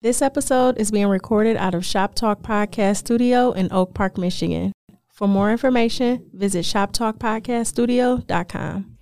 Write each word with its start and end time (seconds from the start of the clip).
This 0.00 0.22
episode 0.22 0.78
is 0.78 0.92
being 0.92 1.08
recorded 1.08 1.56
out 1.56 1.74
of 1.74 1.84
Shop 1.84 2.14
Talk 2.14 2.40
Podcast 2.40 2.98
Studio 2.98 3.50
in 3.50 3.66
Oak 3.72 3.94
Park, 3.94 4.16
Michigan. 4.16 4.72
For 5.08 5.26
more 5.26 5.50
information, 5.50 6.24
visit 6.32 6.64
shoptalkpodcaststudio.com. 6.64 8.94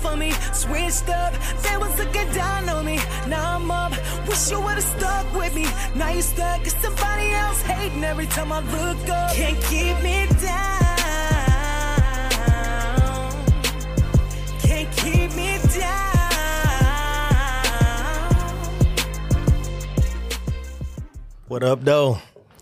For 0.00 0.16
me, 0.16 0.30
switched 0.52 1.08
up. 1.08 1.34
They 1.62 1.76
was 1.76 1.98
looking 1.98 2.30
down 2.32 2.68
on 2.68 2.86
me. 2.86 3.00
Now 3.26 3.56
I'm 3.56 3.68
up. 3.70 3.90
Wish 4.28 4.52
you 4.52 4.60
would've 4.60 4.84
stuck 4.84 5.34
with 5.34 5.52
me. 5.54 5.66
Now 5.96 6.10
you 6.10 6.22
stuck. 6.22 6.62
Cause 6.62 6.76
somebody 6.76 7.32
else 7.32 7.60
hating 7.62 8.04
every 8.04 8.26
time 8.26 8.52
I 8.52 8.60
look 8.60 9.08
up. 9.08 9.34
Can't 9.34 9.60
keep 9.64 10.00
me 10.02 10.28
down. 10.40 10.89
What 21.50 21.64
up, 21.64 21.82
though? 21.82 22.18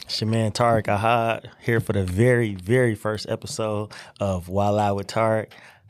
It's 0.06 0.19
your 0.19 0.30
man 0.30 0.51
Tarek 0.51 0.84
Ahad 0.84 1.51
here 1.60 1.78
for 1.78 1.92
the 1.92 2.05
very, 2.05 2.55
very 2.55 2.95
first 2.95 3.28
episode 3.28 3.92
of 4.19 4.48
Why 4.48 4.70
Lie 4.70 4.92
with 4.92 5.09
Tarek. 5.09 5.48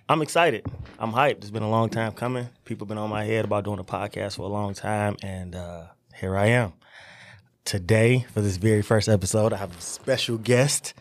I'm 0.09 0.21
excited. 0.21 0.67
I'm 0.99 1.13
hyped. 1.13 1.37
It's 1.37 1.51
been 1.51 1.63
a 1.63 1.71
long 1.71 1.91
time 1.91 2.11
coming. 2.11 2.49
People 2.65 2.89
been 2.89 2.99
on 2.99 3.09
my 3.09 3.23
head 3.23 3.45
about 3.45 3.63
doing 3.63 3.79
a 3.79 3.85
podcast 3.85 4.35
for 4.35 4.43
a 4.43 4.49
long 4.49 4.75
time, 4.75 5.15
and 5.23 5.55
uh, 5.55 5.85
here 6.13 6.37
I 6.37 6.47
am. 6.47 6.73
Today, 7.65 8.27
for 8.35 8.41
this 8.41 8.57
very 8.57 8.83
first 8.83 9.09
episode, 9.09 9.53
I 9.53 9.59
have 9.59 9.79
a 9.79 9.81
special 9.81 10.37
guest, 10.37 10.93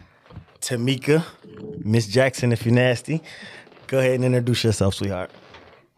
Tamika, 0.61 1.25
Miss 1.83 2.05
Jackson, 2.05 2.51
if 2.51 2.63
you're 2.63 2.75
nasty. 2.75 3.23
Go 3.87 3.97
ahead 3.97 4.13
and 4.13 4.23
introduce 4.23 4.63
yourself, 4.63 4.93
sweetheart. 4.93 5.31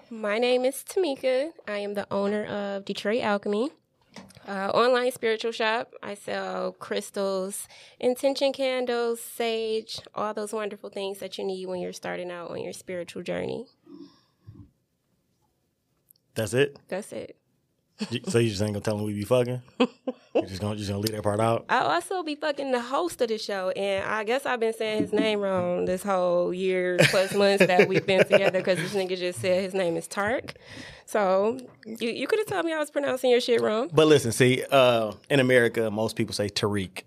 My 0.09 0.39
name 0.39 0.63
is 0.63 0.75
Tamika. 0.75 1.49
I 1.67 1.79
am 1.79 1.93
the 1.93 2.07
owner 2.09 2.45
of 2.45 2.85
Detroit 2.85 3.21
Alchemy, 3.21 3.71
uh, 4.49 4.71
online 4.73 5.11
spiritual 5.11 5.51
shop. 5.51 5.93
I 6.01 6.15
sell 6.15 6.71
crystals, 6.71 7.67
intention 7.99 8.51
candles, 8.51 9.21
sage, 9.21 9.99
all 10.15 10.33
those 10.33 10.51
wonderful 10.51 10.89
things 10.89 11.19
that 11.19 11.37
you 11.37 11.45
need 11.45 11.67
when 11.67 11.79
you're 11.79 11.93
starting 11.93 12.31
out 12.31 12.49
on 12.49 12.61
your 12.61 12.73
spiritual 12.73 13.21
journey. 13.21 13.67
That's 16.33 16.53
it. 16.53 16.79
That's 16.87 17.11
it. 17.11 17.35
So 18.29 18.39
you 18.39 18.49
just 18.49 18.61
ain't 18.61 18.71
gonna 18.73 18.79
tell 18.79 18.95
them 18.95 19.05
we 19.05 19.13
be 19.13 19.23
fucking? 19.23 19.61
You 20.35 20.43
just 20.43 20.61
gonna 20.61 20.75
just 20.75 20.89
gonna 20.89 21.01
leave 21.01 21.15
that 21.15 21.23
part 21.23 21.39
out? 21.39 21.65
I'll 21.69 21.87
also 21.87 22.21
be 22.21 22.35
fucking 22.35 22.71
the 22.71 22.79
host 22.79 23.19
of 23.19 23.29
the 23.29 23.39
show, 23.39 23.71
and 23.71 24.05
I 24.05 24.23
guess 24.23 24.45
I've 24.45 24.59
been 24.59 24.73
saying 24.73 25.01
his 25.01 25.11
name 25.11 25.39
wrong 25.39 25.85
this 25.85 26.03
whole 26.03 26.53
year 26.53 26.97
plus 27.09 27.33
months 27.33 27.65
that 27.65 27.89
we've 27.89 28.05
been 28.05 28.23
together 28.23 28.59
because 28.59 28.77
this 28.77 28.93
nigga 28.93 29.17
just 29.17 29.41
said 29.41 29.63
his 29.63 29.73
name 29.73 29.97
is 29.97 30.07
Tark. 30.07 30.53
So 31.09 31.57
you 31.85 32.09
you 32.09 32.27
could 32.27 32.37
have 32.37 32.47
told 32.47 32.65
me 32.67 32.73
I 32.73 32.77
was 32.77 32.91
pronouncing 32.91 33.31
your 33.31 33.41
shit 33.41 33.61
wrong. 33.61 33.89
But 33.91 34.05
listen, 34.05 34.31
see, 34.31 34.63
uh, 34.69 35.13
in 35.31 35.39
America, 35.39 35.89
most 35.89 36.15
people 36.15 36.35
say 36.35 36.49
Tariq. 36.49 37.01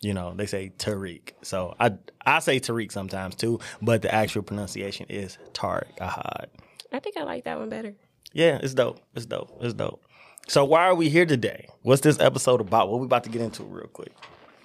You 0.00 0.14
know, 0.14 0.32
they 0.32 0.46
say 0.46 0.70
Tariq. 0.78 1.32
So 1.42 1.74
I 1.80 1.94
I 2.24 2.38
say 2.38 2.60
Tariq 2.60 2.92
sometimes 2.92 3.34
too, 3.34 3.58
but 3.82 4.02
the 4.02 4.14
actual 4.14 4.42
pronunciation 4.42 5.06
is 5.08 5.38
Tariq 5.54 5.98
Ahad. 5.98 6.46
I 6.92 7.00
think 7.00 7.16
I 7.16 7.24
like 7.24 7.44
that 7.44 7.58
one 7.58 7.68
better. 7.68 7.94
Yeah, 8.32 8.60
it's 8.62 8.74
dope. 8.74 9.00
It's 9.16 9.26
dope. 9.26 9.50
It's 9.60 9.74
dope. 9.74 10.04
So 10.46 10.64
why 10.64 10.84
are 10.84 10.94
we 10.94 11.08
here 11.08 11.26
today? 11.26 11.66
What's 11.82 12.02
this 12.02 12.20
episode 12.20 12.60
about? 12.60 12.88
What 12.88 13.00
we 13.00 13.06
about 13.06 13.24
to 13.24 13.30
get 13.30 13.42
into 13.42 13.64
real 13.64 13.88
quick? 13.88 14.12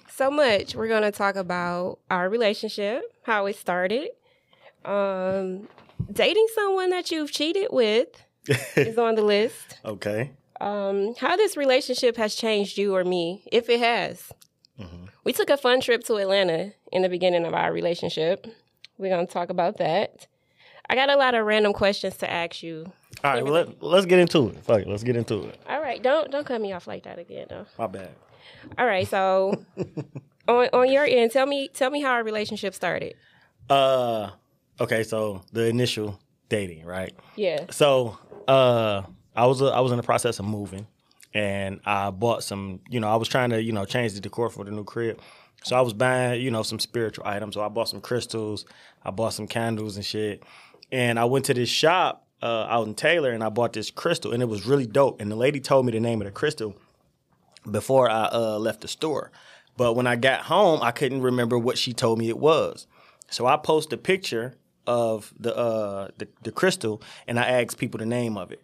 so 0.08 0.30
much. 0.30 0.76
We're 0.76 0.86
going 0.86 1.02
to 1.02 1.10
talk 1.10 1.34
about 1.34 1.98
our 2.08 2.28
relationship, 2.28 3.02
how 3.22 3.46
it 3.46 3.56
started, 3.56 4.10
um, 4.84 5.68
dating 6.12 6.46
someone 6.54 6.90
that 6.90 7.10
you've 7.10 7.32
cheated 7.32 7.68
with 7.72 8.23
is 8.76 8.98
on 8.98 9.14
the 9.14 9.22
list. 9.22 9.78
Okay. 9.84 10.32
Um, 10.60 11.14
how 11.18 11.36
this 11.36 11.56
relationship 11.56 12.16
has 12.16 12.34
changed 12.34 12.78
you 12.78 12.94
or 12.94 13.04
me, 13.04 13.46
if 13.50 13.68
it 13.68 13.80
has. 13.80 14.32
We 15.24 15.32
took 15.32 15.48
a 15.48 15.56
fun 15.56 15.80
trip 15.80 16.04
to 16.04 16.16
Atlanta 16.16 16.72
in 16.92 17.02
the 17.02 17.08
beginning 17.08 17.46
of 17.46 17.54
our 17.54 17.72
relationship. 17.72 18.46
We're 18.98 19.08
going 19.08 19.26
to 19.26 19.32
talk 19.32 19.48
about 19.48 19.78
that. 19.78 20.26
I 20.88 20.94
got 20.94 21.08
a 21.08 21.16
lot 21.16 21.34
of 21.34 21.46
random 21.46 21.72
questions 21.72 22.18
to 22.18 22.30
ask 22.30 22.62
you. 22.62 22.92
All 23.24 23.32
right, 23.32 23.42
well 23.42 23.54
let, 23.54 23.82
let's 23.82 24.04
get 24.04 24.18
into 24.18 24.48
it. 24.50 24.62
Fuck 24.64 24.82
it, 24.82 24.88
let's 24.88 25.02
get 25.02 25.16
into 25.16 25.44
it. 25.44 25.58
All 25.66 25.80
right, 25.80 26.02
don't 26.02 26.30
don't 26.30 26.46
cut 26.46 26.60
me 26.60 26.74
off 26.74 26.86
like 26.86 27.04
that 27.04 27.18
again, 27.18 27.46
though. 27.48 27.64
My 27.78 27.86
bad. 27.86 28.10
All 28.76 28.84
right, 28.84 29.08
so 29.08 29.64
on 30.48 30.68
on 30.74 30.92
your 30.92 31.04
end, 31.04 31.30
tell 31.30 31.46
me 31.46 31.68
tell 31.68 31.90
me 31.90 32.02
how 32.02 32.12
our 32.12 32.22
relationship 32.22 32.74
started. 32.74 33.14
Uh 33.70 34.30
okay, 34.78 35.04
so 35.04 35.40
the 35.52 35.68
initial 35.68 36.20
dating, 36.50 36.84
right? 36.84 37.14
Yeah. 37.36 37.64
So 37.70 38.18
uh, 38.48 39.02
I 39.34 39.46
was 39.46 39.62
uh, 39.62 39.70
I 39.70 39.80
was 39.80 39.92
in 39.92 39.96
the 39.96 40.02
process 40.02 40.38
of 40.38 40.44
moving, 40.44 40.86
and 41.32 41.80
I 41.84 42.10
bought 42.10 42.42
some. 42.42 42.80
You 42.88 43.00
know, 43.00 43.08
I 43.08 43.16
was 43.16 43.28
trying 43.28 43.50
to 43.50 43.62
you 43.62 43.72
know 43.72 43.84
change 43.84 44.14
the 44.14 44.20
decor 44.20 44.50
for 44.50 44.64
the 44.64 44.70
new 44.70 44.84
crib. 44.84 45.20
So 45.64 45.76
I 45.76 45.80
was 45.80 45.92
buying 45.92 46.40
you 46.40 46.50
know 46.50 46.62
some 46.62 46.78
spiritual 46.78 47.26
items. 47.26 47.54
So 47.54 47.62
I 47.62 47.68
bought 47.68 47.88
some 47.88 48.00
crystals, 48.00 48.64
I 49.04 49.10
bought 49.10 49.34
some 49.34 49.46
candles 49.46 49.96
and 49.96 50.04
shit, 50.04 50.42
and 50.92 51.18
I 51.18 51.24
went 51.24 51.44
to 51.46 51.54
this 51.54 51.68
shop 51.68 52.26
uh, 52.42 52.66
out 52.68 52.86
in 52.86 52.94
Taylor, 52.94 53.32
and 53.32 53.42
I 53.42 53.48
bought 53.48 53.72
this 53.72 53.90
crystal, 53.90 54.32
and 54.32 54.42
it 54.42 54.46
was 54.46 54.66
really 54.66 54.86
dope. 54.86 55.20
And 55.20 55.30
the 55.30 55.36
lady 55.36 55.60
told 55.60 55.86
me 55.86 55.92
the 55.92 56.00
name 56.00 56.20
of 56.20 56.26
the 56.26 56.32
crystal 56.32 56.76
before 57.70 58.10
I 58.10 58.26
uh, 58.26 58.58
left 58.58 58.82
the 58.82 58.88
store. 58.88 59.30
But 59.76 59.94
when 59.94 60.06
I 60.06 60.16
got 60.16 60.42
home, 60.42 60.80
I 60.82 60.92
couldn't 60.92 61.22
remember 61.22 61.58
what 61.58 61.78
she 61.78 61.92
told 61.92 62.18
me 62.18 62.28
it 62.28 62.38
was. 62.38 62.86
So 63.30 63.46
I 63.46 63.56
posted 63.56 63.98
a 63.98 64.02
picture 64.02 64.54
of 64.86 65.32
the, 65.38 65.56
uh, 65.56 66.08
the 66.18 66.28
the 66.42 66.52
crystal, 66.52 67.02
and 67.26 67.38
I 67.38 67.62
asked 67.62 67.78
people 67.78 67.98
the 67.98 68.06
name 68.06 68.36
of 68.36 68.52
it. 68.52 68.62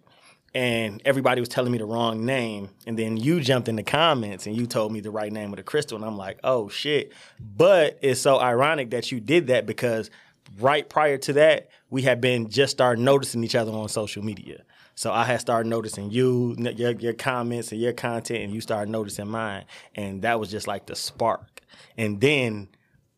And 0.53 1.00
everybody 1.04 1.41
was 1.41 1.48
telling 1.48 1.70
me 1.70 1.78
the 1.78 1.84
wrong 1.84 2.26
name. 2.26 2.70
And 2.84 2.98
then 2.98 3.16
you 3.16 3.41
jumped 3.41 3.69
in 3.69 3.76
the 3.76 3.84
comments 3.84 4.47
and 4.47 4.56
you 4.56 4.66
told 4.66 4.92
me 4.92 4.98
the 4.98 5.12
right 5.12 5.32
name 5.32 5.53
of 5.53 5.58
the 5.58 5.62
crystal. 5.62 5.97
And 5.97 6.04
I'm 6.04 6.16
like, 6.16 6.41
oh 6.42 6.69
shit. 6.69 7.12
But 7.38 8.00
it's 8.03 8.20
so 8.20 8.41
ironic 8.41 8.91
that 8.91 9.12
you 9.12 9.20
did 9.20 9.47
that 9.47 9.64
because 9.64 10.10
right 10.58 10.88
prior 10.88 11.19
to 11.19 11.34
that, 11.34 11.69
we 11.88 12.03
had 12.03 12.20
been 12.20 12.48
just 12.48 12.72
started 12.72 13.00
noticing 13.00 13.44
each 13.44 13.54
other 13.54 13.70
on 13.70 13.88
social 13.88 14.25
media. 14.25 14.64
So 14.97 15.12
I 15.12 15.25
had 15.25 15.41
started 15.41 15.69
noticing 15.69 16.10
you, 16.10 16.56
your, 16.58 16.91
your 16.91 17.14
comments 17.14 17.72
and 17.72 17.81
your 17.81 17.92
content, 17.92 18.42
and 18.42 18.52
you 18.52 18.60
started 18.60 18.91
noticing 18.91 19.28
mine. 19.28 19.64
And 19.94 20.22
that 20.22 20.38
was 20.41 20.50
just 20.50 20.66
like 20.66 20.87
the 20.87 20.97
spark. 20.97 21.62
And 21.97 22.20
then 22.20 22.69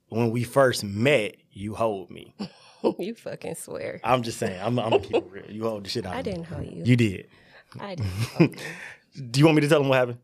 when 0.08 0.30
we 0.30 0.44
first 0.44 0.84
met, 0.84 1.36
you 1.50 1.74
hold 1.74 2.10
me. 2.10 2.34
you 2.98 3.14
fucking 3.14 3.54
swear. 3.54 4.00
I'm 4.04 4.22
just 4.22 4.38
saying, 4.38 4.60
I'm, 4.60 4.78
I'm 4.78 4.90
gonna 4.90 5.00
keep 5.00 5.16
it 5.18 5.24
real. 5.30 5.50
You 5.50 5.64
hold 5.64 5.84
the 5.84 5.90
shit 5.90 6.06
out 6.06 6.14
I 6.14 6.22
didn't 6.22 6.44
hold 6.44 6.66
you. 6.66 6.82
You 6.84 6.96
did. 6.96 7.28
I 7.80 7.96
you. 8.40 8.54
Do 9.30 9.40
you 9.40 9.44
want 9.46 9.56
me 9.56 9.62
to 9.62 9.68
tell 9.68 9.80
them 9.80 9.88
what 9.88 9.98
happened? 9.98 10.18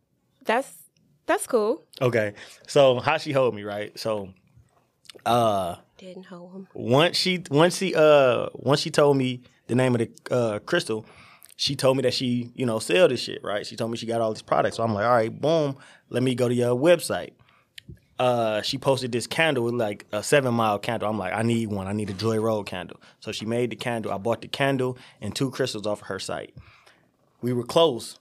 That's 0.45 0.73
that's 1.27 1.47
cool. 1.47 1.85
Okay. 2.01 2.35
So 2.67 3.01
how 3.01 3.19
she 3.19 3.33
hold 3.33 3.55
me, 3.55 3.63
right? 3.63 3.99
So 3.99 4.31
uh 5.27 5.77
Didn't 5.99 6.25
hold 6.27 6.53
him. 6.53 6.69
once 6.75 7.17
she 7.17 7.43
once 7.51 7.77
she 7.77 7.95
uh 7.95 8.49
once 8.55 8.81
she 8.81 8.91
told 8.91 9.17
me 9.17 9.43
the 9.67 9.75
name 9.75 9.95
of 9.95 10.01
the 10.01 10.11
uh 10.35 10.59
crystal, 10.61 11.05
she 11.57 11.77
told 11.77 11.97
me 11.97 12.03
that 12.05 12.15
she, 12.15 12.51
you 12.55 12.65
know, 12.65 12.79
sell 12.79 13.09
this 13.09 13.21
shit, 13.21 13.43
right? 13.45 13.67
She 13.67 13.77
told 13.77 13.91
me 13.91 13.97
she 13.99 14.07
got 14.07 14.21
all 14.21 14.33
these 14.33 14.43
products. 14.43 14.77
So 14.77 14.83
I'm 14.83 14.95
like, 14.95 15.05
all 15.05 15.13
right, 15.13 15.41
boom, 15.41 15.77
let 16.09 16.23
me 16.23 16.35
go 16.35 16.49
to 16.49 16.55
your 16.55 16.75
website. 16.77 17.33
Uh, 18.19 18.63
she 18.63 18.79
posted 18.79 19.13
this 19.13 19.27
candle 19.27 19.65
with 19.65 19.75
like 19.75 20.07
a 20.11 20.23
seven 20.23 20.55
mile 20.55 20.79
candle. 20.79 21.09
I'm 21.09 21.19
like, 21.19 21.33
I 21.33 21.43
need 21.43 21.69
one. 21.69 21.87
I 21.87 21.93
need 21.93 22.11
a 22.11 22.15
Joy 22.15 22.39
Road 22.41 22.65
candle. 22.65 23.01
So 23.21 23.31
she 23.31 23.47
made 23.47 23.71
the 23.71 23.77
candle. 23.77 24.13
I 24.13 24.19
bought 24.19 24.43
the 24.43 24.49
candle 24.49 24.99
and 25.21 25.35
two 25.35 25.51
crystals 25.51 25.87
off 25.87 26.01
of 26.03 26.07
her 26.09 26.19
site. 26.19 26.55
We 27.41 27.53
were 27.53 27.65
close. 27.65 28.19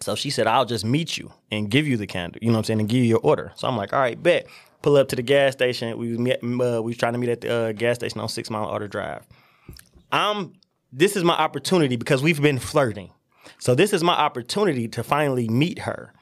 So 0.00 0.16
she 0.16 0.30
said, 0.30 0.46
I'll 0.46 0.64
just 0.64 0.84
meet 0.84 1.16
you 1.16 1.32
and 1.50 1.70
give 1.70 1.86
you 1.86 1.96
the 1.96 2.06
candle, 2.06 2.40
you 2.42 2.48
know 2.48 2.54
what 2.54 2.58
I'm 2.58 2.64
saying, 2.64 2.80
and 2.80 2.88
give 2.88 2.98
you 2.98 3.04
your 3.04 3.20
order. 3.20 3.52
So 3.54 3.68
I'm 3.68 3.76
like, 3.76 3.92
all 3.92 4.00
right, 4.00 4.20
bet. 4.20 4.46
Pull 4.82 4.96
up 4.96 5.08
to 5.08 5.16
the 5.16 5.22
gas 5.22 5.52
station. 5.52 5.96
We 5.96 6.18
met, 6.18 6.42
uh, 6.42 6.82
we 6.82 6.90
was 6.90 6.96
trying 6.98 7.14
to 7.14 7.18
meet 7.18 7.30
at 7.30 7.40
the 7.40 7.54
uh, 7.54 7.72
gas 7.72 7.96
station 7.96 8.20
on 8.20 8.28
Six 8.28 8.50
Mile 8.50 8.66
Outer 8.66 8.88
Drive. 8.88 9.22
I'm, 10.12 10.54
this 10.92 11.16
is 11.16 11.24
my 11.24 11.34
opportunity 11.34 11.96
because 11.96 12.22
we've 12.22 12.42
been 12.42 12.58
flirting. 12.58 13.10
So 13.58 13.74
this 13.74 13.92
is 13.92 14.02
my 14.02 14.12
opportunity 14.12 14.88
to 14.88 15.02
finally 15.02 15.48
meet 15.48 15.80
her. 15.80 16.12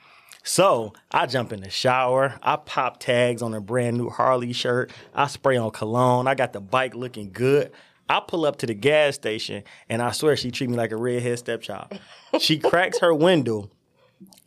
So 0.42 0.92
I 1.10 1.26
jump 1.26 1.52
in 1.52 1.60
the 1.60 1.70
shower. 1.70 2.38
I 2.42 2.56
pop 2.56 2.98
tags 2.98 3.42
on 3.42 3.54
a 3.54 3.60
brand 3.60 3.96
new 3.96 4.08
Harley 4.08 4.52
shirt. 4.52 4.90
I 5.14 5.26
spray 5.28 5.56
on 5.56 5.70
cologne. 5.70 6.26
I 6.26 6.34
got 6.34 6.52
the 6.52 6.60
bike 6.60 6.94
looking 6.94 7.30
good. 7.32 7.70
I 8.08 8.20
pull 8.20 8.44
up 8.44 8.56
to 8.58 8.66
the 8.66 8.74
gas 8.74 9.14
station 9.14 9.62
and 9.88 10.02
I 10.02 10.10
swear 10.12 10.36
she 10.36 10.50
treat 10.50 10.68
me 10.68 10.76
like 10.76 10.90
a 10.90 10.96
redhead 10.96 11.38
stepchild. 11.38 11.98
She 12.38 12.58
cracks 12.60 12.98
her 12.98 13.14
window 13.14 13.70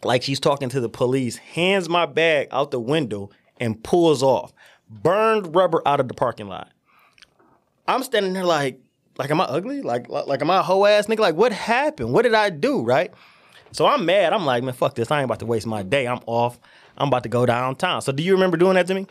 like 0.03 0.21
she's 0.21 0.39
talking 0.39 0.69
to 0.69 0.79
the 0.79 0.89
police, 0.89 1.37
hands 1.37 1.89
my 1.89 2.05
bag 2.05 2.47
out 2.51 2.71
the 2.71 2.79
window 2.79 3.29
and 3.59 3.81
pulls 3.83 4.21
off. 4.21 4.53
Burned 4.89 5.55
rubber 5.55 5.81
out 5.85 5.99
of 5.99 6.07
the 6.07 6.13
parking 6.13 6.47
lot. 6.47 6.69
I'm 7.87 8.03
standing 8.03 8.33
there 8.33 8.45
like, 8.45 8.79
like 9.17 9.31
am 9.31 9.41
I 9.41 9.45
ugly? 9.45 9.81
Like, 9.81 10.09
like, 10.09 10.27
like 10.27 10.41
am 10.41 10.51
I 10.51 10.59
a 10.59 10.63
hoe 10.63 10.85
ass 10.85 11.07
nigga? 11.07 11.19
Like, 11.19 11.35
what 11.35 11.51
happened? 11.51 12.13
What 12.13 12.21
did 12.23 12.33
I 12.33 12.49
do? 12.49 12.83
Right? 12.83 13.11
So 13.75 13.85
I'm 13.85 14.05
mad. 14.05 14.31
I'm 14.31 14.45
like, 14.45 14.63
man, 14.63 14.73
fuck 14.73 14.95
this. 14.95 15.11
I 15.11 15.19
ain't 15.19 15.25
about 15.25 15.39
to 15.39 15.45
waste 15.45 15.67
my 15.67 15.83
day. 15.83 16.07
I'm 16.07 16.21
off. 16.27 16.57
I'm 16.97 17.09
about 17.09 17.23
to 17.23 17.29
go 17.29 17.45
downtown. 17.45 18.01
So 18.01 18.13
do 18.13 18.23
you 18.23 18.31
remember 18.31 18.55
doing 18.55 18.75
that 18.75 18.87
to 18.87 18.93
me? 18.93 19.05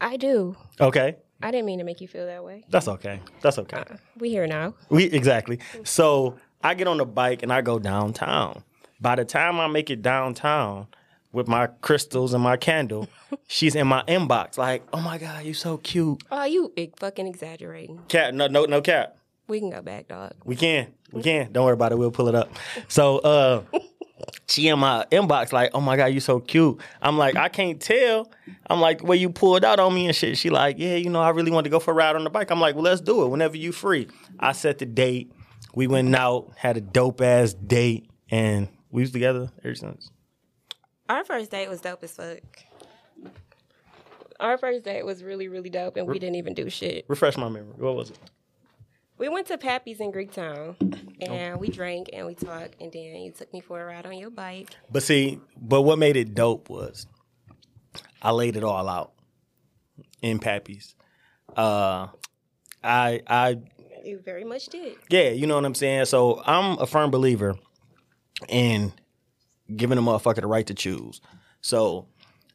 I 0.00 0.16
do. 0.16 0.56
Okay. 0.80 1.16
I 1.42 1.50
didn't 1.50 1.66
mean 1.66 1.78
to 1.78 1.84
make 1.84 2.00
you 2.00 2.08
feel 2.08 2.24
that 2.24 2.42
way. 2.42 2.64
That's 2.70 2.88
okay. 2.88 3.20
That's 3.42 3.58
okay. 3.58 3.76
Uh, 3.76 3.96
we 4.18 4.30
here 4.30 4.46
now. 4.46 4.72
We 4.88 5.04
exactly. 5.04 5.58
So 5.84 6.38
I 6.64 6.72
get 6.72 6.88
on 6.88 6.96
the 6.96 7.04
bike 7.04 7.42
and 7.42 7.52
I 7.52 7.60
go 7.60 7.78
downtown. 7.78 8.64
By 8.98 9.16
the 9.16 9.26
time 9.26 9.60
I 9.60 9.66
make 9.66 9.90
it 9.90 10.00
downtown 10.00 10.86
with 11.30 11.46
my 11.46 11.66
crystals 11.66 12.32
and 12.32 12.42
my 12.42 12.56
candle, 12.56 13.08
she's 13.46 13.74
in 13.74 13.86
my 13.86 14.02
inbox 14.08 14.56
like, 14.56 14.84
"Oh 14.94 15.00
my 15.00 15.18
god, 15.18 15.44
you 15.44 15.52
so 15.52 15.76
cute." 15.76 16.22
Oh, 16.30 16.44
you 16.44 16.72
fucking 16.98 17.26
exaggerating. 17.26 18.00
Cat, 18.08 18.34
no, 18.34 18.46
no, 18.46 18.64
no 18.64 18.80
cap. 18.80 19.18
We 19.50 19.60
can 19.60 19.70
go 19.70 19.82
back, 19.82 20.08
dog. 20.08 20.32
We 20.44 20.56
can. 20.56 20.94
We 21.12 21.22
can. 21.22 21.52
Don't 21.52 21.64
worry 21.64 21.74
about 21.74 21.92
it. 21.92 21.98
We'll 21.98 22.10
pull 22.10 22.28
it 22.28 22.34
up. 22.34 22.50
So 22.88 23.18
uh 23.18 23.62
she 24.48 24.68
in 24.68 24.78
my 24.78 25.06
inbox 25.10 25.52
like, 25.52 25.70
oh 25.74 25.80
my 25.80 25.96
God, 25.96 26.06
you 26.06 26.20
so 26.20 26.40
cute. 26.40 26.80
I'm 27.00 27.18
like, 27.18 27.36
I 27.36 27.48
can't 27.48 27.80
tell. 27.80 28.30
I'm 28.68 28.80
like, 28.80 29.02
well, 29.02 29.16
you 29.16 29.30
pulled 29.30 29.64
out 29.64 29.80
on 29.80 29.94
me 29.94 30.06
and 30.06 30.14
shit. 30.14 30.36
She 30.36 30.50
like, 30.50 30.78
yeah, 30.78 30.96
you 30.96 31.10
know, 31.10 31.20
I 31.20 31.30
really 31.30 31.50
want 31.50 31.64
to 31.64 31.70
go 31.70 31.80
for 31.80 31.90
a 31.90 31.94
ride 31.94 32.16
on 32.16 32.24
the 32.24 32.30
bike. 32.30 32.50
I'm 32.50 32.60
like, 32.60 32.74
well, 32.74 32.84
let's 32.84 33.00
do 33.00 33.24
it 33.24 33.28
whenever 33.28 33.56
you 33.56 33.72
free. 33.72 34.08
I 34.38 34.52
set 34.52 34.78
the 34.78 34.86
date. 34.86 35.32
We 35.74 35.86
went 35.86 36.14
out, 36.14 36.52
had 36.56 36.76
a 36.76 36.80
dope 36.80 37.20
ass 37.20 37.54
date, 37.54 38.10
and 38.30 38.68
we 38.90 39.02
was 39.02 39.12
together 39.12 39.50
ever 39.64 39.74
since. 39.74 40.10
Our 41.08 41.24
first 41.24 41.50
date 41.50 41.68
was 41.68 41.80
dope 41.80 42.02
as 42.02 42.12
fuck. 42.12 42.38
Our 44.38 44.58
first 44.58 44.84
date 44.84 45.04
was 45.04 45.22
really, 45.22 45.48
really 45.48 45.70
dope, 45.70 45.96
and 45.96 46.06
we 46.06 46.18
didn't 46.18 46.36
even 46.36 46.54
do 46.54 46.70
shit. 46.70 47.04
Refresh 47.08 47.36
my 47.36 47.48
memory. 47.48 47.74
What 47.76 47.94
was 47.94 48.10
it? 48.10 48.18
We 49.20 49.28
went 49.28 49.48
to 49.48 49.58
Pappy's 49.58 50.00
in 50.00 50.12
Greektown, 50.12 50.76
and 51.20 51.60
we 51.60 51.68
drank 51.68 52.08
and 52.14 52.26
we 52.26 52.34
talked, 52.34 52.80
and 52.80 52.90
then 52.90 53.16
you 53.16 53.30
took 53.32 53.52
me 53.52 53.60
for 53.60 53.78
a 53.78 53.84
ride 53.84 54.06
on 54.06 54.16
your 54.16 54.30
bike. 54.30 54.70
But 54.90 55.02
see, 55.02 55.38
but 55.60 55.82
what 55.82 55.98
made 55.98 56.16
it 56.16 56.34
dope 56.34 56.70
was 56.70 57.06
I 58.22 58.30
laid 58.30 58.56
it 58.56 58.64
all 58.64 58.88
out 58.88 59.12
in 60.22 60.38
Pappy's. 60.38 60.94
Uh 61.54 62.06
I 62.82 63.20
I 63.26 63.58
You 64.02 64.20
very 64.24 64.44
much 64.44 64.68
did. 64.68 64.96
Yeah, 65.10 65.28
you 65.28 65.46
know 65.46 65.56
what 65.56 65.66
I'm 65.66 65.74
saying? 65.74 66.06
So 66.06 66.42
I'm 66.46 66.78
a 66.78 66.86
firm 66.86 67.10
believer 67.10 67.56
in 68.48 68.90
giving 69.76 69.98
a 69.98 70.00
motherfucker 70.00 70.40
the 70.40 70.46
right 70.46 70.66
to 70.66 70.72
choose. 70.72 71.20
So 71.60 72.08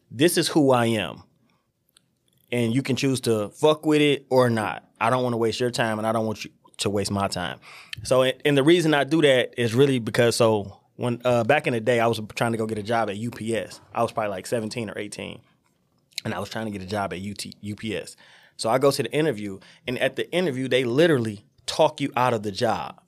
this 0.09 0.35
is 0.35 0.47
who 0.47 0.71
I 0.71 0.87
am. 0.87 1.21
And 2.51 2.73
you 2.73 2.81
can 2.81 2.95
choose 2.95 3.21
to 3.21 3.49
fuck 3.49 3.85
with 3.85 4.01
it 4.01 4.25
or 4.31 4.49
not. 4.49 4.83
I 4.99 5.09
don't 5.09 5.23
want 5.23 5.33
to 5.33 5.37
waste 5.37 5.59
your 5.59 5.71
time 5.71 5.99
and 5.99 6.07
I 6.07 6.11
don't 6.11 6.25
want 6.25 6.45
you 6.45 6.51
to 6.77 6.89
waste 6.89 7.11
my 7.11 7.27
time. 7.27 7.59
So 8.03 8.23
and 8.23 8.57
the 8.57 8.63
reason 8.63 8.93
I 8.93 9.03
do 9.03 9.21
that 9.21 9.53
is 9.59 9.73
really 9.73 9.99
because 9.99 10.35
so 10.35 10.79
when 10.95 11.21
uh, 11.25 11.43
back 11.43 11.67
in 11.67 11.73
the 11.73 11.79
day 11.79 11.99
I 11.99 12.07
was 12.07 12.19
trying 12.35 12.53
to 12.53 12.57
go 12.57 12.65
get 12.65 12.77
a 12.77 12.83
job 12.83 13.09
at 13.09 13.17
UPS. 13.17 13.81
I 13.93 14.01
was 14.01 14.11
probably 14.11 14.29
like 14.29 14.45
17 14.47 14.89
or 14.89 14.97
18 14.97 15.41
and 16.25 16.33
I 16.33 16.39
was 16.39 16.49
trying 16.49 16.65
to 16.65 16.71
get 16.71 16.81
a 16.81 16.87
job 16.87 17.13
at 17.13 17.19
UT, 17.19 17.45
UPS. 17.63 18.17
So 18.57 18.69
I 18.69 18.79
go 18.79 18.91
to 18.91 19.03
the 19.03 19.11
interview, 19.11 19.59
and 19.87 19.99
at 19.99 20.15
the 20.15 20.29
interview, 20.31 20.67
they 20.67 20.83
literally 20.83 21.45
talk 21.65 22.01
you 22.01 22.11
out 22.17 22.33
of 22.33 22.43
the 22.43 22.51
job. 22.51 22.99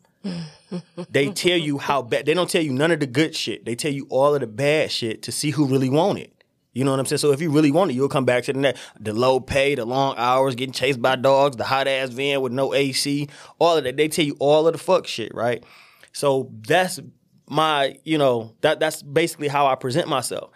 they 1.09 1.31
tell 1.31 1.57
you 1.57 1.77
how 1.77 2.01
bad. 2.01 2.25
They 2.25 2.33
don't 2.33 2.49
tell 2.49 2.61
you 2.61 2.73
none 2.73 2.91
of 2.91 2.99
the 2.99 3.07
good 3.07 3.35
shit. 3.35 3.65
They 3.65 3.75
tell 3.75 3.91
you 3.91 4.07
all 4.09 4.35
of 4.35 4.41
the 4.41 4.47
bad 4.47 4.91
shit 4.91 5.23
to 5.23 5.31
see 5.31 5.51
who 5.51 5.65
really 5.65 5.89
want 5.89 6.19
it. 6.19 6.33
You 6.77 6.83
know 6.83 6.91
what 6.91 6.99
I'm 6.99 7.07
saying? 7.07 7.17
So 7.17 7.31
if 7.31 7.41
you 7.41 7.49
really 7.49 7.71
want 7.71 7.89
it, 7.89 7.95
you'll 7.95 8.07
come 8.07 8.23
back 8.23 8.43
to 8.43 8.53
the 8.53 8.59
net. 8.59 8.77
The 8.99 9.11
low 9.11 9.39
pay, 9.39 9.73
the 9.73 9.83
long 9.83 10.13
hours, 10.15 10.53
getting 10.53 10.73
chased 10.73 11.01
by 11.01 11.15
dogs, 11.15 11.57
the 11.57 11.63
hot 11.63 11.87
ass 11.87 12.09
van 12.09 12.39
with 12.41 12.51
no 12.51 12.71
AC, 12.71 13.29
all 13.57 13.77
of 13.77 13.83
that. 13.83 13.97
They 13.97 14.07
tell 14.07 14.23
you 14.23 14.37
all 14.39 14.67
of 14.67 14.73
the 14.73 14.77
fuck 14.77 15.07
shit, 15.07 15.33
right? 15.33 15.63
So 16.13 16.51
that's 16.67 16.99
my, 17.49 17.97
you 18.03 18.19
know, 18.19 18.53
that 18.61 18.79
that's 18.79 19.01
basically 19.01 19.47
how 19.47 19.65
I 19.65 19.73
present 19.73 20.07
myself. 20.07 20.51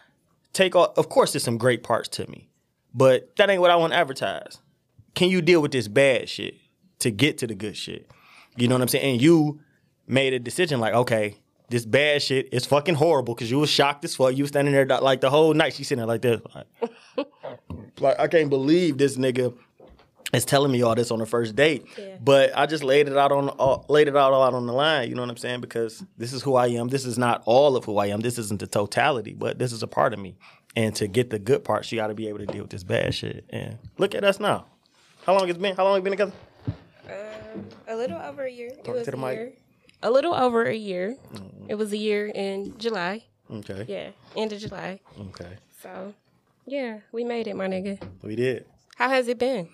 Take 0.54 0.76
all, 0.76 0.94
of 0.96 1.10
course, 1.10 1.34
there's 1.34 1.44
some 1.44 1.58
great 1.58 1.82
parts 1.82 2.08
to 2.10 2.30
me, 2.30 2.52
but 2.94 3.36
that 3.38 3.50
ain't 3.50 3.60
what 3.60 3.72
I 3.72 3.76
want 3.76 3.94
to 3.94 3.98
advertise. 3.98 4.60
Can 5.16 5.30
you 5.30 5.42
deal 5.42 5.60
with 5.60 5.72
this 5.72 5.88
bad 5.88 6.30
shit 6.30 6.54
to 7.00 7.10
get 7.10 7.40
to 7.40 7.48
the 7.48 7.56
good 7.56 7.76
shit? 7.76 8.08
You 8.58 8.68
know 8.68 8.76
what 8.76 8.84
I'm 8.84 8.90
saying? 8.90 9.14
And 9.14 9.22
you 9.24 9.60
made 10.06 10.34
a 10.34 10.40
decision 10.40 10.80
like, 10.80 10.94
okay, 10.94 11.38
this 11.72 11.86
bad 11.86 12.22
shit 12.22 12.50
is 12.52 12.66
fucking 12.66 12.96
horrible 12.96 13.34
because 13.34 13.50
you 13.50 13.60
was 13.60 13.70
shocked 13.70 14.06
as 14.06 14.16
fuck. 14.16 14.36
You 14.36 14.44
was 14.44 14.50
standing 14.50 14.74
there 14.74 14.86
like 14.86 15.22
the 15.22 15.30
whole 15.30 15.54
night. 15.54 15.74
She's 15.74 15.88
sitting 15.88 16.00
there 16.00 16.08
like 16.08 16.22
this. 16.22 16.42
Like, 16.54 16.68
like, 18.00 18.20
I 18.20 18.28
can't 18.28 18.50
believe 18.50 18.98
this 18.98 19.18
nigga 19.18 19.54
is 20.34 20.46
telling 20.46 20.72
me 20.72 20.82
all 20.82 20.96
this 20.96 21.12
on 21.12 21.20
the 21.20 21.26
first 21.26 21.56
date. 21.56 21.86
Yeah. 21.98 22.18
But 22.22 22.52
I 22.58 22.66
just 22.66 22.84
laid 22.84 23.08
it 23.08 23.18
out 23.18 23.32
on 23.32 23.50
uh, 23.60 23.78
laid 23.90 24.08
it 24.08 24.16
out 24.16 24.34
all 24.34 24.44
out 24.44 24.54
on 24.54 24.68
the 24.68 24.74
line. 24.74 25.10
You 25.10 25.16
know 25.16 25.22
what 25.22 25.30
I'm 25.32 25.38
saying? 25.38 25.62
Because 25.62 26.04
this 26.18 26.34
is 26.34 26.42
who 26.44 26.56
I 26.56 26.68
am. 26.68 26.88
This 26.90 27.06
is 27.06 27.18
not 27.18 27.42
all 27.46 27.76
of 27.76 27.86
who 27.86 27.98
I 27.98 28.08
am. 28.08 28.20
This 28.20 28.38
isn't 28.38 28.60
the 28.60 28.68
totality, 28.68 29.34
but 29.34 29.58
this 29.60 29.72
is 29.74 29.82
a 29.84 29.88
part 29.88 30.14
of 30.14 30.20
me. 30.20 30.36
And 30.76 30.96
to 30.96 31.08
get 31.08 31.30
the 31.32 31.40
good 31.40 31.64
part, 31.64 31.84
she 31.86 31.98
got 31.98 32.08
to 32.08 32.14
be 32.14 32.28
able 32.30 32.40
to 32.40 32.46
deal 32.46 32.62
with 32.62 32.72
this 32.72 32.84
bad 32.84 33.14
shit. 33.14 33.44
And 33.50 33.78
look 33.98 34.16
at 34.16 34.24
us 34.24 34.40
now. 34.40 34.68
How 35.26 35.38
long 35.38 35.50
it's 35.50 35.58
been? 35.58 35.76
How 35.76 35.84
long 35.84 35.96
we 35.96 36.02
been 36.02 36.12
together? 36.12 36.32
Um, 37.10 37.66
a 37.88 37.96
little 37.96 38.18
over 38.22 38.44
a 38.44 38.52
year. 38.52 38.70
it 38.70 38.84
Talk 38.86 38.96
was 38.96 39.06
to 39.06 39.12
the 39.12 39.18
a 39.18 39.20
mic. 39.20 39.36
year. 39.38 39.54
A 40.04 40.10
little 40.10 40.34
over 40.34 40.64
a 40.64 40.76
year. 40.76 41.18
It 41.68 41.76
was 41.76 41.92
a 41.94 41.98
year 41.98 42.28
in 42.28 42.78
July. 42.78 43.26
Okay. 43.52 43.86
Yeah, 43.88 44.10
end 44.36 44.54
of 44.54 44.60
July. 44.60 45.00
Okay. 45.20 45.58
So, 45.82 46.14
yeah, 46.66 47.00
we 47.12 47.24
made 47.24 47.48
it, 47.48 47.56
my 47.56 47.68
nigga. 47.68 48.02
We 48.24 48.36
did. 48.36 48.66
How 48.96 49.10
has 49.10 49.28
it 49.28 49.38
been? 49.38 49.70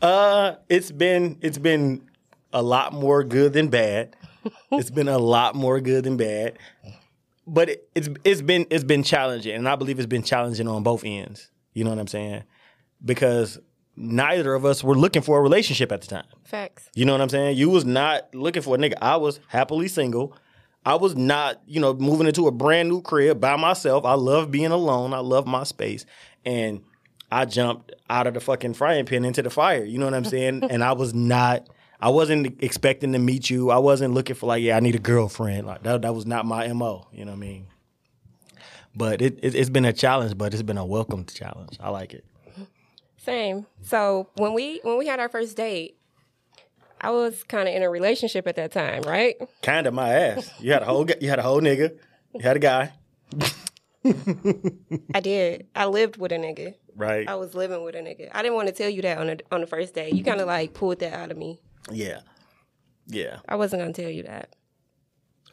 Uh, 0.00 0.56
it's 0.68 0.90
been 0.90 1.38
it's 1.40 1.58
been 1.58 2.02
a 2.52 2.62
lot 2.62 2.92
more 2.92 3.22
good 3.24 3.52
than 3.52 3.68
bad. 3.68 4.16
it's 4.72 4.90
been 4.90 5.08
a 5.08 5.18
lot 5.18 5.54
more 5.54 5.80
good 5.80 6.04
than 6.04 6.16
bad, 6.16 6.58
but 7.46 7.68
it, 7.68 7.88
it's 7.94 8.08
it's 8.24 8.42
been 8.42 8.66
it's 8.70 8.82
been 8.84 9.04
challenging, 9.04 9.54
and 9.54 9.68
I 9.68 9.76
believe 9.76 9.98
it's 9.98 10.06
been 10.06 10.24
challenging 10.24 10.66
on 10.66 10.82
both 10.82 11.04
ends. 11.04 11.50
You 11.74 11.84
know 11.84 11.90
what 11.90 12.00
I'm 12.00 12.08
saying? 12.08 12.42
Because 13.04 13.58
neither 13.96 14.54
of 14.54 14.64
us 14.64 14.82
were 14.82 14.94
looking 14.94 15.22
for 15.22 15.38
a 15.38 15.42
relationship 15.42 15.92
at 15.92 16.00
the 16.00 16.06
time. 16.06 16.26
Facts. 16.44 16.88
You 16.94 17.04
know 17.04 17.12
what 17.12 17.20
I'm 17.20 17.28
saying? 17.28 17.56
You 17.56 17.70
was 17.70 17.84
not 17.84 18.34
looking 18.34 18.62
for 18.62 18.74
a 18.74 18.78
nigga. 18.78 18.94
I 19.00 19.16
was 19.16 19.40
happily 19.48 19.88
single. 19.88 20.36
I 20.84 20.96
was 20.96 21.14
not, 21.14 21.60
you 21.66 21.80
know, 21.80 21.94
moving 21.94 22.26
into 22.26 22.46
a 22.48 22.50
brand 22.50 22.88
new 22.88 23.02
crib 23.02 23.40
by 23.40 23.56
myself. 23.56 24.04
I 24.04 24.14
love 24.14 24.50
being 24.50 24.72
alone. 24.72 25.12
I 25.14 25.18
love 25.18 25.46
my 25.46 25.62
space. 25.62 26.04
And 26.44 26.82
I 27.30 27.44
jumped 27.44 27.92
out 28.10 28.26
of 28.26 28.34
the 28.34 28.40
fucking 28.40 28.74
frying 28.74 29.06
pan 29.06 29.24
into 29.24 29.42
the 29.42 29.50
fire. 29.50 29.84
You 29.84 29.98
know 29.98 30.06
what 30.06 30.14
I'm 30.14 30.24
saying? 30.36 30.64
and 30.64 30.82
I 30.82 30.92
was 30.92 31.14
not 31.14 31.68
I 32.00 32.08
wasn't 32.08 32.60
expecting 32.60 33.12
to 33.12 33.20
meet 33.20 33.48
you. 33.48 33.70
I 33.70 33.78
wasn't 33.78 34.12
looking 34.12 34.34
for 34.34 34.46
like, 34.46 34.60
yeah, 34.60 34.76
I 34.76 34.80
need 34.80 34.96
a 34.96 34.98
girlfriend. 34.98 35.68
Like 35.68 35.84
that 35.84 36.02
that 36.02 36.14
was 36.14 36.26
not 36.26 36.44
my 36.44 36.66
MO. 36.72 37.06
You 37.12 37.24
know 37.24 37.30
what 37.30 37.36
I 37.36 37.40
mean? 37.40 37.66
But 38.94 39.22
it, 39.22 39.38
it 39.40 39.54
it's 39.54 39.70
been 39.70 39.84
a 39.84 39.92
challenge, 39.92 40.36
but 40.36 40.52
it's 40.52 40.64
been 40.64 40.78
a 40.78 40.84
welcome 40.84 41.24
challenge. 41.26 41.78
I 41.80 41.90
like 41.90 42.12
it. 42.12 42.24
Same. 43.24 43.66
So 43.82 44.28
when 44.36 44.52
we 44.52 44.80
when 44.82 44.98
we 44.98 45.06
had 45.06 45.20
our 45.20 45.28
first 45.28 45.56
date, 45.56 45.96
I 47.00 47.10
was 47.10 47.42
kind 47.44 47.68
of 47.68 47.74
in 47.74 47.82
a 47.82 47.90
relationship 47.90 48.46
at 48.46 48.56
that 48.56 48.72
time, 48.72 49.02
right? 49.02 49.36
Kind 49.62 49.86
of 49.86 49.94
my 49.94 50.12
ass. 50.12 50.50
You 50.60 50.72
had 50.72 50.82
a 50.82 50.86
whole 50.86 51.06
you 51.20 51.28
had 51.28 51.38
a 51.38 51.42
whole 51.42 51.60
nigga. 51.60 51.96
You 52.34 52.40
had 52.40 52.56
a 52.56 52.60
guy, 52.60 52.92
I 55.14 55.20
did. 55.20 55.66
I 55.74 55.86
lived 55.86 56.16
with 56.16 56.32
a 56.32 56.36
nigga. 56.36 56.74
right? 56.96 57.28
I 57.28 57.34
was 57.36 57.54
living 57.54 57.82
with 57.84 57.94
a 57.94 57.98
nigga. 58.00 58.28
I 58.32 58.42
didn't 58.42 58.54
want 58.56 58.68
to 58.68 58.74
tell 58.74 58.88
you 58.88 59.02
that 59.02 59.18
on 59.18 59.26
the 59.28 59.40
on 59.52 59.60
the 59.60 59.66
first 59.66 59.94
day. 59.94 60.10
You 60.10 60.24
kind 60.24 60.40
of 60.40 60.46
like 60.46 60.74
pulled 60.74 60.98
that 61.00 61.12
out 61.12 61.30
of 61.30 61.36
me. 61.36 61.60
Yeah. 61.90 62.20
Yeah. 63.06 63.38
I 63.48 63.56
wasn't 63.56 63.82
gonna 63.82 63.92
tell 63.92 64.10
you 64.10 64.22
that. 64.24 64.54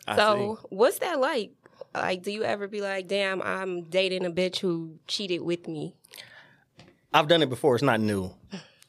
I 0.07 0.15
So 0.15 0.57
see. 0.61 0.67
what's 0.75 0.99
that 0.99 1.19
like? 1.19 1.51
Like, 1.93 2.21
do 2.23 2.31
you 2.31 2.43
ever 2.43 2.67
be 2.67 2.81
like, 2.81 3.07
"Damn, 3.07 3.41
I'm 3.41 3.83
dating 3.89 4.25
a 4.25 4.29
bitch 4.31 4.57
who 4.59 4.99
cheated 5.07 5.41
with 5.41 5.67
me"? 5.67 5.95
I've 7.13 7.27
done 7.27 7.41
it 7.41 7.49
before. 7.49 7.75
It's 7.75 7.83
not 7.83 7.99
new. 7.99 8.31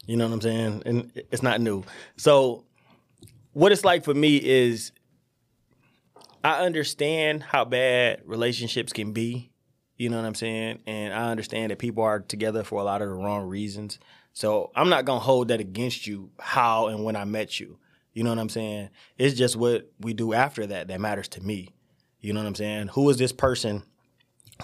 You 0.06 0.16
know 0.16 0.26
what 0.26 0.34
I'm 0.34 0.40
saying? 0.40 0.82
And 0.86 1.12
it's 1.14 1.42
not 1.42 1.60
new. 1.60 1.84
So 2.16 2.64
what 3.52 3.72
it's 3.72 3.84
like 3.84 4.04
for 4.04 4.14
me 4.14 4.36
is 4.36 4.92
I 6.42 6.64
understand 6.64 7.42
how 7.42 7.64
bad 7.64 8.22
relationships 8.24 8.92
can 8.92 9.12
be. 9.12 9.50
You 9.96 10.08
know 10.08 10.16
what 10.16 10.24
I'm 10.24 10.34
saying? 10.34 10.80
And 10.86 11.12
I 11.12 11.30
understand 11.30 11.70
that 11.70 11.78
people 11.78 12.02
are 12.02 12.20
together 12.20 12.64
for 12.64 12.80
a 12.80 12.84
lot 12.84 13.02
of 13.02 13.08
the 13.08 13.14
wrong 13.14 13.46
reasons. 13.46 13.98
So 14.32 14.70
I'm 14.74 14.88
not 14.88 15.04
gonna 15.04 15.20
hold 15.20 15.48
that 15.48 15.60
against 15.60 16.06
you 16.06 16.30
how 16.38 16.88
and 16.88 17.04
when 17.04 17.16
I 17.16 17.24
met 17.24 17.60
you. 17.60 17.78
You 18.12 18.24
know 18.24 18.30
what 18.30 18.38
I'm 18.38 18.48
saying? 18.48 18.88
It's 19.18 19.36
just 19.36 19.56
what 19.56 19.90
we 20.00 20.14
do 20.14 20.32
after 20.32 20.66
that 20.66 20.88
that 20.88 21.00
matters 21.00 21.28
to 21.28 21.40
me. 21.40 21.68
You 22.20 22.32
know 22.32 22.40
what 22.40 22.46
I'm 22.46 22.54
saying? 22.54 22.88
Who 22.88 23.08
is 23.10 23.18
this 23.18 23.32
person 23.32 23.82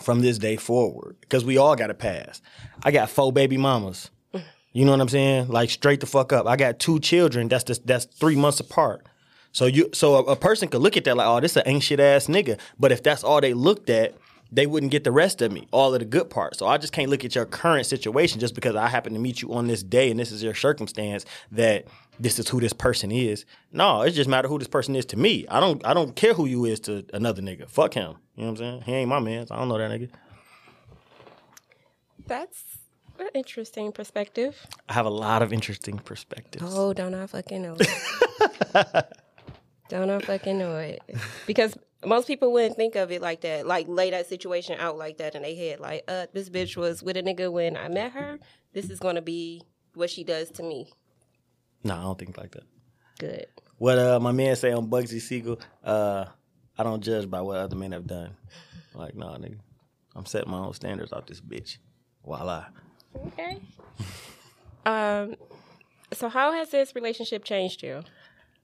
from 0.03 0.21
this 0.21 0.39
day 0.39 0.57
forward? 0.57 1.17
Because 1.21 1.45
we 1.45 1.57
all 1.57 1.77
got 1.77 1.91
a 1.91 1.95
past. 1.95 2.43
I 2.83 2.91
got 2.91 3.11
four 3.11 3.33
baby 3.33 3.57
mamas. 3.57 4.11
You 4.73 4.85
know 4.85 4.91
what 4.91 5.01
I'm 5.01 5.09
saying? 5.09 5.49
Like 5.49 5.71
straight 5.71 6.01
the 6.01 6.07
fuck 6.07 6.35
up. 6.35 6.47
I 6.47 6.57
got 6.57 6.79
two 6.79 7.01
children. 7.01 7.49
That's 7.49 7.65
just, 7.65 7.87
that's 7.87 8.05
three 8.05 8.37
months 8.37 8.61
apart. 8.61 9.07
So 9.53 9.65
you 9.65 9.89
so 9.95 10.17
a, 10.17 10.33
a 10.33 10.37
person 10.37 10.69
could 10.69 10.83
look 10.83 10.99
at 10.99 11.05
that 11.05 11.17
like, 11.17 11.27
oh, 11.27 11.41
this 11.41 11.57
an 11.57 11.63
ancient 11.65 11.99
ass 11.99 12.27
nigga. 12.27 12.61
But 12.79 12.93
if 12.93 13.03
that's 13.03 13.25
all 13.25 13.41
they 13.41 13.55
looked 13.55 13.89
at, 13.89 14.15
they 14.53 14.67
wouldn't 14.67 14.93
get 14.93 15.05
the 15.05 15.13
rest 15.13 15.41
of 15.41 15.51
me, 15.51 15.67
all 15.71 15.95
of 15.95 16.01
the 16.01 16.05
good 16.05 16.29
parts. 16.29 16.59
So 16.59 16.67
I 16.67 16.77
just 16.77 16.93
can't 16.93 17.11
look 17.11 17.25
at 17.25 17.35
your 17.35 17.47
current 17.47 17.87
situation 17.87 18.39
just 18.39 18.55
because 18.55 18.77
I 18.77 18.89
happen 18.89 19.15
to 19.15 19.19
meet 19.19 19.41
you 19.41 19.55
on 19.55 19.67
this 19.67 19.83
day 19.83 20.11
and 20.11 20.21
this 20.21 20.31
is 20.31 20.43
your 20.43 20.55
circumstance 20.55 21.25
that 21.53 21.87
this 22.19 22.39
is 22.39 22.49
who 22.49 22.61
this 22.61 22.73
person 22.73 23.11
is. 23.11 23.45
No, 23.73 24.03
it 24.03 24.13
just 24.13 24.29
matter 24.29 24.49
who 24.49 24.59
this 24.59 24.69
person 24.69 24.97
is 24.97 25.05
to 25.07 25.17
me. 25.17 25.47
I 25.49 25.61
don't 25.61 25.85
I 25.87 25.95
don't 25.95 26.15
care 26.17 26.35
who 26.35 26.47
you 26.47 26.65
is 26.65 26.81
to 26.81 27.05
another 27.13 27.43
nigga. 27.43 27.69
Fuck 27.69 27.95
him. 27.95 28.17
You 28.35 28.45
know 28.45 28.51
what 28.51 28.51
I'm 28.51 28.57
saying? 28.57 28.83
He 28.83 28.93
ain't 28.93 29.09
my 29.09 29.21
man. 29.21 29.47
So 29.47 29.55
I 29.55 29.59
don't 29.59 29.69
know 29.69 29.79
that 29.79 29.91
nigga. 29.91 30.11
That's 32.27 32.63
an 33.19 33.29
interesting 33.35 33.93
perspective. 33.93 34.67
I 34.89 34.93
have 34.95 35.07
a 35.07 35.11
lot 35.11 35.43
of 35.43 35.53
interesting 35.53 35.99
perspectives. 35.99 36.65
Oh, 36.67 36.93
don't 36.93 37.15
I 37.15 37.27
fucking 37.27 37.63
know 37.63 37.77
it. 37.79 37.89
don't 39.89 40.11
I 40.11 40.19
fucking 40.19 40.59
know 40.59 40.77
it. 40.77 41.03
Because 41.47 41.77
Most 42.05 42.27
people 42.27 42.53
wouldn't 42.53 42.77
think 42.77 42.95
of 42.95 43.11
it 43.11 43.23
like 43.23 43.41
that, 43.43 43.67
like 43.67 43.87
lay 43.89 44.11
that 44.11 44.27
situation 44.29 44.77
out 44.79 44.99
like 44.99 45.19
that 45.19 45.35
in 45.35 45.43
their 45.43 45.55
head. 45.57 45.81
Like, 45.81 46.05
uh, 46.09 46.27
this 46.33 46.51
bitch 46.51 46.77
was 46.77 47.03
with 47.03 47.17
a 47.17 47.23
nigga 47.23 47.51
when 47.51 47.77
I 47.77 47.89
met 47.89 48.13
her. 48.13 48.39
This 48.73 48.91
is 48.91 49.01
gonna 49.01 49.23
be 49.23 49.63
what 49.95 50.11
she 50.11 50.23
does 50.23 50.51
to 50.53 50.63
me. 50.63 50.93
No, 51.87 51.95
I 51.95 52.03
don't 52.03 52.19
think 52.19 52.37
like 52.37 52.51
that. 52.51 52.65
Good. 53.21 53.47
What 53.79 53.99
uh, 53.99 54.19
my 54.19 54.33
man 54.33 54.57
say 54.57 54.73
on 54.73 54.89
Bugsy 54.89 55.21
Siegel, 55.21 55.61
uh, 55.85 56.25
I 56.77 56.83
don't 56.83 57.01
judge 57.01 57.31
by 57.31 57.41
what 57.41 57.59
other 57.59 57.77
men 57.77 57.93
have 57.93 58.09
done. 58.09 58.37
Like, 58.93 59.15
nah, 59.15 59.37
nigga. 59.39 59.59
I'm 60.17 60.27
setting 60.27 60.51
my 60.51 60.59
own 60.59 60.73
standards 60.73 61.13
off 61.13 61.27
this 61.27 61.41
bitch. 61.41 61.79
Voila. 62.25 62.67
Okay. 63.29 63.59
um. 64.87 65.37
So, 66.13 66.29
how 66.29 66.53
has 66.53 66.71
this 66.71 66.95
relationship 66.95 67.45
changed 67.45 67.83
you, 67.83 68.03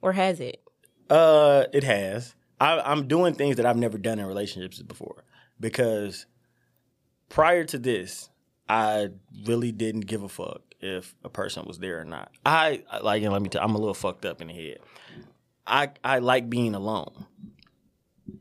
or 0.00 0.12
has 0.12 0.41
it? 0.41 0.61
Uh, 1.09 1.67
it 1.73 1.85
has. 1.85 2.35
I, 2.61 2.81
I'm 2.81 3.07
doing 3.07 3.35
things 3.35 3.57
that 3.57 3.67
I've 3.67 3.76
never 3.76 3.99
done 3.99 4.19
in 4.19 4.26
relationships 4.26 4.83
before 4.83 5.25
because 5.61 6.26
prior 7.29 7.64
to 7.64 7.79
this, 7.79 8.31
I 8.69 9.11
really 9.45 9.71
didn't 9.73 10.07
give 10.07 10.23
a 10.23 10.29
fuck 10.29 10.62
if 10.83 11.15
a 11.25 11.29
person 11.29 11.65
was 11.67 11.79
there 11.79 12.01
or 12.01 12.05
not. 12.05 12.31
I 12.45 12.83
like, 13.03 13.23
and 13.23 13.33
let 13.33 13.41
me 13.41 13.49
tell. 13.49 13.62
I'm 13.62 13.75
a 13.75 13.79
little 13.79 13.95
fucked 13.95 14.25
up 14.25 14.43
in 14.43 14.49
the 14.49 14.55
head. 14.55 14.79
I 15.67 15.91
I 16.05 16.19
like 16.19 16.51
being 16.51 16.75
alone. 16.75 17.27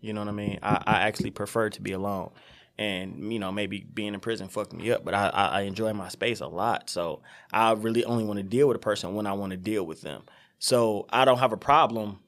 You 0.02 0.14
know 0.14 0.22
what 0.22 0.28
I 0.28 0.34
mean? 0.34 0.60
I, 0.64 0.84
I 0.86 0.94
actually 1.02 1.32
prefer 1.32 1.70
to 1.70 1.82
be 1.82 1.92
alone. 1.92 2.32
And, 2.78 3.32
you 3.32 3.38
know, 3.38 3.52
maybe 3.52 3.86
being 3.94 4.16
in 4.16 4.20
prison 4.20 4.48
fucked 4.48 4.74
me 4.74 4.92
up, 4.92 5.06
but 5.06 5.14
I, 5.14 5.28
I, 5.28 5.46
I 5.48 5.62
enjoy 5.62 5.94
my 5.94 6.10
space 6.10 6.40
a 6.40 6.48
lot. 6.48 6.90
So 6.90 7.22
I 7.52 7.74
really 7.74 8.04
only 8.06 8.24
want 8.24 8.38
to 8.38 8.44
deal 8.44 8.68
with 8.68 8.76
a 8.76 8.80
person 8.80 9.14
when 9.14 9.28
I 9.28 9.34
want 9.34 9.52
to 9.52 9.58
deal 9.58 9.86
with 9.86 10.02
them. 10.02 10.24
So 10.58 11.06
I 11.12 11.26
don't 11.26 11.38
have 11.38 11.52
a 11.52 11.58
problem. 11.58 12.20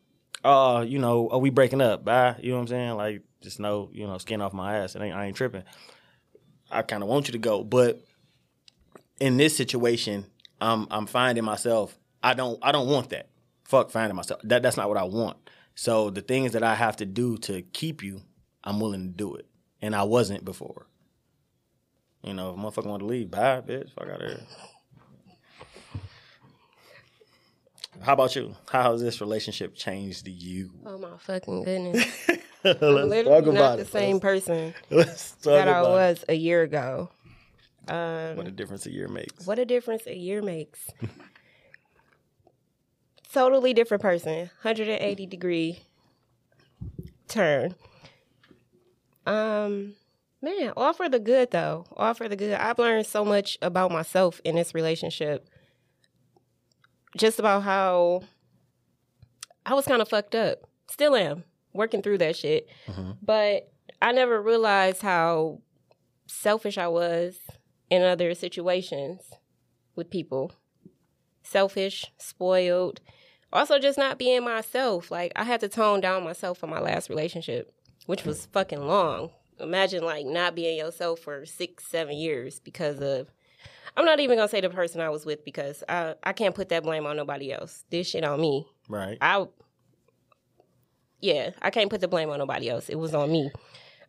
Uh, 0.44 0.86
you 0.88 1.00
know, 1.00 1.30
are 1.30 1.40
we 1.40 1.50
breaking 1.50 1.82
up? 1.82 2.06
Bye. 2.06 2.36
You 2.40 2.52
know 2.52 2.58
what 2.58 2.62
I'm 2.64 2.68
saying? 2.68 2.92
Like, 2.92 3.22
just 3.42 3.60
no, 3.60 3.90
you 3.94 4.06
know, 4.06 4.18
skin 4.20 4.42
off 4.42 4.54
my 4.54 4.78
ass. 4.78 4.96
It 4.96 5.02
ain't, 5.02 5.16
I 5.16 5.26
ain't 5.26 5.38
tripping. 5.38 5.64
I 6.70 6.84
kind 6.84 7.02
of 7.02 7.10
want 7.10 7.28
you 7.28 7.32
to 7.32 7.40
go, 7.40 7.64
but 7.64 8.04
in 9.20 9.38
this 9.38 9.56
situation, 9.56 10.26
I'm 10.62 10.88
I'm 10.92 11.06
finding 11.06 11.44
myself. 11.44 11.98
I 12.22 12.34
don't 12.34 12.60
I 12.62 12.72
don't 12.72 12.88
want 12.88 13.10
that. 13.10 13.30
Fuck 13.64 13.92
finding 13.92 14.16
myself. 14.16 14.42
That 14.44 14.64
that's 14.64 14.78
not 14.78 14.90
what 14.90 14.98
I 14.98 15.04
want. 15.04 15.38
So 15.76 16.10
the 16.10 16.22
things 16.22 16.52
that 16.54 16.64
I 16.64 16.76
have 16.76 16.98
to 16.98 17.06
do 17.06 17.38
to 17.40 17.62
keep 17.62 18.04
you, 18.04 18.22
I'm 18.64 18.80
willing 18.80 19.04
to 19.08 19.10
do 19.10 19.36
it, 19.36 19.48
and 19.82 19.96
I 19.96 20.04
wasn't 20.04 20.46
before. 20.46 20.88
You 22.22 22.34
know, 22.34 22.52
if 22.52 22.58
a 22.58 22.82
motherfucker 22.82 22.86
want 22.88 23.02
to 23.02 23.06
leave, 23.06 23.30
bye, 23.32 23.62
bitch. 23.62 23.92
Fuck 23.94 24.10
out 24.10 24.22
of 24.22 24.30
here. 24.30 24.40
How 28.02 28.14
about 28.14 28.36
you? 28.36 28.56
How 28.70 28.92
has 28.92 29.02
this 29.02 29.22
relationship 29.22 29.76
changed 29.76 30.28
you? 30.28 30.72
Oh 30.86 30.98
my 30.98 31.18
fucking 31.20 31.64
goodness! 31.64 32.06
Let's 32.64 32.82
Literally 32.82 33.24
talk 33.24 33.46
not 33.46 33.56
about 33.56 33.78
the 33.80 33.86
same 33.86 34.20
person 34.22 34.74
Let's 34.90 35.32
talk 35.34 35.54
that 35.54 35.68
I 35.68 35.80
about 35.80 35.86
it. 35.86 35.90
was 35.90 36.26
a 36.30 36.34
year 36.34 36.64
ago. 36.64 37.10
Um, 37.88 38.38
What 38.38 38.48
a 38.48 38.52
difference 38.52 38.86
a 38.86 38.92
year 38.92 39.08
makes. 39.08 39.46
What 39.46 39.60
a 39.60 39.66
difference 39.66 40.08
a 40.08 40.16
year 40.16 40.42
makes. 40.42 40.88
totally 43.32 43.74
different 43.74 44.02
person. 44.02 44.50
180 44.62 45.26
degree 45.26 45.80
turn. 47.28 47.76
Um 49.26 49.94
man, 50.42 50.74
all 50.78 50.94
for 50.94 51.10
the 51.10 51.20
good 51.20 51.52
though. 51.52 51.86
All 51.96 52.14
for 52.14 52.28
the 52.30 52.36
good. 52.36 52.54
I've 52.54 52.80
learned 52.80 53.06
so 53.06 53.24
much 53.26 53.58
about 53.62 53.92
myself 53.92 54.40
in 54.44 54.56
this 54.56 54.74
relationship. 54.76 55.48
Just 57.18 57.40
about 57.40 57.64
how 57.64 58.24
I 59.66 59.74
was 59.74 59.86
kind 59.86 60.02
of 60.02 60.10
fucked 60.10 60.36
up. 60.36 60.60
Still 60.90 61.16
am. 61.16 61.44
Working 61.74 62.02
through 62.02 62.20
that 62.20 62.36
shit. 62.36 62.68
But 63.22 63.72
I 64.02 64.12
never 64.12 64.42
realized 64.42 65.02
how 65.02 65.62
selfish 66.28 66.78
I 66.78 66.88
was 66.88 67.38
in 67.94 68.02
other 68.02 68.34
situations 68.34 69.22
with 69.96 70.10
people. 70.10 70.52
Selfish, 71.44 72.12
spoiled. 72.18 73.00
Also, 73.52 73.78
just 73.78 74.00
not 74.00 74.18
being 74.18 74.44
myself. 74.44 75.12
Like, 75.12 75.32
I 75.36 75.44
had 75.44 75.60
to 75.60 75.70
tone 75.70 76.02
down 76.02 76.24
myself 76.24 76.58
for 76.58 76.66
my 76.66 76.80
last 76.80 77.08
relationship, 77.08 77.72
which 78.08 78.26
was 78.26 78.48
fucking 78.48 78.82
long. 78.82 79.30
Imagine, 79.60 80.04
like, 80.04 80.26
not 80.26 80.56
being 80.56 80.76
yourself 80.76 81.20
for 81.20 81.46
six, 81.46 81.86
seven 81.86 82.18
years 82.18 82.60
because 82.60 83.00
of. 83.00 83.30
I'm 83.96 84.06
not 84.06 84.20
even 84.20 84.38
gonna 84.38 84.48
say 84.48 84.60
the 84.60 84.72
person 84.72 85.02
I 85.02 85.10
was 85.10 85.24
with 85.24 85.46
because 85.46 85.84
I, 85.88 86.16
I 86.24 86.34
can't 86.34 86.56
put 86.56 86.70
that 86.70 86.82
blame 86.82 87.06
on 87.06 87.16
nobody 87.16 87.52
else. 87.54 87.86
This 87.92 88.10
shit 88.10 88.24
on 88.24 88.42
me. 88.42 88.66
Right. 88.90 89.20
I 89.22 89.46
yeah, 91.22 91.52
I 91.62 91.70
can't 91.70 91.92
put 91.92 92.02
the 92.02 92.08
blame 92.08 92.32
on 92.32 92.40
nobody 92.40 92.70
else. 92.70 92.90
It 92.90 92.98
was 92.98 93.14
on 93.14 93.32
me. 93.32 93.52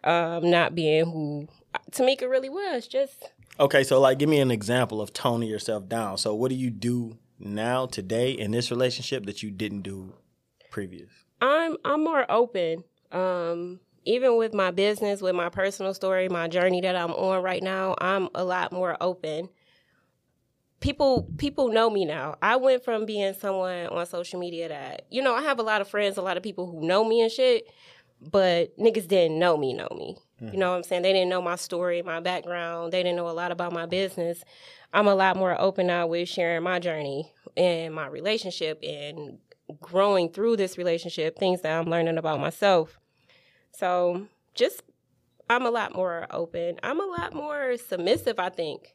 Um, 0.04 0.50
not 0.50 0.74
being 0.74 1.04
who 1.04 1.48
Tamika 1.90 2.30
really 2.30 2.48
was. 2.48 2.86
Just 2.86 3.30
Okay, 3.58 3.84
so 3.84 4.00
like 4.00 4.18
give 4.18 4.28
me 4.28 4.40
an 4.40 4.50
example 4.50 5.00
of 5.00 5.12
toning 5.12 5.48
yourself 5.48 5.88
down. 5.88 6.18
So 6.18 6.34
what 6.34 6.48
do 6.48 6.56
you 6.56 6.70
do 6.70 7.18
now 7.38 7.86
today 7.86 8.32
in 8.32 8.50
this 8.50 8.70
relationship 8.70 9.26
that 9.26 9.42
you 9.42 9.50
didn't 9.50 9.82
do 9.82 10.12
previous? 10.70 11.10
I'm 11.40 11.76
I'm 11.84 12.02
more 12.02 12.30
open. 12.30 12.84
Um, 13.12 13.80
even 14.04 14.36
with 14.36 14.54
my 14.54 14.72
business, 14.72 15.22
with 15.22 15.36
my 15.36 15.48
personal 15.48 15.94
story, 15.94 16.28
my 16.28 16.48
journey 16.48 16.80
that 16.80 16.96
I'm 16.96 17.12
on 17.12 17.42
right 17.42 17.62
now, 17.62 17.94
I'm 17.98 18.28
a 18.34 18.44
lot 18.44 18.72
more 18.72 18.96
open. 19.00 19.48
People 20.80 21.28
people 21.38 21.68
know 21.68 21.88
me 21.88 22.04
now. 22.04 22.34
I 22.42 22.56
went 22.56 22.84
from 22.84 23.06
being 23.06 23.34
someone 23.34 23.86
on 23.86 24.04
social 24.06 24.40
media 24.40 24.68
that, 24.68 25.06
you 25.10 25.22
know, 25.22 25.34
I 25.34 25.42
have 25.42 25.60
a 25.60 25.62
lot 25.62 25.80
of 25.80 25.88
friends, 25.88 26.16
a 26.16 26.22
lot 26.22 26.36
of 26.36 26.42
people 26.42 26.66
who 26.66 26.84
know 26.84 27.04
me 27.04 27.20
and 27.20 27.30
shit, 27.30 27.68
but 28.30 28.76
niggas 28.78 29.08
didn't 29.08 29.38
know 29.38 29.56
me, 29.56 29.72
know 29.72 29.88
me. 29.96 30.16
You 30.40 30.46
mm-hmm. 30.46 30.58
know 30.58 30.70
what 30.70 30.76
I'm 30.76 30.82
saying? 30.82 31.02
They 31.02 31.12
didn't 31.12 31.28
know 31.28 31.42
my 31.42 31.56
story, 31.56 32.02
my 32.02 32.20
background. 32.20 32.92
They 32.92 33.02
didn't 33.02 33.16
know 33.16 33.28
a 33.28 33.30
lot 33.30 33.52
about 33.52 33.72
my 33.72 33.86
business. 33.86 34.44
I'm 34.92 35.06
a 35.06 35.14
lot 35.14 35.36
more 35.36 35.60
open 35.60 35.86
now 35.86 36.06
with 36.06 36.28
sharing 36.28 36.62
my 36.62 36.78
journey 36.78 37.32
and 37.56 37.94
my 37.94 38.06
relationship 38.06 38.80
and 38.82 39.38
growing 39.80 40.28
through 40.28 40.56
this 40.56 40.76
relationship, 40.78 41.38
things 41.38 41.62
that 41.62 41.78
I'm 41.78 41.88
learning 41.88 42.18
about 42.18 42.40
myself. 42.40 42.98
So 43.72 44.26
just, 44.54 44.82
I'm 45.48 45.66
a 45.66 45.70
lot 45.70 45.94
more 45.94 46.26
open. 46.30 46.78
I'm 46.82 47.00
a 47.00 47.06
lot 47.06 47.34
more 47.34 47.76
submissive, 47.76 48.38
I 48.38 48.50
think. 48.50 48.94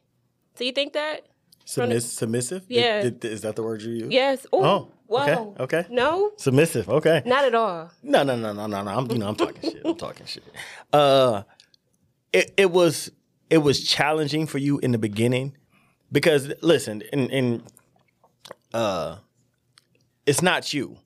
Do 0.56 0.64
you 0.64 0.72
think 0.72 0.94
that? 0.94 1.26
Submiss- 1.64 2.12
submissive? 2.12 2.64
Yeah. 2.68 3.10
Is 3.22 3.42
that 3.42 3.56
the 3.56 3.62
word 3.62 3.82
you 3.82 3.92
use? 3.92 4.10
Yes. 4.10 4.46
Ooh, 4.54 4.64
Oh, 4.64 4.92
Whoa. 5.10 5.56
okay. 5.58 5.86
No, 5.90 6.30
Submissive. 6.36 6.88
Okay. 6.88 7.20
not 7.26 7.44
at 7.44 7.52
all. 7.52 7.90
No, 8.00 8.22
no, 8.22 8.36
no, 8.36 8.52
no, 8.52 8.68
no, 8.68 8.82
no. 8.84 8.90
I'm 8.90 9.10
you 9.10 9.18
know 9.18 9.26
I'm 9.26 9.34
talking 9.34 9.60
shit. 9.60 9.82
I'm 9.84 9.96
talking 9.96 10.24
shit. 10.24 10.44
Uh, 10.92 11.42
it 12.32 12.54
it 12.56 12.70
was 12.70 13.10
it 13.48 13.58
was 13.58 13.82
challenging 13.84 14.46
for 14.46 14.58
you 14.58 14.78
in 14.78 14.92
the 14.92 14.98
beginning 14.98 15.56
because 16.12 16.52
listen, 16.62 17.02
in 17.12 17.28
in 17.30 17.62
uh, 18.72 19.16
it's 20.26 20.42
not 20.42 20.72
you. 20.72 20.96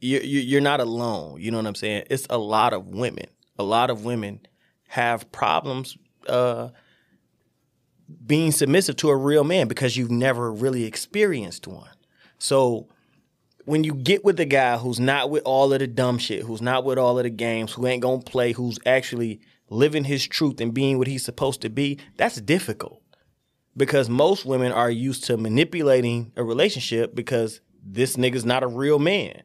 You 0.00 0.18
you 0.18 0.40
you're 0.40 0.60
not 0.60 0.80
alone. 0.80 1.40
You 1.40 1.52
know 1.52 1.58
what 1.58 1.66
I'm 1.66 1.76
saying? 1.76 2.06
It's 2.10 2.26
a 2.30 2.38
lot 2.38 2.72
of 2.72 2.88
women. 2.88 3.26
A 3.60 3.62
lot 3.62 3.90
of 3.90 4.04
women 4.04 4.40
have 4.88 5.30
problems. 5.30 5.96
Uh. 6.28 6.70
Being 8.26 8.50
submissive 8.50 8.96
to 8.96 9.08
a 9.10 9.16
real 9.16 9.44
man 9.44 9.68
because 9.68 9.96
you've 9.96 10.10
never 10.10 10.52
really 10.52 10.82
experienced 10.84 11.68
one. 11.68 11.94
So 12.38 12.88
when 13.64 13.84
you 13.84 13.94
get 13.94 14.24
with 14.24 14.38
a 14.40 14.44
guy 14.44 14.76
who's 14.76 15.00
not 15.00 15.30
with 15.30 15.42
all 15.44 15.72
of 15.72 15.78
the 15.78 15.86
dumb 15.86 16.18
shit, 16.18 16.42
who's 16.42 16.62
not 16.62 16.84
with 16.84 16.98
all 16.98 17.18
of 17.18 17.24
the 17.24 17.30
games, 17.30 17.72
who 17.72 17.86
ain't 17.86 18.02
gonna 18.02 18.22
play, 18.22 18.52
who's 18.52 18.78
actually 18.86 19.40
living 19.68 20.04
his 20.04 20.26
truth 20.26 20.60
and 20.60 20.74
being 20.74 20.98
what 20.98 21.06
he's 21.06 21.24
supposed 21.24 21.60
to 21.62 21.70
be, 21.70 21.98
that's 22.16 22.40
difficult. 22.40 23.02
Because 23.76 24.08
most 24.08 24.44
women 24.44 24.72
are 24.72 24.90
used 24.90 25.24
to 25.24 25.36
manipulating 25.36 26.32
a 26.36 26.42
relationship 26.42 27.14
because 27.14 27.60
this 27.82 28.16
nigga's 28.16 28.44
not 28.44 28.62
a 28.62 28.66
real 28.66 28.98
man. 28.98 29.42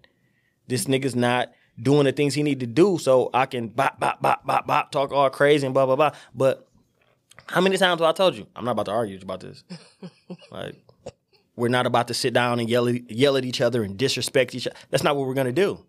This 0.68 0.86
nigga's 0.86 1.16
not 1.16 1.52
doing 1.80 2.06
the 2.06 2.12
things 2.12 2.34
he 2.34 2.44
need 2.44 2.60
to 2.62 2.68
do 2.68 2.98
so 2.98 3.30
I 3.34 3.46
can 3.46 3.68
bop, 3.68 4.00
bop, 4.00 4.22
bop, 4.22 4.46
bop, 4.46 4.66
bop, 4.66 4.92
talk 4.92 5.12
all 5.12 5.30
crazy 5.30 5.66
and 5.66 5.74
blah, 5.74 5.86
blah, 5.86 5.96
blah. 5.96 6.12
But 6.34 6.68
how 7.48 7.62
many 7.62 7.78
times 7.78 8.02
have 8.02 8.10
I 8.10 8.14
told 8.14 8.36
you? 8.36 8.48
I'm 8.56 8.66
not 8.66 8.72
about 8.72 8.88
to 8.88 8.92
argue 8.92 9.20
about 9.22 9.42
this. 9.42 9.64
like, 10.52 10.76
we're 11.56 11.70
not 11.70 11.86
about 11.86 12.08
to 12.10 12.14
sit 12.14 12.34
down 12.34 12.60
and 12.60 12.70
yell 12.70 12.88
at, 12.88 13.10
yell 13.10 13.38
at 13.38 13.46
each 13.46 13.62
other 13.62 13.84
and 13.84 13.98
disrespect 13.98 14.56
each 14.56 14.68
other. 14.68 14.76
That's 14.90 15.04
not 15.04 15.16
what 15.16 15.28
we're 15.28 15.34
gonna 15.34 15.52
do. 15.52 15.84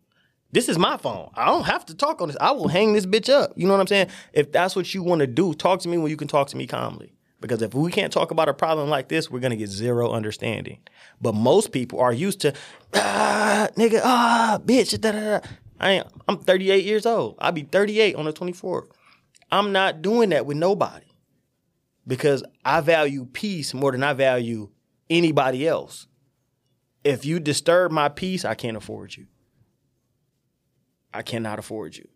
This 0.52 0.68
is 0.68 0.78
my 0.78 0.96
phone. 0.96 1.30
I 1.34 1.46
don't 1.46 1.64
have 1.64 1.84
to 1.86 1.94
talk 1.94 2.20
on 2.20 2.28
this. 2.28 2.36
I 2.40 2.52
will 2.52 2.68
hang 2.68 2.92
this 2.92 3.04
bitch 3.04 3.28
up. 3.28 3.52
You 3.56 3.66
know 3.66 3.72
what 3.72 3.80
I'm 3.80 3.86
saying? 3.86 4.08
If 4.32 4.52
that's 4.52 4.76
what 4.76 4.94
you 4.94 5.02
want 5.02 5.20
to 5.20 5.26
do, 5.26 5.54
talk 5.54 5.80
to 5.80 5.88
me 5.88 5.98
when 5.98 6.10
you 6.10 6.16
can 6.16 6.28
talk 6.28 6.48
to 6.48 6.56
me 6.56 6.66
calmly. 6.66 7.12
Because 7.40 7.60
if 7.62 7.74
we 7.74 7.90
can't 7.92 8.12
talk 8.12 8.30
about 8.30 8.48
a 8.48 8.54
problem 8.54 8.88
like 8.88 9.08
this, 9.08 9.30
we're 9.30 9.40
gonna 9.40 9.56
get 9.56 9.68
zero 9.68 10.12
understanding. 10.12 10.78
But 11.20 11.34
most 11.34 11.72
people 11.72 12.00
are 12.00 12.12
used 12.12 12.40
to, 12.40 12.54
ah, 12.94 13.68
nigga, 13.76 14.00
ah, 14.02 14.58
bitch, 14.64 14.98
da 15.00 15.12
da 15.12 15.20
da. 15.20 15.48
I 15.78 15.90
ain't, 15.92 16.06
I'm 16.26 16.38
38 16.38 16.84
years 16.84 17.04
old. 17.04 17.36
I'll 17.38 17.52
be 17.52 17.62
38 17.62 18.14
on 18.16 18.24
the 18.24 18.32
24th. 18.32 18.88
I'm 19.52 19.72
not 19.72 20.00
doing 20.00 20.30
that 20.30 20.46
with 20.46 20.56
nobody 20.56 21.06
because 22.06 22.42
I 22.64 22.80
value 22.80 23.26
peace 23.26 23.74
more 23.74 23.92
than 23.92 24.02
I 24.02 24.12
value 24.12 24.70
anybody 25.10 25.66
else. 25.66 26.06
If 27.04 27.24
you 27.24 27.38
disturb 27.40 27.92
my 27.92 28.08
peace, 28.08 28.44
I 28.44 28.54
can't 28.54 28.76
afford 28.76 29.16
you. 29.16 29.26
I 31.14 31.22
cannot 31.22 31.58
afford 31.58 31.96
you. 31.96 32.08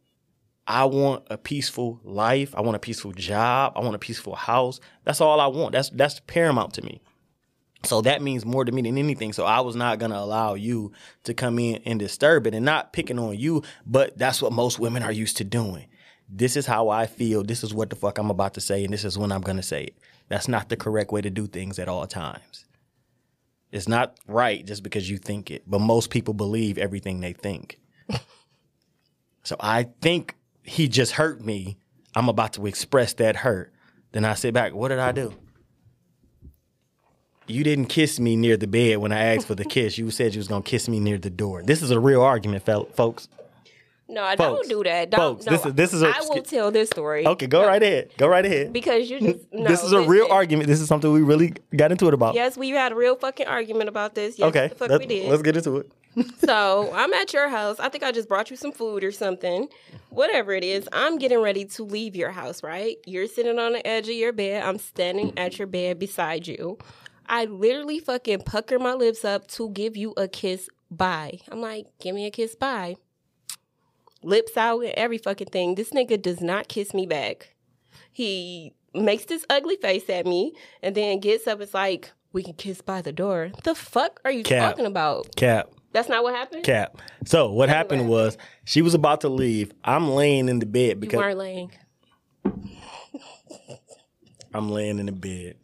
I 0.67 0.85
want 0.85 1.25
a 1.31 1.39
peaceful 1.39 2.01
life. 2.05 2.55
I 2.55 2.61
want 2.61 2.77
a 2.77 2.81
peaceful 2.81 3.13
job. 3.13 3.73
I 3.77 3.81
want 3.81 3.97
a 3.97 3.99
peaceful 3.99 4.35
house. 4.35 4.79
That's 5.05 5.21
all 5.21 5.41
I 5.41 5.47
want. 5.49 5.73
That's 5.73 5.91
that's 5.91 6.21
paramount 6.27 6.75
to 6.75 6.83
me. 6.83 7.01
So 7.85 8.03
that 8.03 8.21
means 8.21 8.45
more 8.45 8.65
to 8.65 8.73
me 8.73 8.83
than 8.83 8.99
anything. 8.99 9.33
So 9.33 9.45
I 9.45 9.61
was 9.61 9.75
not 9.75 9.99
gonna 9.99 10.19
allow 10.19 10.55
you 10.55 10.93
to 11.25 11.35
come 11.35 11.59
in 11.59 11.83
and 11.87 11.99
disturb 11.99 12.47
it 12.47 12.55
and 12.55 12.65
not 12.65 12.93
picking 12.93 13.19
on 13.19 13.39
you, 13.39 13.63
but 13.87 14.17
that's 14.19 14.43
what 14.43 14.53
most 14.53 14.79
women 14.79 15.03
are 15.03 15.13
used 15.13 15.39
to 15.39 15.45
doing. 15.45 15.87
This 16.29 16.57
is 16.57 16.67
how 16.67 16.89
I 16.89 17.07
feel. 17.07 17.43
This 17.43 17.65
is 17.65 17.75
what 17.75 17.91
the 17.91 17.97
fuck 17.97 18.19
I'm 18.19 18.31
about 18.31 18.55
to 18.55 18.61
say, 18.61 18.85
and 18.85 18.93
this 18.93 19.05
is 19.05 19.19
when 19.19 19.33
I'm 19.33 19.41
gonna 19.41 19.63
say 19.63 19.85
it. 19.85 19.99
That's 20.29 20.47
not 20.47 20.69
the 20.69 20.77
correct 20.77 21.11
way 21.11 21.23
to 21.23 21.31
do 21.31 21.47
things 21.47 21.79
at 21.79 21.89
all 21.89 22.07
times. 22.07 22.65
It's 23.73 23.89
not 23.89 24.19
right 24.27 24.65
just 24.67 24.83
because 24.83 25.09
you 25.09 25.19
think 25.19 25.51
it, 25.51 25.63
but 25.67 25.81
most 25.81 26.11
people 26.11 26.35
believe 26.35 26.77
everything 26.77 27.21
they 27.21 27.33
think. 27.33 27.79
so 29.43 29.57
I 29.61 29.85
think 30.01 30.37
he 30.65 30.89
just 30.89 31.13
hurt 31.13 31.41
me. 31.41 31.79
I'm 32.15 32.29
about 32.29 32.55
to 32.55 32.67
express 32.67 33.15
that 33.15 33.37
hurt. 33.37 33.73
Then 34.13 34.25
I 34.25 34.35
sit 34.35 34.53
back, 34.53 34.75
what 34.75 34.89
did 34.89 34.99
I 34.99 35.13
do? 35.13 35.35
You 37.47 37.65
didn't 37.65 37.87
kiss 37.87 38.21
me 38.21 38.37
near 38.37 38.57
the 38.57 38.67
bed 38.67 38.99
when 38.99 39.13
I 39.13 39.35
asked 39.35 39.47
for 39.47 39.55
the 39.55 39.65
kiss. 39.65 39.99
You 39.99 40.11
said 40.11 40.35
you 40.35 40.39
was 40.39 40.49
gonna 40.49 40.63
kiss 40.63 40.89
me 40.89 41.01
near 41.01 41.19
the 41.19 41.31
door. 41.31 41.63
This 41.63 41.83
is 41.83 41.91
a 41.91 41.99
real 41.99 42.23
argument, 42.23 42.65
folks. 42.65 43.29
No, 44.11 44.25
I 44.25 44.37
Folks, 44.37 44.67
don't 44.67 44.79
do 44.79 44.85
that. 44.89 45.11
Don't, 45.11 45.37
folks, 45.37 45.47
no, 45.47 45.53
this 45.53 45.67
is- 45.67 45.75
this 45.75 45.93
is 45.95 46.03
a- 46.03 46.09
I 46.09 46.21
will 46.29 46.43
tell 46.43 46.71
this 46.71 46.91
story. 46.91 47.27
Okay, 47.27 47.47
go 47.47 47.65
right 47.65 47.83
ahead. 47.83 48.11
Go 48.19 48.27
right 48.27 48.45
ahead. 48.45 48.73
Because 48.73 49.09
you 49.09 49.21
just 49.21 49.47
no, 49.53 49.69
this 49.69 49.85
is 49.85 49.93
a 49.93 50.01
real 50.03 50.27
argument. 50.31 50.67
This 50.67 50.81
is 50.81 50.89
something 50.89 51.13
we 51.13 51.23
really 51.23 51.55
got 51.77 51.93
into 51.93 52.09
it 52.09 52.15
about. 52.15 52.35
Yes, 52.35 52.57
we 52.57 52.71
had 52.71 52.93
a 52.93 52.97
real 52.97 53.15
fucking 53.15 53.47
argument 53.47 53.89
about 53.89 54.15
this. 54.15 54.39
Yes, 54.39 54.49
okay, 54.49 54.69
the 54.69 54.75
fuck 54.75 54.99
we 54.99 55.07
did. 55.07 55.29
let's 55.31 55.43
get 55.43 55.57
into 55.57 55.77
it. 55.79 55.91
So 56.41 56.91
I'm 56.93 57.13
at 57.13 57.33
your 57.33 57.49
house. 57.49 57.79
I 57.79 57.89
think 57.89 58.03
I 58.03 58.11
just 58.11 58.29
brought 58.29 58.51
you 58.51 58.57
some 58.57 58.73
food 58.73 59.05
or 59.05 59.13
something. 59.13 59.69
Whatever 60.09 60.53
it 60.53 60.65
is, 60.65 60.89
I'm 60.93 61.19
getting 61.19 61.41
ready 61.41 61.65
to 61.67 61.85
leave 61.85 62.17
your 62.17 62.33
house, 62.33 62.65
right? 62.65 62.97
You're 63.07 63.29
sitting 63.29 63.61
on 63.61 63.75
the 63.75 63.87
edge 63.87 64.09
of 64.09 64.17
your 64.17 64.33
bed. 64.33 64.65
I'm 64.65 64.79
standing 64.79 65.33
at 65.39 65.57
your 65.59 65.69
bed 65.69 66.01
beside 66.01 66.49
you. 66.49 66.79
I 67.27 67.45
literally 67.45 68.01
fucking 68.01 68.41
pucker 68.41 68.81
my 68.81 68.95
lips 68.95 69.25
up 69.25 69.47
to 69.53 69.71
give 69.71 69.97
you 69.97 70.13
a 70.17 70.27
kiss 70.27 70.69
bye. 70.91 71.39
I'm 71.49 71.61
like, 71.61 71.87
give 72.01 72.13
me 72.15 72.27
a 72.27 72.31
kiss 72.33 72.57
bye. 72.57 72.97
Lips 74.23 74.57
out 74.57 74.81
and 74.81 74.93
every 74.93 75.19
fucking 75.19 75.49
thing. 75.49 75.75
This 75.75 75.91
nigga 75.91 76.21
does 76.21 76.41
not 76.41 76.69
kiss 76.69 76.93
me 76.93 77.07
back. 77.07 77.55
He 78.13 78.75
makes 78.95 79.25
this 79.25 79.45
ugly 79.49 79.77
face 79.77 80.09
at 80.11 80.27
me 80.27 80.53
and 80.83 80.95
then 80.95 81.21
gets 81.21 81.47
up. 81.47 81.61
It's 81.61 81.75
like, 81.75 82.13
we 82.33 82.43
can 82.43 82.55
kiss 82.55 82.81
by 82.81 83.03
the 83.03 83.13
door. 83.13 83.51
The 83.65 83.75
fuck 83.75 84.21
are 84.25 84.31
you 84.31 84.43
Cap. 84.43 84.71
talking 84.71 84.87
about? 84.87 85.35
Cap. 85.37 85.71
That's 85.93 86.09
not 86.09 86.23
what 86.23 86.35
happened? 86.35 86.65
Cap. 86.65 86.99
So 87.25 87.51
what 87.51 87.69
happened 87.69 88.09
what 88.09 88.11
was 88.11 88.39
she 88.65 88.83
was 88.83 88.95
about 88.95 89.23
to 89.23 89.29
leave. 89.29 89.73
I'm 89.85 90.11
laying 90.11 90.49
in 90.49 90.61
the 90.61 90.67
bed 90.67 91.01
because. 91.01 91.15
You 91.15 91.19
weren't 91.19 91.39
laying. 91.39 91.73
I'm 94.55 94.71
laying 94.71 94.99
in 94.99 95.07
the 95.07 95.13
bed. 95.13 95.57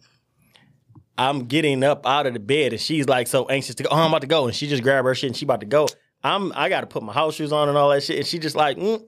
I'm 1.18 1.46
getting 1.46 1.82
up 1.82 2.06
out 2.06 2.26
of 2.26 2.34
the 2.34 2.40
bed 2.40 2.72
and 2.72 2.80
she's 2.80 3.08
like 3.08 3.26
so 3.26 3.46
anxious 3.46 3.75
to 3.76 3.84
go. 3.84 3.88
Oh, 3.90 3.96
I'm 3.96 4.10
about 4.10 4.20
to 4.20 4.26
go. 4.26 4.46
And 4.46 4.54
she 4.54 4.68
just 4.68 4.82
grabbed 4.82 5.06
her 5.06 5.14
shit 5.14 5.28
and 5.30 5.36
she 5.36 5.44
about 5.44 5.60
to 5.60 5.66
go. 5.66 5.86
I'm 6.26 6.52
I 6.54 6.68
gotta 6.68 6.87
put 6.87 7.02
my 7.02 7.12
house 7.12 7.35
shoes 7.35 7.52
on 7.52 7.68
and 7.68 7.78
all 7.78 7.90
that 7.90 8.02
shit. 8.02 8.16
And 8.16 8.26
she 8.26 8.38
just 8.38 8.56
like, 8.56 8.76
mm. 8.76 9.02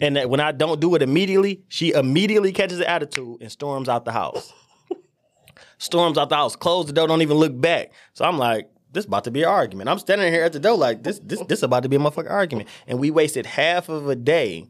and 0.00 0.16
that 0.16 0.28
when 0.30 0.40
I 0.40 0.52
don't 0.52 0.80
do 0.80 0.94
it 0.94 1.02
immediately, 1.02 1.62
she 1.68 1.92
immediately 1.92 2.52
catches 2.52 2.78
the 2.78 2.88
attitude 2.88 3.38
and 3.40 3.50
storms 3.50 3.88
out 3.88 4.04
the 4.04 4.12
house. 4.12 4.52
storms 5.78 6.18
out 6.18 6.28
the 6.28 6.36
house, 6.36 6.56
close 6.56 6.86
the 6.86 6.92
door, 6.92 7.06
don't 7.06 7.22
even 7.22 7.36
look 7.36 7.58
back. 7.58 7.92
So 8.14 8.24
I'm 8.24 8.38
like, 8.38 8.68
this 8.92 9.04
about 9.04 9.24
to 9.24 9.30
be 9.30 9.42
an 9.42 9.48
argument. 9.48 9.88
I'm 9.88 9.98
standing 9.98 10.32
here 10.32 10.44
at 10.44 10.52
the 10.52 10.60
door 10.60 10.76
like 10.76 11.02
this, 11.02 11.18
this, 11.20 11.40
this 11.42 11.62
about 11.62 11.82
to 11.82 11.88
be 11.88 11.96
a 11.96 11.98
motherfucking 11.98 12.30
argument. 12.30 12.68
And 12.86 12.98
we 12.98 13.10
wasted 13.10 13.46
half 13.46 13.88
of 13.88 14.08
a 14.08 14.16
day 14.16 14.66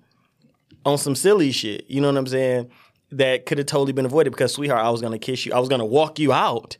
on 0.84 0.98
some 0.98 1.14
silly 1.14 1.52
shit. 1.52 1.84
You 1.88 2.00
know 2.00 2.08
what 2.08 2.18
I'm 2.18 2.26
saying? 2.26 2.70
That 3.12 3.46
could 3.46 3.58
have 3.58 3.66
totally 3.66 3.92
been 3.92 4.04
avoided 4.04 4.30
because, 4.30 4.52
sweetheart, 4.52 4.84
I 4.84 4.90
was 4.90 5.00
gonna 5.00 5.18
kiss 5.18 5.46
you. 5.46 5.52
I 5.52 5.58
was 5.58 5.68
gonna 5.68 5.86
walk 5.86 6.18
you 6.18 6.32
out 6.32 6.76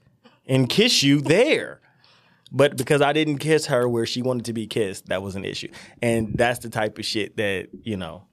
and 0.47 0.69
kiss 0.69 1.03
you 1.03 1.21
there. 1.21 1.81
But 2.51 2.77
because 2.77 3.03
I 3.03 3.13
didn't 3.13 3.39
kiss 3.39 3.67
her 3.67 3.89
where 3.89 4.07
she 4.07 4.23
wanted 4.23 4.47
to 4.47 4.53
be 4.53 4.67
kissed, 4.67 5.07
that 5.07 5.23
was 5.23 5.37
an 5.37 5.45
issue. 5.45 5.69
And 6.01 6.35
that's 6.35 6.61
the 6.61 6.71
type 6.71 6.99
of 6.99 7.05
shit 7.05 7.37
that, 7.37 7.69
you 7.83 7.97
know, 7.97 8.25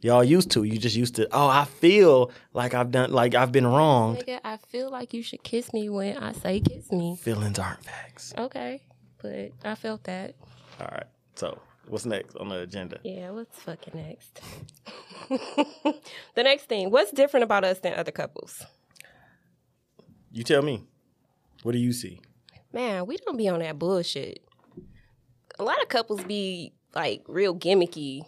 y'all 0.00 0.24
used 0.24 0.50
to. 0.52 0.64
You 0.64 0.78
just 0.78 0.96
used 0.96 1.16
to, 1.16 1.28
oh, 1.32 1.48
I 1.48 1.64
feel 1.64 2.30
like 2.52 2.74
I've 2.74 2.90
done, 2.90 3.12
like 3.12 3.34
I've 3.34 3.52
been 3.52 3.66
wrong. 3.66 4.16
Nigga, 4.16 4.40
I 4.44 4.56
feel 4.56 4.90
like 4.90 5.12
you 5.12 5.22
should 5.22 5.42
kiss 5.42 5.72
me 5.72 5.88
when 5.88 6.16
I 6.16 6.32
say 6.32 6.60
kiss 6.60 6.90
me. 6.90 7.16
Feelings 7.16 7.58
aren't 7.58 7.84
facts. 7.84 8.32
Okay. 8.36 8.80
But 9.22 9.52
I 9.64 9.74
felt 9.74 10.04
that. 10.04 10.34
All 10.80 10.88
right. 10.90 11.06
So, 11.34 11.58
what's 11.88 12.06
next 12.06 12.36
on 12.36 12.48
the 12.48 12.60
agenda? 12.60 12.98
Yeah, 13.02 13.30
what's 13.30 13.58
fucking 13.60 13.94
next? 13.94 14.40
the 16.34 16.42
next 16.42 16.64
thing, 16.64 16.90
what's 16.90 17.10
different 17.10 17.44
about 17.44 17.64
us 17.64 17.80
than 17.80 17.94
other 17.94 18.12
couples? 18.12 18.64
You 20.32 20.44
tell 20.44 20.62
me. 20.62 20.86
What 21.62 21.72
do 21.72 21.78
you 21.78 21.92
see? 21.92 22.20
Man, 22.72 23.06
we 23.06 23.16
don't 23.16 23.36
be 23.36 23.48
on 23.48 23.60
that 23.60 23.78
bullshit. 23.78 24.42
A 25.58 25.64
lot 25.64 25.82
of 25.82 25.88
couples 25.88 26.22
be 26.24 26.72
like 26.94 27.22
real 27.28 27.54
gimmicky 27.54 28.22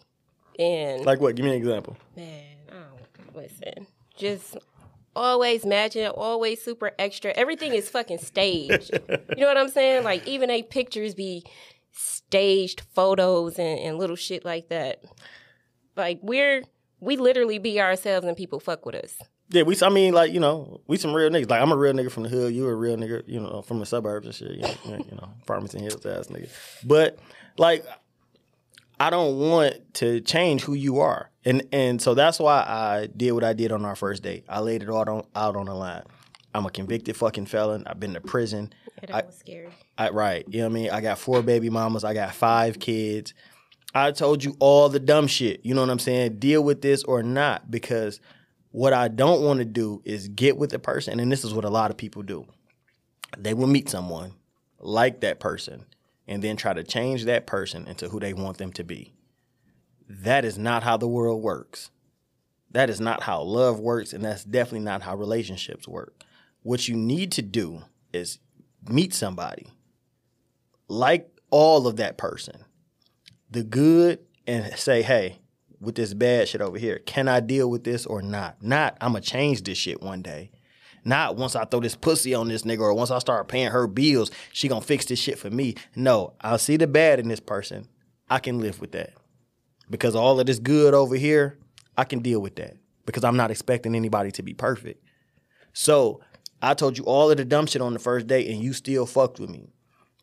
and 0.59 1.05
Like 1.05 1.21
what? 1.21 1.35
Give 1.35 1.45
me 1.45 1.53
an 1.53 1.57
example. 1.57 1.97
Man, 2.17 2.45
I 2.71 2.75
don't 2.75 3.37
listen. 3.37 3.87
Just 4.17 4.57
always 5.15 5.65
imagine, 5.65 6.09
always 6.09 6.63
super 6.63 6.93
extra. 6.99 7.33
Everything 7.33 7.75
is 7.75 7.89
fucking 7.89 8.19
staged. 8.19 8.91
you 9.09 9.37
know 9.37 9.47
what 9.47 9.57
I'm 9.57 9.69
saying? 9.69 10.05
Like 10.05 10.27
even 10.27 10.49
they 10.49 10.63
pictures 10.63 11.15
be 11.15 11.45
staged 11.93 12.83
photos 12.95 13.59
and, 13.59 13.79
and 13.79 13.99
little 13.99 14.17
shit 14.17 14.45
like 14.45 14.69
that. 14.69 15.03
Like 15.97 16.19
we're 16.23 16.63
we 17.01 17.17
literally 17.17 17.59
be 17.59 17.81
ourselves 17.81 18.27
and 18.27 18.37
people 18.37 18.61
fuck 18.61 18.87
with 18.87 18.95
us. 18.95 19.17
Yeah, 19.53 19.63
we. 19.63 19.77
I 19.83 19.91
mean, 19.91 20.15
like 20.15 20.33
you 20.33 20.41
know, 20.41 20.81
we 20.87 20.97
some 20.97 21.13
real 21.13 21.29
niggas. 21.31 21.51
Like 21.51 21.61
I'm 21.61 21.73
a 21.73 21.77
real 21.77 21.93
nigga 21.93 22.11
from 22.11 22.23
the 22.23 22.29
hood. 22.31 22.55
You 22.55 22.67
a 22.67 22.75
real 22.75 22.97
nigga, 22.97 23.23
you 23.27 23.39
know, 23.39 23.63
from 23.63 23.79
the 23.81 23.87
suburbs 23.87 24.27
and 24.27 24.35
shit. 24.35 24.53
You 24.53 24.63
know, 24.63 24.97
you 24.99 25.17
know 25.17 25.29
Farmington 25.47 25.81
Hills 25.81 26.05
ass 26.07 26.29
nigga. 26.29 26.49
But 26.85 27.19
like, 27.59 27.85
I 28.99 29.11
don't 29.11 29.39
want 29.39 29.95
to 29.95 30.21
change 30.23 30.63
who 30.63 30.75
you 30.75 31.01
are, 31.01 31.31
and 31.45 31.67
and 31.71 32.01
so 32.01 32.15
that's 32.15 32.39
why 32.39 32.61
I 32.67 33.09
did 33.15 33.33
what 33.33 33.45
I 33.45 33.53
did 33.53 33.73
on 33.73 33.85
our 33.85 33.95
first 33.97 34.23
date. 34.23 34.45
I 34.49 34.61
laid 34.61 34.83
it 34.83 34.89
all 34.89 35.09
on, 35.09 35.25
out 35.37 35.55
on 35.57 35.67
the 35.67 35.75
line. 35.75 36.03
I'm 36.55 36.67
a 36.67 36.71
convicted 36.71 37.17
fucking 37.17 37.47
felon. 37.47 37.85
I've 37.87 38.01
been 38.01 38.15
to 38.15 38.21
prison. 38.21 38.73
That 39.01 39.15
I- 39.15 39.23
was 39.27 39.37
scary. 39.37 39.69
I, 39.99 40.09
right. 40.11 40.45
You 40.49 40.59
know 40.61 40.65
what 40.69 40.71
I 40.71 40.75
mean? 40.75 40.91
I 40.91 41.01
got 41.03 41.19
four 41.19 41.43
baby 41.43 41.69
mamas. 41.69 42.05
I 42.05 42.15
got 42.15 42.35
five 42.35 42.79
kids. 42.79 43.35
I 43.95 44.11
told 44.11 44.43
you 44.43 44.57
all 44.59 44.89
the 44.89 44.99
dumb 45.01 45.27
shit. 45.27 45.61
You 45.65 45.75
know 45.75 45.83
what 45.83 45.91
I'm 45.91 45.99
saying? 45.99 46.39
Deal 46.39 46.65
with 46.65 46.81
this 46.81 47.05
or 47.05 47.23
not 47.23 47.71
because 47.71 48.21
what 48.73 48.93
I 48.93 49.09
don't 49.09 49.43
want 49.43 49.59
to 49.59 49.65
do 49.65 50.03
is 50.05 50.29
get 50.29 50.57
with 50.57 50.73
a 50.73 50.79
person, 50.79 51.21
and 51.21 51.31
this 51.31 51.45
is 51.45 51.55
what 51.55 51.65
a 51.65 51.71
lot 51.71 51.91
of 51.91 51.97
people 51.97 52.23
do. 52.23 52.47
They 53.39 53.55
will 53.55 53.67
meet 53.67 53.89
someone, 53.89 54.35
like 54.79 55.21
that 55.21 55.41
person, 55.41 55.85
and 56.27 56.43
then 56.43 56.57
try 56.57 56.73
to 56.73 56.83
change 56.83 57.27
that 57.27 57.47
person 57.47 57.87
into 57.87 58.09
who 58.09 58.19
they 58.19 58.33
want 58.33 58.59
them 58.59 58.73
to 58.73 58.85
be. 58.85 59.13
That 60.09 60.45
is 60.45 60.59
not 60.59 60.83
how 60.83 60.97
the 60.97 61.09
world 61.09 61.43
works. 61.43 61.91
That 62.71 62.89
is 62.89 63.01
not 63.01 63.23
how 63.23 63.43
love 63.43 63.79
works, 63.79 64.15
and 64.15 64.25
that's 64.25 64.45
definitely 64.45 64.81
not 64.81 65.03
how 65.03 65.17
relationships 65.17 65.87
work. 65.87 66.25
What 66.63 66.89
you 66.89 66.97
need 66.97 67.33
to 67.33 67.43
do 67.43 67.83
is 68.13 68.39
meet 68.89 69.13
somebody, 69.13 69.67
like 70.89 71.29
all 71.51 71.87
of 71.87 71.97
that 71.97 72.17
person, 72.17 72.65
the 73.51 73.63
good, 73.63 74.21
and 74.47 74.75
say, 74.79 75.03
hey, 75.03 75.42
with 75.83 75.97
this 75.97 76.15
bad 76.15 76.49
shit 76.49 76.61
over 76.61 76.79
here, 76.79 77.01
can 77.01 77.29
I 77.29 77.41
deal 77.41 77.69
with 77.69 77.85
this 77.85 78.07
or 78.07 78.23
not? 78.23 78.63
Not, 78.63 78.97
I'm 79.01 79.13
gonna 79.13 79.21
change 79.21 79.63
this 79.63 79.77
shit 79.77 80.01
one 80.01 80.23
day. 80.23 80.51
Not 81.05 81.37
once 81.37 81.57
I 81.57 81.65
throw 81.65 81.81
this 81.81 81.97
pussy 81.97 82.33
on 82.35 82.49
this 82.49 82.63
nigga 82.63 82.81
or 82.81 82.95
once 82.95 83.11
I 83.11 83.19
start 83.19 83.49
paying 83.49 83.71
her 83.71 83.87
bills, 83.87 84.31
she 84.53 84.69
gonna 84.69 84.81
fix 84.81 85.05
this 85.07 85.19
shit 85.19 85.39
for 85.39 85.51
me. 85.51 85.75
No, 85.97 86.35
I'll 86.41 86.59
see 86.59 86.77
the 86.77 86.87
bad 86.87 87.19
in 87.19 87.29
this 87.29 87.41
person. 87.41 87.89
I 88.31 88.39
can 88.39 88.61
live 88.61 88.81
with 88.81 88.93
that. 88.93 89.15
Because 89.91 90.15
all 90.15 90.39
of 90.39 90.47
this 90.47 90.61
good 90.61 90.95
over 90.95 91.17
here, 91.17 91.59
I 91.97 92.05
can 92.05 92.21
deal 92.21 92.41
with 92.41 92.55
that. 92.57 92.77
Because 93.05 93.25
I'm 93.25 93.37
not 93.37 93.51
expecting 93.51 93.97
anybody 93.97 94.31
to 94.33 94.43
be 94.43 94.55
perfect. 94.55 95.05
So 95.73 96.21
I 96.63 96.75
told 96.75 96.97
you 96.97 97.05
all 97.05 97.31
of 97.31 97.37
the 97.37 97.45
dumb 97.45 97.67
shit 97.67 97.83
on 97.83 97.93
the 97.93 97.99
first 97.99 98.29
date 98.29 98.49
and 98.49 98.63
you 98.63 98.73
still 98.73 99.05
fucked 99.05 99.41
with 99.41 99.51
me. 99.51 99.73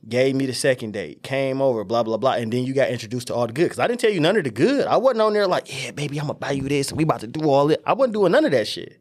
Gave 0.08 0.36
me 0.36 0.46
the 0.46 0.54
second 0.54 0.94
date, 0.94 1.24
came 1.24 1.62
over, 1.62 1.84
blah, 1.84 2.04
blah, 2.04 2.16
blah. 2.16 2.34
And 2.34 2.54
then 2.54 2.64
you 2.64 2.74
got 2.74 2.90
introduced 2.90 3.28
to 3.28 3.36
all 3.36 3.48
the 3.48 3.54
good. 3.54 3.66
Because 3.66 3.80
I 3.80 3.88
didn't 3.88 4.00
tell 4.00 4.12
you 4.12 4.22
none 4.22 4.38
of 4.38 4.46
the 4.46 4.50
good. 4.50 4.88
I 4.88 4.96
wasn't 4.96 5.22
on 5.22 5.34
there 5.34 5.46
like, 5.46 5.68
yeah, 5.68 5.92
baby, 5.92 6.20
I'm 6.20 6.28
to 6.28 6.34
buy 6.34 6.52
you 6.52 6.70
this. 6.70 6.94
We 6.94 7.04
about 7.04 7.20
to 7.20 7.28
do 7.28 7.50
all 7.50 7.70
it. 7.70 7.84
I 7.86 7.94
wasn't 7.94 8.14
doing 8.14 8.32
none 8.32 8.46
of 8.46 8.52
that 8.52 8.68
shit. 8.68 8.98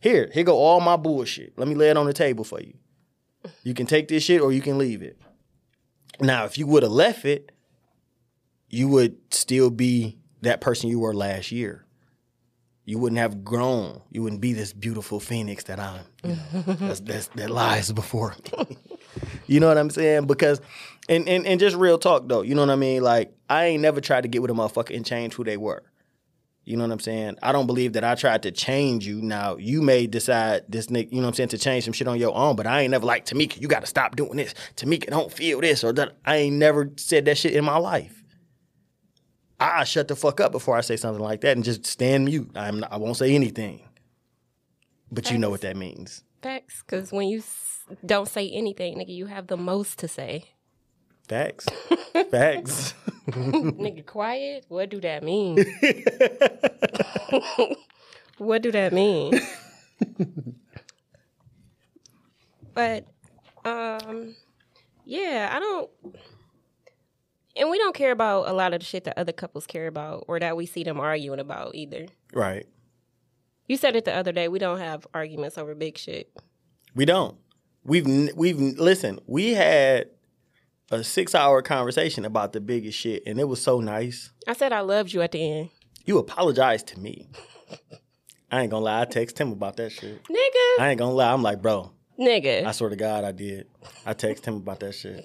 Here, 0.00 0.30
here 0.34 0.44
go 0.44 0.58
all 0.58 0.80
my 0.80 0.96
bullshit. 0.96 1.58
Let 1.58 1.66
me 1.66 1.74
lay 1.74 1.88
it 1.88 1.96
on 1.96 2.06
the 2.06 2.12
table 2.12 2.44
for 2.44 2.60
you. 2.60 2.74
You 3.62 3.72
can 3.72 3.86
take 3.86 4.08
this 4.08 4.22
shit 4.22 4.42
or 4.42 4.52
you 4.52 4.60
can 4.60 4.76
leave 4.76 5.02
it. 5.02 5.18
Now, 6.20 6.44
if 6.44 6.58
you 6.58 6.66
would 6.66 6.82
have 6.82 6.92
left 6.92 7.24
it, 7.24 7.52
you 8.68 8.88
would 8.88 9.16
still 9.32 9.70
be 9.70 10.18
that 10.42 10.60
person 10.60 10.90
you 10.90 11.00
were 11.00 11.14
last 11.14 11.52
year. 11.52 11.84
You 12.84 12.98
wouldn't 12.98 13.18
have 13.18 13.44
grown. 13.44 14.02
You 14.10 14.22
wouldn't 14.22 14.40
be 14.40 14.52
this 14.52 14.72
beautiful 14.72 15.18
phoenix 15.20 15.64
that 15.64 15.80
I'm. 15.80 16.00
you 16.22 16.30
know, 16.30 16.62
that's, 16.66 17.00
that's, 17.00 17.26
that 17.28 17.50
lies 17.50 17.90
before 17.92 18.36
me. 18.44 18.76
you 19.46 19.60
know 19.60 19.68
what 19.68 19.78
I'm 19.78 19.90
saying? 19.90 20.26
Because, 20.26 20.60
and, 21.08 21.28
and 21.28 21.46
and 21.46 21.60
just 21.60 21.76
real 21.76 21.98
talk 21.98 22.28
though. 22.28 22.42
You 22.42 22.54
know 22.54 22.62
what 22.62 22.70
I 22.70 22.76
mean? 22.76 23.02
Like 23.02 23.34
I 23.48 23.66
ain't 23.66 23.82
never 23.82 24.00
tried 24.00 24.22
to 24.22 24.28
get 24.28 24.42
with 24.42 24.50
a 24.50 24.54
motherfucker 24.54 24.94
and 24.94 25.04
change 25.04 25.34
who 25.34 25.44
they 25.44 25.56
were. 25.56 25.82
You 26.64 26.76
know 26.76 26.82
what 26.82 26.92
I'm 26.92 26.98
saying? 27.00 27.38
I 27.44 27.52
don't 27.52 27.68
believe 27.68 27.92
that 27.92 28.02
I 28.02 28.16
tried 28.16 28.42
to 28.42 28.50
change 28.50 29.06
you. 29.06 29.22
Now 29.22 29.56
you 29.56 29.82
may 29.82 30.08
decide 30.08 30.64
this 30.68 30.88
nigga, 30.88 31.12
you 31.12 31.18
know 31.18 31.22
what 31.22 31.28
I'm 31.28 31.34
saying, 31.34 31.48
to 31.50 31.58
change 31.58 31.84
some 31.84 31.92
shit 31.92 32.08
on 32.08 32.18
your 32.18 32.34
own, 32.34 32.56
but 32.56 32.66
I 32.66 32.80
ain't 32.80 32.90
never 32.90 33.06
like 33.06 33.24
Tamika, 33.24 33.60
you 33.60 33.68
gotta 33.68 33.86
stop 33.86 34.16
doing 34.16 34.36
this. 34.36 34.52
Tamika 34.74 35.06
don't 35.06 35.32
feel 35.32 35.60
this 35.60 35.84
or 35.84 35.92
that. 35.92 36.16
I 36.24 36.36
ain't 36.36 36.56
never 36.56 36.90
said 36.96 37.24
that 37.26 37.38
shit 37.38 37.54
in 37.54 37.64
my 37.64 37.78
life. 37.78 38.24
I 39.60 39.84
shut 39.84 40.08
the 40.08 40.16
fuck 40.16 40.40
up 40.40 40.52
before 40.52 40.76
I 40.76 40.80
say 40.80 40.96
something 40.96 41.22
like 41.22 41.40
that 41.42 41.56
and 41.56 41.64
just 41.64 41.86
stand 41.86 42.26
mute. 42.26 42.50
I'm 42.56 42.80
not, 42.80 42.92
I 42.92 42.96
won't 42.96 43.16
say 43.16 43.34
anything. 43.34 43.82
But 45.10 45.30
you 45.30 45.38
know 45.38 45.50
what 45.50 45.60
that 45.60 45.76
means. 45.76 46.24
Facts, 46.42 46.82
because 46.84 47.12
when 47.12 47.28
you 47.28 47.40
don't 48.04 48.28
say 48.28 48.50
anything, 48.50 48.96
nigga, 48.96 49.14
you 49.14 49.26
have 49.26 49.46
the 49.46 49.56
most 49.56 49.98
to 50.00 50.08
say. 50.08 50.44
Facts. 51.28 51.66
Facts. 52.30 52.94
nigga, 53.28 54.04
quiet? 54.06 54.64
What 54.68 54.90
do 54.90 55.00
that 55.00 55.22
mean? 55.22 55.56
what 58.38 58.62
do 58.62 58.70
that 58.72 58.92
mean? 58.92 59.40
but, 62.74 63.06
um, 63.64 64.34
yeah, 65.04 65.50
I 65.52 65.58
don't. 65.58 65.90
And 67.56 67.70
we 67.70 67.78
don't 67.78 67.94
care 67.94 68.12
about 68.12 68.48
a 68.48 68.52
lot 68.52 68.74
of 68.74 68.80
the 68.80 68.86
shit 68.86 69.04
that 69.04 69.18
other 69.18 69.32
couples 69.32 69.66
care 69.66 69.86
about 69.86 70.24
or 70.28 70.38
that 70.38 70.56
we 70.56 70.66
see 70.66 70.84
them 70.84 71.00
arguing 71.00 71.40
about 71.40 71.74
either. 71.74 72.06
right. 72.32 72.66
You 73.68 73.76
said 73.76 73.96
it 73.96 74.04
the 74.04 74.14
other 74.14 74.30
day. 74.30 74.46
We 74.46 74.60
don't 74.60 74.78
have 74.78 75.08
arguments 75.12 75.58
over 75.58 75.74
big 75.74 75.98
shit. 75.98 76.30
We 76.94 77.04
don't. 77.04 77.36
We've 77.86 78.06
we've 78.34 78.58
listen. 78.58 79.20
We 79.26 79.54
had 79.54 80.08
a 80.90 81.04
six 81.04 81.34
hour 81.34 81.62
conversation 81.62 82.24
about 82.24 82.52
the 82.52 82.60
biggest 82.60 82.98
shit, 82.98 83.22
and 83.26 83.38
it 83.38 83.44
was 83.44 83.62
so 83.62 83.80
nice. 83.80 84.32
I 84.46 84.54
said 84.54 84.72
I 84.72 84.80
loved 84.80 85.12
you 85.12 85.22
at 85.22 85.32
the 85.32 85.42
end. 85.42 85.70
You 86.04 86.18
apologized 86.18 86.88
to 86.88 87.00
me. 87.00 87.28
I 88.50 88.62
ain't 88.62 88.70
gonna 88.70 88.84
lie. 88.84 89.02
I 89.02 89.04
text 89.04 89.40
him 89.40 89.52
about 89.52 89.76
that 89.76 89.92
shit. 89.92 90.22
Nigga. 90.24 90.82
I 90.82 90.88
ain't 90.90 90.98
gonna 90.98 91.12
lie. 91.12 91.32
I'm 91.32 91.42
like, 91.42 91.62
bro. 91.62 91.92
Nigga. 92.18 92.64
I 92.64 92.72
swear 92.72 92.90
to 92.90 92.96
God, 92.96 93.24
I 93.24 93.32
did. 93.32 93.66
I 94.04 94.14
text 94.14 94.44
him 94.46 94.56
about 94.56 94.80
that 94.80 94.92
shit. 94.92 95.24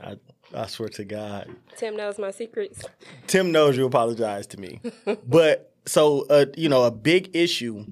I 0.00 0.16
I 0.54 0.66
swear 0.66 0.88
to 0.90 1.04
God. 1.04 1.54
Tim 1.76 1.96
knows 1.96 2.18
my 2.18 2.30
secrets. 2.30 2.82
Tim 3.26 3.52
knows 3.52 3.76
you 3.76 3.86
apologize 3.86 4.46
to 4.48 4.60
me. 4.60 4.80
but 5.26 5.72
so 5.86 6.26
uh, 6.30 6.46
you 6.56 6.68
know, 6.68 6.84
a 6.84 6.90
big 6.90 7.36
issue 7.36 7.84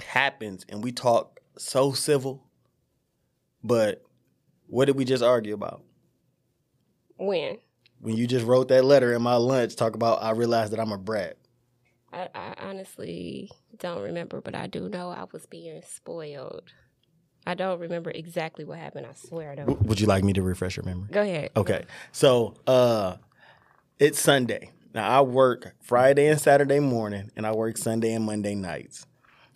happens 0.00 0.64
and 0.68 0.82
we 0.82 0.92
talk 0.92 1.40
so 1.56 1.92
civil. 1.92 2.44
But 3.62 4.02
what 4.66 4.86
did 4.86 4.96
we 4.96 5.04
just 5.04 5.22
argue 5.22 5.54
about? 5.54 5.82
When? 7.16 7.58
When 8.00 8.16
you 8.16 8.26
just 8.26 8.44
wrote 8.44 8.68
that 8.68 8.84
letter 8.84 9.12
in 9.14 9.22
my 9.22 9.36
lunch, 9.36 9.76
talk 9.76 9.94
about 9.94 10.22
I 10.22 10.32
realized 10.32 10.72
that 10.72 10.80
I'm 10.80 10.92
a 10.92 10.98
brat. 10.98 11.36
I, 12.12 12.28
I 12.34 12.54
honestly 12.58 13.50
don't 13.78 14.02
remember, 14.02 14.40
but 14.40 14.54
I 14.54 14.66
do 14.66 14.88
know 14.88 15.10
I 15.10 15.24
was 15.32 15.46
being 15.46 15.80
spoiled. 15.86 16.72
I 17.46 17.54
don't 17.54 17.80
remember 17.80 18.10
exactly 18.10 18.64
what 18.64 18.78
happened. 18.78 19.06
I 19.06 19.14
swear 19.14 19.52
I 19.52 19.54
don't. 19.54 19.82
Would 19.82 20.00
you 20.00 20.06
like 20.06 20.24
me 20.24 20.32
to 20.34 20.42
refresh 20.42 20.76
your 20.76 20.84
memory? 20.84 21.08
Go 21.10 21.22
ahead. 21.22 21.50
Okay. 21.56 21.84
So 22.12 22.54
uh 22.66 23.16
it's 23.98 24.20
Sunday. 24.20 24.70
Now 24.94 25.08
I 25.08 25.22
work 25.22 25.74
Friday 25.80 26.26
and 26.28 26.40
Saturday 26.40 26.80
morning 26.80 27.30
and 27.36 27.46
I 27.46 27.52
work 27.52 27.76
Sunday 27.76 28.12
and 28.12 28.24
Monday 28.24 28.54
nights. 28.54 29.06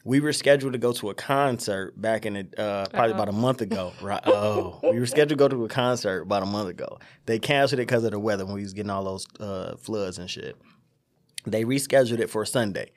We 0.07 0.21
were 0.21 0.33
scheduled 0.33 0.73
to 0.73 0.79
go 0.79 0.93
to 0.93 1.11
a 1.11 1.15
concert 1.15 2.01
back 2.01 2.27
in 2.27 2.35
the, 2.35 2.61
uh, 2.63 2.87
probably 2.91 3.13
about 3.13 3.29
a 3.29 3.33
month 3.33 3.61
ago. 3.61 3.93
Right? 4.01 4.21
Oh, 4.25 4.79
we 4.83 5.01
were 5.01 5.07
scheduled 5.07 5.31
to 5.31 5.37
go 5.37 5.49
to 5.49 5.65
a 5.65 5.69
concert 5.69 6.23
about 6.23 6.45
a 6.45 6.47
month 6.47 6.69
ago. 6.69 6.99
They 7.25 7.41
canceled 7.41 7.81
it 7.81 7.87
because 7.89 8.05
of 8.05 8.13
the 8.13 8.21
weather 8.21 8.47
when 8.47 8.55
we 8.55 8.63
was 8.63 8.73
getting 8.73 8.91
all 8.91 9.03
those 9.03 9.27
uh, 9.41 9.77
floods 9.79 10.19
and 10.19 10.31
shit. 10.31 10.57
They 11.45 11.65
rescheduled 11.65 12.21
it 12.21 12.31
for 12.31 12.45
Sunday. 12.45 12.93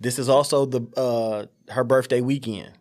This 0.00 0.18
is 0.18 0.28
also 0.28 0.66
the 0.66 0.80
uh, 0.96 1.72
her 1.72 1.84
birthday 1.84 2.20
weekend. 2.20 2.72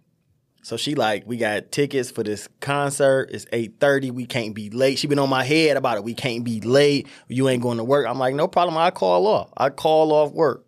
So 0.63 0.75
she 0.75 0.95
like, 0.95 1.23
we 1.27 1.37
got 1.37 1.71
tickets 1.71 2.09
for 2.09 2.23
this 2.23 2.49
concert. 2.59 3.29
It's 3.31 3.45
8.30. 3.45 4.11
We 4.11 4.25
can't 4.25 4.55
be 4.55 4.69
late. 4.71 4.97
She 4.97 5.07
been 5.07 5.19
on 5.19 5.29
my 5.29 5.43
head 5.43 5.77
about 5.77 5.97
it. 5.97 6.03
We 6.03 6.13
can't 6.15 6.43
be 6.43 6.59
late. 6.59 7.07
You 7.27 7.47
ain't 7.49 7.61
going 7.61 7.77
to 7.77 7.83
work. 7.83 8.07
I'm 8.07 8.17
like, 8.17 8.33
no 8.33 8.47
problem. 8.47 8.77
I 8.77 8.89
call 8.91 9.27
off. 9.27 9.51
I 9.55 9.69
call 9.69 10.11
off 10.11 10.31
work. 10.31 10.65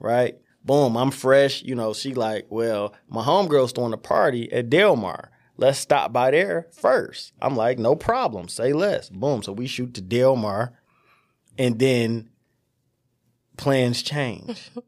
Right? 0.00 0.36
Boom. 0.66 0.96
I'm 0.96 1.10
fresh. 1.10 1.62
You 1.62 1.74
know, 1.74 1.94
she 1.94 2.12
like, 2.14 2.46
well, 2.50 2.92
my 3.08 3.22
homegirl's 3.22 3.72
throwing 3.72 3.92
a 3.92 3.98
party 3.98 4.52
at 4.52 4.68
Delmar. 4.68 5.30
Let's 5.56 5.78
stop 5.78 6.12
by 6.12 6.32
there 6.32 6.66
first. 6.72 7.32
I'm 7.40 7.56
like, 7.56 7.78
no 7.78 7.94
problem. 7.94 8.48
Say 8.48 8.72
less. 8.72 9.08
Boom. 9.08 9.42
So 9.42 9.52
we 9.52 9.66
shoot 9.66 9.94
to 9.94 10.02
Delmar. 10.02 10.78
And 11.58 11.78
then 11.78 12.28
plans 13.56 14.02
change. 14.02 14.70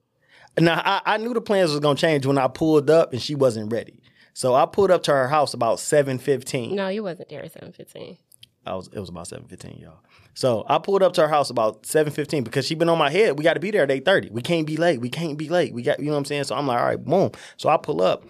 Now 0.60 0.82
I, 0.84 1.14
I 1.14 1.16
knew 1.18 1.32
the 1.34 1.40
plans 1.40 1.70
was 1.70 1.78
gonna 1.78 1.96
change 1.96 2.26
when 2.26 2.36
I 2.36 2.48
pulled 2.48 2.90
up 2.90 3.12
and 3.12 3.22
she 3.22 3.36
wasn't 3.36 3.72
ready. 3.72 4.02
So 4.34 4.54
I 4.54 4.66
pulled 4.66 4.90
up 4.90 5.02
to 5.04 5.12
her 5.12 5.28
house 5.28 5.54
about 5.54 5.78
seven 5.78 6.18
fifteen. 6.18 6.74
No, 6.74 6.88
you 6.88 7.02
wasn't 7.04 7.28
there 7.28 7.44
at 7.44 7.52
seven 7.52 7.72
fifteen. 7.72 8.18
I 8.66 8.74
was 8.74 8.88
it 8.88 8.98
was 8.98 9.08
about 9.08 9.28
seven 9.28 9.46
fifteen, 9.46 9.78
y'all. 9.78 10.00
So 10.38 10.64
I 10.68 10.78
pulled 10.78 11.02
up 11.02 11.14
to 11.14 11.22
her 11.22 11.28
house 11.28 11.50
about 11.50 11.84
seven 11.84 12.12
fifteen 12.12 12.44
because 12.44 12.64
she 12.64 12.76
been 12.76 12.88
on 12.88 12.96
my 12.96 13.10
head. 13.10 13.36
We 13.36 13.42
got 13.42 13.54
to 13.54 13.60
be 13.60 13.72
there 13.72 13.82
at 13.82 13.90
eight 13.90 14.04
thirty. 14.04 14.30
We 14.30 14.40
can't 14.40 14.68
be 14.68 14.76
late. 14.76 15.00
We 15.00 15.10
can't 15.10 15.36
be 15.36 15.48
late. 15.48 15.74
We 15.74 15.82
got 15.82 15.98
you 15.98 16.04
know 16.04 16.12
what 16.12 16.18
I'm 16.18 16.24
saying. 16.26 16.44
So 16.44 16.54
I'm 16.54 16.64
like, 16.68 16.78
all 16.78 16.86
right, 16.86 17.04
boom. 17.04 17.32
So 17.56 17.68
I 17.68 17.76
pull 17.76 18.00
up. 18.00 18.22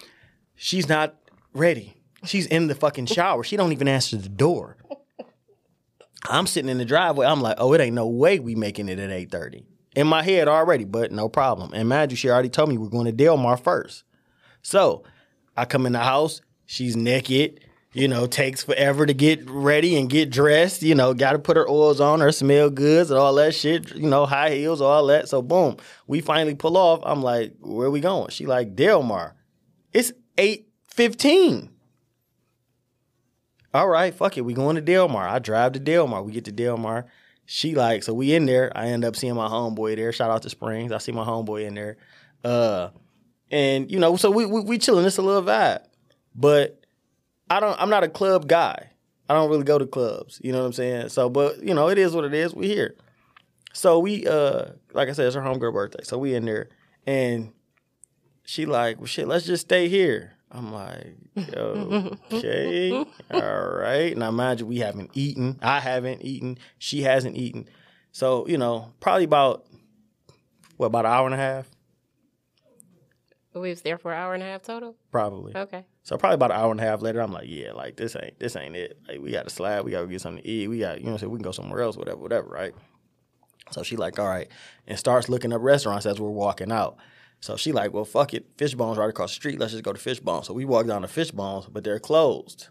She's 0.54 0.88
not 0.88 1.16
ready. 1.52 2.00
She's 2.24 2.46
in 2.46 2.68
the 2.68 2.74
fucking 2.74 3.04
shower. 3.04 3.44
She 3.44 3.58
don't 3.58 3.72
even 3.72 3.88
answer 3.88 4.16
the 4.16 4.30
door. 4.30 4.78
I'm 6.30 6.46
sitting 6.46 6.70
in 6.70 6.78
the 6.78 6.86
driveway. 6.86 7.26
I'm 7.26 7.42
like, 7.42 7.56
oh, 7.58 7.74
it 7.74 7.80
ain't 7.82 7.94
no 7.94 8.08
way 8.08 8.38
we 8.38 8.54
making 8.54 8.88
it 8.88 8.98
at 8.98 9.10
eight 9.10 9.30
thirty. 9.30 9.66
In 9.94 10.06
my 10.06 10.22
head 10.22 10.48
already, 10.48 10.84
but 10.84 11.12
no 11.12 11.28
problem. 11.28 11.74
And 11.74 11.90
mind 11.90 12.10
you, 12.10 12.16
she 12.16 12.30
already 12.30 12.48
told 12.48 12.70
me 12.70 12.78
we're 12.78 12.88
going 12.88 13.04
to 13.04 13.12
Delmar 13.12 13.58
first. 13.58 14.04
So 14.62 15.04
I 15.58 15.66
come 15.66 15.84
in 15.84 15.92
the 15.92 15.98
house. 15.98 16.40
She's 16.64 16.96
naked. 16.96 17.67
You 17.98 18.06
know, 18.06 18.28
takes 18.28 18.62
forever 18.62 19.06
to 19.06 19.12
get 19.12 19.50
ready 19.50 19.96
and 19.98 20.08
get 20.08 20.30
dressed. 20.30 20.82
You 20.82 20.94
know, 20.94 21.14
got 21.14 21.32
to 21.32 21.40
put 21.40 21.56
her 21.56 21.68
oils 21.68 22.00
on, 22.00 22.20
her 22.20 22.30
smell 22.30 22.70
goods, 22.70 23.10
and 23.10 23.18
all 23.18 23.34
that 23.34 23.56
shit. 23.56 23.92
You 23.96 24.08
know, 24.08 24.24
high 24.24 24.50
heels, 24.50 24.80
all 24.80 25.04
that. 25.08 25.28
So 25.28 25.42
boom, 25.42 25.78
we 26.06 26.20
finally 26.20 26.54
pull 26.54 26.76
off. 26.76 27.00
I'm 27.02 27.22
like, 27.22 27.54
where 27.58 27.90
we 27.90 27.98
going? 27.98 28.30
She 28.30 28.46
like 28.46 28.76
Delmar. 28.76 29.34
It's 29.92 30.12
eight 30.36 30.68
fifteen. 30.86 31.70
All 33.74 33.88
right, 33.88 34.14
fuck 34.14 34.38
it. 34.38 34.42
We 34.42 34.54
going 34.54 34.76
to 34.76 34.80
Delmar. 34.80 35.26
I 35.26 35.40
drive 35.40 35.72
to 35.72 35.80
Delmar. 35.80 36.22
We 36.22 36.30
get 36.30 36.44
to 36.44 36.52
Delmar. 36.52 37.06
She 37.46 37.74
like, 37.74 38.04
so 38.04 38.14
we 38.14 38.32
in 38.32 38.46
there. 38.46 38.70
I 38.76 38.86
end 38.86 39.04
up 39.04 39.16
seeing 39.16 39.34
my 39.34 39.48
homeboy 39.48 39.96
there. 39.96 40.12
Shout 40.12 40.30
out 40.30 40.42
to 40.42 40.50
Springs. 40.50 40.92
I 40.92 40.98
see 40.98 41.10
my 41.10 41.24
homeboy 41.24 41.66
in 41.66 41.74
there. 41.74 41.96
Uh, 42.44 42.90
and 43.50 43.90
you 43.90 43.98
know, 43.98 44.14
so 44.14 44.30
we 44.30 44.46
we, 44.46 44.60
we 44.60 44.78
chilling. 44.78 45.04
It's 45.04 45.18
a 45.18 45.22
little 45.22 45.42
vibe, 45.42 45.82
but 46.36 46.80
I 47.50 47.60
don't. 47.60 47.80
I'm 47.80 47.90
not 47.90 48.04
a 48.04 48.08
club 48.08 48.46
guy. 48.48 48.90
I 49.28 49.34
don't 49.34 49.50
really 49.50 49.64
go 49.64 49.78
to 49.78 49.86
clubs. 49.86 50.40
You 50.42 50.52
know 50.52 50.60
what 50.60 50.66
I'm 50.66 50.72
saying? 50.72 51.08
So, 51.10 51.28
but 51.28 51.62
you 51.62 51.74
know, 51.74 51.88
it 51.88 51.98
is 51.98 52.14
what 52.14 52.24
it 52.24 52.34
is. 52.34 52.54
We 52.54 52.66
here. 52.66 52.94
So 53.72 53.98
we, 53.98 54.26
uh, 54.26 54.70
like 54.92 55.08
I 55.08 55.12
said, 55.12 55.26
it's 55.26 55.36
her 55.36 55.42
homegirl 55.42 55.72
birthday. 55.72 56.02
So 56.02 56.18
we 56.18 56.34
in 56.34 56.46
there, 56.46 56.68
and 57.06 57.52
she 58.44 58.66
like, 58.66 58.96
well, 58.96 59.06
shit, 59.06 59.28
let's 59.28 59.44
just 59.44 59.66
stay 59.66 59.88
here. 59.88 60.32
I'm 60.50 60.72
like, 60.72 61.16
okay, 62.32 63.04
all 63.30 63.66
right. 63.68 64.16
Now, 64.16 64.30
mind 64.30 64.60
you, 64.60 64.66
we 64.66 64.78
haven't 64.78 65.10
eaten. 65.12 65.58
I 65.60 65.80
haven't 65.80 66.22
eaten. 66.22 66.58
She 66.78 67.02
hasn't 67.02 67.36
eaten. 67.36 67.68
So, 68.12 68.48
you 68.48 68.56
know, 68.56 68.92
probably 69.00 69.24
about, 69.24 69.66
what, 70.78 70.86
about 70.86 71.04
an 71.04 71.12
hour 71.12 71.26
and 71.26 71.34
a 71.34 71.38
half? 71.38 71.68
We 73.52 73.68
was 73.68 73.82
there 73.82 73.98
for 73.98 74.12
an 74.12 74.18
hour 74.18 74.32
and 74.34 74.42
a 74.42 74.46
half 74.46 74.62
total. 74.62 74.96
Probably. 75.10 75.54
Okay. 75.54 75.84
So 76.08 76.16
probably 76.16 76.36
about 76.36 76.52
an 76.52 76.56
hour 76.56 76.70
and 76.70 76.80
a 76.80 76.84
half 76.84 77.02
later, 77.02 77.20
I'm 77.20 77.34
like, 77.34 77.48
yeah, 77.50 77.72
like 77.72 77.96
this 77.96 78.16
ain't 78.16 78.38
this 78.38 78.56
ain't 78.56 78.74
it. 78.74 78.98
Like 79.06 79.20
we 79.20 79.30
got 79.30 79.44
to 79.44 79.50
slab, 79.50 79.84
we 79.84 79.90
got 79.90 80.00
to 80.00 80.06
get 80.06 80.22
something 80.22 80.42
to 80.42 80.48
eat. 80.48 80.66
We 80.66 80.78
got, 80.78 81.02
you 81.02 81.10
know, 81.10 81.18
saying 81.18 81.30
we 81.30 81.36
can 81.36 81.42
go 81.42 81.50
somewhere 81.50 81.82
else, 81.82 81.98
whatever, 81.98 82.16
whatever, 82.16 82.48
right? 82.48 82.74
So 83.72 83.82
she 83.82 83.94
like, 83.96 84.18
all 84.18 84.26
right, 84.26 84.48
and 84.86 84.98
starts 84.98 85.28
looking 85.28 85.52
up 85.52 85.60
restaurants 85.60 86.06
as 86.06 86.18
we're 86.18 86.30
walking 86.30 86.72
out. 86.72 86.96
So 87.40 87.58
she 87.58 87.72
like, 87.72 87.92
well, 87.92 88.06
fuck 88.06 88.32
it, 88.32 88.46
Fishbones 88.56 88.96
right 88.96 89.10
across 89.10 89.32
the 89.32 89.34
street. 89.34 89.60
Let's 89.60 89.72
just 89.72 89.84
go 89.84 89.92
to 89.92 89.98
Fishbones. 89.98 90.46
So 90.46 90.54
we 90.54 90.64
walk 90.64 90.86
down 90.86 91.02
to 91.02 91.08
Fishbones, 91.08 91.66
but 91.66 91.84
they're 91.84 91.98
closed. 91.98 92.68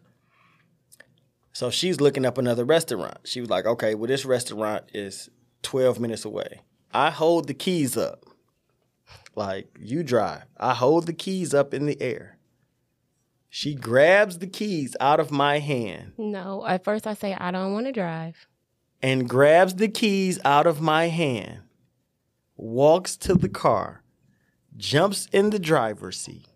So 1.54 1.70
she's 1.70 2.02
looking 2.02 2.26
up 2.26 2.40
another 2.40 2.66
restaurant. 2.66 3.20
She 3.24 3.40
was 3.40 3.52
like, 3.52 3.68
okay, 3.68 3.94
well, 3.94 4.08
this 4.08 4.26
restaurant 4.26 4.86
is 4.96 5.30
12 5.62 6.00
minutes 6.00 6.26
away. 6.26 6.62
I 6.92 7.12
hold 7.12 7.48
the 7.48 7.54
keys 7.54 7.98
up. 7.98 8.26
Like, 9.36 9.68
you 9.80 10.02
drive. 10.02 10.46
I 10.58 10.74
hold 10.74 11.06
the 11.06 11.14
keys 11.14 11.54
up 11.54 11.76
in 11.76 11.86
the 11.86 12.02
air. 12.02 12.37
She 13.50 13.74
grabs 13.76 14.40
the 14.40 14.48
keys 14.48 14.96
out 15.00 15.20
of 15.20 15.32
my 15.32 15.60
hand 15.60 16.14
No, 16.18 16.66
at 16.66 16.84
first 16.84 17.08
I 17.08 17.14
say 17.14 17.34
I 17.34 17.52
don't 17.52 17.74
want 17.74 17.86
to 17.88 17.92
drive. 17.92 18.48
and 19.02 19.28
grabs 19.30 19.76
the 19.76 19.88
keys 19.88 20.40
out 20.44 20.68
of 20.68 20.82
my 20.82 21.08
hand, 21.08 21.60
walks 22.56 23.16
to 23.18 23.36
the 23.36 23.50
car, 23.50 24.04
jumps 24.76 25.28
in 25.32 25.50
the 25.52 25.60
driver's 25.60 26.20
seat, 26.20 26.48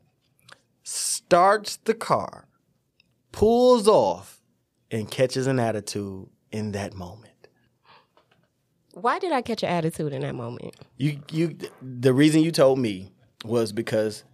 starts 0.83 1.77
the 1.77 1.93
car, 1.93 2.47
pulls 3.31 3.87
off, 3.87 4.41
and 4.89 5.09
catches 5.09 5.47
an 5.47 5.59
attitude 5.59 6.27
in 6.51 6.71
that 6.73 6.93
moment. 6.93 7.27
Why 8.93 9.19
did 9.19 9.31
I 9.31 9.41
catch 9.41 9.63
an 9.63 9.69
attitude 9.69 10.11
in 10.11 10.21
that 10.21 10.35
moment? 10.35 10.75
You 10.97 11.21
you 11.31 11.57
the 11.81 12.13
reason 12.13 12.41
you 12.41 12.51
told 12.51 12.77
me 12.77 13.11
was 13.45 13.71
because 13.71 14.25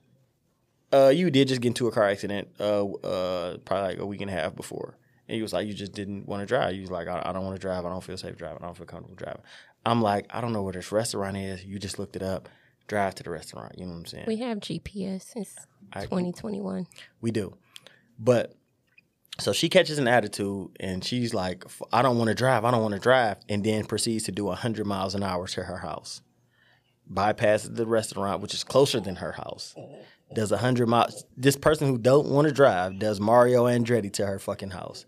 uh 0.93 1.09
you 1.09 1.29
did 1.29 1.47
just 1.47 1.61
get 1.61 1.69
into 1.69 1.87
a 1.87 1.91
car 1.91 2.07
accident 2.07 2.47
uh 2.59 2.85
uh 2.85 3.57
probably 3.65 3.89
like 3.89 3.99
a 3.99 4.05
week 4.05 4.21
and 4.21 4.29
a 4.29 4.33
half 4.33 4.55
before. 4.55 4.97
And 5.27 5.35
you 5.35 5.43
was 5.43 5.51
like, 5.51 5.67
you 5.67 5.73
just 5.73 5.91
didn't 5.91 6.25
want 6.25 6.39
to 6.41 6.45
drive. 6.45 6.73
You 6.73 6.81
was 6.81 6.91
like, 6.91 7.09
I, 7.09 7.21
I 7.25 7.33
don't 7.33 7.43
want 7.43 7.55
to 7.55 7.59
drive. 7.59 7.85
I 7.85 7.89
don't 7.89 8.03
feel 8.03 8.15
safe 8.17 8.37
driving. 8.37 8.59
I 8.63 8.65
don't 8.65 8.77
feel 8.77 8.85
comfortable 8.85 9.15
driving. 9.15 9.41
I'm 9.85 10.01
like, 10.01 10.25
I 10.29 10.39
don't 10.39 10.53
know 10.53 10.63
where 10.63 10.71
this 10.71 10.89
restaurant 10.91 11.35
is. 11.35 11.65
You 11.65 11.79
just 11.79 11.99
looked 11.99 12.15
it 12.15 12.23
up. 12.23 12.47
Drive 12.87 13.15
to 13.15 13.23
the 13.23 13.29
restaurant. 13.29 13.77
You 13.77 13.85
know 13.85 13.91
what 13.91 13.97
I'm 13.99 14.05
saying? 14.05 14.23
We 14.25 14.37
have 14.37 14.59
GPS. 14.59 15.35
It's 15.35 15.55
2021. 15.93 16.87
We 17.19 17.31
do. 17.31 17.57
But 18.17 18.55
so 19.39 19.51
she 19.51 19.67
catches 19.67 19.99
an 19.99 20.07
attitude 20.07 20.69
and 20.79 21.03
she's 21.03 21.33
like, 21.33 21.65
I 21.91 22.01
don't 22.01 22.17
want 22.17 22.29
to 22.29 22.33
drive. 22.33 22.63
I 22.63 22.71
don't 22.71 22.81
want 22.81 22.93
to 22.93 22.99
drive. 22.99 23.37
And 23.49 23.63
then 23.63 23.85
proceeds 23.85 24.23
to 24.25 24.31
do 24.31 24.45
100 24.45 24.85
miles 24.85 25.13
an 25.13 25.23
hour 25.23 25.45
to 25.47 25.63
her 25.63 25.77
house. 25.79 26.21
Bypasses 27.11 27.75
the 27.75 27.85
restaurant, 27.85 28.41
which 28.41 28.53
is 28.53 28.63
closer 28.63 28.99
than 28.99 29.17
her 29.17 29.33
house. 29.33 29.75
Does 30.33 30.51
a 30.51 30.55
100 30.55 30.87
miles. 30.87 31.23
This 31.37 31.55
person 31.55 31.87
who 31.87 31.97
don't 31.97 32.27
want 32.27 32.47
to 32.47 32.53
drive 32.53 32.99
does 32.99 33.19
Mario 33.19 33.65
Andretti 33.65 34.11
to 34.13 34.25
her 34.25 34.39
fucking 34.39 34.71
house. 34.71 35.05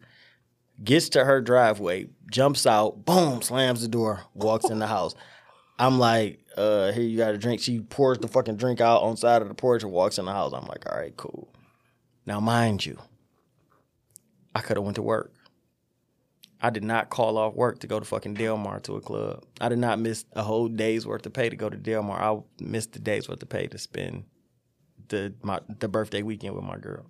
Gets 0.82 1.10
to 1.10 1.26
her 1.26 1.42
driveway, 1.42 2.08
jumps 2.32 2.66
out, 2.66 3.06
boom, 3.06 3.42
slams 3.42 3.82
the 3.82 3.90
door, 3.90 4.22
walks 4.34 4.70
in 4.70 4.80
the 4.80 4.88
house. 4.98 5.14
I'm 5.78 6.00
like, 6.00 6.46
uh, 6.58 6.92
here 6.94 7.04
you 7.04 7.18
got 7.18 7.34
a 7.34 7.38
drink. 7.38 7.62
She 7.62 7.82
pours 7.82 8.20
the 8.20 8.28
fucking 8.28 8.56
drink 8.58 8.80
out 8.80 9.02
on 9.02 9.18
side 9.18 9.42
of 9.42 9.50
the 9.50 9.54
porch 9.54 9.84
and 9.84 9.92
walks 9.92 10.18
in 10.18 10.26
the 10.26 10.32
house. 10.32 10.54
I'm 10.54 10.68
like, 10.68 10.90
all 10.90 10.98
right, 10.98 11.16
cool. 11.16 11.54
Now, 12.26 12.40
mind 12.40 12.86
you, 12.86 12.98
I 14.56 14.62
could 14.62 14.78
have 14.78 14.84
went 14.84 14.96
to 14.96 15.02
work. 15.02 15.34
I 16.62 16.70
did 16.70 16.84
not 16.84 17.10
call 17.10 17.38
off 17.38 17.56
work 17.56 17.80
to 17.80 17.88
go 17.88 18.00
to 18.00 18.06
fucking 18.06 18.34
Delmar 18.34 18.82
to 18.82 18.96
a 18.96 19.02
club. 19.02 19.46
I 19.62 19.70
did 19.70 19.80
not 19.80 20.00
miss 20.00 20.26
a 20.34 20.44
whole 20.44 20.68
day's 20.68 21.08
worth 21.08 21.26
of 21.26 21.34
pay 21.34 21.50
to 21.50 21.56
go 21.56 21.70
to 21.70 21.78
Delmar. 21.78 22.22
I 22.22 22.40
missed 22.60 22.94
the 22.94 23.00
day's 23.00 23.30
worth 23.30 23.42
of 23.42 23.50
pay 23.50 23.68
to 23.68 23.78
spend 23.78 24.26
the 25.10 25.34
my 25.44 25.60
the 25.80 25.88
birthday 25.88 26.22
weekend 26.22 26.56
with 26.56 26.64
my 26.64 26.78
girl. 26.78 27.06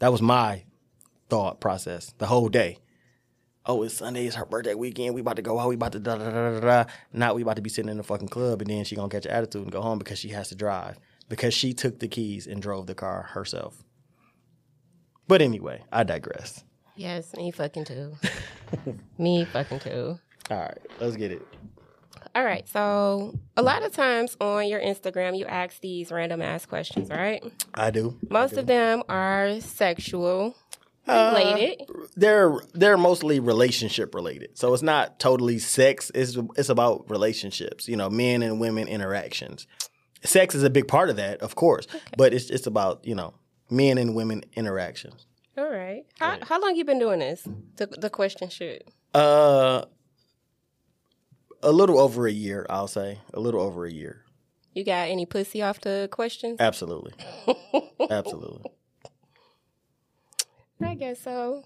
That 0.00 0.12
was 0.12 0.22
my 0.22 0.64
thought 1.28 1.60
process 1.60 2.14
the 2.18 2.26
whole 2.26 2.48
day. 2.48 2.78
Oh, 3.66 3.82
it's 3.82 3.94
Sunday. 3.94 4.26
It's 4.26 4.36
her 4.36 4.46
birthday 4.46 4.74
weekend. 4.74 5.14
We 5.14 5.20
about 5.20 5.36
to 5.36 5.42
go 5.42 5.58
out. 5.58 5.68
We 5.68 5.74
about 5.74 5.92
to 5.92 6.00
da 6.00 6.16
da 6.16 6.30
da 6.30 6.50
da 6.52 6.60
da. 6.60 6.90
Not 7.12 7.34
we 7.34 7.42
about 7.42 7.56
to 7.56 7.62
be 7.62 7.68
sitting 7.68 7.90
in 7.90 7.98
the 7.98 8.02
fucking 8.02 8.28
club, 8.28 8.62
and 8.62 8.70
then 8.70 8.84
she 8.84 8.96
gonna 8.96 9.08
catch 9.08 9.26
an 9.26 9.32
attitude 9.32 9.62
and 9.62 9.72
go 9.72 9.82
home 9.82 9.98
because 9.98 10.18
she 10.18 10.28
has 10.28 10.48
to 10.48 10.54
drive 10.54 10.98
because 11.28 11.54
she 11.54 11.72
took 11.72 12.00
the 12.00 12.08
keys 12.08 12.46
and 12.46 12.60
drove 12.60 12.86
the 12.86 12.94
car 12.94 13.22
herself. 13.32 13.84
But 15.28 15.40
anyway, 15.42 15.84
I 15.92 16.02
digress. 16.02 16.64
Yes, 16.96 17.34
me 17.36 17.50
fucking 17.50 17.84
too. 17.84 18.16
me 19.18 19.44
fucking 19.44 19.78
too. 19.78 20.18
All 20.50 20.58
right, 20.58 20.78
let's 20.98 21.16
get 21.16 21.30
it. 21.30 21.46
All 22.34 22.44
right. 22.44 22.68
So 22.68 23.38
a 23.56 23.62
lot 23.62 23.82
of 23.82 23.92
times 23.92 24.36
on 24.40 24.68
your 24.68 24.80
Instagram, 24.80 25.36
you 25.36 25.46
ask 25.46 25.80
these 25.80 26.12
random 26.12 26.42
ass 26.42 26.66
questions, 26.66 27.10
right? 27.10 27.42
I 27.74 27.90
do. 27.90 28.18
Most 28.30 28.54
of 28.54 28.66
them 28.66 29.02
are 29.08 29.60
sexual 29.60 30.54
related. 31.08 31.82
They're 32.16 32.58
they're 32.72 32.96
mostly 32.96 33.40
relationship 33.40 34.14
related, 34.14 34.56
so 34.58 34.72
it's 34.72 34.82
not 34.82 35.18
totally 35.18 35.58
sex. 35.58 36.10
It's 36.14 36.36
it's 36.56 36.68
about 36.68 37.10
relationships. 37.10 37.88
You 37.88 37.96
know, 37.96 38.08
men 38.10 38.42
and 38.42 38.60
women 38.60 38.86
interactions. 38.88 39.66
Sex 40.22 40.54
is 40.54 40.62
a 40.62 40.70
big 40.70 40.86
part 40.86 41.10
of 41.10 41.16
that, 41.16 41.40
of 41.40 41.54
course, 41.54 41.86
but 42.16 42.32
it's 42.34 42.50
it's 42.50 42.66
about 42.66 43.04
you 43.04 43.14
know 43.14 43.34
men 43.70 43.98
and 43.98 44.14
women 44.14 44.44
interactions. 44.54 45.26
All 45.56 45.70
right. 45.70 46.04
How, 46.18 46.38
how 46.42 46.60
long 46.60 46.76
you 46.76 46.84
been 46.84 46.98
doing 46.98 47.18
this? 47.18 47.46
The, 47.76 47.86
the 47.86 48.08
question 48.08 48.48
should. 48.48 48.84
Uh, 49.12 49.84
a 51.62 51.72
little 51.72 51.98
over 51.98 52.26
a 52.26 52.32
year, 52.32 52.66
I'll 52.70 52.88
say. 52.88 53.18
A 53.34 53.40
little 53.40 53.60
over 53.60 53.84
a 53.84 53.92
year. 53.92 54.24
You 54.74 54.84
got 54.84 55.08
any 55.08 55.26
pussy 55.26 55.62
off 55.62 55.80
the 55.80 56.08
questions? 56.12 56.56
Absolutely, 56.60 57.12
absolutely. 58.10 58.70
I 60.82 60.94
guess 60.94 61.20
so. 61.20 61.64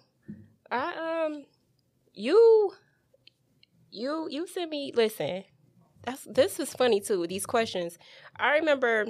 I 0.70 1.24
um, 1.26 1.44
you, 2.14 2.72
you, 3.90 4.28
you 4.30 4.46
sent 4.46 4.70
me. 4.70 4.92
Listen, 4.94 5.44
that's 6.02 6.24
this 6.24 6.58
is 6.58 6.72
funny 6.72 7.00
too. 7.00 7.26
These 7.26 7.46
questions. 7.46 7.98
I 8.36 8.54
remember 8.54 9.06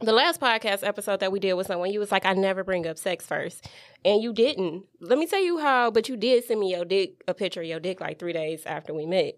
the 0.00 0.12
last 0.12 0.40
podcast 0.40 0.86
episode 0.86 1.20
that 1.20 1.32
we 1.32 1.40
did 1.40 1.54
with 1.54 1.66
someone. 1.66 1.92
You 1.92 2.00
was 2.00 2.12
like, 2.12 2.24
I 2.24 2.32
never 2.32 2.64
bring 2.64 2.86
up 2.86 2.98
sex 2.98 3.26
first, 3.26 3.66
and 4.04 4.22
you 4.22 4.32
didn't. 4.32 4.84
Let 5.00 5.18
me 5.18 5.26
tell 5.26 5.42
you 5.42 5.58
how. 5.58 5.90
But 5.90 6.08
you 6.08 6.16
did 6.16 6.44
send 6.44 6.60
me 6.60 6.70
your 6.70 6.84
dick, 6.84 7.22
a 7.26 7.34
picture 7.34 7.60
of 7.60 7.66
your 7.66 7.80
dick, 7.80 8.00
like 8.00 8.18
three 8.18 8.32
days 8.32 8.62
after 8.64 8.94
we 8.94 9.06
met. 9.06 9.34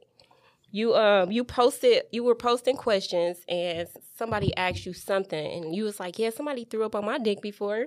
You 0.71 0.95
um 0.95 1.31
you 1.31 1.45
posted 1.45 2.03
you 2.13 2.25
were 2.25 2.35
posting 2.35 2.77
questions 2.77 3.39
and 3.49 3.89
somebody 4.17 4.55
asked 4.57 4.85
you 4.85 4.93
something 4.93 5.53
and 5.65 5.75
you 5.75 5.85
was 5.85 5.99
like, 6.01 6.19
Yeah, 6.19 6.31
somebody 6.31 6.65
threw 6.65 6.85
up 6.85 6.95
on 6.95 7.05
my 7.05 7.19
dick 7.19 7.41
before. 7.41 7.87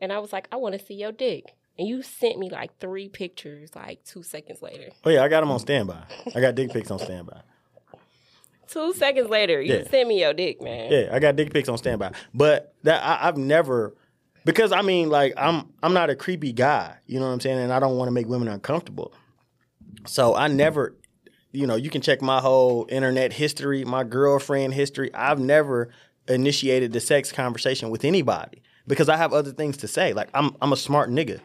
And 0.00 0.12
I 0.12 0.18
was 0.18 0.32
like, 0.32 0.48
I 0.52 0.56
want 0.56 0.78
to 0.78 0.84
see 0.84 0.94
your 0.94 1.12
dick. 1.12 1.54
And 1.78 1.86
you 1.86 2.02
sent 2.02 2.38
me 2.38 2.50
like 2.50 2.78
three 2.80 3.08
pictures 3.08 3.70
like 3.76 4.04
two 4.04 4.22
seconds 4.22 4.62
later. 4.62 4.90
Oh 5.04 5.10
yeah, 5.10 5.22
I 5.22 5.28
got 5.28 5.40
them 5.40 5.50
on 5.50 5.58
standby. 5.60 6.02
I 6.34 6.40
got 6.40 6.54
dick 6.54 6.72
pics 6.72 6.90
on 6.90 6.98
standby. 6.98 7.40
Two 8.68 8.92
seconds 8.92 9.30
later, 9.30 9.60
you 9.62 9.74
Yeah. 9.76 9.88
sent 9.88 10.08
me 10.08 10.20
your 10.20 10.34
dick, 10.34 10.60
man. 10.60 10.92
Yeah, 10.92 11.08
I 11.12 11.18
got 11.20 11.36
dick 11.36 11.52
pics 11.52 11.68
on 11.68 11.78
standby. 11.78 12.12
But 12.34 12.74
that 12.82 13.02
I, 13.02 13.28
I've 13.28 13.36
never 13.36 13.94
because 14.44 14.72
I 14.72 14.82
mean 14.82 15.08
like 15.08 15.34
I'm 15.36 15.72
I'm 15.82 15.94
not 15.94 16.10
a 16.10 16.16
creepy 16.16 16.52
guy, 16.52 16.96
you 17.06 17.18
know 17.20 17.26
what 17.26 17.32
I'm 17.32 17.40
saying, 17.40 17.58
and 17.58 17.72
I 17.72 17.78
don't 17.80 17.96
want 17.96 18.08
to 18.08 18.12
make 18.12 18.26
women 18.26 18.48
uncomfortable. 18.48 19.12
So 20.06 20.34
I 20.34 20.48
never, 20.48 20.94
you 21.58 21.66
know, 21.66 21.74
you 21.74 21.90
can 21.90 22.00
check 22.00 22.22
my 22.22 22.40
whole 22.40 22.86
internet 22.88 23.32
history, 23.32 23.84
my 23.84 24.04
girlfriend 24.04 24.74
history. 24.74 25.12
I've 25.12 25.40
never 25.40 25.90
initiated 26.28 26.92
the 26.92 27.00
sex 27.00 27.32
conversation 27.32 27.90
with 27.90 28.04
anybody 28.04 28.62
because 28.86 29.08
I 29.08 29.16
have 29.16 29.32
other 29.32 29.50
things 29.50 29.78
to 29.78 29.88
say. 29.88 30.12
Like 30.12 30.28
I'm 30.34 30.54
I'm 30.62 30.72
a 30.72 30.76
smart 30.76 31.10
nigga. 31.10 31.40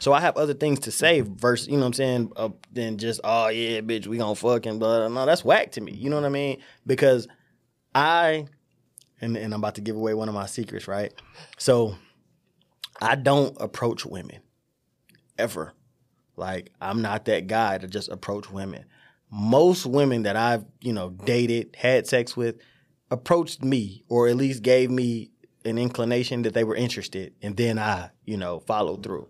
So 0.00 0.14
I 0.14 0.20
have 0.20 0.38
other 0.38 0.54
things 0.54 0.80
to 0.80 0.90
say 0.90 1.20
versus, 1.20 1.68
you 1.68 1.74
know 1.74 1.80
what 1.80 1.86
I'm 1.86 1.92
saying, 1.92 2.32
uh, 2.34 2.48
than 2.72 2.96
just, 2.96 3.20
oh 3.22 3.48
yeah, 3.48 3.80
bitch, 3.80 4.06
we 4.06 4.16
gonna 4.16 4.34
fucking 4.34 4.78
blah. 4.78 5.06
No, 5.06 5.26
that's 5.26 5.44
whack 5.44 5.72
to 5.72 5.82
me. 5.82 5.92
You 5.92 6.08
know 6.08 6.16
what 6.16 6.24
I 6.24 6.30
mean? 6.30 6.58
Because 6.86 7.28
I 7.94 8.46
and, 9.20 9.36
and 9.36 9.52
I'm 9.52 9.60
about 9.60 9.74
to 9.74 9.82
give 9.82 9.96
away 9.96 10.14
one 10.14 10.30
of 10.30 10.34
my 10.34 10.46
secrets, 10.46 10.88
right? 10.88 11.12
So 11.58 11.94
I 13.02 13.16
don't 13.16 13.54
approach 13.60 14.06
women 14.06 14.40
ever. 15.36 15.74
Like 16.36 16.70
I'm 16.80 17.02
not 17.02 17.26
that 17.26 17.48
guy 17.48 17.76
to 17.76 17.86
just 17.86 18.08
approach 18.08 18.50
women. 18.50 18.86
Most 19.30 19.86
women 19.86 20.22
that 20.22 20.36
I've, 20.36 20.64
you 20.80 20.92
know, 20.92 21.10
dated, 21.10 21.76
had 21.76 22.06
sex 22.06 22.36
with, 22.36 22.56
approached 23.10 23.62
me 23.62 24.04
or 24.08 24.28
at 24.28 24.36
least 24.36 24.62
gave 24.62 24.90
me 24.90 25.30
an 25.64 25.78
inclination 25.78 26.42
that 26.42 26.54
they 26.54 26.64
were 26.64 26.76
interested, 26.76 27.34
and 27.42 27.56
then 27.56 27.78
I, 27.78 28.10
you 28.24 28.36
know, 28.36 28.60
followed 28.60 29.02
through 29.02 29.28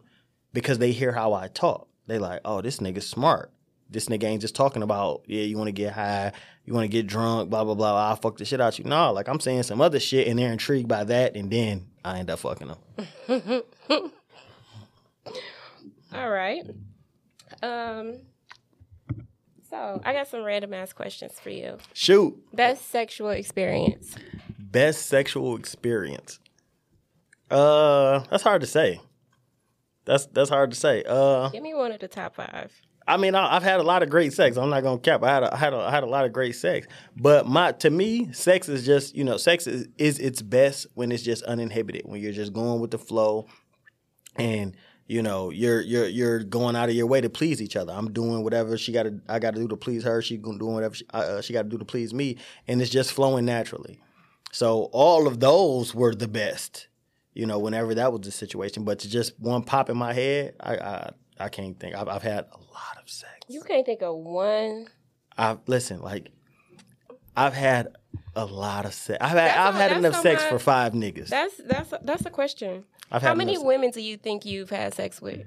because 0.53 0.79
they 0.79 0.93
hear 0.93 1.13
how 1.13 1.33
I 1.33 1.49
talk. 1.49 1.89
They 2.07 2.19
like, 2.19 2.41
oh, 2.45 2.61
this 2.61 2.79
nigga's 2.79 3.07
smart. 3.07 3.53
This 3.91 4.07
nigga 4.07 4.25
ain't 4.25 4.43
just 4.43 4.55
talking 4.55 4.83
about, 4.83 5.23
yeah, 5.27 5.43
you 5.43 5.57
want 5.57 5.69
to 5.69 5.73
get 5.73 5.95
high, 5.95 6.33
you 6.65 6.75
want 6.75 6.85
to 6.85 6.89
get 6.89 7.07
drunk, 7.07 7.49
blah 7.51 7.65
blah 7.65 7.75
blah. 7.75 8.09
I'll 8.09 8.17
fuck 8.17 8.37
the 8.37 8.45
shit 8.45 8.61
out 8.61 8.79
you. 8.79 8.85
No, 8.85 9.13
like 9.13 9.29
I'm 9.29 9.41
saying 9.41 9.63
some 9.63 9.81
other 9.81 9.99
shit, 9.99 10.29
and 10.29 10.39
they're 10.39 10.53
intrigued 10.53 10.89
by 10.89 11.05
that, 11.05 11.37
and 11.37 11.51
then 11.51 11.87
I 12.05 12.19
end 12.19 12.31
up 12.31 12.41
fucking 12.41 12.69
them. 12.69 13.63
All 16.13 16.31
right. 16.31 16.65
Um. 17.63 18.21
So 19.71 20.01
I 20.05 20.13
got 20.13 20.29
some 20.29 20.43
random 20.45 20.73
ass 20.75 20.93
questions 20.93 21.39
for 21.39 21.51
you. 21.51 21.77
Shoot, 21.93 22.35
Best 22.55 22.89
sexual 22.91 23.31
experience. 23.31 24.15
best 24.59 25.07
sexual 25.07 25.57
experience. 25.57 26.39
Uh, 27.51 28.21
that's 28.31 28.43
hard 28.43 28.61
to 28.63 28.67
say. 28.67 29.01
That's 30.05 30.27
that's 30.27 30.49
hard 30.51 30.71
to 30.71 30.77
say. 30.77 31.05
Uh, 31.07 31.49
Give 31.51 31.63
me 31.63 31.75
one 31.75 31.93
of 31.93 32.01
the 32.01 32.09
top 32.09 32.35
five. 32.35 32.73
I 33.07 33.17
mean, 33.17 33.35
I, 33.35 33.57
I've 33.57 33.63
had 33.63 33.81
a 33.81 33.83
lot 33.83 34.03
of 34.03 34.11
great 34.11 34.33
sex. 34.35 34.57
I'm 34.57 34.71
not 34.71 34.83
gonna 34.83 34.99
cap. 34.99 35.23
I 35.23 35.33
had 35.33 35.43
a, 35.43 35.55
I 35.55 35.57
had 35.57 35.73
a, 35.73 35.77
I 35.79 35.91
had 35.91 36.03
a 36.03 36.07
lot 36.07 36.25
of 36.25 36.33
great 36.33 36.57
sex. 36.57 36.87
But 37.17 37.47
my 37.47 37.73
to 37.73 37.91
me, 37.91 38.33
sex 38.33 38.69
is 38.69 38.85
just 38.87 39.15
you 39.15 39.25
know, 39.25 39.37
sex 39.37 39.67
is, 39.67 39.89
is 39.99 40.19
its 40.19 40.41
best 40.43 40.87
when 40.95 41.13
it's 41.13 41.23
just 41.23 41.43
uninhibited. 41.45 42.03
When 42.05 42.21
you're 42.23 42.33
just 42.33 42.53
going 42.53 42.81
with 42.81 42.91
the 42.91 42.99
flow, 42.99 43.47
and 44.37 44.77
you 45.09 45.23
know 45.23 45.51
you're 45.51 45.81
you're 45.81 46.07
you're 46.07 46.45
going 46.45 46.77
out 46.77 46.91
of 46.91 46.95
your 46.95 47.07
way 47.07 47.21
to 47.21 47.31
please 47.31 47.61
each 47.61 47.75
other. 47.77 47.93
I'm 47.93 48.13
doing 48.13 48.45
whatever 48.45 48.77
she 48.77 48.93
got 48.93 49.05
to 49.05 49.21
I 49.29 49.39
got 49.39 49.55
to 49.55 49.61
do 49.61 49.67
to 49.69 49.77
please 49.77 50.05
her. 50.05 50.23
She's 50.23 50.39
doing 50.39 50.75
whatever 50.75 50.95
she, 50.95 51.05
uh, 51.13 51.41
she 51.41 51.55
got 51.55 51.63
to 51.63 51.69
do 51.69 51.79
to 51.79 51.85
please 51.85 52.15
me, 52.15 52.37
and 52.69 52.81
it's 52.81 52.91
just 52.91 53.13
flowing 53.13 53.47
naturally. 53.47 54.01
So 54.53 54.91
all 54.93 55.27
of 55.27 55.41
those 55.41 55.95
were 55.95 56.15
the 56.15 56.29
best. 56.29 56.89
You 57.33 57.47
know, 57.47 57.59
whenever 57.59 57.95
that 57.95 58.13
was 58.13 58.23
the 58.23 58.31
situation, 58.31 58.85
but 58.85 58.99
to 59.01 59.09
just 59.09 59.39
one 59.41 59.63
pop 59.63 59.89
in 59.89 59.97
my 59.97 60.13
head, 60.13 60.55
I 60.61 60.77
I, 60.77 61.11
I 61.41 61.49
can't 61.49 61.79
think. 61.81 61.97
I've, 61.97 62.09
I've 62.09 62.23
had 62.23 62.47
a 62.53 62.59
lot 62.59 63.03
of 63.03 63.09
sex. 63.09 63.33
You 63.49 63.63
can't 63.63 63.87
think 63.87 64.03
of 64.03 64.15
one. 64.15 64.89
I've 65.39 65.61
listen, 65.67 66.03
like 66.03 66.31
I've 67.35 67.55
had 67.55 67.97
a 68.35 68.45
lot 68.45 68.85
of 68.85 68.93
sex. 68.93 69.19
I've 69.23 69.31
had 69.31 69.39
That's 69.39 69.59
I've 69.59 69.75
had 69.75 69.93
enough 69.97 70.21
sex 70.21 70.45
for 70.45 70.59
five 70.59 70.93
niggas. 70.93 71.29
That's 71.29 71.57
that's 71.65 71.95
that's 72.03 72.27
a 72.27 72.31
question. 72.31 72.85
I've 73.11 73.23
How 73.23 73.35
many 73.35 73.57
women 73.57 73.91
do 73.91 74.01
you 74.01 74.17
think 74.17 74.45
you've 74.45 74.71
had 74.71 74.95
sex 74.95 75.23
with? 75.23 75.47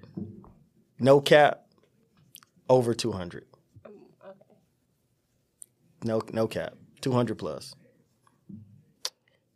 No 0.99 1.21
cap, 1.21 1.65
over 2.69 2.93
two 2.93 3.11
hundred. 3.11 3.45
No, 6.03 6.21
no 6.33 6.47
cap. 6.47 6.73
Two 7.01 7.11
hundred 7.11 7.37
plus. 7.37 7.75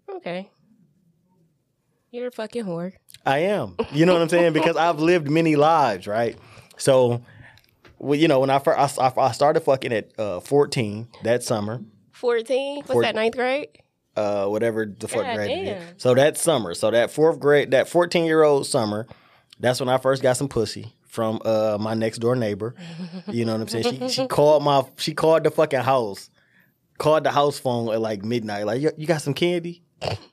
Okay. 0.09 0.49
You're 2.11 2.27
a 2.27 2.31
fucking 2.31 2.63
whore. 2.63 2.93
I 3.25 3.39
am. 3.39 3.75
You 3.91 4.05
know 4.05 4.13
what 4.13 4.21
I'm 4.21 4.29
saying? 4.29 4.53
Because 4.53 4.77
I've 4.77 4.99
lived 4.99 5.29
many 5.29 5.55
lives, 5.55 6.07
right? 6.07 6.37
So, 6.77 7.21
well, 7.97 8.17
you 8.17 8.27
know, 8.27 8.39
when 8.39 8.49
I 8.49 8.59
first 8.59 8.99
I, 8.99 9.11
I 9.17 9.31
started 9.31 9.61
fucking 9.61 9.91
at 9.91 10.17
uh, 10.19 10.39
14 10.39 11.07
that 11.23 11.43
summer, 11.43 11.81
14? 12.11 12.83
What's 12.85 13.01
that, 13.01 13.15
ninth 13.15 13.35
grade? 13.35 13.69
Uh, 14.15 14.47
whatever 14.47 14.85
the 14.85 15.07
fuck 15.07 15.23
God 15.23 15.35
grade 15.35 15.51
it 15.51 15.77
is. 15.77 15.93
So 15.97 16.13
that 16.13 16.37
summer, 16.37 16.73
so 16.73 16.91
that 16.91 17.11
fourth 17.11 17.39
grade, 17.39 17.71
that 17.71 17.89
14 17.89 18.25
year 18.25 18.43
old 18.43 18.65
summer, 18.65 19.07
that's 19.59 19.79
when 19.79 19.89
I 19.89 19.97
first 19.97 20.21
got 20.21 20.37
some 20.37 20.47
pussy 20.47 20.93
from 21.03 21.41
uh, 21.45 21.77
my 21.79 21.93
next 21.93 22.19
door 22.19 22.35
neighbor. 22.35 22.75
You 23.27 23.45
know 23.45 23.53
what 23.53 23.61
I'm 23.61 23.67
saying? 23.67 23.99
She 23.99 24.09
she 24.09 24.27
called 24.29 24.63
my 24.63 24.83
she 24.97 25.13
called 25.13 25.43
the 25.43 25.51
fucking 25.51 25.79
house, 25.79 26.29
called 26.97 27.23
the 27.23 27.31
house 27.31 27.59
phone 27.59 27.93
at 27.93 28.01
like 28.01 28.23
midnight. 28.23 28.65
Like, 28.65 28.81
you, 28.81 28.91
you 28.97 29.07
got 29.07 29.21
some 29.21 29.33
candy? 29.33 29.81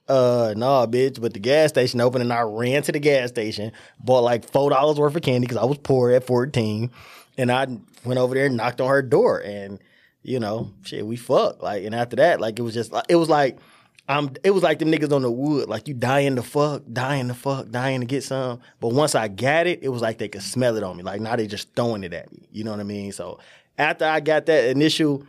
Uh, 0.09 0.55
nah, 0.57 0.87
bitch. 0.87 1.21
But 1.21 1.35
the 1.35 1.39
gas 1.41 1.71
station 1.71 2.01
opened, 2.01 2.23
and 2.23 2.33
I 2.33 2.43
ran 2.43 2.83
to 2.83 2.93
the 2.93 2.99
gas 2.99 3.31
station, 3.31 3.73
bought 3.99 4.25
like 4.25 4.49
four 4.51 4.71
dollars 4.71 4.99
worth 4.99 5.17
of 5.17 5.23
candy 5.23 5.47
because 5.47 5.63
I 5.63 5.65
was 5.65 5.79
poor 5.79 6.11
at 6.11 6.25
14, 6.25 6.91
and 7.39 7.51
I 7.51 7.67
went 8.05 8.19
over 8.19 8.35
there 8.35 8.47
and 8.47 8.57
knocked 8.57 8.81
on 8.81 8.89
her 8.89 9.03
door, 9.03 9.39
and 9.39 9.79
you 10.23 10.39
know, 10.41 10.71
shit, 10.85 11.07
we 11.07 11.17
fucked. 11.17 11.63
Like, 11.63 11.85
and 11.85 11.95
after 11.95 12.17
that, 12.17 12.41
like, 12.41 12.59
it 12.59 12.63
was 12.63 12.75
just, 12.75 12.93
it 13.09 13.17
was 13.17 13.29
like, 13.29 13.59
I'm, 14.09 14.31
it 14.43 14.51
was 14.51 14.63
like 14.63 14.79
them 14.81 14.91
niggas 14.91 15.13
on 15.13 15.23
the 15.23 15.31
wood, 15.31 15.69
like 15.69 15.87
you 15.89 15.95
dying 15.95 16.37
to 16.37 16.43
fuck, 16.43 16.83
dying 16.93 17.29
to 17.29 17.35
fuck, 17.35 17.71
dying 17.71 18.01
to 18.01 18.07
get 18.07 18.25
some. 18.25 18.61
But 18.81 18.89
once 18.89 19.15
I 19.15 19.29
got 19.29 19.67
it, 19.67 19.79
it 19.83 19.89
was 19.89 20.03
like 20.03 20.19
they 20.19 20.29
could 20.29 20.43
smell 20.43 20.77
it 20.77 20.83
on 20.83 20.97
me. 20.97 21.03
Like 21.03 21.21
now 21.21 21.37
they 21.37 21.47
just 21.47 21.75
throwing 21.75 22.03
it 22.05 22.13
at 22.13 22.31
me. 22.33 22.49
You 22.51 22.65
know 22.65 22.73
what 22.73 22.81
I 22.81 22.85
mean? 22.85 23.13
So 23.13 23.39
after 23.79 24.05
I 24.05 24.21
got 24.21 24.47
that 24.47 24.69
initial 24.71 25.25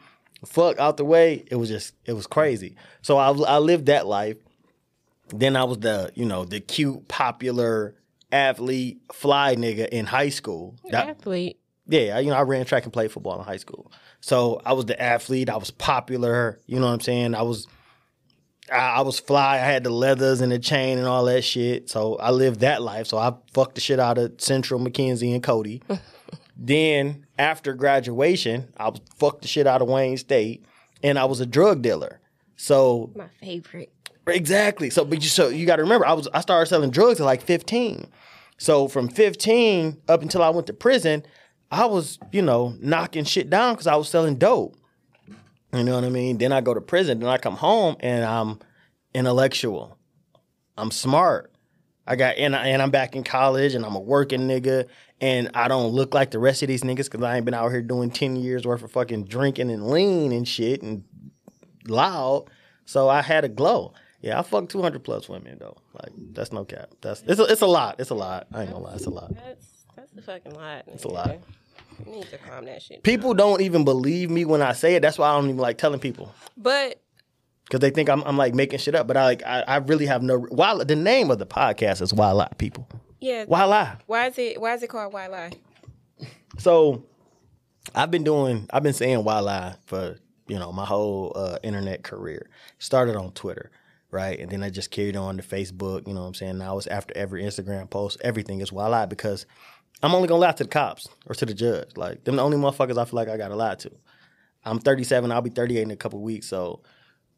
fuck 0.46 0.80
out 0.80 0.98
the 0.98 1.06
way, 1.06 1.46
it 1.52 1.56
was 1.56 1.70
just, 1.70 1.94
it 2.06 2.14
was 2.14 2.28
crazy. 2.28 2.76
So 3.04 3.18
I, 3.18 3.30
I 3.32 3.60
lived 3.60 3.86
that 3.86 4.08
life. 4.08 4.38
Then 5.30 5.56
I 5.56 5.64
was 5.64 5.78
the, 5.80 6.12
you 6.16 6.26
know, 6.26 6.44
the 6.44 6.60
cute, 6.60 7.08
popular 7.08 7.96
athlete, 8.32 9.02
fly 9.14 9.56
nigga 9.56 9.88
in 9.90 10.06
high 10.08 10.30
school. 10.30 10.76
That- 10.90 11.10
Athlete. 11.10 11.60
yeah, 11.88 12.18
you 12.20 12.30
know, 12.32 12.36
I 12.36 12.42
ran 12.42 12.66
track 12.66 12.84
and 12.84 12.92
played 12.92 13.12
football 13.12 13.40
in 13.40 13.46
high 13.46 13.58
school. 13.58 13.92
So 14.20 14.62
I 14.66 14.74
was 14.74 14.86
the 14.86 15.00
athlete. 15.02 15.50
I 15.50 15.58
was 15.58 15.70
popular. 15.72 16.60
You 16.66 16.80
know 16.80 16.88
what 16.88 16.94
I'm 16.94 17.00
saying? 17.02 17.36
I 17.36 17.44
was, 17.44 17.68
I, 18.72 18.76
I 18.76 19.02
was 19.02 19.20
fly. 19.20 19.56
I 19.56 19.58
had 19.58 19.84
the 19.84 19.90
leathers 19.90 20.42
and 20.42 20.52
the 20.52 20.60
chain 20.60 20.98
and 20.98 21.08
all 21.08 21.26
that 21.26 21.44
shit. 21.44 21.90
So 21.90 22.16
I 22.16 22.32
lived 22.32 22.62
that 22.62 22.82
life. 22.82 23.08
So 23.08 23.18
I 23.18 23.34
fucked 23.54 23.76
the 23.76 23.82
shit 23.82 24.00
out 24.00 24.18
of 24.18 24.40
Central, 24.40 24.80
Mackenzie, 24.80 25.34
and 25.34 25.44
Cody. 25.44 25.82
then 26.58 27.26
after 27.38 27.74
graduation, 27.74 28.72
I 28.78 28.90
was 28.90 29.02
fucked 29.16 29.42
the 29.42 29.48
shit 29.48 29.68
out 29.68 29.82
of 29.82 29.88
Wayne 29.88 30.18
State, 30.18 30.66
and 31.02 31.20
I 31.20 31.26
was 31.26 31.40
a 31.40 31.46
drug 31.46 31.82
dealer. 31.82 32.20
So 32.56 33.12
My 33.16 33.28
favorite. 33.40 33.92
Exactly. 34.28 34.90
So, 34.90 35.04
but 35.04 35.22
you 35.22 35.30
so 35.30 35.50
you 35.50 35.66
got 35.66 35.78
to 35.78 35.84
remember, 35.84 36.06
I 36.06 36.14
was 36.14 36.28
I 36.34 36.40
started 36.40 36.68
selling 36.68 36.92
drugs 36.92 37.20
at 37.20 37.26
like 37.26 37.42
15. 37.42 38.08
So 38.58 38.88
from 38.88 39.10
15 39.10 40.02
up 40.08 40.22
until 40.22 40.42
I 40.42 40.50
went 40.50 40.68
to 40.68 40.74
prison, 40.74 41.26
I 41.72 41.86
was 41.86 42.20
you 42.32 42.42
know 42.42 42.76
knocking 42.80 43.26
shit 43.26 43.50
down 43.50 43.74
because 43.74 43.88
I 43.88 43.96
was 43.96 44.08
selling 44.08 44.36
dope. 44.36 44.78
You 45.74 45.84
know 45.84 45.96
what 45.96 46.04
I 46.04 46.10
mean? 46.10 46.38
Then 46.38 46.52
I 46.52 46.62
go 46.62 46.74
to 46.74 46.82
prison. 46.82 47.20
Then 47.20 47.30
I 47.30 47.38
come 47.38 47.56
home 47.56 47.98
and 48.00 48.24
I'm 48.24 48.60
intellectual. 49.14 49.98
I'm 50.78 50.92
smart. 50.92 51.52
I 52.06 52.16
got 52.16 52.38
and, 52.38 52.56
I, 52.56 52.68
and 52.68 52.82
I'm 52.82 52.92
back 52.92 53.16
in 53.16 53.24
college 53.24 53.74
and 53.74 53.86
I'm 53.86 53.96
a 53.96 54.00
working 54.00 54.42
nigga 54.42 54.88
and 55.22 55.50
I 55.54 55.68
don't 55.68 55.92
look 55.92 56.14
like 56.14 56.32
the 56.32 56.40
rest 56.40 56.62
of 56.62 56.68
these 56.68 56.84
niggas 56.84 57.10
because 57.10 57.24
I 57.24 57.38
ain't 57.38 57.46
been 57.46 57.54
out 57.54 57.72
here 57.72 57.82
doing 57.82 58.12
10 58.12 58.36
years 58.36 58.66
worth 58.66 58.84
of 58.84 58.92
fucking 58.92 59.26
drinking 59.26 59.72
and 59.72 59.88
lean 59.88 60.32
and 60.32 60.48
shit 60.48 60.82
and 60.82 61.06
loud. 61.88 62.50
So 62.86 63.08
I 63.08 63.22
had 63.22 63.46
a 63.46 63.50
glow. 63.50 63.94
Yeah, 64.22 64.40
I 64.40 64.42
fucked 64.44 64.72
200 64.72 65.04
plus 65.04 65.28
women 65.28 65.58
though. 65.60 65.78
Like 65.94 66.14
that's 66.34 66.52
no 66.52 66.66
cap. 66.66 66.90
That's 67.02 67.24
it's 67.26 67.40
a, 67.40 67.44
it's 67.46 67.62
a 67.62 67.68
lot. 67.68 68.00
It's 68.00 68.10
a 68.10 68.16
lot. 68.16 68.48
I 68.54 68.62
ain't 68.62 68.72
gonna 68.72 68.84
lie. 68.84 68.96
It's 68.96 69.06
a 69.06 69.10
lot. 69.10 69.34
That's 69.36 69.86
that's 69.96 70.14
a 70.18 70.22
fucking 70.22 70.56
lot. 70.56 70.86
It's 70.88 71.04
a 71.04 71.10
lot. 71.10 71.40
Need 72.06 72.30
to 72.30 72.38
calm 72.38 72.66
that 72.66 72.82
shit. 72.82 72.98
down. 72.98 73.02
People 73.04 73.34
don't 73.34 73.62
even 73.62 73.84
believe 73.84 74.30
me 74.30 74.46
when 74.46 74.62
I 74.62 74.74
say 74.74 74.96
it. 74.96 75.02
That's 75.02 75.18
why 75.18 75.30
I 75.30 75.34
don't 75.36 75.46
even 75.46 75.58
like 75.58 75.78
telling 75.78 76.00
people 76.00 76.34
But 76.58 77.00
because 77.66 77.80
they 77.80 77.90
think 77.90 78.10
I'm, 78.10 78.22
I'm 78.24 78.38
like 78.38 78.54
making 78.54 78.80
shit 78.80 78.96
up. 78.96 79.08
But 79.08 79.18
I 79.18 79.24
like 79.26 79.44
I, 79.44 79.62
I 79.62 79.76
really 79.78 80.06
have 80.06 80.22
no. 80.22 80.40
Why 80.40 80.84
the 80.84 80.96
name 80.96 81.32
of 81.32 81.40
the 81.40 81.46
podcast 81.46 82.02
is 82.02 82.14
Why 82.14 82.32
Lie, 82.32 82.52
people. 82.58 82.88
yeah, 83.20 83.46
Why 83.46 83.64
lie? 83.64 83.98
why 84.06 84.28
is 84.28 84.38
it 84.38 84.60
why 84.62 84.74
is 84.74 84.84
it 84.84 84.90
called 84.90 85.14
Why 85.14 85.28
Lie? 85.28 85.52
So 86.60 87.06
I've 87.96 88.12
been 88.12 88.24
doing 88.24 88.68
I've 88.72 88.84
been 88.84 88.94
saying 88.94 89.24
why 89.24 89.40
lie 89.40 89.76
for, 89.86 90.18
you 90.48 90.60
know, 90.60 90.72
my 90.72 90.86
whole 90.86 91.32
uh, 91.36 91.58
internet 91.64 92.04
career. 92.04 92.50
Started 92.80 93.16
on 93.16 93.32
Twitter, 93.32 93.72
right? 94.12 94.40
And 94.40 94.50
then 94.52 94.64
I 94.64 94.70
just 94.70 94.92
carried 94.92 95.16
on 95.16 95.38
to 95.38 95.44
Facebook, 95.44 96.08
you 96.08 96.14
know 96.14 96.22
what 96.22 96.28
I'm 96.28 96.34
saying? 96.34 96.58
Now 96.58 96.78
it's 96.78 96.88
after 96.88 97.16
every 97.18 97.44
Instagram 97.44 97.90
post, 97.90 98.18
everything 98.24 98.62
is 98.62 98.72
why 98.72 98.88
lie 98.88 99.06
because 99.06 99.46
I'm 100.04 100.14
only 100.14 100.28
gonna 100.28 100.42
lie 100.42 100.52
to 100.52 100.64
the 100.64 100.70
cops 100.70 101.08
or 101.26 101.34
to 101.34 101.46
the 101.46 101.54
judge. 101.54 101.92
Like 101.96 102.26
them 102.26 102.36
the 102.36 102.44
only 102.44 102.58
motherfuckers 102.58 102.98
I 102.98 103.06
feel 103.06 103.16
like 103.16 103.30
I 103.30 103.38
gotta 103.38 103.56
lie 103.56 103.76
to. 103.76 103.92
I'm 104.66 104.80
37, 104.80 105.32
I'll 105.32 105.42
be 105.42 105.50
38 105.50 105.82
in 105.82 105.92
a 105.92 105.96
couple 105.96 106.22
weeks, 106.22 106.48
so 106.48 106.82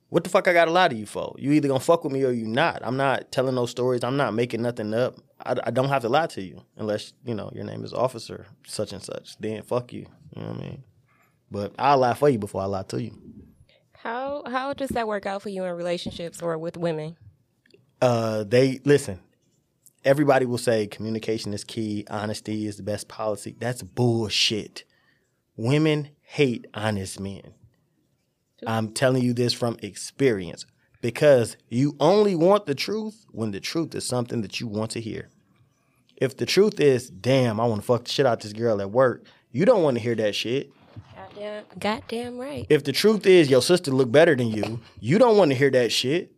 what 0.10 0.24
the 0.24 0.30
fuck 0.30 0.48
I 0.48 0.54
gotta 0.54 0.72
lie 0.72 0.88
to 0.88 0.96
you 0.96 1.06
for? 1.06 1.36
You 1.38 1.52
either 1.52 1.68
gonna 1.68 1.80
fuck 1.80 2.04
with 2.04 2.14
me 2.14 2.24
or 2.24 2.32
you 2.32 2.48
not. 2.48 2.82
I'm 2.84 2.98
not 2.98 3.32
telling 3.32 3.56
those 3.56 3.72
stories. 3.72 4.04
I'm 4.04 4.18
not 4.18 4.34
making 4.34 4.62
nothing 4.62 4.94
up. 4.94 5.16
I, 5.46 5.56
I 5.64 5.72
don't 5.72 5.90
have 5.90 6.02
to 6.02 6.10
lie 6.10 6.28
to 6.28 6.42
you 6.42 6.62
unless 6.78 7.14
you 7.24 7.36
know 7.36 7.52
your 7.54 7.66
name 7.66 7.84
is 7.84 7.94
Officer 7.94 8.46
such 8.66 8.94
and 8.94 9.04
such. 9.04 9.38
Then 9.38 9.62
fuck 9.62 9.94
you. 9.94 10.08
You 10.36 10.42
know 10.42 10.50
what 10.50 10.58
I 10.58 10.62
mean? 10.62 10.84
But 11.52 11.76
I'll 11.78 12.00
lie 12.00 12.14
for 12.16 12.30
you 12.30 12.40
before 12.40 12.62
I 12.62 12.66
lie 12.66 12.84
to 12.84 13.02
you. 13.02 13.12
How 13.94 14.44
how 14.48 14.74
does 14.74 14.90
that 14.90 15.08
work 15.08 15.26
out 15.26 15.42
for 15.42 15.50
you 15.50 15.64
in 15.64 15.74
relationships 15.76 16.42
or 16.42 16.58
with 16.58 16.78
women? 16.78 17.18
Uh, 18.02 18.44
they 18.44 18.80
listen. 18.86 19.20
Everybody 20.06 20.46
will 20.46 20.60
say 20.60 20.86
communication 20.86 21.52
is 21.52 21.64
key. 21.64 22.06
Honesty 22.12 22.68
is 22.68 22.78
the 22.78 22.84
best 22.84 23.08
policy. 23.08 23.56
That's 23.60 23.82
bullshit. 23.82 24.84
Women 25.58 26.10
hate 26.22 26.68
honest 26.76 27.20
men. 27.20 27.56
I'm 28.68 28.90
telling 28.90 29.24
you 29.24 29.34
this 29.34 29.52
from 29.52 29.78
experience 29.82 30.68
because 31.02 31.58
you 31.70 31.96
only 32.00 32.36
want 32.36 32.68
the 32.68 32.76
truth 32.76 33.26
when 33.32 33.50
the 33.50 33.60
truth 33.60 33.96
is 33.96 34.06
something 34.06 34.44
that 34.44 34.60
you 34.60 34.68
want 34.68 34.92
to 34.92 35.02
hear. 35.02 35.30
If 36.18 36.38
the 36.38 36.46
truth 36.46 36.80
is, 36.80 37.10
damn, 37.10 37.60
I 37.60 37.66
want 37.66 37.82
to 37.82 37.86
fuck 37.86 38.06
the 38.06 38.12
shit 38.12 38.28
out 38.28 38.42
this 38.42 38.54
girl 38.54 38.82
at 38.82 38.92
work, 38.92 39.26
you 39.52 39.66
don't 39.66 39.82
want 39.82 39.98
to 39.98 40.04
hear 40.04 40.16
that 40.16 40.36
shit. 40.36 40.72
Goddamn, 41.16 41.64
goddamn 41.80 42.38
right. 42.38 42.66
If 42.70 42.84
the 42.84 42.92
truth 42.92 43.26
is 43.26 43.50
your 43.50 43.62
sister 43.62 43.92
look 43.92 44.12
better 44.12 44.36
than 44.36 44.50
you, 44.50 44.80
you 45.00 45.18
don't 45.18 45.38
want 45.38 45.52
to 45.52 45.58
hear 45.58 45.72
that 45.72 45.92
shit. 45.92 46.32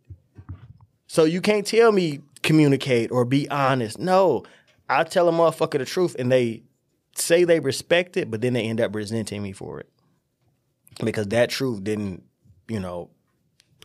So 1.08 1.26
you 1.26 1.42
can't 1.42 1.66
tell 1.66 1.92
me 1.92 2.22
communicate 2.48 3.12
or 3.12 3.26
be 3.26 3.48
honest. 3.50 4.00
No, 4.00 4.44
I 4.90 5.04
tell 5.04 5.28
a 5.28 5.32
motherfucker 5.32 5.78
the 5.78 5.86
truth 5.86 6.16
and 6.18 6.32
they 6.32 6.64
say 7.16 7.44
they 7.44 7.60
respect 7.60 8.16
it, 8.18 8.32
but 8.32 8.42
then 8.42 8.54
they 8.54 8.64
end 8.64 8.80
up 8.80 8.96
resenting 8.96 9.44
me 9.44 9.52
for 9.52 9.80
it. 9.82 9.90
Because 11.04 11.28
that 11.28 11.50
truth 11.50 11.84
didn't, 11.84 12.24
you 12.68 12.80
know, 12.80 13.10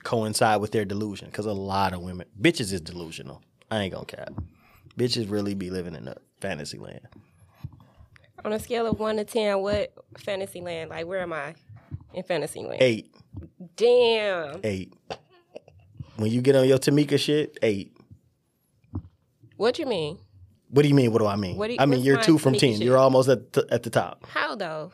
coincide 0.04 0.60
with 0.60 0.70
their 0.70 0.84
delusion. 0.84 1.26
Because 1.26 1.44
a 1.44 1.52
lot 1.52 1.92
of 1.92 2.00
women, 2.00 2.26
bitches 2.40 2.72
is 2.72 2.80
delusional. 2.80 3.42
I 3.70 3.80
ain't 3.80 3.92
gonna 3.92 4.06
cap. 4.06 4.32
Bitches 4.96 5.30
really 5.30 5.54
be 5.54 5.70
living 5.70 5.94
in 5.94 6.06
a 6.06 6.16
fantasy 6.40 6.78
land. 6.78 7.06
On 8.44 8.52
a 8.52 8.58
scale 8.58 8.86
of 8.86 8.98
one 8.98 9.16
to 9.16 9.24
ten, 9.24 9.60
what 9.60 9.92
fantasy 10.18 10.60
land? 10.60 10.90
Like 10.90 11.06
where 11.06 11.20
am 11.20 11.32
I 11.32 11.54
in 12.14 12.22
fantasy 12.22 12.60
land? 12.60 12.80
Eight, 12.80 13.14
Damn. 13.76 14.60
eight. 14.62 14.92
When 16.16 16.30
you 16.30 16.42
get 16.42 16.54
on 16.56 16.68
your 16.68 16.78
Tamika 16.78 17.18
shit, 17.18 17.58
eight. 17.62 17.91
What 19.56 19.74
do 19.74 19.82
you 19.82 19.88
mean? 19.88 20.18
What 20.70 20.82
do 20.82 20.88
you 20.88 20.94
mean? 20.94 21.12
What 21.12 21.18
do 21.18 21.26
I 21.26 21.36
mean? 21.36 21.56
What 21.56 21.66
do 21.68 21.74
you- 21.74 21.78
I 21.80 21.86
mean 21.86 22.00
you're 22.02 22.20
two 22.20 22.38
from 22.38 22.54
Tamika 22.54 22.60
ten. 22.60 22.72
shit? 22.74 22.82
You're 22.82 22.96
almost 22.98 23.28
at 23.28 23.52
the, 23.52 23.66
at 23.70 23.82
the 23.82 23.90
top. 23.90 24.24
How 24.26 24.54
though? 24.56 24.90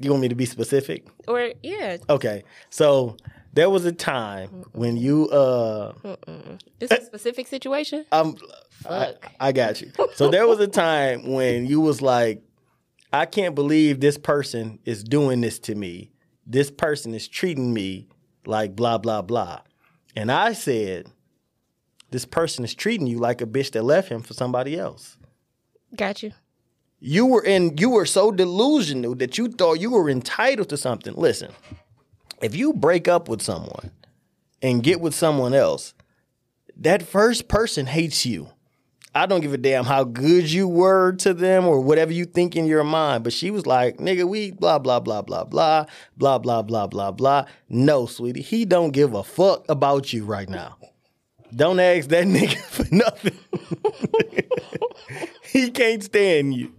You 0.00 0.10
want 0.10 0.22
me 0.22 0.28
to 0.28 0.34
be 0.34 0.44
specific? 0.46 1.06
Or 1.28 1.52
yeah, 1.62 1.98
Okay. 2.10 2.42
So 2.70 3.16
there 3.52 3.70
was 3.70 3.84
a 3.84 3.92
time 3.92 4.64
when 4.72 4.96
you 4.96 5.28
uh 5.28 5.92
this 6.80 6.90
is 6.90 6.98
a 6.98 7.04
specific 7.06 7.46
situation. 7.46 8.04
I'm 8.10 8.34
I, 8.88 9.14
I 9.38 9.52
got 9.52 9.80
you. 9.80 9.92
So 10.16 10.28
there 10.28 10.46
was 10.48 10.58
a 10.60 10.66
time 10.66 11.30
when 11.32 11.66
you 11.66 11.80
was 11.80 12.02
like, 12.02 12.42
I 13.12 13.24
can't 13.26 13.54
believe 13.54 14.00
this 14.00 14.18
person 14.18 14.80
is 14.84 15.04
doing 15.04 15.40
this 15.40 15.58
to 15.60 15.74
me. 15.76 16.10
This 16.46 16.70
person 16.70 17.14
is 17.14 17.28
treating 17.28 17.72
me 17.72 18.08
like 18.46 18.74
blah 18.74 18.98
blah 18.98 19.22
blah. 19.22 19.60
And 20.16 20.32
I 20.32 20.52
said, 20.54 21.06
this 22.14 22.24
person 22.24 22.64
is 22.64 22.76
treating 22.76 23.08
you 23.08 23.18
like 23.18 23.40
a 23.40 23.46
bitch 23.46 23.72
that 23.72 23.82
left 23.82 24.08
him 24.08 24.22
for 24.22 24.34
somebody 24.34 24.78
else. 24.78 25.16
Got 25.96 26.22
you. 26.22 26.30
You 27.00 27.26
were 27.26 27.42
in 27.42 27.76
you 27.76 27.90
were 27.90 28.06
so 28.06 28.30
delusional 28.30 29.16
that 29.16 29.36
you 29.36 29.48
thought 29.48 29.80
you 29.80 29.90
were 29.90 30.08
entitled 30.08 30.68
to 30.68 30.76
something. 30.76 31.14
Listen, 31.14 31.50
if 32.40 32.54
you 32.54 32.72
break 32.72 33.08
up 33.08 33.28
with 33.28 33.42
someone 33.42 33.90
and 34.62 34.84
get 34.84 35.00
with 35.00 35.12
someone 35.12 35.54
else, 35.54 35.92
that 36.76 37.02
first 37.02 37.48
person 37.48 37.86
hates 37.86 38.24
you. 38.24 38.48
I 39.12 39.26
don't 39.26 39.40
give 39.40 39.52
a 39.52 39.58
damn 39.58 39.84
how 39.84 40.04
good 40.04 40.50
you 40.50 40.68
were 40.68 41.12
to 41.16 41.34
them 41.34 41.66
or 41.66 41.80
whatever 41.80 42.12
you 42.12 42.26
think 42.26 42.54
in 42.54 42.66
your 42.66 42.84
mind. 42.84 43.24
But 43.24 43.32
she 43.32 43.50
was 43.50 43.66
like, 43.66 43.98
nigga, 43.98 44.24
we 44.24 44.52
blah, 44.52 44.78
blah, 44.78 45.00
blah, 45.00 45.22
blah, 45.22 45.44
blah, 45.44 45.86
blah, 46.16 46.38
blah, 46.38 46.62
blah, 46.62 46.86
blah, 46.86 47.10
blah. 47.10 47.44
No, 47.68 48.06
sweetie, 48.06 48.42
he 48.42 48.64
don't 48.64 48.92
give 48.92 49.14
a 49.14 49.24
fuck 49.24 49.64
about 49.68 50.12
you 50.12 50.24
right 50.24 50.48
now. 50.48 50.76
Don't 51.54 51.78
ask 51.80 52.08
that 52.08 52.24
nigga 52.26 52.56
for 52.56 52.94
nothing. 52.94 53.38
he 55.44 55.70
can't 55.70 56.02
stand 56.02 56.54
you. 56.54 56.72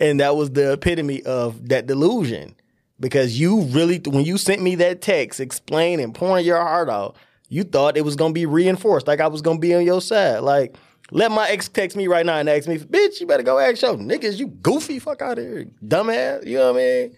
And 0.00 0.20
that 0.20 0.36
was 0.36 0.50
the 0.50 0.72
epitome 0.72 1.22
of 1.22 1.68
that 1.68 1.86
delusion. 1.86 2.54
Because 3.00 3.38
you 3.38 3.62
really, 3.62 4.00
when 4.04 4.24
you 4.24 4.38
sent 4.38 4.60
me 4.60 4.74
that 4.76 5.00
text 5.00 5.38
explaining, 5.40 6.12
pouring 6.12 6.44
your 6.44 6.60
heart 6.60 6.88
out, 6.88 7.16
you 7.48 7.64
thought 7.64 7.96
it 7.96 8.04
was 8.04 8.16
gonna 8.16 8.34
be 8.34 8.44
reinforced, 8.44 9.06
like 9.06 9.20
I 9.20 9.28
was 9.28 9.40
gonna 9.40 9.58
be 9.58 9.74
on 9.74 9.84
your 9.84 10.00
side. 10.00 10.40
Like, 10.40 10.76
let 11.10 11.30
my 11.30 11.48
ex 11.48 11.68
text 11.68 11.96
me 11.96 12.06
right 12.06 12.26
now 12.26 12.36
and 12.36 12.48
ask 12.48 12.68
me, 12.68 12.76
bitch, 12.78 13.20
you 13.20 13.26
better 13.26 13.42
go 13.42 13.58
ask 13.58 13.80
your 13.82 13.94
niggas, 13.96 14.38
you 14.38 14.48
goofy 14.48 14.98
fuck 14.98 15.22
out 15.22 15.38
of 15.38 15.44
here, 15.44 15.66
dumbass. 15.82 16.44
You 16.46 16.58
know 16.58 16.72
what 16.72 16.80
I 16.80 16.84
mean? 16.84 17.16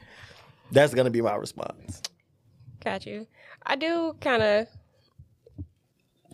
That's 0.71 0.95
gonna 0.95 1.11
be 1.11 1.23
my 1.23 1.35
response. 1.35 2.03
Got 2.85 3.07
you. 3.07 3.27
I 3.67 3.77
do 3.77 4.15
kind 4.21 4.43
of 4.43 4.67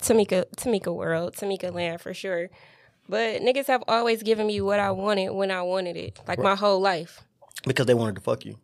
Tamika 0.01 0.45
Tamika 0.57 0.95
world, 0.95 1.35
Tamika 1.35 1.73
land 1.73 2.01
for 2.01 2.15
sure. 2.15 2.51
But 3.09 3.41
niggas 3.41 3.67
have 3.67 3.85
always 3.87 4.23
given 4.23 4.47
me 4.47 4.61
what 4.61 4.81
I 4.81 4.91
wanted 4.91 5.31
when 5.31 5.51
I 5.51 5.63
wanted 5.63 5.97
it, 5.97 6.19
like 6.27 6.39
my 6.39 6.57
whole 6.57 6.81
life. 6.81 7.23
Because 7.65 7.87
they 7.87 7.95
wanted 7.95 8.17
to 8.17 8.21
fuck 8.21 8.45
you. 8.45 8.59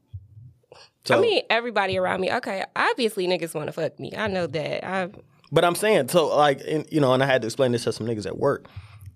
So, 1.04 1.16
I 1.16 1.20
mean, 1.20 1.42
everybody 1.50 1.98
around 1.98 2.20
me. 2.20 2.32
Okay, 2.32 2.64
obviously 2.76 3.26
niggas 3.26 3.54
want 3.54 3.68
to 3.68 3.72
fuck 3.72 3.98
me. 3.98 4.12
I 4.16 4.28
know 4.28 4.46
that. 4.46 4.86
I 4.86 5.10
But 5.50 5.64
I'm 5.64 5.74
saying, 5.74 6.08
so 6.08 6.36
like, 6.36 6.60
and, 6.66 6.86
you 6.90 7.00
know, 7.00 7.12
and 7.12 7.22
I 7.22 7.26
had 7.26 7.42
to 7.42 7.46
explain 7.46 7.72
this 7.72 7.84
to 7.84 7.92
some 7.92 8.06
niggas 8.06 8.26
at 8.26 8.38
work. 8.38 8.66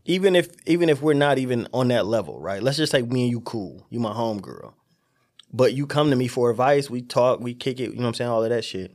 Even 0.05 0.37
if, 0.37 0.49
even 0.67 0.89
if 0.89 1.03
we're 1.03 1.15
not 1.15 1.39
even 1.39 1.67
on 1.73 1.89
that 1.89 2.07
level, 2.07 2.41
right? 2.41 2.63
Let's 2.63 2.77
just 2.77 2.93
say 2.93 3.03
me 3.03 3.23
and 3.23 3.31
you 3.31 3.41
cool. 3.41 3.85
You 3.91 3.99
my 3.99 4.13
homegirl. 4.13 4.73
But 5.53 5.75
you 5.75 5.87
come 5.87 6.11
to 6.11 6.17
me 6.17 6.29
for 6.29 6.51
advice. 6.51 6.91
We 6.91 7.03
talk. 7.03 7.41
We 7.41 7.55
kick 7.55 7.81
it. 7.81 7.91
You 7.91 7.97
know 7.97 8.03
what 8.03 8.09
I'm 8.09 8.15
saying? 8.15 8.31
All 8.31 8.45
of 8.45 8.51
that 8.51 8.65
shit. 8.65 8.95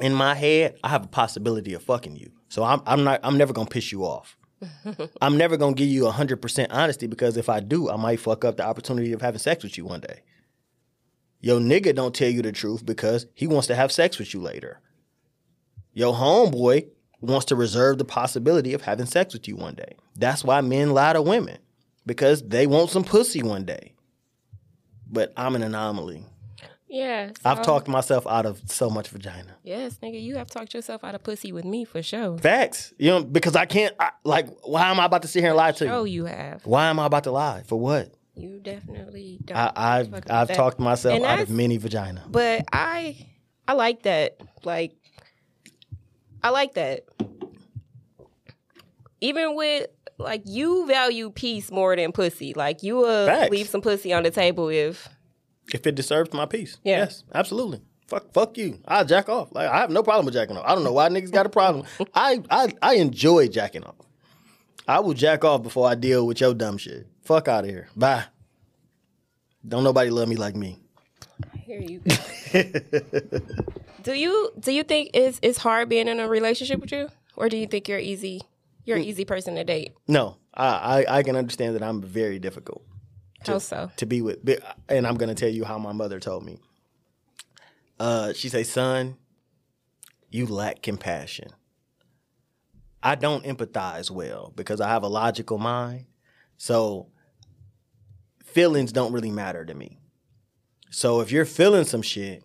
In 0.00 0.14
my 0.14 0.34
head, 0.34 0.78
I 0.84 0.88
have 0.88 1.04
a 1.04 1.08
possibility 1.08 1.74
of 1.74 1.82
fucking 1.82 2.16
you. 2.16 2.32
So 2.48 2.62
I'm, 2.62 2.82
I'm 2.86 3.04
not. 3.04 3.20
I'm 3.22 3.38
never 3.38 3.52
gonna 3.52 3.68
piss 3.68 3.92
you 3.92 4.04
off. 4.04 4.36
I'm 5.20 5.36
never 5.36 5.56
gonna 5.56 5.74
give 5.74 5.88
you 5.88 6.04
100 6.04 6.40
percent 6.40 6.72
honesty 6.72 7.06
because 7.06 7.36
if 7.36 7.48
I 7.48 7.60
do, 7.60 7.90
I 7.90 7.96
might 7.96 8.20
fuck 8.20 8.44
up 8.44 8.56
the 8.56 8.64
opportunity 8.64 9.12
of 9.12 9.22
having 9.22 9.38
sex 9.38 9.62
with 9.64 9.76
you 9.76 9.84
one 9.84 10.00
day. 10.00 10.22
Your 11.40 11.60
nigga 11.60 11.94
don't 11.94 12.14
tell 12.14 12.30
you 12.30 12.42
the 12.42 12.52
truth 12.52 12.84
because 12.84 13.26
he 13.34 13.46
wants 13.46 13.66
to 13.68 13.74
have 13.74 13.92
sex 13.92 14.18
with 14.18 14.32
you 14.34 14.40
later. 14.40 14.80
Your 15.92 16.14
homeboy 16.14 16.88
wants 17.20 17.46
to 17.46 17.56
reserve 17.56 17.98
the 17.98 18.04
possibility 18.04 18.74
of 18.74 18.82
having 18.82 19.06
sex 19.06 19.32
with 19.32 19.48
you 19.48 19.56
one 19.56 19.74
day. 19.74 19.96
That's 20.14 20.44
why 20.44 20.60
men 20.60 20.92
lie 20.92 21.12
to 21.12 21.22
women 21.22 21.58
because 22.04 22.42
they 22.42 22.66
want 22.66 22.90
some 22.90 23.04
pussy 23.04 23.42
one 23.42 23.64
day. 23.64 23.94
But 25.08 25.32
I'm 25.36 25.54
an 25.54 25.62
anomaly. 25.62 26.24
Yeah. 26.88 27.30
I've 27.44 27.62
talked 27.62 27.88
myself 27.88 28.26
out 28.26 28.46
of 28.46 28.60
so 28.66 28.88
much 28.90 29.08
vagina. 29.08 29.56
Yes, 29.62 29.98
nigga, 30.02 30.20
you 30.22 30.36
have 30.36 30.48
talked 30.48 30.74
yourself 30.74 31.02
out 31.04 31.14
of 31.14 31.22
pussy 31.22 31.52
with 31.52 31.64
me 31.64 31.84
for 31.84 32.02
sure. 32.02 32.38
Facts, 32.38 32.92
you 32.98 33.10
know, 33.10 33.22
because 33.24 33.56
I 33.56 33.66
can't. 33.66 33.94
I, 33.98 34.10
like, 34.24 34.48
why 34.62 34.90
am 34.90 35.00
I 35.00 35.06
about 35.06 35.22
to 35.22 35.28
sit 35.28 35.40
here 35.40 35.50
and 35.50 35.56
lie 35.56 35.72
to 35.72 35.84
you? 35.84 35.90
Oh, 35.90 36.04
you? 36.04 36.22
you 36.22 36.24
have. 36.26 36.64
Why 36.66 36.86
am 36.86 36.98
I 37.00 37.06
about 37.06 37.24
to 37.24 37.30
lie 37.30 37.62
for 37.66 37.78
what? 37.78 38.12
You 38.34 38.60
definitely 38.60 39.38
don't. 39.44 39.56
I, 39.56 39.72
I've 39.74 40.14
I've 40.14 40.48
that. 40.48 40.54
talked 40.54 40.78
myself 40.78 41.16
And 41.16 41.24
out 41.24 41.40
of 41.40 41.48
many 41.48 41.78
vagina. 41.78 42.22
But 42.28 42.66
I 42.70 43.26
I 43.66 43.72
like 43.72 44.02
that. 44.02 44.38
Like 44.62 44.92
I 46.42 46.50
like 46.50 46.74
that. 46.74 47.04
Even 49.22 49.56
with 49.56 49.86
like 50.18 50.42
you 50.44 50.86
value 50.86 51.30
peace 51.30 51.70
more 51.70 51.96
than 51.96 52.12
pussy. 52.12 52.52
Like 52.54 52.82
you 52.82 52.96
will 52.96 53.26
Facts. 53.26 53.50
leave 53.50 53.68
some 53.68 53.80
pussy 53.80 54.12
on 54.12 54.22
the 54.22 54.30
table 54.30 54.68
if 54.68 55.08
If 55.72 55.86
it 55.86 55.94
deserves 55.94 56.32
my 56.32 56.46
peace, 56.46 56.78
Yeah. 56.84 56.98
yes, 56.98 57.24
absolutely. 57.34 57.80
Fuck, 58.06 58.32
fuck 58.32 58.56
you. 58.56 58.78
I 58.86 59.02
jack 59.02 59.28
off. 59.28 59.48
Like 59.52 59.68
I 59.68 59.80
have 59.80 59.90
no 59.90 60.02
problem 60.02 60.26
with 60.26 60.34
jacking 60.34 60.56
off. 60.56 60.64
I 60.64 60.74
don't 60.74 60.84
know 60.84 60.92
why 60.92 61.08
niggas 61.08 61.32
got 61.32 61.46
a 61.46 61.48
problem. 61.48 61.86
I, 62.14 62.40
I, 62.50 62.72
I 62.80 62.94
enjoy 62.96 63.48
jacking 63.48 63.82
off. 63.82 63.96
I 64.86 65.00
will 65.00 65.14
jack 65.14 65.44
off 65.44 65.64
before 65.64 65.88
I 65.88 65.96
deal 65.96 66.24
with 66.26 66.40
your 66.40 66.54
dumb 66.54 66.78
shit. 66.78 67.08
Fuck 67.24 67.48
out 67.48 67.64
of 67.64 67.70
here. 67.70 67.88
Bye. 67.96 68.24
Don't 69.66 69.82
nobody 69.82 70.10
love 70.10 70.28
me 70.28 70.36
like 70.36 70.54
me. 70.54 70.78
here 71.54 71.80
you 71.80 71.98
go. 71.98 72.14
do 74.04 74.12
you 74.12 74.52
do 74.60 74.70
you 74.70 74.84
think 74.84 75.10
it's 75.12 75.40
it's 75.42 75.58
hard 75.58 75.88
being 75.88 76.06
in 76.06 76.20
a 76.20 76.28
relationship 76.28 76.80
with 76.80 76.92
you? 76.92 77.08
Or 77.34 77.48
do 77.48 77.56
you 77.56 77.66
think 77.66 77.88
you're 77.88 77.98
easy 77.98 78.42
you're 78.86 78.96
an 78.96 79.02
mm. 79.02 79.06
easy 79.06 79.24
person 79.24 79.56
to 79.56 79.64
date? 79.64 79.92
No, 80.08 80.36
I, 80.54 81.04
I, 81.08 81.18
I 81.18 81.22
can 81.24 81.36
understand 81.36 81.74
that 81.74 81.82
I'm 81.82 82.00
very 82.00 82.38
difficult 82.38 82.82
How 83.52 83.58
so? 83.58 83.90
to 83.96 84.06
be 84.06 84.22
with. 84.22 84.38
And 84.88 85.06
I'm 85.06 85.16
gonna 85.16 85.34
tell 85.34 85.48
you 85.48 85.64
how 85.64 85.78
my 85.78 85.92
mother 85.92 86.20
told 86.20 86.44
me. 86.44 86.58
Uh, 87.98 88.32
she 88.32 88.48
say, 88.48 88.62
"Son, 88.62 89.16
you 90.30 90.46
lack 90.46 90.82
compassion." 90.82 91.48
I 93.02 93.14
don't 93.14 93.44
empathize 93.44 94.10
well 94.10 94.52
because 94.56 94.80
I 94.80 94.88
have 94.88 95.04
a 95.04 95.08
logical 95.08 95.58
mind. 95.58 96.06
So 96.56 97.08
feelings 98.44 98.90
don't 98.90 99.12
really 99.12 99.30
matter 99.30 99.64
to 99.64 99.74
me. 99.74 99.98
So 100.90 101.20
if 101.20 101.30
you're 101.30 101.44
feeling 101.44 101.84
some 101.84 102.02
shit, 102.02 102.42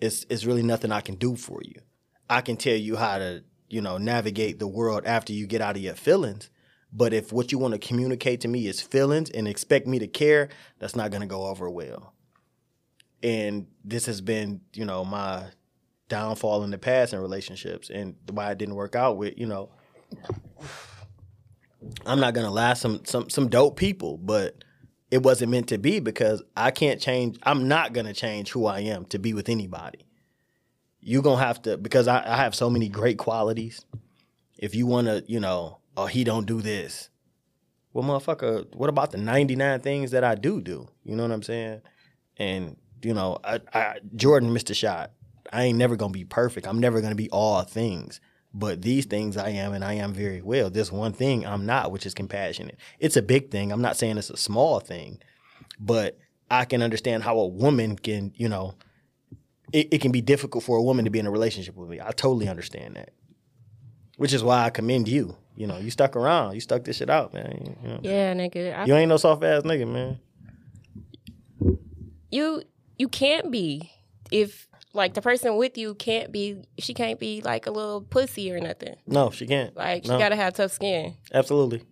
it's 0.00 0.26
it's 0.30 0.44
really 0.44 0.62
nothing 0.62 0.92
I 0.92 1.00
can 1.00 1.14
do 1.14 1.36
for 1.36 1.60
you. 1.62 1.80
I 2.28 2.40
can 2.40 2.56
tell 2.56 2.76
you 2.76 2.96
how 2.96 3.18
to, 3.18 3.44
you 3.68 3.80
know, 3.80 3.98
navigate 3.98 4.58
the 4.58 4.66
world 4.66 5.04
after 5.04 5.32
you 5.32 5.46
get 5.46 5.60
out 5.60 5.76
of 5.76 5.82
your 5.82 5.94
feelings. 5.94 6.48
But 6.92 7.12
if 7.12 7.32
what 7.32 7.52
you 7.52 7.58
want 7.58 7.72
to 7.72 7.78
communicate 7.78 8.40
to 8.40 8.48
me 8.48 8.66
is 8.66 8.80
feelings 8.80 9.30
and 9.30 9.46
expect 9.46 9.86
me 9.86 9.98
to 10.00 10.08
care, 10.08 10.48
that's 10.78 10.96
not 10.96 11.10
going 11.10 11.20
to 11.20 11.26
go 11.26 11.46
over 11.46 11.70
well. 11.70 12.14
And 13.22 13.66
this 13.84 14.06
has 14.06 14.20
been, 14.20 14.60
you 14.72 14.84
know, 14.84 15.04
my 15.04 15.44
downfall 16.08 16.64
in 16.64 16.70
the 16.70 16.78
past 16.78 17.12
in 17.12 17.20
relationships 17.20 17.90
and 17.90 18.16
why 18.30 18.50
it 18.50 18.58
didn't 18.58 18.74
work 18.74 18.96
out 18.96 19.16
with, 19.16 19.38
you 19.38 19.46
know, 19.46 19.70
I'm 22.04 22.20
not 22.20 22.34
gonna 22.34 22.50
lie, 22.50 22.74
some 22.74 23.04
some 23.04 23.30
some 23.30 23.48
dope 23.48 23.76
people, 23.76 24.18
but 24.18 24.64
it 25.10 25.22
wasn't 25.22 25.50
meant 25.50 25.68
to 25.68 25.78
be 25.78 26.00
because 26.00 26.42
I 26.56 26.70
can't 26.70 27.00
change. 27.00 27.38
I'm 27.42 27.68
not 27.68 27.92
gonna 27.92 28.12
change 28.12 28.50
who 28.50 28.66
I 28.66 28.80
am 28.80 29.06
to 29.06 29.18
be 29.18 29.34
with 29.34 29.48
anybody. 29.48 30.06
You're 31.00 31.22
gonna 31.22 31.42
have 31.42 31.62
to 31.62 31.78
because 31.78 32.06
I, 32.06 32.22
I 32.24 32.36
have 32.36 32.54
so 32.54 32.68
many 32.68 32.88
great 32.88 33.18
qualities. 33.18 33.84
If 34.58 34.74
you 34.74 34.86
wanna, 34.86 35.22
you 35.26 35.40
know, 35.40 35.79
oh 36.00 36.06
he 36.06 36.24
don't 36.24 36.46
do 36.46 36.60
this. 36.60 37.10
Well, 37.92 38.04
motherfucker, 38.04 38.74
what 38.74 38.88
about 38.88 39.10
the 39.10 39.18
99 39.18 39.80
things 39.80 40.12
that 40.12 40.24
I 40.24 40.34
do 40.34 40.60
do? 40.60 40.88
You 41.04 41.16
know 41.16 41.24
what 41.24 41.32
I'm 41.32 41.42
saying? 41.42 41.82
And 42.36 42.76
you 43.02 43.14
know, 43.14 43.38
I, 43.44 43.60
I 43.72 43.98
Jordan 44.14 44.52
missed 44.52 44.70
a 44.70 44.74
shot. 44.74 45.12
I 45.52 45.64
ain't 45.64 45.78
never 45.78 45.96
gonna 45.96 46.12
be 46.12 46.24
perfect. 46.24 46.66
I'm 46.66 46.78
never 46.78 47.00
gonna 47.00 47.14
be 47.14 47.30
all 47.30 47.62
things. 47.62 48.20
But 48.52 48.82
these 48.82 49.06
things 49.06 49.36
I 49.36 49.50
am, 49.50 49.72
and 49.74 49.84
I 49.84 49.94
am 49.94 50.12
very 50.12 50.42
well. 50.42 50.70
This 50.70 50.90
one 50.90 51.12
thing 51.12 51.46
I'm 51.46 51.66
not, 51.66 51.92
which 51.92 52.04
is 52.04 52.14
compassionate. 52.14 52.78
It's 52.98 53.16
a 53.16 53.22
big 53.22 53.50
thing. 53.50 53.70
I'm 53.70 53.82
not 53.82 53.96
saying 53.96 54.18
it's 54.18 54.30
a 54.30 54.36
small 54.36 54.80
thing, 54.80 55.20
but 55.78 56.18
I 56.50 56.64
can 56.64 56.82
understand 56.82 57.22
how 57.22 57.38
a 57.38 57.46
woman 57.46 57.96
can, 57.96 58.32
you 58.34 58.48
know, 58.48 58.74
it, 59.72 59.88
it 59.92 60.00
can 60.00 60.10
be 60.10 60.20
difficult 60.20 60.64
for 60.64 60.76
a 60.76 60.82
woman 60.82 61.04
to 61.04 61.12
be 61.12 61.20
in 61.20 61.28
a 61.28 61.30
relationship 61.30 61.76
with 61.76 61.88
me. 61.88 62.00
I 62.00 62.10
totally 62.10 62.48
understand 62.48 62.96
that. 62.96 63.10
Which 64.16 64.32
is 64.32 64.42
why 64.42 64.64
I 64.64 64.70
commend 64.70 65.06
you. 65.06 65.36
You 65.60 65.66
know, 65.66 65.76
you 65.76 65.90
stuck 65.90 66.16
around. 66.16 66.54
You 66.54 66.60
stuck 66.60 66.84
this 66.84 66.96
shit 66.96 67.10
out, 67.10 67.34
man. 67.34 67.76
You, 67.82 67.88
know. 67.90 68.00
Yeah, 68.02 68.32
nigga. 68.32 68.74
I 68.78 68.86
you 68.86 68.94
ain't 68.94 69.10
no 69.10 69.18
soft 69.18 69.44
ass 69.44 69.62
nigga, 69.62 69.86
man. 69.86 70.18
you 72.30 72.62
you 72.96 73.08
can't 73.08 73.50
be 73.50 73.90
if 74.30 74.66
like 74.94 75.12
the 75.12 75.20
person 75.20 75.58
with 75.58 75.76
you 75.76 75.94
can't 75.96 76.32
be 76.32 76.62
she 76.78 76.94
can't 76.94 77.20
be 77.20 77.42
like 77.42 77.66
a 77.66 77.70
little 77.70 78.00
pussy 78.00 78.50
or 78.50 78.58
nothing 78.58 78.96
No, 79.06 79.30
she 79.30 79.46
can't. 79.46 79.76
like 79.76 80.04
she 80.04 80.08
no, 80.10 80.18
gotta 80.18 80.34
have 80.36 80.54
tough 80.54 80.72
skin 80.72 81.14
absolutely, 81.34 81.82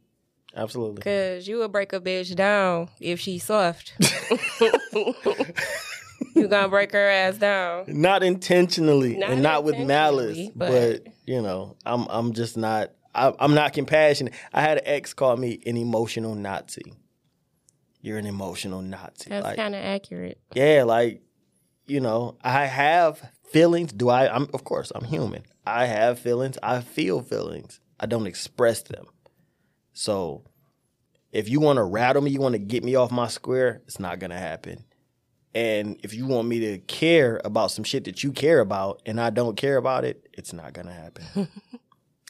absolutely. 0.56 0.94
because 0.96 1.46
you 1.46 1.58
will 1.58 1.68
break 1.68 1.92
a 1.92 2.00
bitch 2.00 2.34
down 2.34 2.88
if 3.00 3.20
she's 3.20 3.44
soft 3.44 3.92
you 6.34 6.48
gonna 6.48 6.68
break 6.68 6.92
her 6.92 7.08
ass 7.10 7.36
down 7.36 7.84
not 7.88 8.22
intentionally 8.22 9.16
Not 9.18 9.30
and 9.30 9.42
not 9.42 9.62
with 9.64 9.78
malice, 9.78 10.48
but, 10.56 10.70
but- 10.70 11.12
you 11.26 11.42
know, 11.42 11.76
I'm 11.84 12.06
I'm 12.08 12.32
just 12.32 12.56
not. 12.56 12.92
I, 13.18 13.34
I'm 13.40 13.54
not 13.54 13.72
compassionate. 13.72 14.34
I 14.52 14.62
had 14.62 14.78
an 14.78 14.84
ex 14.86 15.14
call 15.14 15.36
me 15.36 15.60
an 15.66 15.76
emotional 15.76 16.34
Nazi. 16.34 16.94
You're 18.00 18.18
an 18.18 18.26
emotional 18.26 18.80
Nazi. 18.80 19.28
that's 19.28 19.44
like, 19.44 19.56
kind 19.56 19.74
of 19.74 19.82
accurate 19.82 20.40
yeah, 20.54 20.84
like 20.84 21.22
you 21.86 22.00
know, 22.00 22.36
I 22.42 22.66
have 22.66 23.32
feelings. 23.50 23.92
Do 23.92 24.08
I? 24.10 24.32
I'm 24.32 24.48
of 24.54 24.64
course 24.64 24.92
I'm 24.94 25.04
human. 25.04 25.42
I 25.66 25.86
have 25.86 26.18
feelings. 26.18 26.58
I 26.62 26.80
feel 26.80 27.20
feelings. 27.22 27.80
I 27.98 28.06
don't 28.06 28.26
express 28.26 28.82
them. 28.82 29.06
So, 29.92 30.44
if 31.32 31.48
you 31.48 31.60
want 31.60 31.78
to 31.78 31.82
rattle 31.82 32.22
me, 32.22 32.30
you 32.30 32.40
want 32.40 32.52
to 32.52 32.60
get 32.60 32.84
me 32.84 32.94
off 32.94 33.10
my 33.10 33.26
square, 33.26 33.82
it's 33.86 33.98
not 33.98 34.18
gonna 34.18 34.38
happen. 34.38 34.84
And 35.54 35.98
if 36.04 36.14
you 36.14 36.26
want 36.26 36.46
me 36.46 36.60
to 36.60 36.78
care 36.78 37.40
about 37.44 37.70
some 37.70 37.82
shit 37.82 38.04
that 38.04 38.22
you 38.22 38.32
care 38.32 38.60
about 38.60 39.02
and 39.06 39.20
I 39.20 39.30
don't 39.30 39.56
care 39.56 39.76
about 39.76 40.04
it, 40.04 40.28
it's 40.32 40.52
not 40.52 40.72
gonna 40.72 40.92
happen. 40.92 41.48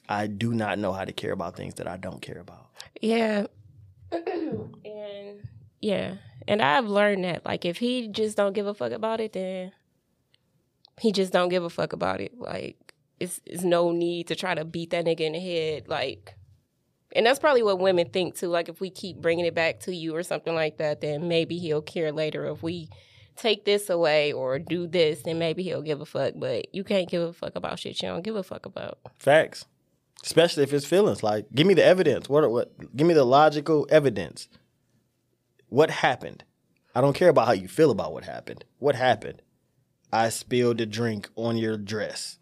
I 0.09 0.27
do 0.27 0.55
not 0.55 0.79
know 0.79 0.93
how 0.93 1.05
to 1.05 1.13
care 1.13 1.33
about 1.33 1.57
things 1.57 1.75
that 1.75 1.87
I 1.87 1.97
don't 1.97 2.23
care 2.23 2.39
about. 2.39 2.67
Yeah. 3.01 3.47
and 4.13 5.49
yeah. 5.81 6.15
And 6.47 6.63
I've 6.63 6.87
learned 6.87 7.25
that 7.25 7.45
like 7.45 7.65
if 7.65 7.79
he 7.79 8.09
just 8.09 8.37
don't 8.37 8.55
give 8.55 8.67
a 8.67 8.75
fuck 8.75 8.93
about 8.93 9.21
it, 9.21 9.35
then 9.35 9.73
he 11.01 11.13
just 11.13 11.33
don't 11.33 11.51
give 11.51 11.65
a 11.65 11.71
fuck 11.71 11.93
about 11.93 12.21
it. 12.21 12.39
Like 12.39 12.95
it's 13.21 13.41
it's 13.45 13.63
no 13.63 13.91
need 13.91 14.29
to 14.29 14.37
try 14.37 14.55
to 14.55 14.65
beat 14.65 14.91
that 14.91 15.05
nigga 15.05 15.21
in 15.21 15.33
the 15.33 15.41
head. 15.41 15.89
Like 15.89 16.35
and 17.15 17.25
that's 17.27 17.39
probably 17.39 17.63
what 17.63 17.79
women 17.79 18.09
think 18.11 18.35
too. 18.35 18.49
Like 18.49 18.69
if 18.69 18.81
we 18.81 18.91
keep 18.91 19.19
bringing 19.19 19.45
it 19.45 19.55
back 19.55 19.81
to 19.81 19.95
you 19.95 20.15
or 20.15 20.23
something 20.23 20.55
like 20.55 20.79
that, 20.79 21.01
then 21.01 21.29
maybe 21.29 21.59
he'll 21.59 21.83
care 21.83 22.13
later. 22.13 22.47
If 22.47 22.63
we 22.63 22.89
take 23.37 23.65
this 23.65 23.89
away 23.89 24.33
or 24.33 24.59
do 24.59 24.87
this, 24.87 25.23
then 25.23 25.39
maybe 25.39 25.63
he'll 25.63 25.83
give 25.83 26.01
a 26.01 26.07
fuck. 26.07 26.35
But 26.37 26.75
you 26.75 26.85
can't 26.85 27.09
give 27.09 27.23
a 27.23 27.33
fuck 27.33 27.57
about 27.57 27.79
shit 27.79 28.03
you 28.03 28.09
don't 28.09 28.23
give 28.23 28.37
a 28.37 28.43
fuck 28.43 28.67
about. 28.67 28.99
Facts. 29.19 29.67
Especially 30.25 30.63
if 30.63 30.73
it's 30.73 30.87
feelings. 30.87 31.23
Like, 31.23 31.47
give 31.55 31.67
me 31.67 31.75
the 31.75 31.85
evidence. 31.85 32.29
What? 32.29 32.51
What? 32.51 32.97
Give 32.97 33.07
me 33.07 33.15
the 33.15 33.25
logical 33.25 33.87
evidence. 33.91 34.49
What 35.69 35.91
happened? 35.91 36.45
I 36.95 37.01
don't 37.01 37.15
care 37.15 37.29
about 37.29 37.47
how 37.47 37.53
you 37.53 37.69
feel 37.69 37.91
about 37.91 38.13
what 38.13 38.25
happened. 38.25 38.65
What 38.79 38.97
happened? 38.97 39.43
I 40.13 40.31
spilled 40.31 40.81
a 40.81 40.87
drink 40.87 41.29
on 41.37 41.57
your 41.57 41.77
dress. 41.77 42.39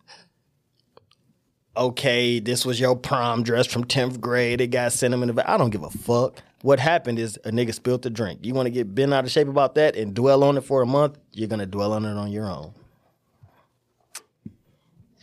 Okay, 1.76 2.40
this 2.40 2.64
was 2.64 2.80
your 2.80 2.96
prom 2.96 3.42
dress 3.42 3.66
from 3.66 3.84
10th 3.84 4.20
grade. 4.20 4.62
It 4.62 4.68
got 4.68 4.92
the 4.92 5.44
I 5.46 5.58
don't 5.58 5.70
give 5.70 5.82
a 5.82 5.90
fuck. 5.90 6.42
What 6.62 6.80
happened 6.80 7.18
is 7.18 7.38
a 7.44 7.50
nigga 7.50 7.74
spilled 7.74 8.02
the 8.02 8.10
drink. 8.10 8.40
You 8.42 8.54
want 8.54 8.66
to 8.66 8.70
get 8.70 8.94
bent 8.94 9.12
out 9.12 9.24
of 9.24 9.30
shape 9.30 9.48
about 9.48 9.74
that 9.74 9.94
and 9.94 10.14
dwell 10.14 10.42
on 10.42 10.56
it 10.56 10.62
for 10.62 10.80
a 10.80 10.86
month? 10.86 11.18
You're 11.32 11.48
going 11.48 11.60
to 11.60 11.66
dwell 11.66 11.92
on 11.92 12.06
it 12.06 12.16
on 12.16 12.32
your 12.32 12.46
own. 12.46 12.72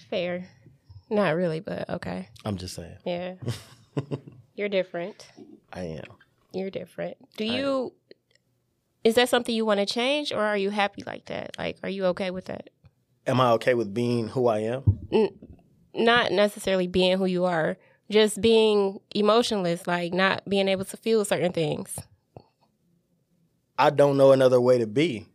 Fair. 0.10 0.48
Not 1.14 1.36
really, 1.36 1.60
but 1.60 1.88
okay. 1.90 2.30
I'm 2.44 2.58
just 2.58 2.74
saying. 2.74 2.98
Yeah. 3.06 3.36
You're 4.56 4.70
different. 4.70 5.28
I 5.72 5.82
am. 5.82 6.06
You're 6.54 6.72
different. 6.72 7.18
Do 7.38 7.46
you 7.46 7.94
is 9.04 9.16
that 9.16 9.30
something 9.30 9.54
you 9.54 9.66
want 9.66 9.80
to 9.80 9.86
change 9.86 10.32
or 10.32 10.42
are 10.42 10.58
you 10.58 10.72
happy 10.72 11.04
like 11.06 11.26
that? 11.26 11.56
Like 11.58 11.78
are 11.84 11.90
you 11.90 12.06
okay 12.08 12.32
with 12.32 12.46
that? 12.46 12.72
Am 13.28 13.40
I 13.40 13.52
okay 13.52 13.76
with 13.76 13.94
being 13.94 14.30
who 14.30 14.48
I 14.48 14.60
am? 14.60 15.00
Not 15.94 16.32
necessarily 16.32 16.88
being 16.88 17.20
who 17.20 17.26
you 17.26 17.46
are, 17.46 17.78
just 18.10 18.42
being 18.42 19.00
emotionless, 19.14 19.86
like 19.86 20.14
not 20.14 20.44
being 20.50 20.68
able 20.68 20.86
to 20.86 20.98
feel 20.98 21.24
certain 21.26 21.52
things. 21.52 22.00
I 23.78 23.92
don't 23.92 24.18
know 24.18 24.32
another 24.32 24.60
way 24.60 24.80
to 24.80 24.88
be. 24.88 25.28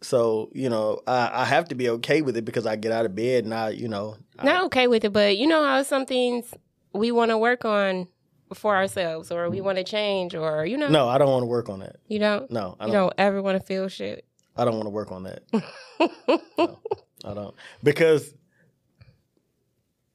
So, 0.00 0.50
you 0.52 0.68
know, 0.70 1.00
I, 1.06 1.30
I 1.42 1.44
have 1.44 1.68
to 1.68 1.74
be 1.74 1.88
okay 1.90 2.22
with 2.22 2.36
it 2.36 2.44
because 2.44 2.66
I 2.66 2.76
get 2.76 2.92
out 2.92 3.04
of 3.04 3.14
bed 3.16 3.44
and 3.44 3.52
I, 3.52 3.70
you 3.70 3.88
know, 3.88 4.16
I- 4.38 4.44
Not 4.44 4.64
okay 4.66 4.86
with 4.86 5.04
it, 5.04 5.12
but 5.12 5.36
you 5.36 5.46
know 5.48 5.64
how 5.64 5.82
some 5.82 6.06
things 6.06 6.54
we 6.92 7.10
want 7.10 7.30
to 7.30 7.38
work 7.38 7.64
on 7.64 8.06
for 8.54 8.76
ourselves 8.76 9.30
or 9.32 9.50
we 9.50 9.60
want 9.60 9.76
to 9.76 9.84
change 9.84 10.34
or 10.34 10.64
you 10.64 10.78
know 10.78 10.88
no, 10.88 11.06
I 11.08 11.18
don't 11.18 11.28
want 11.30 11.42
to 11.42 11.46
work 11.46 11.68
on 11.68 11.80
that. 11.80 11.96
you 12.06 12.18
don't 12.18 12.50
No, 12.50 12.76
I 12.80 12.84
don't. 12.86 12.94
don't 12.94 13.12
ever 13.18 13.42
want 13.42 13.60
to 13.60 13.66
feel 13.66 13.88
shit. 13.88 14.24
I 14.56 14.64
don't 14.64 14.74
want 14.74 14.86
to 14.86 14.90
work 14.90 15.12
on 15.12 15.24
that. 15.24 15.42
No, 16.58 16.78
I 17.24 17.34
don't 17.34 17.54
because 17.82 18.32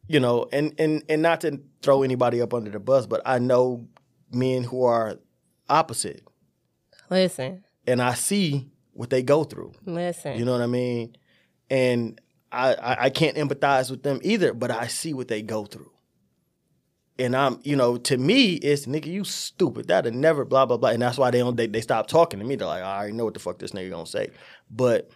you 0.07 0.19
know, 0.19 0.47
and 0.51 0.73
and 0.79 1.03
and 1.09 1.21
not 1.21 1.41
to 1.41 1.61
throw 1.81 2.01
anybody 2.03 2.41
up 2.41 2.53
under 2.53 2.71
the 2.71 2.79
bus, 2.79 3.05
but 3.05 3.21
I 3.25 3.39
know 3.39 3.88
men 4.31 4.63
who 4.63 4.84
are 4.84 5.17
opposite, 5.69 6.23
Listen, 7.09 7.63
and 7.86 8.01
I 8.01 8.13
see 8.15 8.71
what 8.94 9.10
they 9.10 9.24
go 9.24 9.44
through. 9.44 9.74
listen. 9.86 10.38
You 10.38 10.46
know 10.46 10.52
what 10.54 10.62
I 10.62 10.68
mean? 10.68 11.16
And 11.70 12.20
I, 12.52 12.74
I 12.74 13.04
I 13.06 13.10
can't 13.10 13.38
empathize 13.38 13.89
with 13.91 14.04
them 14.04 14.20
either, 14.24 14.54
but 14.54 14.72
I 14.72 14.88
see 14.88 15.14
what 15.14 15.28
they 15.28 15.41
go 15.41 15.66
through. 15.66 15.91
And 17.20 17.36
I'm, 17.36 17.60
you 17.64 17.76
know, 17.76 17.98
to 17.98 18.18
me, 18.18 18.54
it's 18.54 18.88
nigga, 18.88 19.06
you 19.06 19.24
stupid. 19.24 19.88
That'll 19.88 20.12
never 20.12 20.46
blah 20.46 20.66
blah 20.66 20.78
blah. 20.78 20.89
And 20.89 21.02
that's 21.02 21.18
why 21.18 21.32
they 21.32 21.39
don't 21.39 21.56
they, 21.58 21.68
they 21.68 21.82
stop 21.82 22.08
talking 22.08 22.39
to 22.39 22.46
me. 22.46 22.56
They're 22.56 22.68
like, 22.68 22.84
I 22.84 22.98
already 22.98 23.14
know 23.14 23.26
what 23.26 23.34
the 23.34 23.39
fuck 23.39 23.60
this 23.60 23.72
nigga 23.72 23.91
gonna 23.91 24.06
say. 24.06 24.30
But 24.70 25.10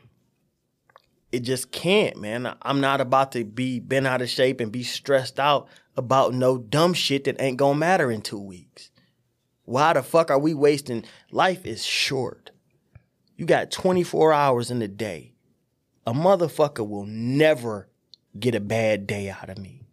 it 1.32 1.40
just 1.42 1.72
can't, 1.72 2.18
man. 2.18 2.56
I'm 2.62 2.82
not 2.82 3.02
about 3.02 3.32
to 3.34 3.44
be 3.44 3.80
bent 3.80 4.08
out 4.08 4.22
of 4.22 4.30
shape 4.30 4.60
and 4.60 4.72
be 4.72 4.84
stressed 4.84 5.40
out 5.40 5.68
about 5.96 6.34
no 6.34 6.58
dumb 6.58 6.94
shit 6.94 7.26
that 7.26 7.42
ain't 7.42 7.58
gonna 7.58 7.78
matter 7.78 8.12
in 8.12 8.22
two 8.22 8.40
weeks. 8.40 8.92
Why 9.66 9.94
the 9.94 10.04
fuck 10.04 10.32
are 10.32 10.40
we 10.40 10.54
wasting? 10.54 11.04
Life 11.32 11.66
is 11.66 11.84
short. 11.84 12.52
You 13.38 13.46
got 13.46 13.72
24 13.72 14.34
hours 14.34 14.72
in 14.72 14.82
a 14.82 14.88
day. 14.88 15.34
A 16.06 16.14
motherfucker 16.14 16.88
will 16.88 17.06
never 17.06 17.88
get 18.38 18.56
a 18.56 18.60
bad 18.60 19.06
day 19.06 19.30
out 19.30 19.50
of 19.50 19.60
me. 19.60 19.84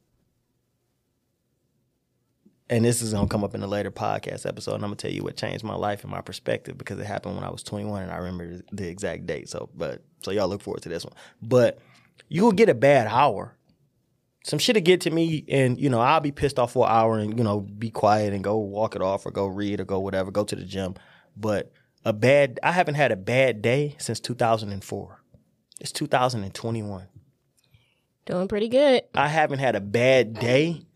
And 2.70 2.84
this 2.84 3.02
is 3.02 3.12
gonna 3.12 3.28
come 3.28 3.44
up 3.44 3.54
in 3.54 3.62
a 3.62 3.66
later 3.66 3.90
podcast 3.90 4.46
episode, 4.46 4.76
and 4.76 4.84
I'm 4.84 4.88
gonna 4.88 4.96
tell 4.96 5.10
you 5.10 5.22
what 5.22 5.36
changed 5.36 5.62
my 5.62 5.74
life 5.74 6.02
and 6.02 6.10
my 6.10 6.22
perspective 6.22 6.78
because 6.78 6.98
it 6.98 7.04
happened 7.04 7.34
when 7.36 7.44
I 7.44 7.50
was 7.50 7.62
21, 7.62 8.04
and 8.04 8.10
I 8.10 8.16
remember 8.16 8.62
the 8.72 8.88
exact 8.88 9.26
date. 9.26 9.50
So, 9.50 9.68
but 9.74 10.02
so 10.22 10.30
y'all 10.30 10.48
look 10.48 10.62
forward 10.62 10.82
to 10.82 10.88
this 10.88 11.04
one. 11.04 11.12
But 11.42 11.78
you'll 12.28 12.52
get 12.52 12.70
a 12.70 12.74
bad 12.74 13.06
hour. 13.06 13.54
Some 14.44 14.58
shit'll 14.58 14.82
get 14.82 15.02
to 15.02 15.10
me, 15.10 15.44
and 15.48 15.78
you 15.78 15.90
know 15.90 16.00
I'll 16.00 16.20
be 16.20 16.32
pissed 16.32 16.58
off 16.58 16.72
for 16.72 16.86
an 16.86 16.92
hour, 16.92 17.18
and 17.18 17.36
you 17.36 17.44
know 17.44 17.60
be 17.60 17.90
quiet 17.90 18.32
and 18.32 18.42
go 18.42 18.56
walk 18.56 18.96
it 18.96 19.02
off, 19.02 19.26
or 19.26 19.30
go 19.30 19.46
read, 19.46 19.80
or 19.80 19.84
go 19.84 20.00
whatever, 20.00 20.30
go 20.30 20.44
to 20.44 20.56
the 20.56 20.64
gym. 20.64 20.94
But 21.36 21.70
a 22.04 22.12
bad, 22.12 22.60
I 22.62 22.72
haven't 22.72 22.94
had 22.94 23.12
a 23.12 23.16
bad 23.16 23.62
day 23.62 23.96
since 23.98 24.20
2004. 24.20 25.22
It's 25.80 25.92
2021. 25.92 27.08
Doing 28.26 28.48
pretty 28.48 28.68
good. 28.68 29.02
I 29.14 29.28
haven't 29.28 29.58
had 29.58 29.76
a 29.76 29.80
bad 29.80 30.34
day 30.34 30.86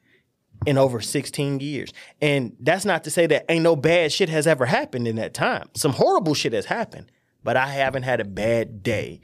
in 0.66 0.78
over 0.78 1.00
16 1.00 1.60
years. 1.60 1.92
And 2.20 2.56
that's 2.60 2.84
not 2.84 3.04
to 3.04 3.10
say 3.10 3.26
that 3.26 3.46
ain't 3.50 3.62
no 3.62 3.76
bad 3.76 4.12
shit 4.12 4.28
has 4.28 4.46
ever 4.46 4.66
happened 4.66 5.06
in 5.06 5.16
that 5.16 5.34
time. 5.34 5.68
Some 5.74 5.92
horrible 5.92 6.34
shit 6.34 6.52
has 6.52 6.66
happened, 6.66 7.10
but 7.44 7.56
I 7.56 7.68
haven't 7.68 8.04
had 8.04 8.20
a 8.20 8.24
bad 8.24 8.82
day 8.82 9.20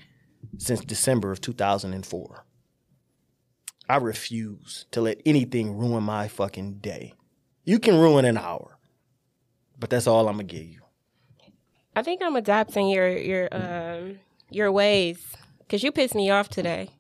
since 0.59 0.81
December 0.81 1.33
of 1.33 1.41
2004. 1.41 2.45
I 3.89 3.97
refuse 3.97 4.87
to 4.93 5.01
let 5.01 5.21
anything 5.27 5.77
ruin 5.77 6.05
my 6.05 6.29
fucking 6.29 6.75
day. 6.75 7.15
You 7.65 7.79
can 7.79 7.99
ruin 7.99 8.25
an 8.25 8.39
hour, 8.39 8.79
but 9.79 9.91
that's 9.91 10.07
all 10.07 10.29
I'm 10.29 10.37
gonna 10.37 10.45
give 10.45 10.65
you. 10.65 10.84
I 11.97 12.03
think 12.03 12.23
I'm 12.23 12.37
adopting 12.37 12.89
your 12.89 13.09
your 13.17 13.49
um 13.53 14.19
your 14.51 14.73
ways 14.73 15.19
because 15.61 15.83
you 15.83 15.93
pissed 15.93 16.15
me 16.15 16.31
off 16.31 16.49
today. 16.49 16.91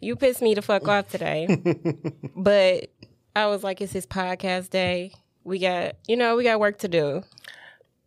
You 0.00 0.16
pissed 0.16 0.42
me 0.42 0.54
the 0.54 0.62
fuck 0.62 0.86
off 0.86 1.08
today, 1.08 1.48
but 2.36 2.90
I 3.34 3.46
was 3.46 3.64
like, 3.64 3.80
it's 3.80 3.92
his 3.92 4.06
podcast 4.06 4.70
day. 4.70 5.12
We 5.44 5.58
got 5.58 5.96
you 6.06 6.16
know 6.16 6.36
we 6.36 6.44
got 6.44 6.60
work 6.60 6.78
to 6.80 6.88
do, 6.88 7.22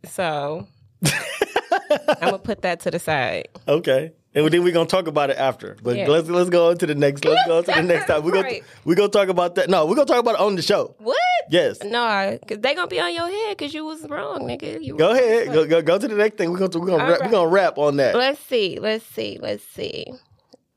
so 0.06 0.68
I'm 1.06 2.20
gonna 2.22 2.40
put 2.40 2.62
that 2.62 2.82
to 2.82 2.92
the 2.92 3.00
side. 3.00 3.50
Okay. 3.68 4.14
And 4.38 4.48
then 4.52 4.64
we're 4.64 4.72
gonna 4.72 4.86
talk 4.88 5.08
about 5.08 5.32
it 5.32 5.38
after. 5.38 5.76
But 5.82 5.98
Yeah. 5.98 6.08
let's 6.08 6.30
let's 6.30 6.52
go 6.52 6.70
on 6.70 6.78
to 6.78 6.86
the 6.86 6.94
next. 6.94 7.26
Let's 7.26 7.48
go 7.48 7.58
on 7.58 7.64
to 7.64 7.72
the 7.72 7.82
next 7.82 8.06
time. 8.06 8.24
We're 8.24 8.32
gonna 8.32 8.44
Right. 8.44 8.64
we're 8.86 8.94
gonna 8.96 9.10
talk 9.10 9.30
about 9.30 9.56
that. 9.56 9.68
No, 9.68 9.88
we're 9.88 9.96
gonna 9.96 10.06
talk 10.06 10.20
about 10.20 10.36
it 10.36 10.42
on 10.42 10.56
the 10.56 10.62
show. 10.62 10.94
What? 11.00 11.18
Yes. 11.50 11.82
No, 11.84 12.38
because 12.40 12.60
they 12.60 12.76
gonna 12.76 12.88
be 12.88 13.00
on 13.00 13.16
your 13.16 13.28
head 13.28 13.58
because 13.58 13.74
you 13.74 13.84
was 13.84 14.08
wrong, 14.08 14.42
nigga. 14.42 14.80
You 14.84 14.96
Go 14.96 15.10
ahead. 15.10 15.52
Go, 15.52 15.66
go 15.66 15.82
go 15.82 15.98
to 15.98 16.08
the 16.08 16.14
next 16.14 16.38
thing. 16.38 16.52
We're 16.52 16.60
gonna 16.60 16.80
we're 16.80 16.86
gonna 16.86 17.04
All 17.04 17.10
wrap, 17.10 17.22
we're 17.24 17.32
gonna 17.32 17.50
wrap 17.50 17.78
on 17.80 17.98
that. 17.98 18.16
Let's 18.16 18.40
see. 18.46 18.78
Let's 18.80 19.06
see. 19.06 19.40
Let's 19.42 19.64
see. 19.64 20.06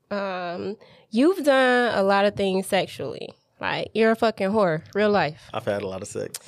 Um, 0.09 0.75
you've 1.11 1.43
done 1.43 1.93
a 1.95 2.01
lot 2.01 2.25
of 2.25 2.35
things 2.35 2.65
sexually. 2.65 3.29
Like 3.59 3.89
you're 3.93 4.11
a 4.11 4.15
fucking 4.15 4.49
whore, 4.49 4.81
real 4.95 5.11
life. 5.11 5.39
I've 5.53 5.65
had 5.65 5.83
a 5.83 5.87
lot 5.87 6.01
of 6.01 6.07
sex 6.07 6.39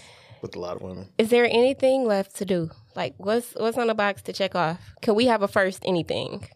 with 0.42 0.56
a 0.56 0.60
lot 0.60 0.78
of 0.78 0.82
women. 0.82 1.10
Is 1.20 1.30
there 1.30 1.46
anything 1.46 2.06
left 2.08 2.36
to 2.38 2.46
do? 2.46 2.72
Like 2.96 3.14
what's 3.18 3.54
what's 3.54 3.78
on 3.78 3.88
the 3.88 3.94
box 3.94 4.24
to 4.24 4.34
check 4.34 4.56
off? 4.56 4.80
Can 5.04 5.14
we 5.14 5.26
have 5.28 5.44
a 5.44 5.48
first 5.48 5.84
anything? 5.86 6.48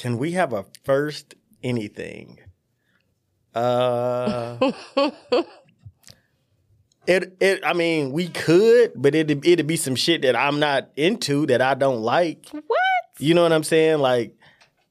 Can 0.00 0.16
we 0.16 0.32
have 0.32 0.54
a 0.54 0.64
first 0.84 1.34
anything? 1.62 2.38
Uh 3.54 4.72
It 7.06 7.36
it 7.38 7.60
I 7.62 7.74
mean, 7.74 8.10
we 8.10 8.28
could, 8.28 8.92
but 8.96 9.14
it'd 9.14 9.46
it'd 9.46 9.66
be 9.66 9.76
some 9.76 9.94
shit 9.96 10.22
that 10.22 10.34
I'm 10.36 10.58
not 10.58 10.88
into 10.96 11.44
that 11.46 11.60
I 11.60 11.74
don't 11.74 12.00
like. 12.00 12.48
What? 12.48 12.78
You 13.18 13.34
know 13.34 13.42
what 13.42 13.52
I'm 13.52 13.62
saying? 13.62 13.98
Like 13.98 14.38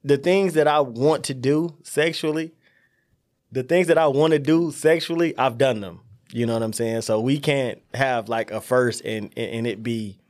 the 0.04 0.16
things 0.16 0.54
that 0.54 0.68
I 0.68 0.78
want 0.78 1.24
to 1.24 1.34
do 1.34 1.76
sexually, 1.82 2.52
the 3.50 3.64
things 3.64 3.88
that 3.88 3.98
I 3.98 4.06
want 4.06 4.32
to 4.32 4.38
do 4.38 4.70
sexually, 4.70 5.36
I've 5.36 5.58
done 5.58 5.80
them. 5.80 6.02
You 6.30 6.46
know 6.46 6.52
what 6.52 6.62
I'm 6.62 6.72
saying? 6.72 7.02
So 7.02 7.18
we 7.18 7.40
can't 7.40 7.80
have 7.94 8.28
like 8.28 8.52
a 8.52 8.60
first 8.60 9.04
and 9.04 9.32
and 9.36 9.50
and 9.54 9.66
it 9.66 9.82
be 9.82 10.20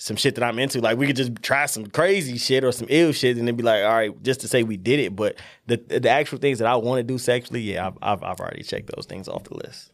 some 0.00 0.16
shit 0.16 0.34
that 0.34 0.42
I'm 0.42 0.58
into. 0.58 0.80
Like 0.80 0.96
we 0.96 1.06
could 1.06 1.16
just 1.16 1.42
try 1.42 1.66
some 1.66 1.86
crazy 1.86 2.38
shit 2.38 2.64
or 2.64 2.72
some 2.72 2.86
ill 2.88 3.12
shit 3.12 3.36
and 3.36 3.46
then 3.46 3.54
be 3.54 3.62
like, 3.62 3.84
all 3.84 3.92
right, 3.92 4.22
just 4.22 4.40
to 4.40 4.48
say 4.48 4.62
we 4.62 4.78
did 4.78 4.98
it. 4.98 5.14
But 5.14 5.36
the 5.66 5.76
the 5.76 6.08
actual 6.08 6.38
things 6.38 6.58
that 6.58 6.66
I 6.66 6.74
want 6.76 7.00
to 7.00 7.02
do 7.02 7.18
sexually, 7.18 7.60
yeah, 7.60 7.86
I've, 7.86 7.98
I've 8.00 8.22
I've 8.22 8.40
already 8.40 8.62
checked 8.62 8.90
those 8.96 9.04
things 9.04 9.28
off 9.28 9.44
the 9.44 9.56
list. 9.58 9.92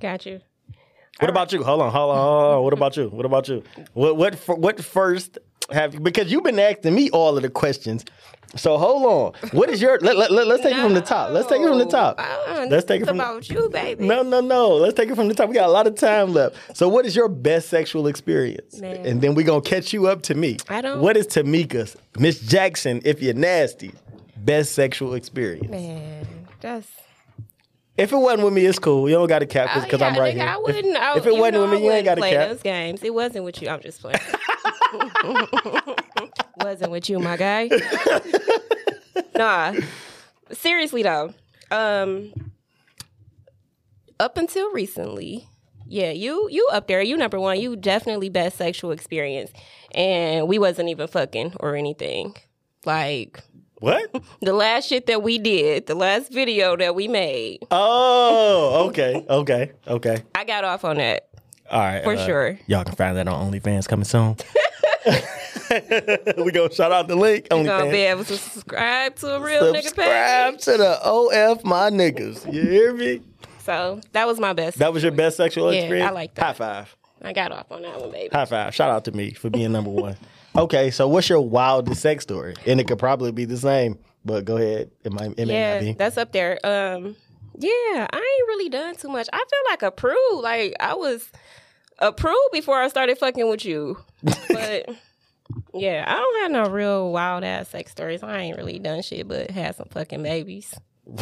Got 0.00 0.24
you. 0.24 0.40
What 1.20 1.30
about 1.30 1.52
you? 1.52 1.62
Hold 1.62 1.82
on, 1.82 1.92
hold 1.92 2.10
on, 2.10 2.16
hold 2.16 2.54
on. 2.56 2.62
What 2.64 2.72
about 2.72 2.96
you? 2.96 3.08
What 3.08 3.26
about 3.26 3.48
you? 3.48 3.62
What 3.92 4.16
what 4.16 4.34
what 4.58 4.82
first 4.82 5.38
have 5.70 6.02
because 6.02 6.32
you've 6.32 6.42
been 6.42 6.58
asking 6.58 6.94
me 6.94 7.10
all 7.10 7.36
of 7.36 7.42
the 7.42 7.50
questions, 7.50 8.04
So 8.56 8.78
hold 8.78 9.04
on. 9.34 9.50
What 9.50 9.68
is 9.70 9.82
your? 9.82 9.98
Let, 10.00 10.16
let, 10.16 10.30
let, 10.30 10.46
us 10.48 10.60
take 10.60 10.76
it 10.76 10.80
from 10.82 10.94
the 10.94 11.00
top. 11.00 11.30
Let's 11.30 11.48
take 11.48 11.60
it 11.60 11.68
from 11.68 11.78
the 11.78 11.86
top. 11.86 12.16
Uh, 12.18 12.66
Let's 12.70 12.84
take 12.86 13.02
it 13.02 13.06
from. 13.06 13.18
about 13.20 13.48
you, 13.48 13.68
baby. 13.68 14.06
No, 14.06 14.22
no, 14.22 14.40
no. 14.40 14.68
Let's 14.76 14.94
take 14.94 15.08
it 15.10 15.16
from 15.16 15.28
the 15.28 15.34
top. 15.34 15.48
We 15.48 15.54
got 15.54 15.68
a 15.68 15.72
lot 15.72 15.86
of 15.86 15.96
time 15.96 16.32
left. 16.32 16.56
So, 16.76 16.88
what 16.88 17.04
is 17.04 17.16
your 17.16 17.28
best 17.28 17.68
sexual 17.68 18.06
experience? 18.06 18.80
Man. 18.80 19.04
And 19.06 19.20
then 19.20 19.34
we're 19.34 19.46
gonna 19.46 19.60
catch 19.60 19.92
you 19.92 20.06
up 20.06 20.22
to 20.22 20.34
me. 20.34 20.58
I 20.68 20.80
don't- 20.80 21.00
What 21.00 21.16
is 21.16 21.26
Tamika's 21.26 21.96
Miss 22.18 22.40
Jackson? 22.40 23.00
If 23.04 23.20
you're 23.22 23.34
nasty, 23.34 23.92
best 24.36 24.72
sexual 24.72 25.14
experience. 25.14 25.68
Man, 25.70 26.26
that's. 26.60 26.86
If 27.96 28.12
it 28.12 28.16
wasn't 28.16 28.42
with 28.44 28.52
me, 28.52 28.66
it's 28.66 28.78
cool. 28.80 29.08
You 29.08 29.14
don't 29.14 29.28
got 29.28 29.38
to 29.38 29.46
cap 29.46 29.70
Oh, 29.76 29.80
because 29.84 30.00
yeah, 30.00 30.08
I'm 30.08 30.18
right 30.18 30.34
nigga, 30.34 30.38
here. 30.40 30.48
I 30.48 30.54
If- 30.56 30.62
wouldn't. 30.62 30.96
I, 30.96 31.16
if, 31.16 31.26
it 31.26 31.36
wasn't 31.36 31.62
with 31.62 31.70
me, 31.80 31.84
you 31.84 31.92
ain't 31.92 32.04
got 32.04 32.18
play 32.18 32.32
cap. 32.32 32.48
those 32.48 32.62
games. 32.62 33.02
It 33.04 33.14
wasn't 33.14 33.44
with 33.44 33.62
you. 33.62 33.68
I'm 33.68 33.80
just 33.80 34.00
playing. 34.00 34.18
wasn't 36.60 36.90
with 36.90 37.08
you, 37.08 37.18
my 37.20 37.36
guy. 37.36 37.68
nah, 39.36 39.74
seriously 40.52 41.02
though. 41.02 41.32
Um, 41.70 42.32
up 44.20 44.36
until 44.38 44.72
recently, 44.72 45.48
yeah, 45.86 46.10
you 46.10 46.48
you 46.50 46.68
up 46.72 46.86
there. 46.88 47.02
You 47.02 47.16
number 47.16 47.38
one. 47.40 47.60
You 47.60 47.76
definitely 47.76 48.28
best 48.28 48.56
sexual 48.58 48.90
experience, 48.92 49.50
and 49.94 50.48
we 50.48 50.58
wasn't 50.58 50.88
even 50.88 51.06
fucking 51.08 51.54
or 51.60 51.76
anything. 51.76 52.34
Like 52.84 53.42
What? 53.84 54.24
the 54.40 54.54
last 54.54 54.88
shit 54.88 55.04
that 55.08 55.22
we 55.22 55.36
did, 55.36 55.86
the 55.86 55.94
last 55.94 56.32
video 56.32 56.74
that 56.74 56.94
we 56.94 57.06
made, 57.06 57.58
Oh, 57.70 58.86
okay, 58.88 59.26
okay, 59.28 59.72
okay. 59.86 60.22
I 60.34 60.44
got 60.44 60.64
off 60.64 60.86
on 60.86 60.96
that. 60.96 61.28
All 61.70 61.80
right, 61.80 62.02
For 62.02 62.14
uh, 62.14 62.24
sure. 62.24 62.58
Y'all 62.66 62.84
can 62.84 62.94
find 62.94 63.14
that 63.18 63.28
on 63.28 63.52
OnlyFans 63.52 63.86
coming 63.86 64.06
soon. 64.06 64.36
we 66.42 66.50
gonna 66.50 66.72
shout 66.72 66.92
out 66.92 67.08
the 67.08 67.14
link. 67.14 67.48
You're 67.50 67.64
gonna 67.64 67.90
be 67.90 67.98
able 67.98 68.24
to 68.24 68.38
subscribe 68.38 69.16
to 69.16 69.36
a 69.36 69.40
real 69.40 69.64
nigga 69.64 69.82
Subscribe 69.82 70.58
to 70.60 70.78
the 70.78 70.98
OF 71.04 71.62
my 71.66 71.90
niggas. 71.90 72.50
You 72.50 72.62
hear 72.62 72.94
me? 72.94 73.20
So 73.64 74.00
that 74.12 74.26
was 74.26 74.40
my 74.40 74.54
best. 74.54 74.78
That 74.78 74.94
was 74.94 75.02
your 75.02 75.12
best 75.12 75.36
sexual 75.36 75.74
Yeah, 75.74 76.08
I 76.08 76.10
like 76.10 76.34
that. 76.36 76.42
High 76.42 76.52
five. 76.54 76.96
I 77.20 77.34
got 77.34 77.52
off 77.52 77.70
on 77.70 77.82
that 77.82 78.00
one, 78.00 78.10
baby. 78.10 78.30
High 78.32 78.46
five. 78.46 78.74
Shout 78.74 78.88
out 78.88 79.04
to 79.04 79.12
me 79.12 79.32
for 79.32 79.50
being 79.50 79.72
number 79.72 79.90
one. 79.90 80.16
Okay, 80.56 80.90
so 80.90 81.08
what's 81.08 81.28
your 81.28 81.40
wildest 81.40 82.00
sex 82.00 82.22
story? 82.22 82.54
And 82.66 82.80
it 82.80 82.86
could 82.86 82.98
probably 82.98 83.32
be 83.32 83.44
the 83.44 83.56
same, 83.56 83.98
but 84.24 84.44
go 84.44 84.56
ahead. 84.56 84.90
It 85.02 85.12
might. 85.12 85.34
It 85.36 85.46
may 85.46 85.54
yeah, 85.54 85.74
not 85.74 85.80
be. 85.80 85.92
that's 85.94 86.16
up 86.16 86.32
there. 86.32 86.58
Um, 86.64 87.16
yeah, 87.58 88.06
I 88.12 88.16
ain't 88.16 88.48
really 88.48 88.68
done 88.68 88.94
too 88.96 89.08
much. 89.08 89.28
I 89.32 89.38
feel 89.38 89.60
like 89.70 89.82
approved. 89.82 90.42
Like 90.42 90.76
I 90.80 90.94
was 90.94 91.28
approved 91.98 92.52
before 92.52 92.80
I 92.80 92.88
started 92.88 93.18
fucking 93.18 93.48
with 93.48 93.64
you. 93.64 93.98
But 94.22 94.90
yeah, 95.74 96.04
I 96.06 96.14
don't 96.14 96.42
have 96.42 96.50
no 96.52 96.72
real 96.72 97.12
wild 97.12 97.44
ass 97.44 97.68
sex 97.68 97.90
stories. 97.90 98.22
I 98.22 98.38
ain't 98.38 98.56
really 98.56 98.78
done 98.78 99.02
shit, 99.02 99.26
but 99.26 99.50
had 99.50 99.74
some 99.76 99.88
fucking 99.90 100.22
babies. 100.22 100.74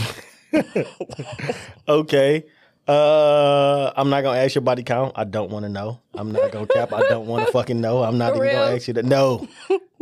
Okay. 1.88 2.44
Uh, 2.92 3.90
I'm 3.96 4.10
not 4.10 4.22
gonna 4.22 4.38
ask 4.38 4.54
your 4.54 4.62
body 4.62 4.82
count. 4.82 5.12
I 5.16 5.24
don't 5.24 5.50
want 5.50 5.64
to 5.64 5.70
know. 5.70 6.00
I'm 6.14 6.30
not 6.30 6.52
gonna 6.52 6.66
cap. 6.66 6.92
I 6.92 7.00
don't 7.08 7.26
want 7.26 7.46
to 7.46 7.52
fucking 7.58 7.80
know. 7.80 8.02
I'm 8.02 8.18
not 8.18 8.36
For 8.36 8.44
even 8.44 8.58
gonna 8.58 8.74
ask 8.76 8.86
you 8.88 8.94
that. 8.94 9.06
No, 9.06 9.48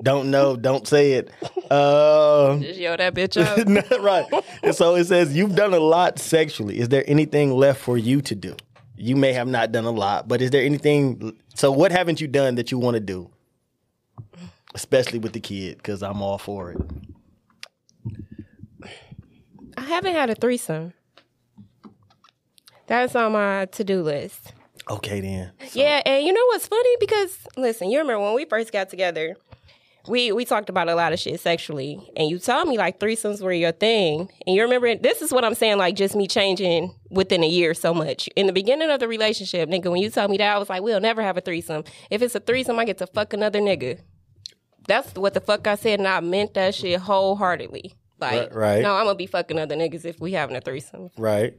don't 0.02 0.30
know. 0.32 0.56
Don't 0.56 0.88
say 0.88 1.12
it. 1.12 1.30
Um, 1.70 2.62
Just 2.62 2.80
yo 2.80 2.96
that 2.96 3.14
bitch 3.14 3.40
up. 3.40 3.64
not 3.90 4.00
right. 4.00 4.26
And 4.64 4.74
so 4.74 4.96
it 4.96 5.04
says 5.04 5.36
you've 5.36 5.54
done 5.54 5.72
a 5.72 5.78
lot 5.78 6.18
sexually. 6.18 6.80
Is 6.80 6.88
there 6.88 7.04
anything 7.06 7.52
left 7.52 7.80
for 7.80 7.96
you 7.96 8.20
to 8.22 8.34
do? 8.34 8.56
You 8.96 9.14
may 9.14 9.32
have 9.34 9.46
not 9.46 9.70
done 9.70 9.84
a 9.84 9.92
lot, 9.92 10.26
but 10.26 10.42
is 10.42 10.50
there 10.50 10.64
anything? 10.64 11.36
So 11.54 11.70
what 11.70 11.92
haven't 11.92 12.20
you 12.20 12.26
done 12.26 12.56
that 12.56 12.72
you 12.72 12.78
want 12.78 12.94
to 12.96 13.00
do? 13.00 13.30
Especially 14.74 15.20
with 15.20 15.32
the 15.32 15.40
kid, 15.40 15.76
because 15.76 16.02
I'm 16.02 16.22
all 16.22 16.38
for 16.38 16.72
it. 16.72 16.78
I 19.76 19.82
haven't 19.82 20.12
had 20.14 20.28
a 20.28 20.34
threesome. 20.34 20.92
That's 22.90 23.14
on 23.14 23.30
my 23.30 23.66
to 23.66 23.84
do 23.84 24.02
list. 24.02 24.52
Okay 24.90 25.20
then. 25.20 25.52
Yeah, 25.74 26.02
and 26.04 26.26
you 26.26 26.32
know 26.32 26.44
what's 26.46 26.66
funny? 26.66 26.96
Because 26.98 27.38
listen, 27.56 27.88
you 27.88 27.98
remember 28.00 28.24
when 28.24 28.34
we 28.34 28.46
first 28.46 28.72
got 28.72 28.90
together, 28.90 29.36
we 30.08 30.32
we 30.32 30.44
talked 30.44 30.68
about 30.68 30.88
a 30.88 30.96
lot 30.96 31.12
of 31.12 31.20
shit 31.20 31.38
sexually, 31.38 32.00
and 32.16 32.28
you 32.28 32.40
told 32.40 32.66
me 32.66 32.76
like 32.78 32.98
threesomes 32.98 33.42
were 33.42 33.52
your 33.52 33.70
thing. 33.70 34.28
And 34.44 34.56
you 34.56 34.62
remember 34.62 34.96
this 34.96 35.22
is 35.22 35.30
what 35.32 35.44
I'm 35.44 35.54
saying, 35.54 35.78
like 35.78 35.94
just 35.94 36.16
me 36.16 36.26
changing 36.26 36.92
within 37.12 37.44
a 37.44 37.48
year 37.48 37.74
so 37.74 37.94
much. 37.94 38.28
In 38.34 38.48
the 38.48 38.52
beginning 38.52 38.90
of 38.90 38.98
the 38.98 39.06
relationship, 39.06 39.68
nigga, 39.68 39.88
when 39.88 40.02
you 40.02 40.10
told 40.10 40.32
me 40.32 40.38
that, 40.38 40.56
I 40.56 40.58
was 40.58 40.68
like, 40.68 40.82
we'll 40.82 40.98
never 40.98 41.22
have 41.22 41.36
a 41.36 41.40
threesome. 41.40 41.84
If 42.10 42.22
it's 42.22 42.34
a 42.34 42.40
threesome, 42.40 42.76
I 42.80 42.86
get 42.86 42.98
to 42.98 43.06
fuck 43.06 43.32
another 43.32 43.60
nigga. 43.60 44.00
That's 44.88 45.14
what 45.14 45.34
the 45.34 45.40
fuck 45.40 45.64
I 45.68 45.76
said, 45.76 46.00
and 46.00 46.08
I 46.08 46.18
meant 46.18 46.54
that 46.54 46.74
shit 46.74 46.98
wholeheartedly. 46.98 47.94
Like, 48.18 48.52
Right, 48.52 48.54
right. 48.54 48.82
no, 48.82 48.96
I'm 48.96 49.04
gonna 49.04 49.14
be 49.14 49.26
fucking 49.26 49.60
other 49.60 49.76
niggas 49.76 50.04
if 50.04 50.18
we 50.18 50.32
having 50.32 50.56
a 50.56 50.60
threesome. 50.60 51.10
Right. 51.16 51.54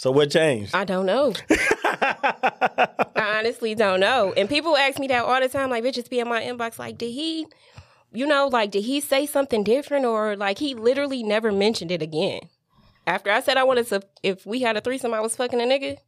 So 0.00 0.10
what 0.10 0.30
changed? 0.30 0.74
I 0.74 0.84
don't 0.84 1.04
know. 1.04 1.34
I 1.50 3.34
honestly 3.36 3.74
don't 3.74 4.00
know. 4.00 4.32
And 4.34 4.48
people 4.48 4.74
ask 4.74 4.98
me 4.98 5.08
that 5.08 5.26
all 5.26 5.38
the 5.38 5.48
time, 5.50 5.68
like 5.68 5.84
bitches 5.84 6.08
be 6.08 6.20
in 6.20 6.26
my 6.26 6.40
inbox, 6.40 6.78
like, 6.78 6.96
did 6.96 7.10
he, 7.10 7.46
you 8.10 8.26
know, 8.26 8.48
like, 8.48 8.70
did 8.70 8.84
he 8.84 9.02
say 9.02 9.26
something 9.26 9.62
different 9.62 10.06
or 10.06 10.36
like 10.36 10.58
he 10.58 10.74
literally 10.74 11.22
never 11.22 11.52
mentioned 11.52 11.92
it 11.92 12.00
again? 12.00 12.40
After 13.06 13.30
I 13.30 13.42
said 13.42 13.58
I 13.58 13.64
wanted 13.64 13.88
to, 13.88 14.00
if 14.22 14.46
we 14.46 14.62
had 14.62 14.78
a 14.78 14.80
threesome, 14.80 15.12
I 15.12 15.20
was 15.20 15.36
fucking 15.36 15.60
a 15.60 15.64
nigga. 15.64 15.98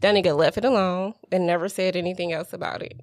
That 0.00 0.14
nigga 0.14 0.34
left 0.34 0.56
it 0.56 0.64
alone 0.64 1.12
and 1.30 1.46
never 1.46 1.68
said 1.68 1.96
anything 1.96 2.32
else 2.32 2.54
about 2.54 2.80
it. 2.80 2.98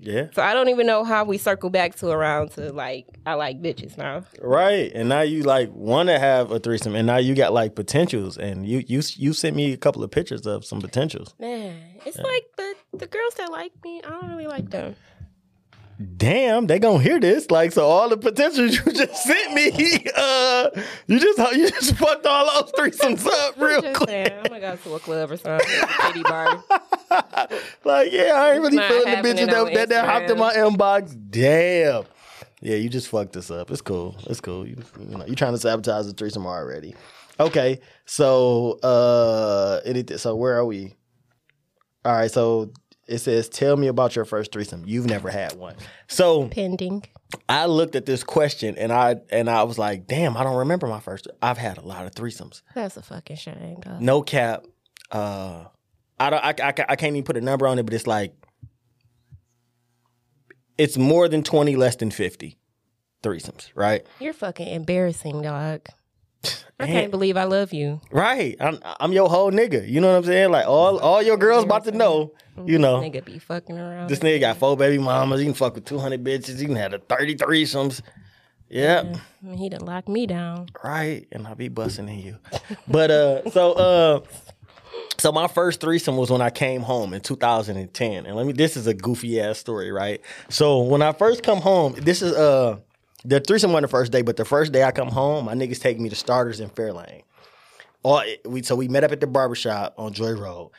Yeah. 0.00 0.28
So 0.32 0.42
I 0.42 0.54
don't 0.54 0.70
even 0.70 0.86
know 0.86 1.04
how 1.04 1.24
we 1.24 1.36
circle 1.36 1.68
back 1.68 1.94
to 1.96 2.08
around 2.08 2.52
to 2.52 2.72
like 2.72 3.06
I 3.26 3.34
like 3.34 3.60
bitches 3.60 3.98
now. 3.98 4.24
Right. 4.40 4.90
And 4.94 5.08
now 5.08 5.20
you 5.20 5.42
like 5.42 5.70
want 5.72 6.08
to 6.08 6.18
have 6.18 6.50
a 6.50 6.58
threesome, 6.58 6.94
and 6.94 7.06
now 7.06 7.18
you 7.18 7.34
got 7.34 7.52
like 7.52 7.74
potentials, 7.74 8.38
and 8.38 8.66
you 8.66 8.82
you 8.86 9.02
you 9.16 9.32
sent 9.34 9.54
me 9.54 9.72
a 9.72 9.76
couple 9.76 10.02
of 10.02 10.10
pictures 10.10 10.46
of 10.46 10.64
some 10.64 10.80
potentials. 10.80 11.34
Man, 11.38 11.76
it's 12.06 12.18
like 12.18 12.46
the 12.56 12.74
the 12.94 13.06
girls 13.06 13.34
that 13.34 13.50
like 13.50 13.72
me, 13.84 14.00
I 14.02 14.08
don't 14.08 14.30
really 14.30 14.46
like 14.46 14.70
them. 14.70 14.96
Damn, 16.16 16.66
they 16.66 16.78
gonna 16.78 17.02
hear 17.02 17.20
this. 17.20 17.50
Like, 17.50 17.72
so 17.72 17.86
all 17.86 18.08
the 18.08 18.16
potentials 18.16 18.74
you 18.86 18.92
just 18.92 19.22
sent 19.22 19.52
me, 19.52 19.70
uh, 20.16 20.70
you 21.06 21.18
just 21.20 21.38
you 21.56 21.68
just 21.68 21.94
fucked 21.96 22.24
all 22.26 22.46
those 22.46 22.72
threesomes 22.72 23.26
up 23.26 23.56
real 23.58 23.82
quick. 23.82 24.08
saying, 24.08 24.32
I'm 24.32 24.44
gonna 24.44 24.60
go 24.60 24.76
to 24.76 24.94
a 24.94 24.98
club 24.98 25.30
or 25.30 25.36
something, 25.36 25.66
kitty 26.00 26.22
bar. 26.22 26.64
Like, 27.84 28.12
yeah, 28.12 28.32
I 28.34 28.52
ain't 28.52 28.62
really 28.62 28.76
Not 28.76 28.88
feeling 28.88 29.10
the 29.10 29.28
bitches 29.28 29.46
that, 29.50 29.74
that, 29.74 29.88
that 29.90 30.04
hopped 30.06 30.30
in 30.30 30.38
my 30.38 30.54
inbox. 30.54 31.16
Damn. 31.30 32.04
Yeah, 32.62 32.76
you 32.76 32.88
just 32.88 33.08
fucked 33.08 33.36
us 33.36 33.50
up. 33.50 33.70
It's 33.70 33.80
cool. 33.80 34.16
It's 34.26 34.40
cool. 34.40 34.66
You, 34.66 34.76
you 34.98 35.18
know, 35.18 35.26
you 35.26 35.34
trying 35.34 35.52
to 35.52 35.58
sabotage 35.58 36.06
the 36.06 36.12
threesome 36.12 36.46
already. 36.46 36.94
Okay, 37.38 37.80
so 38.04 38.78
uh, 38.82 39.80
anything. 39.84 40.18
So 40.18 40.36
where 40.36 40.56
are 40.56 40.64
we? 40.64 40.94
All 42.04 42.12
right, 42.12 42.30
so 42.30 42.72
it 43.10 43.18
says, 43.18 43.48
"Tell 43.48 43.76
me 43.76 43.88
about 43.88 44.16
your 44.16 44.24
first 44.24 44.52
threesome. 44.52 44.84
You've 44.86 45.06
never 45.06 45.30
had 45.30 45.54
one." 45.54 45.74
So 46.08 46.48
Pending. 46.48 47.04
I 47.48 47.66
looked 47.66 47.96
at 47.96 48.06
this 48.06 48.24
question 48.24 48.76
and 48.78 48.92
I 48.92 49.16
and 49.30 49.50
I 49.50 49.64
was 49.64 49.78
like, 49.78 50.06
"Damn, 50.06 50.36
I 50.36 50.42
don't 50.42 50.56
remember 50.56 50.86
my 50.86 51.00
first. 51.00 51.28
I've 51.42 51.58
had 51.58 51.78
a 51.78 51.82
lot 51.82 52.06
of 52.06 52.12
threesomes. 52.12 52.62
That's 52.74 52.96
a 52.96 53.02
fucking 53.02 53.36
shame, 53.36 53.78
though. 53.84 53.98
No 53.98 54.22
cap. 54.22 54.64
Uh, 55.10 55.64
I 56.18 56.30
don't. 56.30 56.44
I, 56.44 56.54
I, 56.62 56.74
I 56.90 56.96
can't 56.96 57.16
even 57.16 57.24
put 57.24 57.36
a 57.36 57.40
number 57.40 57.66
on 57.66 57.78
it, 57.78 57.84
but 57.84 57.94
it's 57.94 58.06
like 58.06 58.34
it's 60.78 60.96
more 60.96 61.28
than 61.28 61.42
twenty, 61.42 61.76
less 61.76 61.96
than 61.96 62.10
fifty 62.10 62.58
threesomes, 63.22 63.68
right? 63.74 64.06
You're 64.18 64.32
fucking 64.32 64.68
embarrassing, 64.68 65.42
dog. 65.42 65.86
I 66.80 66.86
can't 66.86 67.10
believe 67.10 67.36
I 67.36 67.44
love 67.44 67.72
you. 67.72 68.00
Right. 68.10 68.56
I'm 68.60 68.78
I'm 68.82 69.12
your 69.12 69.28
whole 69.28 69.50
nigga. 69.52 69.88
You 69.88 70.00
know 70.00 70.08
what 70.08 70.18
I'm 70.18 70.24
saying? 70.24 70.50
Like 70.50 70.66
all 70.66 70.98
all 70.98 71.22
your 71.22 71.36
girls 71.36 71.64
about 71.64 71.84
to 71.84 71.92
know. 71.92 72.32
You 72.64 72.78
know. 72.78 73.00
Nigga 73.00 73.24
be 73.24 73.38
fucking 73.38 73.78
around. 73.78 74.08
This 74.08 74.20
nigga 74.20 74.40
got 74.40 74.56
four 74.56 74.76
baby 74.76 74.98
mamas. 74.98 75.40
He 75.40 75.46
can 75.46 75.54
fuck 75.54 75.74
with 75.74 75.84
200 75.84 76.22
bitches. 76.22 76.58
He 76.58 76.66
can 76.66 76.76
have 76.76 76.92
a 76.92 76.98
30 76.98 77.36
threesomes. 77.36 78.02
Yep. 78.68 79.16
I 79.16 79.46
mean, 79.46 79.58
he 79.58 79.68
done 79.68 79.84
locked 79.84 80.08
me 80.08 80.26
down. 80.26 80.68
Right. 80.82 81.26
And 81.32 81.46
I'll 81.46 81.54
be 81.54 81.68
busting 81.68 82.08
in 82.08 82.18
you. 82.18 82.38
But 82.86 83.10
uh 83.10 83.50
so 83.50 83.72
uh 83.72 84.20
so 85.18 85.32
my 85.32 85.48
first 85.48 85.80
threesome 85.80 86.16
was 86.16 86.30
when 86.30 86.40
I 86.40 86.50
came 86.50 86.80
home 86.82 87.12
in 87.12 87.20
2010. 87.20 88.26
And 88.26 88.36
let 88.36 88.46
me 88.46 88.52
this 88.52 88.76
is 88.76 88.86
a 88.86 88.94
goofy 88.94 89.40
ass 89.40 89.58
story, 89.58 89.90
right? 89.90 90.20
So 90.48 90.80
when 90.80 91.02
I 91.02 91.12
first 91.12 91.42
come 91.42 91.60
home, 91.60 91.94
this 91.98 92.22
is 92.22 92.32
uh 92.32 92.78
the 93.24 93.40
threesome 93.40 93.72
wasn't 93.72 93.90
the 93.90 93.96
first 93.96 94.12
day, 94.12 94.22
but 94.22 94.36
the 94.36 94.44
first 94.44 94.72
day 94.72 94.84
I 94.84 94.92
come 94.92 95.08
home, 95.08 95.46
my 95.46 95.54
niggas 95.54 95.80
take 95.80 95.98
me 95.98 96.08
to 96.08 96.16
starters 96.16 96.60
in 96.60 96.70
Fairlane. 96.70 97.22
All 98.02 98.22
we 98.46 98.62
so 98.62 98.74
we 98.76 98.88
met 98.88 99.04
up 99.04 99.12
at 99.12 99.20
the 99.20 99.26
barbershop 99.26 99.94
on 99.98 100.12
Joy 100.12 100.32
Road. 100.32 100.70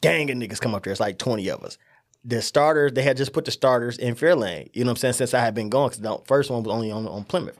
Gang 0.00 0.30
of 0.30 0.36
niggas 0.36 0.60
come 0.60 0.74
up 0.74 0.84
there. 0.84 0.90
It's 0.90 1.00
like 1.00 1.18
20 1.18 1.48
of 1.48 1.62
us. 1.62 1.78
The 2.24 2.42
starters, 2.42 2.92
they 2.92 3.02
had 3.02 3.16
just 3.16 3.32
put 3.32 3.44
the 3.44 3.50
starters 3.50 3.98
in 3.98 4.14
Fairlane. 4.14 4.68
You 4.74 4.84
know 4.84 4.90
what 4.90 4.92
I'm 4.92 4.96
saying? 4.98 5.14
Since 5.14 5.34
I 5.34 5.40
had 5.40 5.54
been 5.54 5.70
going, 5.70 5.88
because 5.88 6.02
the 6.02 6.18
first 6.26 6.50
one 6.50 6.62
was 6.62 6.72
only 6.72 6.90
on, 6.90 7.06
on 7.08 7.24
Plymouth. 7.24 7.58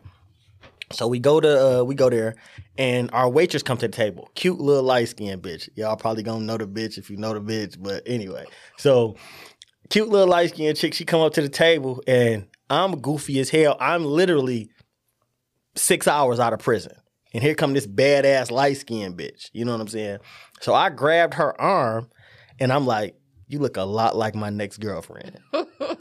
So 0.92 1.08
we 1.08 1.18
go 1.18 1.40
to 1.40 1.80
uh, 1.80 1.84
we 1.84 1.94
go 1.94 2.10
there, 2.10 2.34
and 2.76 3.10
our 3.12 3.28
waitress 3.28 3.62
come 3.62 3.78
to 3.78 3.88
the 3.88 3.96
table. 3.96 4.30
Cute 4.34 4.60
little 4.60 4.82
light 4.82 5.08
skinned 5.08 5.42
bitch. 5.42 5.68
Y'all 5.74 5.96
probably 5.96 6.22
gonna 6.22 6.44
know 6.44 6.58
the 6.58 6.66
bitch 6.66 6.98
if 6.98 7.10
you 7.10 7.16
know 7.16 7.32
the 7.32 7.40
bitch. 7.40 7.76
But 7.80 8.02
anyway, 8.06 8.44
so 8.76 9.16
cute 9.88 10.08
little 10.08 10.28
light 10.28 10.50
skinned 10.50 10.76
chick. 10.76 10.94
She 10.94 11.04
come 11.04 11.22
up 11.22 11.32
to 11.34 11.42
the 11.42 11.48
table, 11.48 12.02
and 12.06 12.46
I'm 12.72 13.00
goofy 13.00 13.38
as 13.38 13.50
hell. 13.50 13.76
I'm 13.80 14.04
literally 14.04 14.70
six 15.74 16.08
hours 16.08 16.40
out 16.40 16.52
of 16.52 16.60
prison. 16.60 16.94
And 17.34 17.42
here 17.42 17.54
come 17.54 17.72
this 17.72 17.86
badass 17.86 18.50
light 18.50 18.76
skinned 18.78 19.18
bitch. 19.18 19.50
You 19.52 19.64
know 19.64 19.72
what 19.72 19.80
I'm 19.80 19.88
saying? 19.88 20.18
So 20.60 20.74
I 20.74 20.90
grabbed 20.90 21.34
her 21.34 21.58
arm 21.60 22.08
and 22.58 22.72
I'm 22.72 22.86
like, 22.86 23.14
you 23.48 23.58
look 23.58 23.76
a 23.76 23.82
lot 23.82 24.16
like 24.16 24.34
my 24.34 24.50
next 24.50 24.78
girlfriend. 24.78 25.38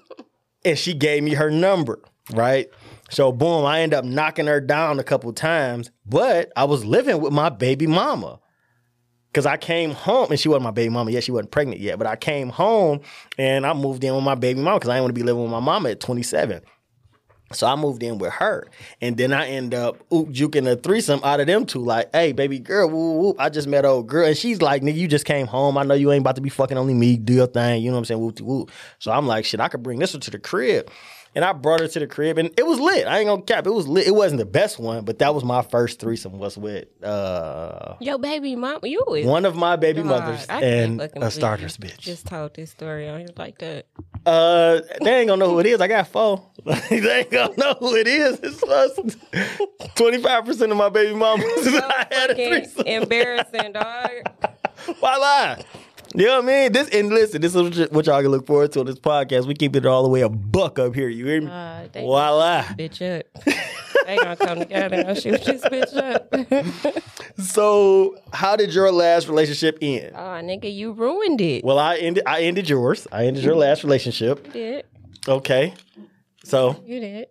and 0.66 0.78
she 0.78 0.94
gave 0.94 1.24
me 1.24 1.34
her 1.34 1.50
number, 1.50 2.02
right? 2.32 2.70
So 3.10 3.32
boom, 3.32 3.66
I 3.66 3.82
end 3.82 3.94
up 3.94 4.06
knocking 4.06 4.48
her 4.48 4.62
down 4.62 5.00
a 5.00 5.04
couple 5.04 5.32
times, 5.34 5.92
but 6.06 6.52
I 6.56 6.66
was 6.66 6.86
living 6.86 7.22
with 7.22 7.34
my 7.34 7.50
baby 7.50 7.88
mama. 7.88 8.40
Cause 9.34 9.46
I 9.46 9.56
came 9.56 9.92
home 9.92 10.30
and 10.30 10.40
she 10.40 10.50
wasn't 10.50 10.66
my 10.66 10.72
baby 10.72 10.90
mama 10.90 11.12
yet. 11.12 11.24
She 11.24 11.32
wasn't 11.32 11.52
pregnant 11.52 11.80
yet, 11.80 11.98
but 11.98 12.06
I 12.06 12.18
came 12.18 12.50
home 12.50 13.00
and 13.38 13.66
I 13.66 13.74
moved 13.74 14.04
in 14.04 14.14
with 14.14 14.26
my 14.26 14.36
baby 14.36 14.60
mama 14.60 14.78
because 14.78 14.90
I 14.90 14.96
didn't 14.96 15.04
want 15.04 15.16
to 15.16 15.20
be 15.22 15.26
living 15.26 15.42
with 15.42 15.52
my 15.52 15.62
mama 15.62 15.92
at 15.92 16.02
27. 16.02 16.62
So 17.54 17.68
I 17.68 17.76
moved 17.76 18.02
in 18.04 18.18
with 18.18 18.34
her, 18.34 18.68
and 19.02 19.18
then 19.18 19.34
I 19.34 19.48
end 19.50 19.74
up 19.74 19.98
oop 20.14 20.30
juking 20.30 20.70
a 20.72 20.76
threesome 20.76 21.20
out 21.24 21.40
of 21.40 21.48
them 21.48 21.66
two. 21.66 21.84
Like, 21.84 22.10
hey, 22.14 22.32
baby 22.32 22.60
girl, 22.60 22.90
woo, 22.90 23.20
woo, 23.20 23.36
I 23.38 23.50
just 23.50 23.68
met 23.68 23.86
old 23.86 24.08
girl, 24.08 24.28
and 24.28 24.38
she's 24.38 24.62
like, 24.62 24.82
nigga, 24.82 24.96
you 24.96 25.08
just 25.08 25.26
came 25.26 25.48
home. 25.48 25.78
I 25.78 25.84
know 25.84 25.94
you 25.94 26.12
ain't 26.12 26.22
about 26.22 26.36
to 26.36 26.42
be 26.42 26.50
fucking 26.50 26.78
only 26.78 26.94
me. 26.94 27.18
Do 27.18 27.34
your 27.34 27.48
thing. 27.48 27.82
You 27.82 27.90
know 27.90 27.96
what 27.96 28.00
I'm 28.00 28.06
saying? 28.06 28.22
Woo, 28.22 28.34
woo. 28.42 28.68
So 29.00 29.12
I'm 29.12 29.28
like, 29.28 29.46
shit, 29.46 29.60
I 29.60 29.68
could 29.68 29.84
bring 29.84 30.00
this 30.00 30.14
one 30.14 30.22
to 30.22 30.32
the 30.32 30.40
crib. 30.40 30.90
And 31.34 31.46
I 31.46 31.54
brought 31.54 31.80
her 31.80 31.88
to 31.88 32.00
the 32.00 32.08
crib, 32.08 32.38
and 32.38 32.50
it 32.58 32.66
was 32.66 32.78
lit. 32.78 33.08
I 33.08 33.20
ain't 33.20 33.28
gonna 33.28 33.42
cap. 33.42 33.66
It 33.66 33.72
was 33.72 33.88
lit. 33.88 34.06
It 34.06 34.12
wasn't 34.12 34.40
the 34.40 34.46
best 34.46 34.80
one, 34.80 35.06
but 35.06 35.20
that 35.20 35.34
was 35.34 35.46
my 35.46 35.62
first 35.62 36.00
threesome. 36.00 36.38
Was 36.38 36.58
with 36.58 36.88
uh, 37.04 37.96
Yo, 38.02 38.18
baby 38.18 38.56
mom, 38.58 38.80
you 38.84 39.02
was 39.08 39.26
one 39.26 39.46
of 39.46 39.56
my 39.56 39.78
baby 39.78 40.02
God, 40.02 40.10
mothers 40.10 40.46
and 40.50 41.00
a 41.02 41.32
starter's 41.32 41.78
bitch. 41.78 42.00
Just 42.00 42.28
told 42.28 42.54
this 42.56 42.72
story 42.72 43.08
on 43.08 43.20
here 43.20 43.30
like 43.38 43.60
that. 43.60 43.86
Uh, 44.26 44.82
they 45.02 45.20
ain't 45.20 45.30
gonna 45.30 45.38
know 45.38 45.52
who 45.52 45.60
it 45.60 45.66
is. 45.68 45.80
I 45.80 45.88
got 45.88 46.08
four. 46.10 46.52
they 46.90 47.20
ain't 47.20 47.32
gonna 47.32 47.54
know 47.58 47.76
who 47.80 47.96
it 47.96 48.08
is. 48.08 48.40
It's 48.44 48.62
twenty 49.96 50.22
five 50.22 50.46
percent 50.46 50.72
of 50.72 50.78
my 50.78 50.90
baby 50.90 51.16
mamas. 51.16 51.46
I 51.66 52.08
had 52.12 52.32
a 52.32 52.36
threesome. 52.36 52.86
embarrassing, 52.86 53.72
dog. 53.72 54.10
Why 55.00 55.18
lie? 55.18 55.64
You 56.14 56.26
know 56.26 56.42
what 56.42 56.44
I 56.44 56.48
mean? 56.48 56.72
This 56.74 56.90
and 56.90 57.10
listen, 57.10 57.42
this 57.42 57.56
is 57.56 57.90
what 57.92 58.06
y'all 58.06 58.22
can 58.22 58.32
look 58.32 58.46
forward 58.46 58.72
to 58.74 58.82
on 58.82 58.86
this 58.86 59.00
podcast. 59.00 59.46
We 59.48 59.54
keep 59.54 59.76
it 59.76 59.86
all 59.86 60.04
the 60.04 60.10
way 60.10 60.22
a 60.22 60.30
buck 60.30 60.78
up 60.78 60.94
here. 60.94 61.08
You 61.08 61.26
hear 61.26 61.42
me? 61.42 61.48
Uh, 61.48 61.88
they 61.92 62.04
lie? 62.04 62.66
bitch 62.78 63.02
up. 63.20 63.26
they 64.06 64.18
gonna 64.18 64.36
come 64.36 64.60
together 64.60 64.98
and 64.98 65.18
shoot 65.18 65.42
this 65.44 65.62
bitch 65.64 65.96
up. 65.96 67.04
So, 67.38 68.18
how 68.34 68.56
did 68.56 68.74
your 68.74 68.92
last 68.92 69.28
relationship 69.28 69.78
end? 69.82 70.12
oh, 70.16 70.20
nigga, 70.20 70.72
you 70.74 70.92
ruined 70.92 71.42
it. 71.42 71.64
Well, 71.64 71.80
I 71.80 71.96
ended. 71.96 72.24
I 72.28 72.42
ended 72.44 72.70
yours. 72.70 73.08
I 73.12 73.26
ended 73.26 73.44
your 73.44 73.56
last 73.56 73.84
relationship. 73.84 74.46
You 74.48 74.54
did. 74.54 74.86
Okay. 75.28 75.74
So, 76.44 76.84
You 76.86 77.00
did. 77.00 77.28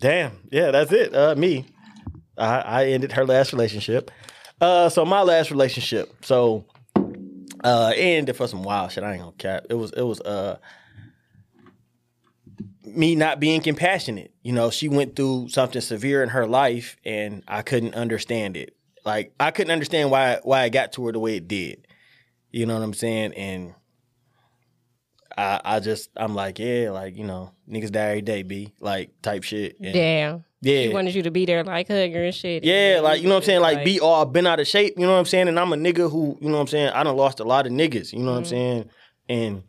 Damn. 0.00 0.32
Yeah, 0.50 0.70
that's 0.70 0.92
it. 0.92 1.14
Uh, 1.14 1.34
me. 1.36 1.66
I, 2.36 2.58
I 2.60 2.84
ended 2.86 3.12
her 3.12 3.24
last 3.24 3.52
relationship. 3.52 4.10
Uh, 4.60 4.88
so 4.88 5.04
my 5.04 5.22
last 5.22 5.50
relationship. 5.50 6.12
So, 6.24 6.64
uh, 7.64 7.92
it 7.96 8.00
ended 8.00 8.36
for 8.36 8.46
some 8.46 8.62
wild 8.62 8.92
shit. 8.92 9.02
I 9.02 9.12
ain't 9.12 9.20
gonna 9.22 9.32
cap. 9.32 9.66
It 9.70 9.74
was 9.74 9.90
it 9.92 10.02
was 10.02 10.20
uh 10.20 10.58
me 12.84 13.14
not 13.16 13.40
being 13.40 13.60
compassionate. 13.62 14.32
You 14.42 14.52
know, 14.52 14.70
she 14.70 14.88
went 14.88 15.16
through 15.16 15.48
something 15.48 15.80
severe 15.80 16.22
in 16.22 16.28
her 16.28 16.46
life, 16.46 16.96
and 17.04 17.42
I 17.48 17.62
couldn't 17.62 17.94
understand 17.94 18.56
it. 18.56 18.76
Like 19.04 19.34
I 19.40 19.50
couldn't 19.50 19.70
understand 19.72 20.10
why 20.10 20.38
why 20.42 20.64
it 20.64 20.70
got 20.70 20.92
to 20.92 21.06
her 21.06 21.12
the 21.12 21.18
way 21.18 21.36
it 21.36 21.48
did. 21.48 21.86
You 22.50 22.66
know 22.66 22.74
what 22.74 22.82
I'm 22.82 22.94
saying? 22.94 23.32
And 23.34 23.74
I 25.36 25.60
I 25.64 25.80
just 25.80 26.10
I'm 26.16 26.34
like 26.34 26.58
yeah, 26.58 26.90
like 26.90 27.16
you 27.16 27.24
know 27.24 27.50
niggas 27.68 27.90
die 27.92 28.00
every 28.10 28.22
day, 28.22 28.42
b 28.42 28.72
like 28.80 29.10
type 29.22 29.42
shit. 29.42 29.80
And- 29.80 29.92
Damn. 29.94 30.44
Yeah. 30.64 30.82
She 30.84 30.88
wanted 30.88 31.14
you 31.14 31.22
to 31.22 31.30
be 31.30 31.44
there 31.44 31.62
like 31.62 31.88
hug 31.88 32.12
her 32.12 32.24
and 32.24 32.34
shit. 32.34 32.64
Yeah, 32.64 33.00
like 33.02 33.20
you 33.20 33.28
know 33.28 33.34
what 33.34 33.42
I'm 33.42 33.46
saying, 33.46 33.60
like, 33.60 33.76
Like- 33.76 33.84
be 33.84 34.00
all 34.00 34.24
been 34.24 34.46
out 34.46 34.60
of 34.60 34.66
shape. 34.66 34.94
You 34.96 35.06
know 35.06 35.12
what 35.12 35.18
I'm 35.18 35.26
saying, 35.26 35.48
and 35.48 35.60
I'm 35.60 35.72
a 35.72 35.76
nigga 35.76 36.10
who 36.10 36.38
you 36.40 36.48
know 36.48 36.54
what 36.54 36.62
I'm 36.62 36.66
saying. 36.68 36.88
I 36.88 37.02
done 37.04 37.16
lost 37.16 37.40
a 37.40 37.44
lot 37.44 37.66
of 37.66 37.72
niggas. 37.72 38.12
You 38.12 38.20
know 38.20 38.32
what 38.32 38.38
I'm 38.38 38.42
mm-hmm. 38.44 38.50
saying, 38.50 38.90
and 39.28 39.62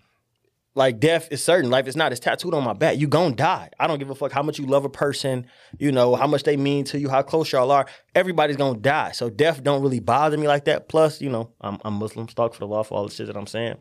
like 0.73 0.99
death 0.99 1.29
is 1.31 1.43
certain. 1.43 1.69
Life 1.69 1.87
is 1.87 1.95
not. 1.95 2.11
It's 2.11 2.19
tattooed 2.19 2.53
on 2.53 2.63
my 2.63 2.73
back. 2.73 2.97
You 2.97 3.07
gonna 3.07 3.35
die. 3.35 3.69
I 3.79 3.87
don't 3.87 3.97
give 3.99 4.09
a 4.09 4.15
fuck 4.15 4.31
how 4.31 4.43
much 4.43 4.59
you 4.59 4.65
love 4.65 4.85
a 4.85 4.89
person. 4.89 5.47
You 5.79 5.91
know 5.91 6.15
how 6.15 6.27
much 6.27 6.43
they 6.43 6.57
mean 6.57 6.85
to 6.85 6.99
you, 6.99 7.09
how 7.09 7.21
close 7.21 7.51
y'all 7.51 7.71
are. 7.71 7.85
Everybody's 8.13 8.57
gonna 8.57 8.79
die. 8.79 9.11
So 9.11 9.29
death 9.29 9.63
don't 9.63 9.81
really 9.81 9.99
bother 9.99 10.37
me 10.37 10.47
like 10.47 10.65
that. 10.65 10.87
Plus, 10.89 11.21
you 11.21 11.29
know, 11.29 11.51
I'm, 11.61 11.79
I'm 11.83 11.93
Muslim, 11.93 12.27
astaghfirullah 12.27 12.85
for 12.85 12.97
all 12.97 13.07
the 13.07 13.13
shit 13.13 13.27
that 13.27 13.37
I'm 13.37 13.47
saying. 13.47 13.77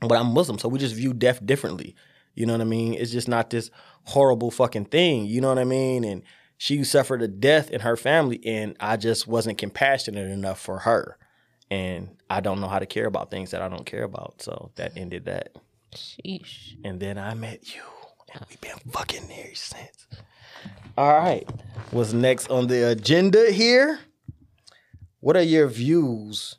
But 0.00 0.16
I'm 0.16 0.28
Muslim, 0.32 0.58
so 0.58 0.68
we 0.68 0.78
just 0.78 0.94
view 0.94 1.12
death 1.12 1.44
differently. 1.44 1.94
You 2.34 2.46
know 2.46 2.54
what 2.54 2.60
I 2.60 2.64
mean? 2.64 2.94
It's 2.94 3.12
just 3.12 3.28
not 3.28 3.50
this 3.50 3.70
horrible 4.04 4.50
fucking 4.50 4.86
thing. 4.86 5.26
You 5.26 5.40
know 5.40 5.48
what 5.48 5.58
I 5.58 5.64
mean? 5.64 6.04
And 6.04 6.22
she 6.56 6.84
suffered 6.84 7.22
a 7.22 7.28
death 7.28 7.70
in 7.70 7.80
her 7.80 7.96
family, 7.96 8.40
and 8.46 8.76
I 8.78 8.96
just 8.96 9.26
wasn't 9.26 9.58
compassionate 9.58 10.30
enough 10.30 10.60
for 10.60 10.78
her. 10.80 11.18
And 11.70 12.16
I 12.30 12.40
don't 12.40 12.60
know 12.60 12.68
how 12.68 12.78
to 12.78 12.86
care 12.86 13.06
about 13.06 13.30
things 13.30 13.50
that 13.50 13.62
I 13.62 13.68
don't 13.68 13.86
care 13.86 14.04
about. 14.04 14.42
So 14.42 14.70
that 14.76 14.92
ended 14.96 15.24
that. 15.24 15.56
Sheesh. 15.94 16.76
And 16.84 17.00
then 17.00 17.18
I 17.18 17.34
met 17.34 17.74
you, 17.74 17.82
and 18.32 18.44
we've 18.48 18.60
been 18.60 18.78
fucking 18.92 19.28
there 19.28 19.54
since. 19.54 20.06
All 20.96 21.18
right. 21.18 21.48
What's 21.90 22.12
next 22.12 22.50
on 22.50 22.66
the 22.66 22.90
agenda 22.90 23.50
here? 23.50 23.98
What 25.20 25.36
are 25.36 25.42
your 25.42 25.68
views? 25.68 26.56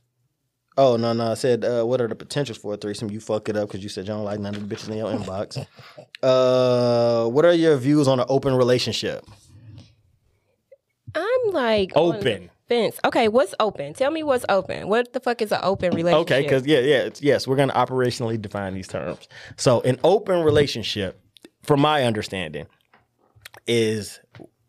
Oh 0.78 0.98
no 0.98 1.14
no! 1.14 1.32
I 1.32 1.34
said 1.36 1.64
uh, 1.64 1.84
what 1.84 2.02
are 2.02 2.08
the 2.08 2.16
potentials 2.16 2.58
for 2.58 2.74
a 2.74 2.78
threesome? 2.78 3.12
You 3.12 3.20
fuck 3.20 3.48
it 3.48 3.56
up 3.56 3.68
because 3.70 3.84
you 3.84 3.90
said 3.90 4.06
you 4.06 4.14
don't 4.14 4.24
like 4.24 4.40
none 4.40 4.56
of 4.56 4.68
the 4.68 4.76
bitches 4.76 4.90
in 4.90 4.98
your 4.98 5.12
inbox. 5.12 5.66
Uh, 6.24 7.28
what 7.28 7.44
are 7.44 7.52
your 7.52 7.76
views 7.76 8.08
on 8.08 8.18
an 8.18 8.26
open 8.30 8.56
relationship? 8.56 9.26
I'm 11.14 11.52
like 11.52 11.92
on 11.96 12.14
the 12.14 12.18
Open. 12.20 12.50
fence. 12.68 13.00
Okay, 13.04 13.28
what's 13.28 13.54
open? 13.60 13.94
Tell 13.94 14.10
me 14.10 14.24
what's 14.24 14.46
open. 14.50 14.88
What 14.88 15.12
the 15.12 15.20
fuck 15.20 15.42
is 15.42 15.52
an 15.52 15.60
open 15.64 15.94
relationship? 15.94 16.22
Okay, 16.32 16.42
because 16.44 16.66
yeah, 16.66 16.80
yeah, 16.80 16.98
it's, 17.00 17.22
yes, 17.22 17.46
we're 17.46 17.58
gonna 17.58 17.74
operationally 17.74 18.42
define 18.42 18.74
these 18.74 18.88
terms. 18.88 19.28
So, 19.58 19.82
an 19.82 20.00
open 20.04 20.44
relationship, 20.44 21.20
from 21.64 21.82
my 21.82 22.04
understanding, 22.04 22.68
is 23.68 24.20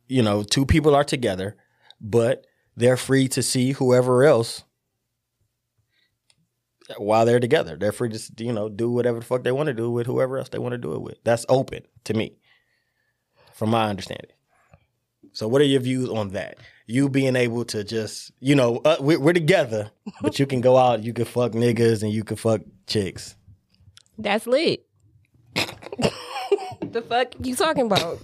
you 0.09 0.23
know 0.23 0.43
two 0.43 0.67
people 0.67 0.95
are 0.95 1.05
together, 1.05 1.57
but 2.01 2.45
they're 2.77 2.97
free 2.97 3.29
to 3.29 3.43
see 3.43 3.73
whoever 3.73 4.25
else 4.25 4.65
while 6.99 7.25
they're 7.25 7.41
together. 7.41 7.77
They're 7.77 7.93
free 7.93 8.11
to 8.11 8.45
you 8.45 8.53
know 8.53 8.69
do 8.69 8.91
whatever 8.91 9.21
the 9.21 9.25
fuck 9.25 9.45
they 9.45 9.53
want 9.53 9.69
to 9.69 9.75
do 9.75 9.91
with 9.91 10.07
whoever 10.07 10.39
else 10.39 10.49
they 10.49 10.59
want 10.59 10.73
to 10.73 10.79
do 10.79 10.95
it 10.95 11.03
with. 11.03 11.23
That's 11.25 11.47
open 11.49 11.83
to 12.05 12.15
me, 12.15 12.37
from 13.53 13.71
my 13.71 13.89
understanding. 13.89 14.31
So, 15.33 15.49
what 15.49 15.61
are 15.61 15.65
your 15.65 15.81
views 15.81 16.09
on 16.09 16.29
that? 16.31 16.59
You 16.87 17.09
being 17.09 17.35
able 17.35 17.65
to 17.67 17.83
just, 17.83 18.31
you 18.41 18.55
know, 18.55 18.81
uh, 18.85 18.97
we, 19.01 19.17
we're 19.17 19.33
together, 19.33 19.91
but 20.23 20.39
you 20.39 20.47
can 20.47 20.61
go 20.61 20.77
out, 20.77 21.03
you 21.03 21.13
can 21.13 21.25
fuck 21.25 21.53
niggas, 21.53 22.03
and 22.03 22.13
you 22.13 22.23
can 22.23 22.37
fuck 22.37 22.61
chicks. 22.87 23.35
That's 24.19 24.47
lit. 24.47 24.87
the 25.55 27.03
fuck 27.09 27.35
you 27.41 27.57
talking 27.57 27.87
about? 27.87 28.21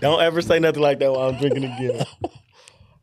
Don't 0.00 0.20
ever 0.20 0.42
say 0.42 0.58
nothing 0.58 0.82
like 0.82 0.98
that 0.98 1.12
while 1.12 1.28
I'm 1.28 1.38
drinking 1.38 1.64
again. 1.64 2.04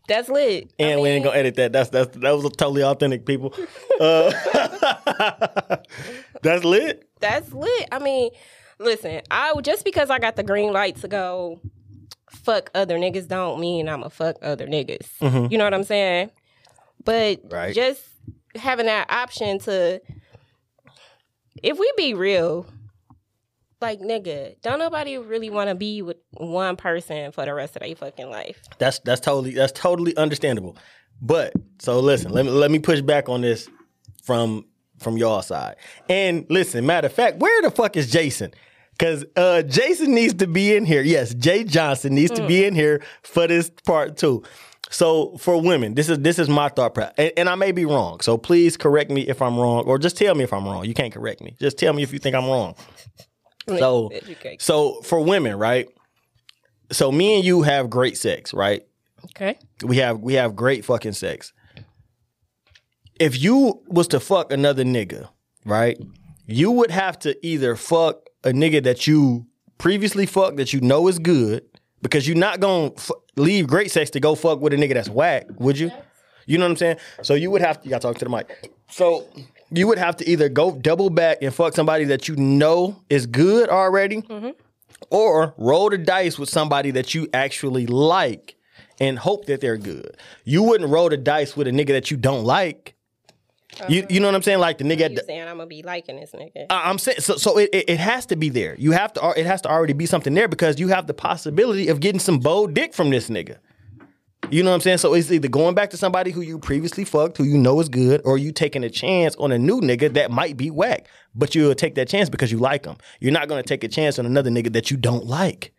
That's 0.08 0.30
lit. 0.30 0.72
I 0.80 0.84
And 0.84 1.02
we 1.02 1.10
ain't 1.10 1.24
gonna 1.26 1.38
edit 1.38 1.56
that. 1.56 1.74
That's 1.74 1.90
that's 1.90 2.16
that 2.18 2.32
was 2.32 2.46
a 2.46 2.50
totally 2.50 2.84
authentic, 2.84 3.26
people. 3.26 3.54
Uh, 4.00 4.32
that's 6.42 6.64
lit. 6.64 7.10
That's 7.20 7.52
lit. 7.54 7.88
I 7.92 8.00
mean, 8.00 8.32
listen, 8.80 9.22
I 9.30 9.54
just 9.62 9.84
because 9.84 10.10
I 10.10 10.20
got 10.20 10.36
the 10.36 10.44
green 10.44 10.72
light 10.72 10.96
to 10.98 11.08
go 11.08 11.60
fuck 12.32 12.70
other 12.74 12.98
niggas 12.98 13.28
don't 13.28 13.60
mean 13.60 13.90
I'm 13.90 14.04
a 14.04 14.10
fuck 14.10 14.38
other 14.42 14.68
niggas. 14.68 15.52
You 15.52 15.58
know 15.58 15.64
what 15.64 15.74
I'm 15.74 15.84
saying? 15.84 16.32
But 17.04 17.42
Right. 17.50 17.74
just 17.76 18.02
having 18.56 18.86
that 18.86 19.10
option 19.12 19.60
to, 19.60 20.02
if 21.64 21.80
we 21.80 21.92
be 21.98 22.14
real, 22.14 22.66
like 23.82 24.00
nigga, 24.00 24.60
don't 24.62 24.80
nobody 24.80 25.18
really 25.18 25.50
want 25.50 25.70
to 25.70 25.76
be 25.76 26.02
with 26.02 26.18
one 26.32 26.76
person 26.76 27.32
for 27.32 27.46
the 27.46 27.54
rest 27.54 27.76
of 27.76 27.82
their 27.82 27.96
fucking 27.96 28.30
life. 28.30 28.62
That's 28.78 29.00
that's 29.00 29.22
totally 29.22 29.52
that's 29.52 29.72
totally 29.72 30.16
understandable. 30.18 30.78
But 31.22 31.54
so 31.80 32.00
listen, 32.00 32.32
let 32.32 32.46
me 32.46 32.52
let 32.52 32.72
me 32.72 32.80
push 32.80 33.02
back 33.02 33.30
on 33.30 33.42
this 33.42 33.70
from 34.24 34.66
from 35.00 35.18
y'all 35.18 35.42
side. 35.42 35.76
And 36.10 36.46
listen, 36.50 36.86
matter 36.86 37.08
of 37.08 37.14
fact, 37.14 37.38
where 37.38 37.62
the 37.62 37.72
fuck 37.72 37.98
is 37.98 38.12
Jason? 38.12 38.52
Cause 39.00 39.24
uh 39.36 39.62
Jason 39.62 40.14
needs 40.16 40.34
to 40.36 40.48
be 40.48 40.76
in 40.76 40.86
here. 40.86 41.04
Yes, 41.04 41.34
Jay 41.36 41.64
Johnson 41.64 42.16
needs 42.16 42.32
to 42.32 42.48
be 42.48 42.66
in 42.66 42.74
here 42.74 43.04
for 43.22 43.48
this 43.48 43.70
part 43.86 44.18
too. 44.18 44.44
So 44.90 45.38
for 45.38 45.62
women, 45.62 45.94
this 45.94 46.10
is 46.10 46.20
this 46.20 46.40
is 46.40 46.50
my 46.50 46.70
thought 46.70 46.94
process, 46.96 47.14
and, 47.18 47.32
and 47.38 47.50
I 47.50 47.56
may 47.56 47.72
be 47.72 47.86
wrong. 47.86 48.22
So 48.22 48.38
please 48.38 48.78
correct 48.78 49.12
me 49.12 49.22
if 49.22 49.42
I'm 49.42 49.58
wrong, 49.60 49.84
or 49.86 50.00
just 50.00 50.18
tell 50.18 50.34
me 50.34 50.44
if 50.44 50.54
I'm 50.54 50.66
wrong. 50.66 50.86
You 50.86 50.94
can't 50.94 51.14
correct 51.14 51.42
me. 51.42 51.56
Just 51.60 51.78
tell 51.78 51.94
me 51.94 52.04
if 52.04 52.14
you 52.14 52.20
think 52.20 52.36
I'm 52.36 52.46
wrong. 52.46 52.76
So 53.68 54.08
Educate. 54.08 54.62
so 54.62 55.02
for 55.02 55.20
women, 55.22 55.58
right? 55.58 55.88
So 56.92 57.12
me 57.12 57.36
and 57.36 57.44
you 57.44 57.64
have 57.64 57.90
great 57.90 58.18
sex, 58.18 58.54
right? 58.54 58.84
Okay. 59.26 59.58
We 59.84 59.98
have 59.98 60.20
we 60.22 60.36
have 60.36 60.56
great 60.56 60.86
fucking 60.86 61.14
sex. 61.14 61.52
If 63.20 63.42
you 63.42 63.82
was 63.88 64.08
to 64.10 64.20
fuck 64.20 64.52
another 64.52 64.84
nigga, 64.84 65.30
right? 65.66 65.98
you 66.50 66.72
would 66.72 66.92
have 66.92 67.20
to 67.20 67.36
either 67.46 67.76
fuck 67.76 68.22
a 68.46 68.52
nigga 68.52 68.82
that 68.84 69.06
you 69.06 69.46
previously 69.78 70.26
fucked 70.26 70.56
that 70.56 70.72
you 70.72 70.80
know 70.80 71.10
is 71.10 71.20
good 71.20 71.62
because 72.02 72.26
you're 72.26 72.38
not 72.38 72.62
gonna 72.62 72.92
f- 72.96 73.12
leave 73.36 73.68
great 73.68 73.92
sex 73.92 74.10
to 74.12 74.20
go 74.22 74.34
fuck 74.34 74.62
with 74.62 74.72
a 74.72 74.78
nigga 74.78 74.94
that's 74.94 75.10
whack, 75.10 75.46
would 75.60 75.78
you? 75.78 75.92
You 76.46 76.58
know 76.58 76.64
what 76.64 76.72
I'm 76.72 76.78
saying? 76.78 76.98
So 77.22 77.34
you 77.34 77.52
would 77.52 77.62
have 77.62 77.82
to. 77.82 77.86
You 77.86 77.90
gotta 77.90 78.04
talk 78.08 78.18
to 78.20 78.26
the 78.26 78.32
mic. 78.32 78.72
So 78.90 79.28
you 79.72 79.88
would 79.88 79.98
have 79.98 80.18
to 80.18 80.30
either 80.30 80.50
go 80.50 80.72
double 80.72 81.10
back 81.10 81.40
and 81.42 81.54
fuck 81.54 81.76
somebody 81.76 82.06
that 82.06 82.28
you 82.28 82.36
know 82.36 83.02
is 83.10 83.26
good 83.26 83.70
already, 83.70 84.22
mm-hmm. 84.22 84.52
or 85.10 85.54
roll 85.58 85.90
the 85.90 85.98
dice 85.98 86.40
with 86.40 86.50
somebody 86.50 86.92
that 86.92 87.14
you 87.14 87.28
actually 87.34 87.86
like 87.86 88.56
and 89.00 89.20
hope 89.20 89.46
that 89.46 89.62
they're 89.62 89.78
good. 89.78 90.16
You 90.44 90.64
wouldn't 90.64 90.90
roll 90.90 91.10
the 91.10 91.18
dice 91.18 91.56
with 91.56 91.68
a 91.68 91.72
nigga 91.72 91.88
that 91.90 92.12
you 92.12 92.18
don't 92.18 92.44
like. 92.44 92.96
You, 93.88 94.08
you 94.10 94.20
know 94.20 94.28
what 94.28 94.34
I'm 94.34 94.42
saying? 94.42 94.60
Like 94.60 94.80
the 94.80 94.86
nigga 94.86 95.12
You 95.12 95.20
saying 95.26 95.42
I'm 95.42 95.58
gonna 95.58 95.68
be 95.68 95.84
liking 95.84 96.20
this 96.20 96.32
nigga? 96.32 96.66
I- 96.70 96.90
I'm 96.90 96.98
saying 96.98 97.20
so. 97.20 97.36
So 97.36 97.58
it, 97.60 97.70
it, 97.74 97.90
it 97.92 98.00
has 98.00 98.26
to 98.28 98.36
be 98.36 98.50
there. 98.50 98.76
You 98.80 98.92
have 98.92 99.14
to. 99.14 99.34
It 99.38 99.46
has 99.46 99.62
to 99.62 99.70
already 99.70 99.94
be 99.94 100.06
something 100.06 100.34
there 100.34 100.48
because 100.48 100.80
you 100.80 100.88
have 100.88 101.06
the 101.06 101.14
possibility 101.14 101.90
of 101.90 102.00
getting 102.00 102.20
some 102.20 102.40
bold 102.40 102.74
dick 102.74 102.94
from 102.94 103.10
this 103.10 103.30
nigga. 103.30 103.58
You 104.50 104.64
know 104.64 104.70
what 104.70 104.76
I'm 104.76 104.82
saying? 104.82 105.00
So 105.00 105.14
it's 105.14 105.30
either 105.30 105.50
going 105.50 105.76
back 105.76 105.90
to 105.90 105.98
somebody 105.98 106.32
who 106.32 106.40
you 106.40 106.58
previously 106.58 107.04
fucked, 107.04 107.38
who 107.38 107.44
you 107.44 107.58
know 107.58 107.82
is 107.82 107.90
good, 107.90 108.22
or 108.24 108.38
you 108.38 108.54
taking 108.54 108.84
a 108.84 108.90
chance 108.90 109.36
on 109.36 109.52
a 109.52 109.58
new 109.58 109.82
nigga 109.82 110.14
that 110.14 110.32
might 110.32 110.56
be 110.56 110.72
whack. 110.72 111.08
But 111.36 111.54
you'll 111.54 111.76
take 111.76 111.96
that 111.96 112.08
chance 112.08 112.30
because 112.30 112.52
you 112.52 112.58
like 112.58 112.86
him. 112.86 112.96
You're 113.20 113.34
not 113.34 113.50
going 113.50 113.62
to 113.62 113.68
take 113.68 113.84
a 113.84 113.90
chance 113.90 114.18
on 114.18 114.26
another 114.26 114.50
nigga 114.50 114.72
that 114.74 114.90
you 114.90 114.96
don't 114.96 115.26
like. 115.26 115.74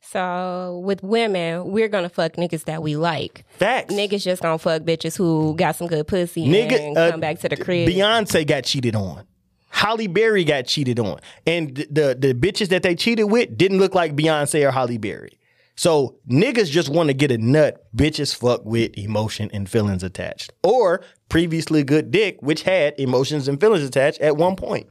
So 0.00 0.82
with 0.84 1.02
women, 1.02 1.70
we're 1.70 1.88
gonna 1.88 2.08
fuck 2.08 2.32
niggas 2.32 2.64
that 2.64 2.82
we 2.82 2.96
like. 2.96 3.44
Facts. 3.50 3.94
Niggas 3.94 4.24
just 4.24 4.42
gonna 4.42 4.58
fuck 4.58 4.82
bitches 4.82 5.16
who 5.16 5.54
got 5.54 5.76
some 5.76 5.86
good 5.86 6.06
pussy 6.08 6.44
Nigga, 6.44 6.88
and 6.88 6.98
uh, 6.98 7.12
come 7.12 7.20
back 7.20 7.38
to 7.38 7.48
the 7.48 7.56
crib. 7.56 7.88
Beyonce 7.88 8.44
got 8.44 8.64
cheated 8.64 8.96
on. 8.96 9.24
Halle 9.70 10.08
Berry 10.08 10.44
got 10.44 10.66
cheated 10.66 10.98
on, 10.98 11.20
and 11.46 11.76
th- 11.76 11.88
the 11.90 12.16
the 12.18 12.34
bitches 12.34 12.68
that 12.70 12.82
they 12.82 12.96
cheated 12.96 13.30
with 13.30 13.56
didn't 13.56 13.78
look 13.78 13.94
like 13.94 14.16
Beyonce 14.16 14.66
or 14.66 14.72
Halle 14.72 14.98
Berry. 14.98 15.38
So 15.74 16.18
niggas 16.28 16.70
just 16.70 16.88
want 16.88 17.08
to 17.08 17.14
get 17.14 17.30
a 17.30 17.38
nut. 17.38 17.84
Bitches 17.96 18.34
fuck 18.34 18.64
with 18.64 18.96
emotion 18.98 19.50
and 19.52 19.68
feelings 19.68 20.02
attached, 20.02 20.52
or 20.62 21.02
previously 21.28 21.82
good 21.82 22.10
dick, 22.10 22.36
which 22.40 22.62
had 22.62 22.94
emotions 22.98 23.48
and 23.48 23.58
feelings 23.60 23.82
attached 23.84 24.20
at 24.20 24.36
one 24.36 24.56
point. 24.56 24.88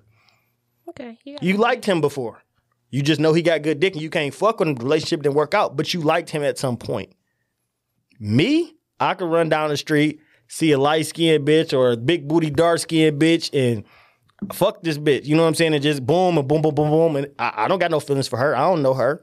okay, 0.89 1.17
you 1.23 1.37
You 1.41 1.57
liked 1.57 1.85
him 1.85 2.01
before. 2.01 2.41
You 2.89 3.01
just 3.01 3.21
know 3.21 3.31
he 3.33 3.41
got 3.41 3.61
good 3.61 3.79
dick 3.79 3.93
and 3.93 4.01
you 4.01 4.09
can't 4.09 4.33
fuck 4.33 4.59
with 4.59 4.67
him. 4.67 4.75
The 4.75 4.83
relationship 4.83 5.21
didn't 5.21 5.35
work 5.35 5.53
out, 5.53 5.77
but 5.77 5.93
you 5.93 6.01
liked 6.01 6.29
him 6.29 6.43
at 6.43 6.57
some 6.57 6.75
point. 6.75 7.13
Me, 8.19 8.73
I 8.99 9.13
could 9.13 9.29
run 9.29 9.47
down 9.49 9.69
the 9.69 9.77
street, 9.77 10.19
see 10.47 10.71
a 10.73 10.77
light 10.77 11.05
skinned 11.05 11.47
bitch 11.47 11.77
or 11.77 11.91
a 11.91 11.97
big 11.97 12.27
booty 12.27 12.49
dark 12.49 12.79
skinned 12.79 13.19
bitch 13.21 13.49
and 13.53 13.85
fuck 14.53 14.81
this 14.83 14.97
bitch. 14.97 15.25
You 15.25 15.35
know 15.35 15.43
what 15.43 15.47
I'm 15.47 15.55
saying? 15.55 15.73
And 15.73 15.81
just 15.81 16.05
boom 16.05 16.37
and 16.37 16.47
boom, 16.47 16.61
boom, 16.61 16.75
boom, 16.75 16.89
boom. 16.89 17.15
And 17.15 17.27
I, 17.39 17.53
I 17.63 17.67
don't 17.69 17.79
got 17.79 17.91
no 17.91 17.99
feelings 18.01 18.27
for 18.27 18.37
her. 18.37 18.55
I 18.55 18.61
don't 18.61 18.81
know 18.81 18.93
her. 18.93 19.21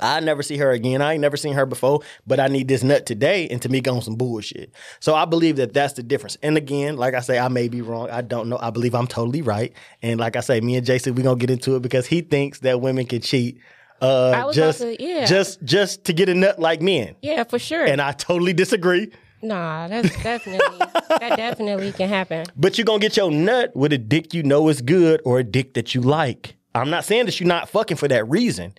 I 0.00 0.20
never 0.20 0.42
see 0.42 0.56
her 0.58 0.70
again. 0.70 1.00
I 1.02 1.12
ain't 1.14 1.20
never 1.20 1.36
seen 1.36 1.54
her 1.54 1.66
before, 1.66 2.00
but 2.26 2.38
I 2.40 2.48
need 2.48 2.68
this 2.68 2.82
nut 2.82 3.06
today 3.06 3.48
and 3.48 3.60
Tamika 3.60 3.92
on 3.92 4.02
some 4.02 4.16
bullshit. 4.16 4.72
So 5.00 5.14
I 5.14 5.24
believe 5.24 5.56
that 5.56 5.72
that's 5.72 5.94
the 5.94 6.02
difference. 6.02 6.36
And 6.42 6.56
again, 6.56 6.96
like 6.96 7.14
I 7.14 7.20
say, 7.20 7.38
I 7.38 7.48
may 7.48 7.68
be 7.68 7.82
wrong. 7.82 8.10
I 8.10 8.20
don't 8.22 8.48
know. 8.48 8.58
I 8.60 8.70
believe 8.70 8.94
I'm 8.94 9.06
totally 9.06 9.42
right. 9.42 9.72
And 10.02 10.20
like 10.20 10.36
I 10.36 10.40
say, 10.40 10.60
me 10.60 10.76
and 10.76 10.86
Jason, 10.86 11.14
we 11.14 11.22
gonna 11.22 11.36
get 11.38 11.50
into 11.50 11.76
it 11.76 11.82
because 11.82 12.06
he 12.06 12.20
thinks 12.20 12.60
that 12.60 12.80
women 12.80 13.06
can 13.06 13.20
cheat 13.20 13.58
uh, 14.00 14.52
just 14.52 14.80
to- 14.80 15.02
yeah. 15.02 15.24
just 15.24 15.62
just 15.64 16.04
to 16.04 16.12
get 16.12 16.28
a 16.28 16.34
nut 16.34 16.58
like 16.58 16.82
men. 16.82 17.16
yeah, 17.22 17.44
for 17.44 17.58
sure. 17.58 17.84
And 17.84 18.00
I 18.00 18.12
totally 18.12 18.52
disagree. 18.52 19.10
nah, 19.42 19.88
that's 19.88 20.10
definitely 20.22 20.78
that 21.08 21.36
definitely 21.36 21.92
can 21.92 22.08
happen. 22.08 22.44
But 22.56 22.76
you're 22.76 22.84
gonna 22.84 22.98
get 22.98 23.16
your 23.16 23.30
nut 23.30 23.74
with 23.74 23.92
a 23.94 23.98
dick 23.98 24.34
you 24.34 24.42
know 24.42 24.68
is 24.68 24.82
good 24.82 25.20
or 25.24 25.38
a 25.38 25.44
dick 25.44 25.74
that 25.74 25.94
you 25.94 26.02
like. 26.02 26.56
I'm 26.74 26.90
not 26.90 27.06
saying 27.06 27.24
that 27.26 27.40
you're 27.40 27.46
not 27.48 27.70
fucking 27.70 27.96
for 27.96 28.06
that 28.08 28.28
reason, 28.28 28.74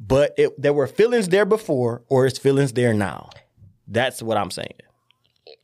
but 0.00 0.34
it, 0.38 0.60
there 0.60 0.72
were 0.72 0.86
feelings 0.86 1.28
there 1.28 1.44
before, 1.44 2.02
or 2.08 2.26
is 2.26 2.38
feelings 2.38 2.72
there 2.72 2.94
now. 2.94 3.30
That's 3.86 4.22
what 4.22 4.36
I'm 4.38 4.50
saying. 4.50 4.74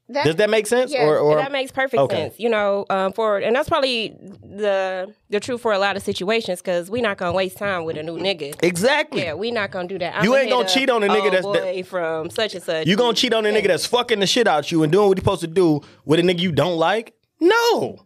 That, 0.08 0.24
Does 0.24 0.36
that 0.36 0.50
make 0.50 0.68
sense? 0.68 0.92
Yeah, 0.92 1.04
or, 1.04 1.18
or 1.18 1.34
that 1.36 1.50
makes 1.50 1.72
perfect 1.72 2.00
Okay. 2.00 2.16
sense. 2.16 2.34
You 2.38 2.48
know, 2.48 2.86
um, 2.90 3.12
for 3.12 3.38
and 3.38 3.56
that's 3.56 3.68
probably 3.68 4.10
the 4.40 5.12
the 5.30 5.40
truth 5.40 5.60
for 5.60 5.72
a 5.72 5.80
lot 5.80 5.96
of 5.96 6.02
situations 6.04 6.60
because 6.62 6.88
we're 6.88 7.02
not 7.02 7.16
gonna 7.18 7.32
waste 7.32 7.56
time 7.58 7.84
with 7.84 7.96
a 7.96 8.04
new 8.04 8.16
nigga. 8.16 8.54
exactly. 8.62 9.22
Yeah, 9.22 9.34
we 9.34 9.50
not 9.50 9.72
gonna 9.72 9.88
do 9.88 9.98
that. 9.98 10.22
You 10.22 10.32
I'ma 10.32 10.42
ain't 10.42 10.50
gonna 10.50 10.68
cheat 10.68 10.90
on 10.90 11.02
a 11.02 11.08
nigga 11.08 11.32
that's- 11.32 11.42
boy 11.44 11.82
from 11.82 12.30
such 12.30 12.54
and 12.54 12.62
such. 12.62 12.86
You 12.86 12.96
gonna 12.96 13.14
cheat 13.14 13.34
on 13.34 13.44
a 13.46 13.48
nigga 13.50 13.66
that's 13.66 13.86
fucking 13.86 14.20
the 14.20 14.28
shit 14.28 14.46
out 14.46 14.70
you 14.70 14.84
and 14.84 14.92
doing 14.92 15.08
what 15.08 15.18
he 15.18 15.22
supposed 15.22 15.40
to 15.40 15.48
do 15.48 15.80
with 16.04 16.20
a 16.20 16.22
nigga 16.22 16.38
you 16.38 16.52
don't 16.52 16.76
like? 16.76 17.14
No, 17.40 18.05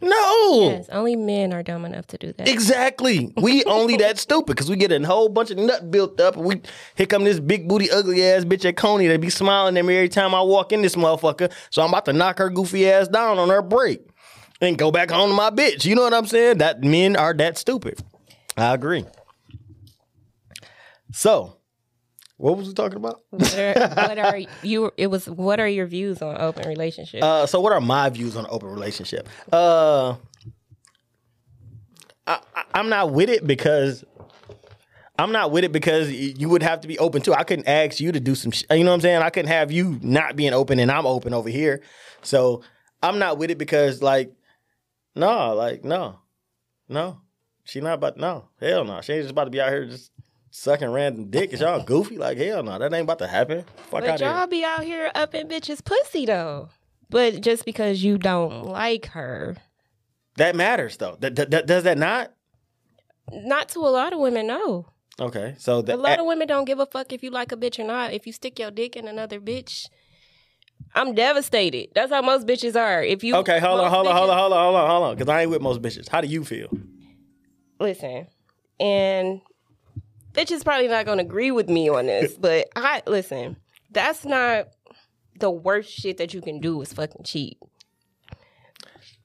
no. 0.00 0.70
Yes, 0.70 0.88
only 0.90 1.16
men 1.16 1.52
are 1.52 1.62
dumb 1.62 1.84
enough 1.84 2.06
to 2.08 2.18
do 2.18 2.32
that. 2.32 2.48
Exactly. 2.48 3.32
We 3.36 3.64
only 3.66 3.96
that 3.98 4.18
stupid 4.18 4.56
because 4.56 4.70
we 4.70 4.76
get 4.76 4.92
a 4.92 5.06
whole 5.06 5.28
bunch 5.28 5.50
of 5.50 5.58
nut 5.58 5.90
built 5.90 6.20
up 6.20 6.36
and 6.36 6.44
we 6.44 6.62
here 6.96 7.06
come 7.06 7.24
this 7.24 7.40
big 7.40 7.68
booty 7.68 7.90
ugly 7.90 8.24
ass 8.24 8.44
bitch 8.44 8.64
at 8.64 8.76
Coney 8.76 9.06
that 9.08 9.20
be 9.20 9.30
smiling 9.30 9.76
at 9.76 9.84
me 9.84 9.96
every 9.96 10.08
time 10.08 10.34
I 10.34 10.42
walk 10.42 10.72
in 10.72 10.82
this 10.82 10.96
motherfucker. 10.96 11.52
So 11.70 11.82
I'm 11.82 11.90
about 11.90 12.06
to 12.06 12.12
knock 12.12 12.38
her 12.38 12.50
goofy 12.50 12.88
ass 12.90 13.08
down 13.08 13.38
on 13.38 13.48
her 13.50 13.62
break 13.62 14.00
and 14.60 14.78
go 14.78 14.90
back 14.90 15.10
home 15.10 15.30
to 15.30 15.36
my 15.36 15.50
bitch. 15.50 15.84
You 15.84 15.94
know 15.94 16.02
what 16.02 16.14
I'm 16.14 16.26
saying? 16.26 16.58
That 16.58 16.82
men 16.82 17.16
are 17.16 17.34
that 17.34 17.58
stupid. 17.58 18.00
I 18.56 18.74
agree. 18.74 19.04
So, 21.12 21.59
what 22.40 22.56
was 22.56 22.68
we 22.68 22.74
talking 22.74 22.96
about? 22.96 23.20
what, 23.30 23.58
are, 23.58 23.74
what 23.94 24.18
are 24.18 24.40
you? 24.62 24.90
It 24.96 25.08
was. 25.08 25.28
What 25.28 25.60
are 25.60 25.68
your 25.68 25.86
views 25.86 26.22
on 26.22 26.40
open 26.40 26.66
relationship? 26.66 27.22
Uh, 27.22 27.44
so 27.46 27.60
what 27.60 27.72
are 27.72 27.80
my 27.82 28.08
views 28.08 28.34
on 28.34 28.46
open 28.48 28.70
relationship? 28.70 29.28
Uh, 29.52 30.16
I, 32.26 32.40
I'm 32.74 32.88
not 32.88 33.12
with 33.12 33.28
it 33.28 33.46
because 33.46 34.04
I'm 35.18 35.32
not 35.32 35.50
with 35.50 35.64
it 35.64 35.72
because 35.72 36.10
you 36.10 36.48
would 36.48 36.62
have 36.62 36.80
to 36.80 36.88
be 36.88 36.98
open 36.98 37.20
too. 37.20 37.34
I 37.34 37.42
couldn't 37.44 37.68
ask 37.68 38.00
you 38.00 38.10
to 38.10 38.20
do 38.20 38.34
some, 38.34 38.52
sh- 38.52 38.64
you 38.70 38.84
know 38.84 38.90
what 38.90 38.94
I'm 38.94 39.00
saying? 39.02 39.20
I 39.20 39.28
couldn't 39.28 39.50
have 39.50 39.70
you 39.70 39.98
not 40.02 40.34
being 40.34 40.54
open 40.54 40.78
and 40.78 40.90
I'm 40.90 41.04
open 41.04 41.34
over 41.34 41.50
here. 41.50 41.82
So 42.22 42.62
I'm 43.02 43.18
not 43.18 43.36
with 43.36 43.50
it 43.50 43.58
because 43.58 44.00
like, 44.02 44.32
no, 45.14 45.54
like 45.54 45.84
no, 45.84 46.20
no, 46.88 47.20
she 47.64 47.82
not 47.82 47.94
about 47.94 48.16
no, 48.16 48.48
hell 48.60 48.84
no. 48.86 49.02
She 49.02 49.12
ain't 49.12 49.24
just 49.24 49.32
about 49.32 49.44
to 49.44 49.50
be 49.50 49.60
out 49.60 49.68
here 49.70 49.84
just 49.84 50.10
sucking 50.50 50.88
random 50.90 51.30
dick. 51.30 51.52
Is 51.52 51.60
y'all 51.60 51.82
goofy? 51.82 52.18
Like 52.18 52.38
hell 52.38 52.62
no, 52.62 52.78
that 52.78 52.92
ain't 52.92 53.02
about 53.04 53.18
to 53.20 53.26
happen. 53.28 53.64
Fuck 53.90 54.02
out 54.04 54.18
but 54.18 54.20
y'all 54.20 54.36
here. 54.38 54.46
be 54.46 54.64
out 54.64 54.84
here 54.84 55.10
up 55.14 55.34
in 55.34 55.48
bitches' 55.48 55.84
pussy 55.84 56.26
though. 56.26 56.68
But 57.08 57.40
just 57.40 57.64
because 57.64 58.04
you 58.04 58.18
don't 58.18 58.64
like 58.66 59.06
her, 59.06 59.56
That 60.36 60.54
matters 60.54 60.96
though. 60.96 61.16
That, 61.20 61.34
does 61.66 61.82
that 61.84 61.98
not? 61.98 62.32
not 63.32 63.68
to 63.70 63.80
a 63.80 63.90
lot 63.90 64.12
of 64.12 64.18
women, 64.20 64.46
no. 64.46 64.86
Okay, 65.20 65.54
so 65.58 65.84
A 65.86 65.96
lot 65.96 66.18
of 66.18 66.26
women 66.26 66.48
don't 66.48 66.64
give 66.64 66.78
a 66.78 66.86
fuck 66.86 67.12
if 67.12 67.22
you 67.22 67.30
like 67.30 67.52
a 67.52 67.56
bitch 67.56 67.78
or 67.78 67.84
not. 67.84 68.12
If 68.12 68.26
you 68.26 68.32
stick 68.32 68.58
your 68.58 68.70
dick 68.70 68.96
in 68.96 69.06
another 69.06 69.38
bitch, 69.40 69.86
I'm 70.94 71.14
devastated. 71.14 71.90
That's 71.94 72.10
how 72.10 72.22
most 72.22 72.46
bitches 72.46 72.74
are. 72.80 73.02
If 73.02 73.22
you 73.22 73.34
Okay, 73.36 73.60
hold 73.60 73.80
on, 73.80 73.90
hold 73.90 74.06
on, 74.06 74.14
bitches- 74.14 74.18
hold 74.18 74.30
on, 74.30 74.38
hold 74.38 74.52
on, 74.52 74.64
hold 74.64 74.76
on, 74.76 74.90
hold 74.90 75.02
on. 75.10 75.16
Because 75.16 75.28
I 75.28 75.42
ain't 75.42 75.50
with 75.50 75.60
most 75.60 75.82
bitches. 75.82 76.08
How 76.08 76.20
do 76.20 76.26
you 76.28 76.44
feel? 76.44 76.68
Listen, 77.78 78.28
and 78.78 79.40
bitches 80.32 80.64
probably 80.64 80.88
not 80.88 81.06
gonna 81.06 81.22
agree 81.22 81.50
with 81.50 81.68
me 81.68 81.88
on 81.88 82.06
this, 82.06 82.34
but 82.40 82.68
I 82.76 83.02
listen. 83.06 83.56
That's 83.90 84.24
not 84.24 84.68
the 85.38 85.50
worst 85.50 85.90
shit 85.90 86.18
that 86.18 86.32
you 86.32 86.40
can 86.40 86.60
do 86.60 86.80
is 86.80 86.92
fucking 86.92 87.24
cheat. 87.24 87.58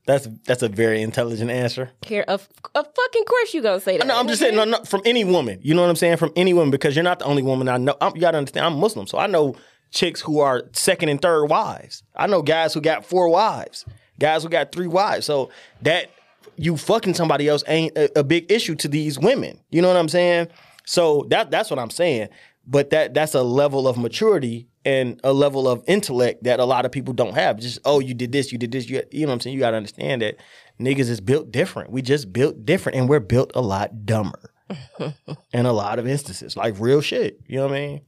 That's 0.06 0.28
that's 0.46 0.62
a 0.62 0.70
very 0.70 1.02
intelligent 1.02 1.50
answer. 1.50 1.92
Here, 2.06 2.24
of, 2.28 2.48
of 2.76 2.86
fucking 2.96 3.26
course 3.26 3.54
you 3.54 3.62
gonna 3.62 3.80
say 3.80 3.98
that. 3.98 4.06
No, 4.06 4.20
I'm 4.20 4.28
just 4.28 4.40
saying, 4.40 4.56
no, 4.56 4.64
no, 4.64 4.84
from 4.84 5.02
any 5.04 5.24
woman. 5.24 5.60
You 5.64 5.74
know 5.74 5.82
what 5.82 5.90
I'm 5.90 5.96
saying? 5.96 6.18
From 6.18 6.32
any 6.36 6.54
woman, 6.54 6.70
because 6.70 6.96
you're 6.96 7.04
not 7.04 7.20
the 7.20 7.26
only 7.26 7.42
woman 7.42 7.68
I 7.68 7.78
know. 7.78 7.96
I'm, 8.00 8.16
you 8.16 8.22
gotta 8.22 8.38
understand, 8.38 8.68
I'm 8.68 8.80
Muslim, 8.80 9.08
so 9.08 9.18
I 9.18 9.26
know 9.26 9.56
chicks 9.92 10.22
who 10.22 10.40
are 10.40 10.64
second 10.74 11.10
and 11.10 11.20
third 11.22 11.46
wives. 11.46 12.04
I 12.16 12.28
know 12.28 12.44
guys 12.44 12.74
who 12.74 12.82
got 12.82 13.04
four 13.04 13.30
wives, 13.30 13.86
guys 14.20 14.44
who 14.44 14.50
got 14.50 14.72
three 14.72 14.88
wives. 14.88 15.26
So 15.26 15.50
that 15.82 16.12
you 16.58 16.78
fucking 16.78 17.16
somebody 17.16 17.48
else 17.48 17.64
ain't 17.68 17.98
a, 17.98 18.20
a 18.20 18.24
big 18.24 18.52
issue 18.52 18.76
to 18.76 18.88
these 18.88 19.18
women. 19.18 19.60
You 19.72 19.82
know 19.82 19.88
what 19.88 19.98
I'm 19.98 20.10
saying? 20.10 20.50
So 20.86 21.26
that 21.30 21.52
that's 21.52 21.70
what 21.70 21.80
I'm 21.80 21.90
saying. 21.90 22.30
But 22.68 22.90
that 22.90 23.14
that's 23.14 23.36
a 23.36 23.44
level 23.44 23.88
of 23.88 23.98
maturity 23.98 24.68
and 24.86 25.20
a 25.24 25.34
level 25.34 25.68
of 25.68 25.84
intellect 25.88 26.44
that 26.44 26.60
a 26.60 26.66
lot 26.66 26.86
of 26.86 26.92
people 26.92 27.14
don't 27.14 27.34
have. 27.34 27.60
Just 27.60 27.80
oh, 27.86 28.00
you 28.00 28.14
did 28.14 28.32
this, 28.32 28.52
you 28.52 28.58
did 28.58 28.72
this. 28.72 28.90
You, 28.90 29.04
you 29.12 29.22
know 29.22 29.28
what 29.28 29.34
I'm 29.34 29.40
saying? 29.42 29.56
You 29.56 29.60
got 29.60 29.72
to 29.72 29.78
understand 29.78 30.22
that 30.22 30.38
niggas 30.80 31.10
is 31.10 31.20
built 31.22 31.52
different. 31.52 31.92
We 31.92 32.02
just 32.02 32.32
built 32.32 32.66
different, 32.66 32.98
and 32.98 33.10
we're 33.10 33.20
built 33.20 33.52
a 33.56 33.62
lot 33.62 34.06
dumber 34.06 34.52
in 35.54 35.66
a 35.66 35.74
lot 35.74 36.00
of 36.00 36.08
instances, 36.08 36.56
like 36.56 36.76
real 36.80 37.02
shit. 37.02 37.40
You 37.48 37.58
know 37.58 37.68
what 37.68 37.76
I 37.76 37.80
mean? 37.80 38.02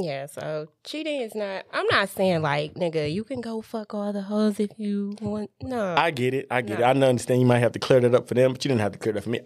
Yeah, 0.00 0.26
so 0.26 0.68
cheating 0.84 1.20
is 1.22 1.34
not. 1.34 1.64
I'm 1.72 1.86
not 1.86 2.08
saying 2.08 2.42
like 2.42 2.74
nigga, 2.74 3.12
you 3.12 3.24
can 3.24 3.40
go 3.40 3.60
fuck 3.60 3.94
all 3.94 4.12
the 4.12 4.22
hoes 4.22 4.60
if 4.60 4.70
you 4.76 5.16
want. 5.20 5.50
No, 5.60 5.96
I 5.96 6.12
get 6.12 6.34
it. 6.34 6.46
I 6.52 6.62
get 6.62 6.78
it. 6.78 6.84
I 6.84 6.90
understand 6.90 7.40
you 7.40 7.46
might 7.46 7.58
have 7.58 7.72
to 7.72 7.80
clear 7.80 7.98
that 8.00 8.14
up 8.14 8.28
for 8.28 8.34
them, 8.34 8.52
but 8.52 8.64
you 8.64 8.68
didn't 8.68 8.82
have 8.82 8.92
to 8.92 8.98
clear 8.98 9.12
that 9.14 9.24
for 9.24 9.30
me. 9.30 9.40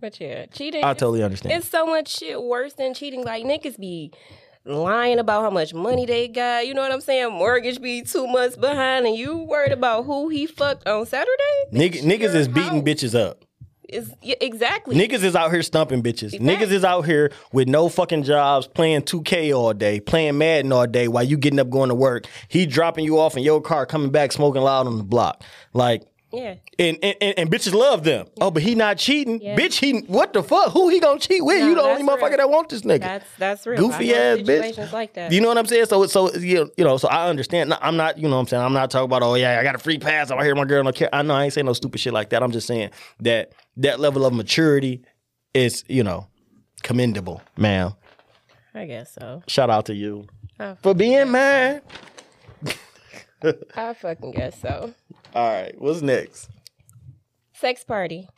But 0.00 0.20
yeah, 0.20 0.46
cheating. 0.46 0.84
I 0.84 0.94
totally 0.94 1.22
understand. 1.22 1.54
It's 1.54 1.68
so 1.68 1.86
much 1.86 2.08
shit 2.08 2.42
worse 2.42 2.74
than 2.74 2.94
cheating. 2.94 3.24
Like 3.24 3.44
niggas 3.44 3.78
be 3.78 4.12
lying 4.64 5.18
about 5.18 5.42
how 5.42 5.50
much 5.50 5.74
money 5.74 6.06
they 6.06 6.28
got. 6.28 6.66
You 6.66 6.74
know 6.74 6.82
what 6.82 6.92
I'm 6.92 7.00
saying? 7.00 7.32
Mortgage 7.32 7.80
be 7.80 8.02
two 8.02 8.26
months 8.26 8.56
behind, 8.56 9.06
and 9.06 9.16
you 9.16 9.36
worried 9.36 9.72
about 9.72 10.04
who 10.04 10.28
he 10.28 10.46
fucked 10.46 10.86
on 10.86 11.06
Saturday? 11.06 11.32
Nigga, 11.72 12.02
niggas 12.02 12.34
is 12.34 12.48
beating 12.48 12.70
house. 12.70 12.82
bitches 12.82 13.18
up. 13.18 13.44
Is 13.88 14.12
yeah, 14.20 14.34
exactly. 14.42 14.94
Niggas 14.94 15.24
is 15.24 15.34
out 15.34 15.50
here 15.50 15.62
stumping 15.62 16.02
bitches. 16.02 16.34
Exactly. 16.34 16.40
Niggas 16.40 16.72
is 16.72 16.84
out 16.84 17.06
here 17.06 17.32
with 17.52 17.68
no 17.68 17.88
fucking 17.88 18.22
jobs, 18.22 18.66
playing 18.66 19.02
2K 19.02 19.56
all 19.56 19.72
day, 19.72 19.98
playing 19.98 20.36
Madden 20.36 20.72
all 20.72 20.86
day 20.86 21.08
while 21.08 21.24
you 21.24 21.38
getting 21.38 21.58
up 21.58 21.70
going 21.70 21.88
to 21.88 21.94
work. 21.94 22.26
He 22.48 22.66
dropping 22.66 23.06
you 23.06 23.18
off 23.18 23.34
in 23.34 23.42
your 23.42 23.62
car, 23.62 23.86
coming 23.86 24.10
back 24.10 24.32
smoking 24.32 24.60
loud 24.60 24.86
on 24.86 24.98
the 24.98 25.04
block. 25.04 25.42
Like, 25.72 26.02
yeah. 26.32 26.56
and 26.78 26.98
and, 27.02 27.16
and, 27.38 27.50
bitches 27.50 27.72
love 27.74 28.04
them. 28.04 28.26
Oh, 28.40 28.50
but 28.50 28.62
he 28.62 28.74
not 28.74 28.98
cheating. 28.98 29.40
Yeah. 29.40 29.56
Bitch, 29.56 29.78
he 29.78 30.00
what 30.00 30.32
the 30.32 30.42
fuck? 30.42 30.72
Who 30.72 30.88
he 30.88 31.00
gonna 31.00 31.18
cheat 31.18 31.44
with? 31.44 31.60
No, 31.60 31.68
you 31.68 31.74
the 31.74 31.82
only 31.82 32.02
motherfucker 32.02 32.28
real. 32.30 32.36
that 32.38 32.50
want 32.50 32.68
this 32.68 32.82
nigga. 32.82 33.00
That's 33.00 33.26
that's 33.38 33.66
real. 33.66 33.78
Goofy 33.78 34.14
I 34.14 34.18
ass 34.18 34.38
bitch. 34.38 34.92
like 34.92 35.14
that. 35.14 35.32
You 35.32 35.40
know 35.40 35.48
what 35.48 35.58
I'm 35.58 35.66
saying? 35.66 35.86
So 35.86 36.06
so 36.06 36.34
you 36.34 36.56
know, 36.56 36.70
you 36.76 36.84
know, 36.84 36.96
so 36.96 37.08
I 37.08 37.28
understand. 37.28 37.74
I'm 37.80 37.96
not, 37.96 38.18
you 38.18 38.28
know 38.28 38.36
what 38.36 38.42
I'm 38.42 38.46
saying? 38.48 38.62
I'm 38.62 38.72
not 38.72 38.90
talking 38.90 39.06
about, 39.06 39.22
oh 39.22 39.34
yeah, 39.34 39.58
I 39.58 39.62
got 39.62 39.74
a 39.74 39.78
free 39.78 39.98
pass. 39.98 40.30
I'm 40.30 40.38
here 40.40 40.54
with 40.54 40.58
my 40.58 40.64
girl 40.64 40.82
don't 40.82 40.94
care. 40.94 41.08
I 41.12 41.22
know 41.22 41.34
I 41.34 41.44
ain't 41.44 41.52
saying 41.52 41.66
no 41.66 41.72
stupid 41.72 42.00
shit 42.00 42.12
like 42.12 42.30
that. 42.30 42.42
I'm 42.42 42.52
just 42.52 42.66
saying 42.66 42.90
that 43.20 43.52
that 43.78 44.00
level 44.00 44.26
of 44.26 44.32
maturity 44.32 45.02
is, 45.54 45.84
you 45.88 46.02
know, 46.02 46.26
commendable, 46.82 47.42
ma'am. 47.56 47.94
I 48.74 48.84
guess 48.86 49.14
so. 49.14 49.42
Shout 49.46 49.70
out 49.70 49.86
to 49.86 49.94
you 49.94 50.26
Oh. 50.60 50.76
for 50.82 50.92
being 50.94 51.30
man. 51.30 51.80
I 53.76 53.94
fucking 53.94 54.32
guess 54.32 54.60
so. 54.60 54.92
All 55.34 55.52
right, 55.52 55.74
what's 55.80 56.02
next? 56.02 56.48
Sex 57.52 57.84
party. 57.84 58.28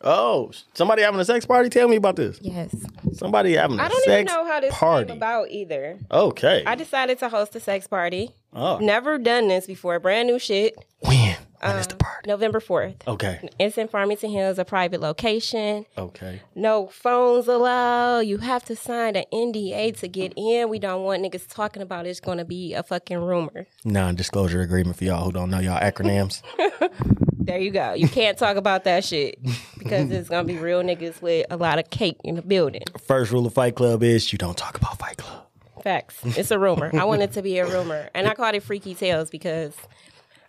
Oh, 0.00 0.52
somebody 0.74 1.02
having 1.02 1.18
a 1.18 1.24
sex 1.24 1.44
party? 1.44 1.68
Tell 1.68 1.88
me 1.88 1.96
about 1.96 2.14
this. 2.16 2.38
Yes. 2.40 2.72
Somebody 3.14 3.54
having 3.54 3.80
a 3.80 3.82
I 3.82 3.88
don't 3.88 4.04
sex 4.04 4.08
even 4.08 4.24
know 4.26 4.46
how 4.46 4.60
this 4.60 4.72
party. 4.74 5.08
came 5.08 5.16
about 5.16 5.50
either. 5.50 5.98
Okay. 6.10 6.62
I 6.64 6.76
decided 6.76 7.18
to 7.18 7.28
host 7.28 7.56
a 7.56 7.60
sex 7.60 7.88
party. 7.88 8.30
oh. 8.52 8.78
Never 8.78 9.18
done 9.18 9.48
this 9.48 9.66
before. 9.66 9.98
Brand 9.98 10.28
new 10.28 10.38
shit. 10.38 10.76
When? 11.00 11.27
When 11.60 11.76
is 11.76 11.86
the 11.86 11.94
um, 11.94 11.98
party? 11.98 12.28
November 12.28 12.60
4th. 12.60 12.96
Okay. 13.06 13.48
It's 13.58 13.78
in 13.78 13.88
Farmington 13.88 14.30
Hills, 14.30 14.58
a 14.58 14.64
private 14.64 15.00
location. 15.00 15.86
Okay. 15.96 16.40
No 16.54 16.86
phones 16.86 17.48
allowed. 17.48 18.20
You 18.20 18.38
have 18.38 18.64
to 18.66 18.76
sign 18.76 19.16
an 19.16 19.24
NDA 19.32 19.96
to 19.98 20.08
get 20.08 20.32
in. 20.36 20.68
We 20.68 20.78
don't 20.78 21.02
want 21.02 21.22
niggas 21.22 21.52
talking 21.52 21.82
about 21.82 22.06
it's 22.06 22.20
going 22.20 22.38
to 22.38 22.44
be 22.44 22.74
a 22.74 22.82
fucking 22.82 23.18
rumor. 23.18 23.66
Non-disclosure 23.84 24.60
agreement 24.60 24.96
for 24.96 25.04
y'all 25.04 25.24
who 25.24 25.32
don't 25.32 25.50
know 25.50 25.60
y'all 25.60 25.80
acronyms. 25.80 26.42
There 27.48 27.58
you 27.58 27.70
go. 27.70 27.94
You 27.94 28.10
can't 28.10 28.36
talk 28.36 28.58
about 28.58 28.84
that 28.84 29.06
shit 29.06 29.42
because 29.78 30.10
it's 30.10 30.28
going 30.28 30.46
to 30.46 30.52
be 30.52 30.58
real 30.58 30.82
niggas 30.82 31.22
with 31.22 31.46
a 31.48 31.56
lot 31.56 31.78
of 31.78 31.88
cake 31.88 32.18
in 32.22 32.34
the 32.34 32.42
building. 32.42 32.82
First 33.06 33.32
rule 33.32 33.46
of 33.46 33.54
Fight 33.54 33.74
Club 33.74 34.02
is 34.02 34.30
you 34.32 34.36
don't 34.36 34.58
talk 34.58 34.76
about 34.76 34.98
Fight 34.98 35.16
Club. 35.16 35.46
Facts. 35.82 36.18
It's 36.24 36.50
a 36.50 36.58
rumor. 36.58 36.90
I 36.92 37.04
want 37.04 37.22
it 37.22 37.32
to 37.32 37.42
be 37.42 37.56
a 37.56 37.66
rumor, 37.66 38.10
and 38.12 38.28
I 38.28 38.34
called 38.34 38.54
it 38.54 38.62
Freaky 38.62 38.94
Tales 38.94 39.30
because 39.30 39.74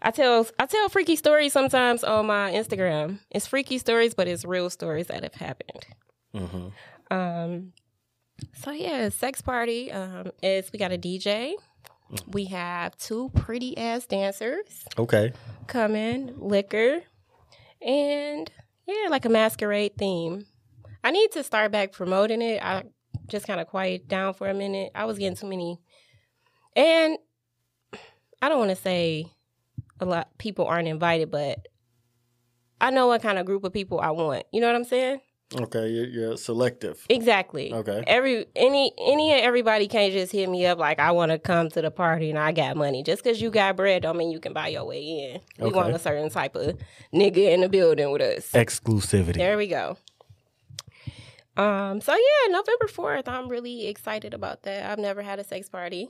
I 0.02 0.12
tell 0.12 0.48
I 0.58 0.66
tell 0.66 0.88
freaky 0.90 1.16
stories 1.16 1.52
sometimes 1.54 2.04
on 2.04 2.26
my 2.28 2.52
Instagram. 2.52 3.20
It's 3.32 3.48
freaky 3.48 3.78
stories, 3.78 4.14
but 4.14 4.28
it's 4.28 4.46
real 4.46 4.70
stories 4.70 5.08
that 5.08 5.24
have 5.24 5.34
happened. 5.36 5.86
Um. 7.12 7.74
So 8.56 8.72
yeah, 8.72 9.10
sex 9.10 9.42
party. 9.42 9.92
Um, 9.92 10.32
is 10.42 10.72
we 10.72 10.80
got 10.80 10.92
a 10.94 10.98
DJ. 10.98 11.54
We 12.28 12.46
have 12.46 12.98
two 12.98 13.30
pretty 13.36 13.78
ass 13.78 14.06
dancers 14.08 14.84
Okay. 14.98 15.32
coming, 15.68 16.34
liquor, 16.40 17.02
and 17.82 18.50
yeah, 18.88 19.10
like 19.10 19.26
a 19.26 19.30
masquerade 19.30 19.96
theme. 19.98 20.46
I 21.04 21.12
need 21.12 21.32
to 21.34 21.44
start 21.44 21.72
back 21.72 21.92
promoting 21.92 22.42
it. 22.42 22.64
I 22.64 22.84
just 23.28 23.46
kind 23.46 23.60
of 23.60 23.68
quiet 23.68 24.08
down 24.08 24.34
for 24.34 24.48
a 24.50 24.54
minute. 24.56 24.92
I 24.96 25.06
was 25.06 25.20
getting 25.20 25.36
too 25.38 25.48
many, 25.48 25.80
and 26.76 27.18
I 28.42 28.50
don't 28.50 28.58
want 28.60 28.72
to 28.72 28.76
say 28.76 29.32
a 30.00 30.06
lot 30.06 30.30
people 30.38 30.66
aren't 30.66 30.88
invited, 30.88 31.32
but 31.32 31.68
I 32.82 32.92
know 32.92 33.08
what 33.08 33.22
kind 33.22 33.38
of 33.38 33.46
group 33.46 33.64
of 33.64 33.74
people 33.74 34.00
I 34.00 34.12
want. 34.12 34.46
You 34.52 34.62
know 34.62 34.68
what 34.68 34.76
I'm 34.76 34.84
saying? 34.86 35.22
Okay, 35.56 35.90
you're, 35.90 36.06
you're 36.08 36.38
selective. 36.38 37.04
Exactly. 37.10 37.74
Okay. 37.74 38.04
Every 38.06 38.46
any 38.56 38.92
any 39.00 39.32
and 39.32 39.42
everybody 39.42 39.88
can't 39.88 40.14
just 40.14 40.32
hit 40.32 40.48
me 40.48 40.68
up 40.68 40.78
like 40.78 41.00
I 41.00 41.10
want 41.12 41.32
to 41.32 41.40
come 41.40 41.70
to 41.72 41.82
the 41.82 41.90
party 41.90 42.30
and 42.30 42.38
I 42.38 42.52
got 42.52 42.78
money. 42.78 43.02
Just 43.02 43.24
because 43.24 43.42
you 43.42 43.50
got 43.50 43.76
bread 43.76 44.04
don't 44.04 44.16
mean 44.16 44.30
you 44.30 44.40
can 44.40 44.54
buy 44.54 44.68
your 44.68 44.86
way 44.86 45.02
in. 45.02 45.42
We 45.58 45.70
Okay. 45.72 45.76
want 45.76 45.96
a 45.96 46.00
certain 46.00 46.30
type 46.30 46.56
of 46.56 46.78
nigga 47.12 47.52
in 47.52 47.62
the 47.62 47.70
building 47.70 48.12
with 48.12 48.22
us. 48.22 48.52
Exclusivity. 48.52 49.38
There 49.38 49.58
we 49.58 49.66
go. 49.68 49.98
Um. 51.58 52.00
So 52.00 52.14
yeah, 52.14 52.52
November 52.52 52.88
fourth. 52.88 53.28
I'm 53.28 53.50
really 53.50 53.88
excited 53.88 54.36
about 54.36 54.62
that. 54.64 54.90
I've 54.90 55.00
never 55.00 55.24
had 55.24 55.40
a 55.40 55.44
sex 55.44 55.68
party. 55.68 56.10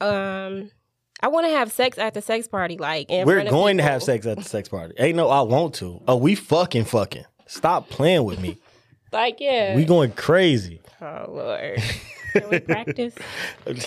Um. 0.00 0.70
I 1.22 1.28
want 1.28 1.46
to 1.46 1.52
have 1.52 1.70
sex 1.70 1.98
at 1.98 2.14
the 2.14 2.22
sex 2.22 2.48
party, 2.48 2.78
like 2.78 3.10
in 3.10 3.26
We're 3.26 3.36
front 3.36 3.48
of 3.48 3.52
going 3.52 3.76
to 3.76 3.82
have 3.82 4.02
sex 4.02 4.26
at 4.26 4.38
the 4.38 4.44
sex 4.44 4.68
party. 4.68 4.94
Ain't 4.98 5.16
no 5.16 5.28
I 5.28 5.42
want 5.42 5.74
to. 5.76 6.00
Oh, 6.08 6.16
we 6.16 6.34
fucking 6.34 6.84
fucking. 6.84 7.24
Stop 7.46 7.88
playing 7.90 8.24
with 8.24 8.40
me. 8.40 8.58
Like 9.12 9.40
yeah. 9.40 9.74
We 9.74 9.84
going 9.84 10.12
crazy. 10.12 10.80
oh 11.02 11.24
lord. 11.28 11.82
Can 12.32 12.48
we 12.48 12.60
practice? 12.60 13.12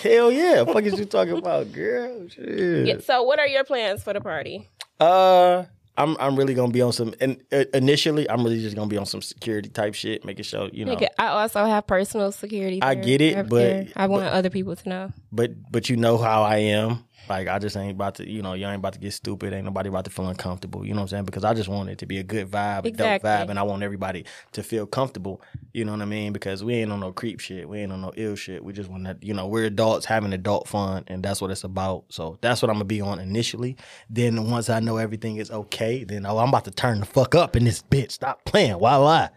Hell 0.02 0.30
yeah. 0.30 0.64
fuck 0.64 0.82
is 0.82 0.98
you 0.98 1.06
talking 1.06 1.38
about, 1.38 1.72
girl? 1.72 2.28
Shit. 2.28 2.86
Yeah, 2.86 2.98
so, 2.98 3.22
what 3.22 3.38
are 3.38 3.46
your 3.46 3.64
plans 3.64 4.02
for 4.02 4.12
the 4.12 4.20
party? 4.20 4.68
Uh, 5.00 5.64
I'm 5.96 6.16
I'm 6.18 6.36
really 6.36 6.54
gonna 6.54 6.72
be 6.72 6.82
on 6.82 6.92
some. 6.92 7.14
And 7.20 7.42
uh, 7.52 7.64
initially, 7.72 8.28
I'm 8.28 8.42
really 8.44 8.60
just 8.60 8.76
gonna 8.76 8.88
be 8.88 8.98
on 8.98 9.06
some 9.06 9.22
security 9.22 9.68
type 9.68 9.94
shit, 9.94 10.24
making 10.24 10.44
sure 10.44 10.68
you 10.72 10.84
know. 10.84 10.96
Nigga, 10.96 11.08
I 11.18 11.28
also 11.28 11.64
have 11.64 11.86
personal 11.86 12.32
security. 12.32 12.82
I 12.82 12.94
get 12.94 13.20
it, 13.20 13.48
but- 13.48 13.56
there. 13.56 13.86
I 13.96 14.06
want 14.06 14.24
other 14.24 14.50
people 14.50 14.76
to 14.76 14.88
know. 14.88 15.12
But 15.32 15.70
but 15.70 15.88
you 15.88 15.96
know 15.96 16.18
how 16.18 16.42
I 16.42 16.56
am. 16.58 17.04
Like 17.28 17.48
I 17.48 17.58
just 17.58 17.76
ain't 17.76 17.92
about 17.92 18.16
to, 18.16 18.28
you 18.30 18.42
know, 18.42 18.54
y'all 18.54 18.70
ain't 18.70 18.78
about 18.78 18.92
to 18.94 18.98
get 18.98 19.12
stupid. 19.12 19.52
Ain't 19.52 19.64
nobody 19.64 19.88
about 19.88 20.04
to 20.04 20.10
feel 20.10 20.26
uncomfortable. 20.28 20.84
You 20.84 20.92
know 20.92 20.98
what 21.00 21.02
I'm 21.02 21.08
saying? 21.08 21.24
Because 21.24 21.44
I 21.44 21.54
just 21.54 21.68
want 21.68 21.88
it 21.88 21.98
to 21.98 22.06
be 22.06 22.18
a 22.18 22.22
good 22.22 22.50
vibe, 22.50 22.84
a 22.84 22.88
Exactly. 22.88 23.28
dope 23.28 23.46
vibe, 23.46 23.50
and 23.50 23.58
I 23.58 23.62
want 23.62 23.82
everybody 23.82 24.24
to 24.52 24.62
feel 24.62 24.86
comfortable. 24.86 25.40
You 25.72 25.84
know 25.84 25.92
what 25.92 26.02
I 26.02 26.06
mean? 26.06 26.32
Because 26.32 26.62
we 26.62 26.74
ain't 26.74 26.92
on 26.92 27.00
no 27.00 27.12
creep 27.12 27.40
shit. 27.40 27.68
We 27.68 27.80
ain't 27.80 27.92
on 27.92 28.00
no 28.02 28.12
ill 28.16 28.36
shit. 28.36 28.62
We 28.64 28.72
just 28.72 28.90
want 28.90 29.04
to, 29.04 29.16
you 29.20 29.34
know, 29.34 29.46
we're 29.46 29.64
adults 29.64 30.06
having 30.06 30.32
adult 30.32 30.68
fun, 30.68 31.04
and 31.06 31.22
that's 31.22 31.40
what 31.40 31.50
it's 31.50 31.64
about. 31.64 32.04
So 32.10 32.38
that's 32.40 32.60
what 32.62 32.68
I'm 32.70 32.74
gonna 32.76 32.84
be 32.84 33.00
on 33.00 33.18
initially. 33.18 33.76
Then 34.10 34.50
once 34.50 34.68
I 34.68 34.80
know 34.80 34.96
everything 34.98 35.36
is 35.38 35.50
okay, 35.50 36.04
then 36.04 36.26
oh, 36.26 36.38
I'm 36.38 36.48
about 36.50 36.64
to 36.66 36.70
turn 36.70 37.00
the 37.00 37.06
fuck 37.06 37.34
up 37.34 37.56
in 37.56 37.64
this 37.64 37.82
bitch. 37.82 38.12
Stop 38.12 38.44
playing. 38.44 38.74
Why 38.78 38.96
lie? 38.96 39.30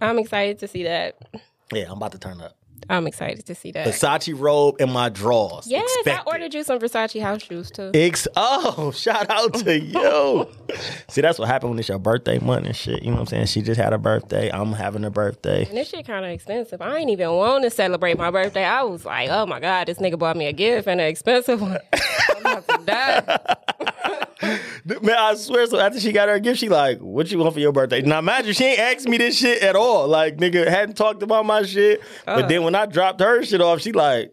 I'm 0.00 0.18
excited 0.18 0.58
to 0.60 0.68
see 0.68 0.84
that. 0.84 1.16
Yeah, 1.72 1.86
I'm 1.90 1.96
about 1.96 2.12
to 2.12 2.18
turn 2.18 2.40
up. 2.40 2.56
I'm 2.88 3.06
excited 3.06 3.44
to 3.46 3.54
see 3.54 3.72
that. 3.72 3.86
Versace 3.86 4.32
robe 4.38 4.76
and 4.80 4.92
my 4.92 5.08
drawers. 5.08 5.66
yes, 5.66 5.90
Expect 5.96 6.26
I 6.26 6.30
ordered 6.30 6.54
you 6.54 6.62
some 6.62 6.78
Versace 6.78 7.20
house 7.20 7.42
shoes 7.42 7.70
too. 7.70 7.90
Ex- 7.94 8.28
oh, 8.36 8.90
shout 8.94 9.28
out 9.30 9.54
to 9.54 9.78
you. 9.80 10.48
See, 11.08 11.20
that's 11.20 11.38
what 11.38 11.48
happened 11.48 11.70
when 11.70 11.78
it's 11.78 11.88
your 11.88 11.98
birthday 11.98 12.38
month 12.38 12.66
and 12.66 12.76
shit. 12.76 13.02
You 13.02 13.08
know 13.10 13.14
what 13.16 13.20
I'm 13.20 13.26
saying? 13.26 13.46
She 13.46 13.62
just 13.62 13.80
had 13.80 13.92
a 13.92 13.98
birthday. 13.98 14.50
I'm 14.50 14.72
having 14.72 15.04
a 15.04 15.10
birthday. 15.10 15.66
And 15.66 15.76
this 15.76 15.88
shit 15.88 16.06
kind 16.06 16.24
of 16.24 16.30
expensive. 16.30 16.80
I 16.80 16.98
ain't 16.98 17.10
even 17.10 17.30
want 17.32 17.64
to 17.64 17.70
celebrate 17.70 18.18
my 18.18 18.30
birthday. 18.30 18.64
I 18.64 18.82
was 18.82 19.04
like, 19.04 19.30
oh 19.30 19.46
my 19.46 19.60
God, 19.60 19.88
this 19.88 19.98
nigga 19.98 20.18
bought 20.18 20.36
me 20.36 20.46
a 20.46 20.52
gift 20.52 20.86
and 20.86 21.00
an 21.00 21.06
expensive 21.08 21.60
one. 21.60 21.78
I'm 22.36 22.40
about 22.40 22.68
to 22.68 22.84
die. 22.84 23.38
Man, 25.02 25.16
I 25.16 25.34
swear. 25.34 25.66
So 25.66 25.78
after 25.78 25.98
she 25.98 26.12
got 26.12 26.28
her 26.28 26.38
gift, 26.38 26.60
she 26.60 26.68
like, 26.68 26.98
"What 26.98 27.30
you 27.30 27.38
want 27.38 27.54
for 27.54 27.60
your 27.60 27.72
birthday?" 27.72 28.02
Now, 28.02 28.18
imagine 28.18 28.52
she 28.52 28.64
ain't 28.64 28.78
asked 28.78 29.08
me 29.08 29.16
this 29.16 29.38
shit 29.38 29.62
at 29.62 29.74
all. 29.74 30.06
Like, 30.06 30.36
nigga 30.36 30.68
hadn't 30.68 30.96
talked 30.96 31.22
about 31.22 31.46
my 31.46 31.62
shit. 31.62 32.00
But 32.24 32.44
uh. 32.44 32.46
then 32.46 32.62
when 32.62 32.74
I 32.74 32.86
dropped 32.86 33.20
her 33.20 33.42
shit 33.44 33.60
off, 33.60 33.80
she 33.80 33.92
like, 33.92 34.32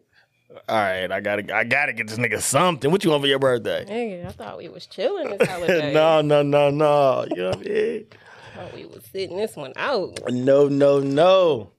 "All 0.68 0.76
right, 0.76 1.12
I 1.12 1.22
gotta, 1.22 1.56
I 1.56 1.64
gotta 1.64 1.94
get 1.94 2.08
this 2.08 2.18
nigga 2.18 2.42
something. 2.42 2.92
What 2.92 3.04
you 3.04 3.12
want 3.12 3.24
for 3.24 3.28
your 3.28 3.40
birthday?" 3.40 3.86
Nigga, 3.86 4.28
I 4.28 4.32
thought 4.32 4.58
we 4.58 4.70
was 4.70 4.86
chilling 4.86 5.38
this 5.38 5.48
holiday. 5.48 5.94
no, 5.96 6.22
no, 6.22 6.44
no, 6.44 6.70
no. 6.70 7.26
You 7.30 7.36
know 7.36 7.50
what 7.50 7.58
I 7.58 7.70
mean? 7.70 8.06
thought 8.54 8.74
we 8.74 8.86
was 8.86 9.04
sitting 9.12 9.38
this 9.38 9.56
one 9.56 9.74
out. 9.76 10.20
No, 10.30 10.68
no, 10.68 11.00
no. 11.00 11.72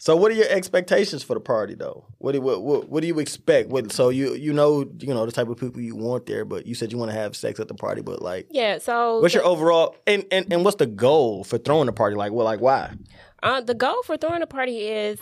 So, 0.00 0.14
what 0.14 0.30
are 0.30 0.34
your 0.34 0.48
expectations 0.48 1.24
for 1.24 1.34
the 1.34 1.40
party, 1.40 1.74
though? 1.74 2.06
What 2.18 2.32
do 2.32 2.40
what 2.40 2.62
what, 2.62 2.88
what 2.88 3.00
do 3.00 3.08
you 3.08 3.18
expect? 3.18 3.68
What 3.68 3.90
so 3.90 4.10
you 4.10 4.34
you 4.34 4.52
know 4.52 4.88
you 5.00 5.12
know 5.12 5.26
the 5.26 5.32
type 5.32 5.48
of 5.48 5.58
people 5.58 5.80
you 5.80 5.96
want 5.96 6.26
there, 6.26 6.44
but 6.44 6.66
you 6.66 6.76
said 6.76 6.92
you 6.92 6.98
want 6.98 7.10
to 7.10 7.16
have 7.16 7.34
sex 7.34 7.58
at 7.58 7.66
the 7.66 7.74
party, 7.74 8.00
but 8.00 8.22
like, 8.22 8.46
Yeah, 8.50 8.78
so 8.78 9.20
what's 9.20 9.34
your 9.34 9.44
overall 9.44 9.96
and, 10.06 10.24
and 10.30 10.52
and 10.52 10.64
what's 10.64 10.76
the 10.76 10.86
goal 10.86 11.42
for 11.42 11.58
throwing 11.58 11.86
the 11.86 11.92
party? 11.92 12.14
Like, 12.14 12.32
well, 12.32 12.44
like 12.44 12.60
why? 12.60 12.94
Uh, 13.42 13.60
the 13.60 13.74
goal 13.74 14.02
for 14.04 14.16
throwing 14.16 14.42
a 14.42 14.46
party 14.46 14.86
is 14.86 15.18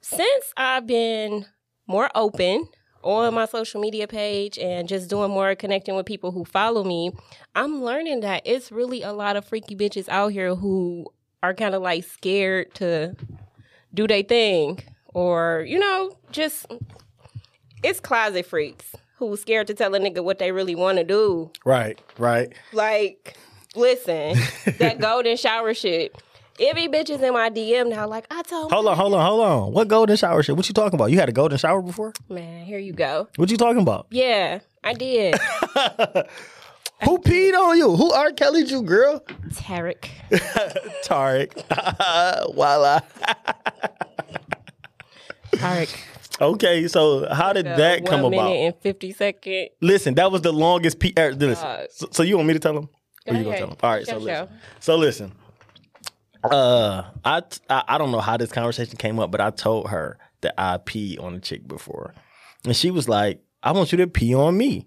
since 0.00 0.52
I've 0.56 0.86
been 0.86 1.46
more 1.86 2.10
open 2.16 2.68
on 3.02 3.34
my 3.34 3.46
social 3.46 3.80
media 3.80 4.08
page 4.08 4.58
and 4.58 4.88
just 4.88 5.08
doing 5.08 5.30
more 5.30 5.54
connecting 5.54 5.94
with 5.94 6.06
people 6.06 6.32
who 6.32 6.44
follow 6.44 6.82
me, 6.82 7.12
I'm 7.54 7.82
learning 7.82 8.20
that 8.20 8.42
it's 8.44 8.72
really 8.72 9.02
a 9.02 9.12
lot 9.12 9.36
of 9.36 9.44
freaky 9.44 9.76
bitches 9.76 10.08
out 10.08 10.32
here 10.32 10.54
who 10.54 11.06
are 11.42 11.54
kind 11.54 11.74
of 11.74 11.82
like 11.82 12.04
scared 12.04 12.74
to 12.76 13.14
do 13.94 14.06
their 14.06 14.22
thing 14.22 14.80
or, 15.14 15.64
you 15.66 15.78
know, 15.78 16.16
just 16.32 16.66
it's 17.82 18.00
closet 18.00 18.46
freaks 18.46 18.94
who 19.16 19.36
scared 19.36 19.66
to 19.68 19.74
tell 19.74 19.94
a 19.94 19.98
nigga 19.98 20.22
what 20.22 20.38
they 20.38 20.52
really 20.52 20.74
want 20.74 20.98
to 20.98 21.04
do. 21.04 21.50
Right, 21.64 21.98
right. 22.18 22.52
Like, 22.72 23.36
listen, 23.74 24.36
that 24.78 24.98
golden 24.98 25.36
shower 25.36 25.74
shit. 25.74 26.14
It 26.56 26.76
be 26.76 26.86
bitches 26.86 27.20
in 27.20 27.32
my 27.34 27.50
DM 27.50 27.88
now, 27.88 28.06
like 28.06 28.26
I 28.30 28.42
told. 28.42 28.70
Hold 28.70 28.86
on, 28.86 28.96
hold 28.96 29.14
on, 29.14 29.26
hold 29.26 29.40
on. 29.44 29.72
What 29.72 29.88
golden 29.88 30.16
shower 30.16 30.40
shit? 30.42 30.56
What 30.56 30.68
you 30.68 30.74
talking 30.74 30.96
about? 30.96 31.10
You 31.10 31.18
had 31.18 31.28
a 31.28 31.32
golden 31.32 31.58
shower 31.58 31.82
before? 31.82 32.12
Man, 32.28 32.64
here 32.64 32.78
you 32.78 32.92
go. 32.92 33.28
What 33.36 33.50
you 33.50 33.56
talking 33.56 33.82
about? 33.82 34.06
Yeah, 34.10 34.60
I 34.84 34.92
did. 34.92 35.34
Who 37.04 37.18
peed 37.18 37.54
on 37.54 37.76
you? 37.76 37.96
Who 37.96 38.12
R. 38.12 38.30
Kelly'd 38.30 38.70
you, 38.70 38.82
girl? 38.82 39.20
Tarek. 39.48 40.06
Tarek. 41.04 42.54
Voila. 42.54 43.00
Tarek. 45.64 45.96
Okay, 46.40 46.88
so 46.88 47.32
how 47.32 47.52
did 47.52 47.64
that 47.66 48.02
One 48.02 48.10
come 48.10 48.22
minute 48.30 48.36
about? 48.36 48.52
and 48.56 48.74
fifty 48.80 49.12
second. 49.12 49.68
Listen, 49.80 50.14
that 50.14 50.32
was 50.32 50.42
the 50.42 50.52
longest 50.52 50.98
P. 50.98 51.12
Er, 51.18 51.32
listen, 51.32 51.64
Uh, 51.66 51.84
so, 51.90 52.08
so 52.10 52.22
you 52.22 52.36
want 52.36 52.48
me 52.48 52.54
to 52.54 52.60
tell 52.60 52.76
him? 52.76 52.88
Or 53.26 53.32
Go 53.32 53.38
you 53.38 53.44
gonna 53.44 53.56
tell 53.58 53.68
him? 53.68 53.76
All 53.82 53.90
right, 53.90 54.04
so 54.06 54.18
listen. 54.18 54.46
show. 54.46 54.48
So 54.80 54.96
listen. 54.96 55.32
Uh, 56.42 57.04
I, 57.24 57.42
I 57.70 57.84
I 57.88 57.98
don't 57.98 58.10
know 58.12 58.20
how 58.20 58.36
this 58.36 58.52
conversation 58.52 58.96
came 58.96 59.18
up, 59.18 59.30
but 59.30 59.40
I 59.40 59.50
told 59.50 59.88
her 59.88 60.18
that 60.42 60.54
I 60.58 60.76
peed 60.78 61.22
on 61.22 61.34
a 61.34 61.40
chick 61.40 61.66
before, 61.66 62.12
and 62.64 62.76
she 62.76 62.90
was 62.90 63.08
like, 63.08 63.40
"I 63.62 63.72
want 63.72 63.92
you 63.92 63.98
to 63.98 64.06
pee 64.06 64.34
on 64.34 64.56
me." 64.58 64.86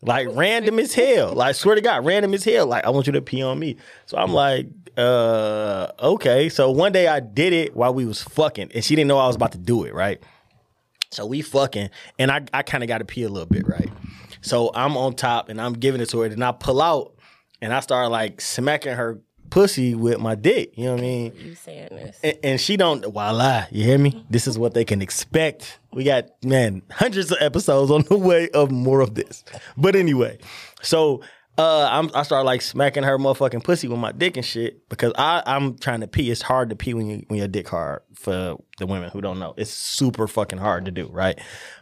Like 0.00 0.28
random 0.30 0.78
as 0.78 0.94
hell. 0.94 1.32
Like 1.32 1.56
swear 1.56 1.74
to 1.74 1.80
God, 1.80 2.04
random 2.04 2.34
as 2.34 2.44
hell. 2.44 2.66
Like 2.66 2.84
I 2.84 2.90
want 2.90 3.06
you 3.06 3.12
to 3.14 3.22
pee 3.22 3.42
on 3.42 3.58
me. 3.58 3.76
So 4.06 4.16
I'm 4.16 4.32
like, 4.32 4.68
uh, 4.96 5.88
okay. 6.00 6.48
So 6.48 6.70
one 6.70 6.92
day 6.92 7.08
I 7.08 7.20
did 7.20 7.52
it 7.52 7.74
while 7.74 7.92
we 7.92 8.04
was 8.04 8.22
fucking, 8.22 8.72
and 8.74 8.84
she 8.84 8.94
didn't 8.94 9.08
know 9.08 9.18
I 9.18 9.26
was 9.26 9.36
about 9.36 9.52
to 9.52 9.58
do 9.58 9.84
it. 9.84 9.94
Right. 9.94 10.22
So 11.10 11.26
we 11.26 11.42
fucking, 11.42 11.90
and 12.18 12.30
I, 12.30 12.44
I 12.52 12.62
kind 12.62 12.84
of 12.84 12.88
got 12.88 12.98
to 12.98 13.04
pee 13.04 13.22
a 13.22 13.28
little 13.28 13.48
bit, 13.48 13.66
right? 13.66 13.90
So 14.40 14.70
I'm 14.74 14.96
on 14.96 15.14
top 15.14 15.48
and 15.48 15.60
I'm 15.60 15.72
giving 15.72 16.00
it 16.00 16.10
to 16.10 16.20
her, 16.20 16.26
and 16.26 16.44
I 16.44 16.52
pull 16.52 16.80
out 16.82 17.14
and 17.60 17.72
I 17.72 17.80
start 17.80 18.10
like 18.10 18.40
smacking 18.40 18.94
her 18.94 19.20
pussy 19.50 19.94
with 19.94 20.20
my 20.20 20.34
dick. 20.34 20.72
You 20.76 20.84
know 20.84 20.92
what 20.92 21.00
I 21.00 21.02
mean? 21.02 21.32
You 21.36 21.54
saying 21.54 21.88
this? 21.90 22.20
And, 22.22 22.38
and 22.42 22.60
she 22.60 22.76
don't. 22.76 23.04
Voila, 23.04 23.66
you 23.70 23.84
hear 23.84 23.98
me? 23.98 24.24
This 24.30 24.46
is 24.46 24.58
what 24.58 24.74
they 24.74 24.84
can 24.84 25.02
expect. 25.02 25.78
We 25.92 26.04
got 26.04 26.26
man 26.44 26.82
hundreds 26.90 27.30
of 27.32 27.38
episodes 27.40 27.90
on 27.90 28.02
the 28.02 28.18
way 28.18 28.48
of 28.50 28.70
more 28.70 29.00
of 29.00 29.14
this. 29.14 29.44
But 29.76 29.96
anyway, 29.96 30.38
so. 30.82 31.22
Uh, 31.60 31.88
I'm, 31.90 32.08
I 32.14 32.22
start 32.22 32.46
like 32.46 32.62
smacking 32.62 33.02
her 33.02 33.18
motherfucking 33.18 33.64
pussy 33.64 33.88
with 33.88 33.98
my 33.98 34.12
dick 34.12 34.36
and 34.36 34.46
shit 34.46 34.88
because 34.88 35.12
I, 35.18 35.42
I'm 35.44 35.76
trying 35.76 36.02
to 36.02 36.06
pee. 36.06 36.30
It's 36.30 36.40
hard 36.40 36.70
to 36.70 36.76
pee 36.76 36.94
when 36.94 37.08
you 37.08 37.24
when 37.26 37.40
your 37.40 37.48
dick 37.48 37.66
hard 37.66 38.02
for 38.14 38.58
the 38.78 38.86
women 38.86 39.10
who 39.10 39.20
don't 39.20 39.40
know. 39.40 39.54
It's 39.56 39.72
super 39.72 40.28
fucking 40.28 40.60
hard 40.60 40.84
to 40.84 40.92
do, 40.92 41.08
right? 41.08 41.36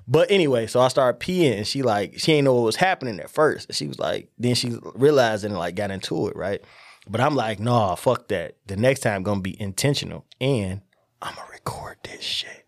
But 0.08 0.30
anyway, 0.30 0.66
so 0.66 0.80
I 0.80 0.88
started 0.88 1.20
peeing 1.20 1.58
and 1.58 1.66
she 1.66 1.82
like 1.82 2.18
she 2.18 2.32
ain't 2.32 2.46
know 2.46 2.54
what 2.54 2.62
was 2.62 2.76
happening 2.76 3.20
at 3.20 3.28
first. 3.28 3.74
She 3.74 3.86
was 3.86 3.98
like, 3.98 4.30
then 4.38 4.54
she 4.54 4.78
realized 4.94 5.44
and 5.44 5.54
like 5.58 5.74
got 5.74 5.90
into 5.90 6.28
it, 6.28 6.36
right? 6.36 6.64
But 7.08 7.20
I'm 7.20 7.36
like, 7.36 7.60
nah, 7.60 7.94
fuck 7.94 8.28
that. 8.28 8.56
The 8.66 8.76
next 8.76 9.00
time 9.00 9.22
gonna 9.22 9.40
be 9.40 9.60
intentional 9.60 10.26
and 10.40 10.80
I'm 11.22 11.34
gonna 11.34 11.48
record 11.52 11.98
this 12.02 12.22
shit. 12.22 12.66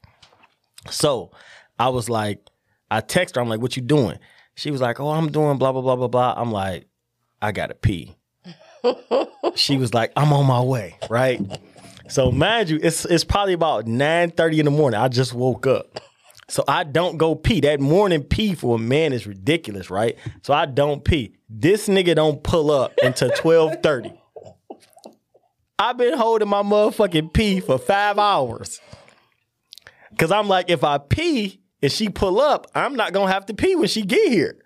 So 0.90 1.32
I 1.78 1.88
was 1.88 2.08
like, 2.08 2.46
I 2.90 3.00
text 3.00 3.34
her, 3.34 3.40
I'm 3.40 3.48
like, 3.48 3.60
what 3.60 3.76
you 3.76 3.82
doing? 3.82 4.18
She 4.54 4.70
was 4.70 4.80
like, 4.80 5.00
oh, 5.00 5.10
I'm 5.10 5.30
doing 5.30 5.58
blah, 5.58 5.72
blah, 5.72 5.82
blah, 5.82 5.96
blah, 5.96 6.08
blah. 6.08 6.34
I'm 6.36 6.52
like, 6.52 6.88
I 7.42 7.52
gotta 7.52 7.74
pee. 7.74 8.16
she 9.54 9.76
was 9.76 9.92
like, 9.92 10.12
I'm 10.16 10.32
on 10.32 10.46
my 10.46 10.60
way, 10.60 10.98
right? 11.10 11.40
So 12.08 12.32
mind 12.32 12.70
you, 12.70 12.78
it's 12.82 13.04
it's 13.04 13.24
probably 13.24 13.52
about 13.52 13.84
9:30 13.86 14.58
in 14.58 14.64
the 14.64 14.70
morning. 14.70 14.98
I 14.98 15.08
just 15.08 15.34
woke 15.34 15.66
up. 15.66 16.00
So 16.48 16.64
I 16.66 16.84
don't 16.84 17.18
go 17.18 17.34
pee. 17.34 17.60
That 17.60 17.78
morning 17.78 18.22
pee 18.22 18.54
for 18.54 18.76
a 18.76 18.78
man 18.78 19.12
is 19.12 19.26
ridiculous, 19.26 19.90
right? 19.90 20.16
So 20.42 20.54
I 20.54 20.64
don't 20.64 21.04
pee. 21.04 21.34
This 21.50 21.88
nigga 21.88 22.14
don't 22.14 22.42
pull 22.42 22.70
up 22.70 22.94
until 23.02 23.30
12:30. 23.30 24.17
I've 25.78 25.96
been 25.96 26.16
holding 26.18 26.48
my 26.48 26.62
motherfucking 26.62 27.32
pee 27.32 27.60
for 27.60 27.78
five 27.78 28.18
hours. 28.18 28.80
Cause 30.18 30.32
I'm 30.32 30.48
like, 30.48 30.70
if 30.70 30.82
I 30.82 30.98
pee 30.98 31.60
and 31.80 31.92
she 31.92 32.08
pull 32.08 32.40
up, 32.40 32.66
I'm 32.74 32.96
not 32.96 33.12
gonna 33.12 33.30
have 33.32 33.46
to 33.46 33.54
pee 33.54 33.76
when 33.76 33.86
she 33.88 34.02
get 34.02 34.32
here. 34.32 34.58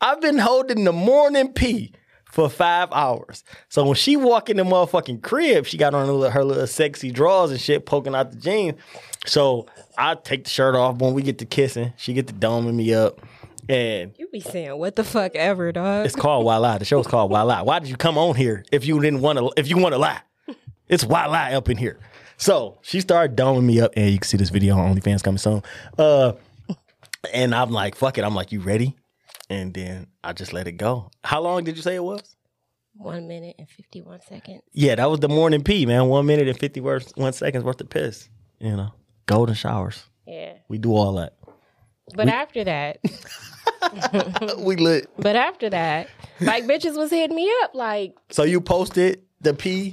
I've 0.00 0.20
been 0.20 0.38
holding 0.38 0.84
the 0.84 0.92
morning 0.92 1.52
pee 1.52 1.94
for 2.26 2.48
five 2.48 2.88
hours. 2.92 3.42
So 3.68 3.84
when 3.84 3.94
she 3.94 4.16
walk 4.16 4.50
in 4.50 4.56
the 4.58 4.62
motherfucking 4.64 5.22
crib, 5.22 5.66
she 5.66 5.76
got 5.76 5.94
on 5.94 6.06
her 6.06 6.12
little, 6.12 6.30
her 6.30 6.44
little 6.44 6.66
sexy 6.68 7.10
drawers 7.10 7.50
and 7.50 7.60
shit 7.60 7.86
poking 7.86 8.14
out 8.14 8.30
the 8.30 8.36
jeans. 8.36 8.78
So 9.26 9.66
I 9.98 10.14
take 10.14 10.44
the 10.44 10.50
shirt 10.50 10.76
off 10.76 10.98
when 10.98 11.14
we 11.14 11.22
get 11.22 11.38
to 11.38 11.46
kissing. 11.46 11.92
She 11.96 12.12
get 12.12 12.26
to 12.28 12.34
doming 12.34 12.74
me 12.74 12.94
up. 12.94 13.20
And 13.68 14.12
You 14.18 14.28
be 14.28 14.40
saying 14.40 14.76
what 14.76 14.94
the 14.94 15.04
fuck 15.04 15.34
ever, 15.34 15.72
dog. 15.72 16.04
it's 16.06 16.14
called 16.14 16.44
Why 16.44 16.58
Lie. 16.58 16.78
The 16.78 16.84
show's 16.84 17.06
called 17.06 17.30
Why 17.30 17.42
Lie. 17.42 17.62
Why 17.62 17.78
did 17.78 17.88
you 17.88 17.96
come 17.96 18.18
on 18.18 18.36
here 18.36 18.64
if 18.70 18.84
you 18.86 19.00
didn't 19.00 19.22
want 19.22 19.38
to 19.38 19.50
if 19.56 19.68
you 19.70 19.78
want 19.78 19.94
to 19.94 19.98
lie? 19.98 20.20
It's 20.88 21.04
Lie 21.06 21.54
up 21.54 21.68
in 21.68 21.76
here. 21.76 21.98
So 22.36 22.78
she 22.82 23.00
started 23.00 23.36
doming 23.36 23.64
me 23.64 23.80
up, 23.80 23.92
and 23.96 24.10
you 24.10 24.18
can 24.18 24.26
see 24.26 24.36
this 24.36 24.50
video 24.50 24.76
on 24.76 24.94
OnlyFans 24.94 25.22
coming 25.22 25.38
soon. 25.38 25.62
Uh, 25.96 26.32
and 27.32 27.54
I'm 27.54 27.70
like, 27.70 27.94
fuck 27.94 28.18
it. 28.18 28.24
I'm 28.24 28.34
like, 28.34 28.52
you 28.52 28.60
ready? 28.60 28.96
And 29.48 29.72
then 29.72 30.08
I 30.22 30.32
just 30.32 30.52
let 30.52 30.66
it 30.66 30.72
go. 30.72 31.10
How 31.22 31.40
long 31.40 31.64
did 31.64 31.76
you 31.76 31.82
say 31.82 31.94
it 31.94 32.04
was? 32.04 32.36
One 32.96 33.26
minute 33.26 33.56
and 33.58 33.68
fifty 33.68 34.02
one 34.02 34.20
seconds. 34.20 34.62
Yeah, 34.72 34.94
that 34.94 35.10
was 35.10 35.18
the 35.20 35.28
morning 35.28 35.64
pee, 35.64 35.84
man. 35.84 36.06
One 36.08 36.26
minute 36.26 36.46
and 36.48 36.58
fifty 36.58 36.80
words, 36.80 37.12
one 37.16 37.32
seconds 37.32 37.64
worth 37.64 37.80
of 37.80 37.90
piss. 37.90 38.28
You 38.60 38.76
know, 38.76 38.92
golden 39.26 39.54
showers. 39.56 40.04
Yeah. 40.26 40.54
We 40.68 40.78
do 40.78 40.94
all 40.94 41.14
that. 41.14 41.34
But 42.14 42.28
after 42.28 42.62
that, 42.64 42.98
We 44.58 44.76
lit. 44.76 45.10
but 45.18 45.34
after 45.36 45.70
that, 45.70 46.08
like 46.40 46.64
bitches 46.64 46.96
was 46.96 47.10
hitting 47.10 47.34
me 47.36 47.50
up 47.64 47.74
like 47.74 48.14
So 48.30 48.44
you 48.44 48.60
posted 48.60 49.22
the 49.40 49.54
pee 49.54 49.92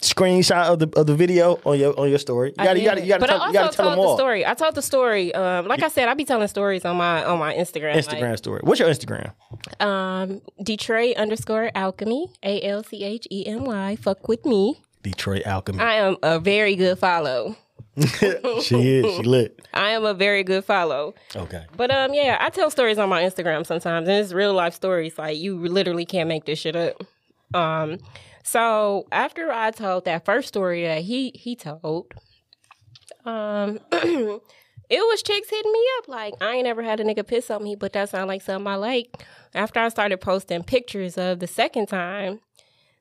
screenshot 0.00 0.66
of 0.66 0.78
the 0.78 0.98
of 0.98 1.06
the 1.06 1.14
video 1.14 1.60
on 1.64 1.78
your 1.78 1.98
on 1.98 2.08
your 2.08 2.18
story. 2.18 2.50
You 2.50 2.64
gotta, 2.64 2.78
you 2.78 2.84
gotta, 2.84 3.00
you 3.00 3.08
gotta 3.08 3.20
but 3.20 3.26
tell, 3.26 3.40
I 3.40 3.50
you 3.50 3.58
also 3.58 3.58
gotta 3.58 3.76
tell 3.76 3.90
them 3.90 3.94
told 3.96 4.08
the 4.18 4.22
story. 4.22 4.46
I 4.46 4.54
told 4.54 4.74
the 4.74 4.82
story. 4.82 5.34
Um, 5.34 5.66
like 5.66 5.82
I 5.82 5.88
said, 5.88 6.08
I 6.08 6.14
be 6.14 6.24
telling 6.24 6.48
stories 6.48 6.84
on 6.84 6.96
my 6.96 7.24
on 7.24 7.38
my 7.38 7.54
Instagram. 7.54 7.94
like, 7.94 8.04
Instagram 8.04 8.36
story. 8.36 8.60
What's 8.64 8.80
your 8.80 8.88
Instagram? 8.88 9.32
Um, 9.80 10.40
Detroit 10.62 11.16
underscore 11.16 11.70
alchemy, 11.74 12.28
A 12.42 12.60
L 12.62 12.82
C 12.82 13.04
H 13.04 13.26
E 13.30 13.46
M 13.46 13.64
Y. 13.64 13.96
Fuck 13.96 14.28
with 14.28 14.44
me. 14.44 14.80
Detroit 15.02 15.42
Alchemy. 15.44 15.80
I 15.80 15.94
am 15.96 16.16
a 16.22 16.40
very 16.40 16.76
good 16.76 16.98
follow. 16.98 17.56
she 17.96 18.98
is. 18.98 19.16
She 19.16 19.22
lit. 19.22 19.60
I 19.72 19.90
am 19.90 20.04
a 20.04 20.14
very 20.14 20.42
good 20.42 20.64
follow. 20.64 21.14
Okay. 21.36 21.64
But 21.76 21.90
um, 21.92 22.12
yeah, 22.12 22.38
I 22.40 22.50
tell 22.50 22.70
stories 22.70 22.98
on 22.98 23.08
my 23.08 23.22
Instagram 23.22 23.64
sometimes, 23.64 24.08
and 24.08 24.18
it's 24.18 24.32
real 24.32 24.52
life 24.52 24.74
stories. 24.74 25.16
Like 25.16 25.38
you 25.38 25.56
literally 25.58 26.04
can't 26.04 26.28
make 26.28 26.44
this 26.46 26.58
shit 26.58 26.74
up. 26.74 27.02
Um, 27.54 27.98
so 28.44 29.06
after 29.10 29.50
I 29.50 29.70
told 29.70 30.04
that 30.04 30.24
first 30.24 30.48
story 30.48 30.84
that 30.84 31.02
he 31.02 31.32
he 31.34 31.56
told, 31.56 32.12
um, 33.24 33.80
it 33.92 34.40
was 34.90 35.22
chicks 35.22 35.48
hitting 35.48 35.72
me 35.72 35.84
up 35.98 36.08
like 36.08 36.34
I 36.42 36.54
ain't 36.54 36.66
ever 36.66 36.82
had 36.82 37.00
a 37.00 37.04
nigga 37.04 37.26
piss 37.26 37.50
on 37.50 37.64
me, 37.64 37.74
but 37.74 37.94
that 37.94 38.10
sound 38.10 38.28
like 38.28 38.42
something 38.42 38.66
I 38.66 38.76
like. 38.76 39.24
After 39.54 39.80
I 39.80 39.88
started 39.88 40.20
posting 40.20 40.62
pictures 40.62 41.16
of 41.16 41.40
the 41.40 41.46
second 41.46 41.86
time, 41.86 42.40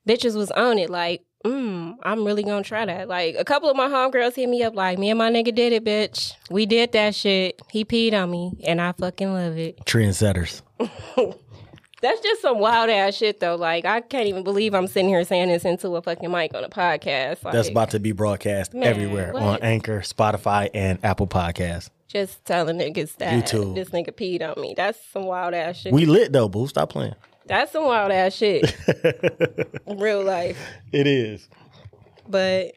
bitches 0.08 0.36
was 0.36 0.50
on 0.52 0.80
it 0.80 0.90
like. 0.90 1.22
Mm, 1.46 1.96
I'm 2.04 2.24
really 2.24 2.44
gonna 2.44 2.64
try 2.64 2.86
that. 2.86 3.10
Like 3.10 3.36
a 3.38 3.44
couple 3.44 3.70
of 3.70 3.76
my 3.76 3.90
homegirls 3.90 4.36
hit 4.36 4.48
me 4.48 4.64
up 4.64 4.76
like, 4.76 4.98
me 4.98 5.10
and 5.10 5.18
my 5.18 5.30
nigga 5.30 5.54
did 5.54 5.74
it, 5.74 5.84
bitch. 5.84 6.32
We 6.50 6.66
did 6.66 6.94
that 6.94 7.16
shit. 7.16 7.62
He 7.70 7.84
peed 7.84 8.14
on 8.14 8.32
me, 8.32 8.54
and 8.66 8.80
I 8.80 8.94
fucking 8.94 9.34
love 9.34 9.58
it. 9.58 9.84
Trendsetters. 9.84 10.62
That's 12.04 12.20
just 12.20 12.42
some 12.42 12.60
wild 12.60 12.90
ass 12.90 13.16
shit 13.16 13.40
though. 13.40 13.56
Like 13.56 13.86
I 13.86 14.02
can't 14.02 14.28
even 14.28 14.44
believe 14.44 14.74
I'm 14.74 14.88
sitting 14.88 15.08
here 15.08 15.24
saying 15.24 15.48
this 15.48 15.64
into 15.64 15.96
a 15.96 16.02
fucking 16.02 16.30
mic 16.30 16.54
on 16.54 16.66
a 16.66 16.70
podcast. 16.70 17.46
Like, 17.46 17.54
That's 17.54 17.70
about 17.70 17.92
to 17.92 18.00
be 18.00 18.12
broadcast 18.12 18.74
Man, 18.74 18.84
everywhere 18.84 19.34
on? 19.34 19.60
Anchor, 19.62 20.02
Spotify, 20.02 20.70
and 20.74 21.00
Apple 21.04 21.28
Podcasts. 21.28 21.90
just 22.10 22.44
telling 22.44 22.78
niggas 22.78 23.16
that 23.16 23.46
YouTube. 23.46 23.76
this 23.76 23.90
nigga 23.92 24.12
peed 24.12 24.42
on 24.46 24.62
me. 24.62 24.74
That's 24.76 25.00
some 25.14 25.24
wild 25.24 25.54
ass 25.54 25.78
shit. 25.78 25.94
We 25.94 26.06
lit 26.06 26.34
though, 26.34 26.50
boo. 26.50 26.68
Stop 26.68 26.90
playing. 26.90 27.16
That's 27.46 27.72
some 27.72 27.86
wild 27.86 28.12
ass 28.12 28.34
shit. 28.34 28.76
Real 29.88 30.26
life. 30.26 30.60
It 30.92 31.08
is. 31.08 31.48
But 32.28 32.74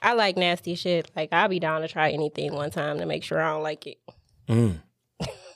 I 0.00 0.14
like 0.14 0.38
nasty 0.38 0.74
shit. 0.74 1.10
Like 1.14 1.34
I'll 1.34 1.48
be 1.48 1.60
down 1.60 1.82
to 1.82 1.88
try 1.88 2.12
anything 2.12 2.54
one 2.54 2.70
time 2.70 2.96
to 2.96 3.04
make 3.04 3.24
sure 3.24 3.42
I 3.42 3.50
don't 3.52 3.62
like 3.62 3.86
it. 3.86 3.98
Mm. 4.48 4.80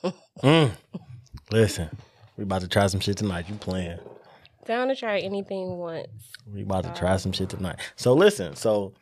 Mm. 0.43 0.73
Listen, 1.51 1.89
we 2.37 2.45
about 2.45 2.63
to 2.63 2.69
try 2.69 2.87
some 2.87 3.01
shit 3.01 3.17
tonight. 3.17 3.49
You 3.49 3.55
playing? 3.57 3.99
Down 4.67 4.89
to 4.89 4.97
try 4.97 5.19
anything 5.19 5.77
once. 5.77 6.09
We 6.53 6.63
about 6.63 6.85
to 6.85 6.93
try 6.95 7.17
some 7.17 7.33
shit 7.33 7.51
tonight. 7.51 7.77
So 7.97 8.15
listen. 8.15 8.57
So 8.57 8.95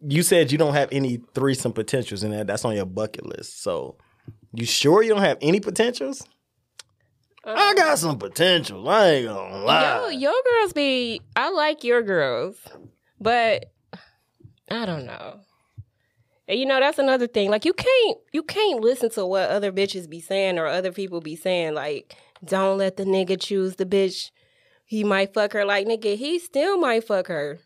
you 0.00 0.22
said 0.22 0.50
you 0.50 0.58
don't 0.58 0.74
have 0.74 0.88
any 0.92 1.20
threesome 1.34 1.72
potentials, 1.72 2.22
and 2.22 2.32
that 2.32 2.46
that's 2.46 2.64
on 2.64 2.74
your 2.74 2.86
bucket 2.86 3.26
list. 3.26 3.62
So 3.62 3.96
you 4.52 4.64
sure 4.64 5.02
you 5.02 5.10
don't 5.10 5.22
have 5.22 5.38
any 5.40 5.60
potentials? 5.60 6.26
Um, 7.44 7.54
I 7.56 7.74
got 7.76 7.98
some 7.98 8.18
potential. 8.18 8.88
I 8.88 9.08
ain't 9.08 9.28
gonna 9.28 9.64
lie. 9.64 10.00
Yo, 10.00 10.08
your 10.08 10.34
girls 10.50 10.72
be. 10.72 11.20
I 11.36 11.50
like 11.50 11.84
your 11.84 12.02
girls, 12.02 12.56
but 13.20 13.72
I 14.70 14.86
don't 14.86 15.04
know. 15.04 15.40
And 16.48 16.58
you 16.58 16.66
know 16.66 16.80
that's 16.80 16.98
another 16.98 17.26
thing. 17.26 17.50
Like 17.50 17.64
you 17.64 17.72
can't 17.72 18.18
you 18.32 18.42
can't 18.42 18.80
listen 18.80 19.10
to 19.10 19.26
what 19.26 19.50
other 19.50 19.72
bitches 19.72 20.08
be 20.08 20.20
saying 20.20 20.58
or 20.58 20.66
other 20.66 20.92
people 20.92 21.20
be 21.20 21.36
saying. 21.36 21.74
Like 21.74 22.16
don't 22.46 22.78
let 22.78 22.96
the 22.96 23.04
nigga 23.04 23.40
choose 23.40 23.76
the 23.76 23.86
bitch. 23.86 24.30
He 24.86 25.02
might 25.04 25.32
fuck 25.34 25.52
her. 25.52 25.64
Like 25.64 25.86
nigga, 25.86 26.16
he 26.16 26.38
still 26.38 26.78
might 26.78 27.04
fuck 27.04 27.28
her. 27.28 27.58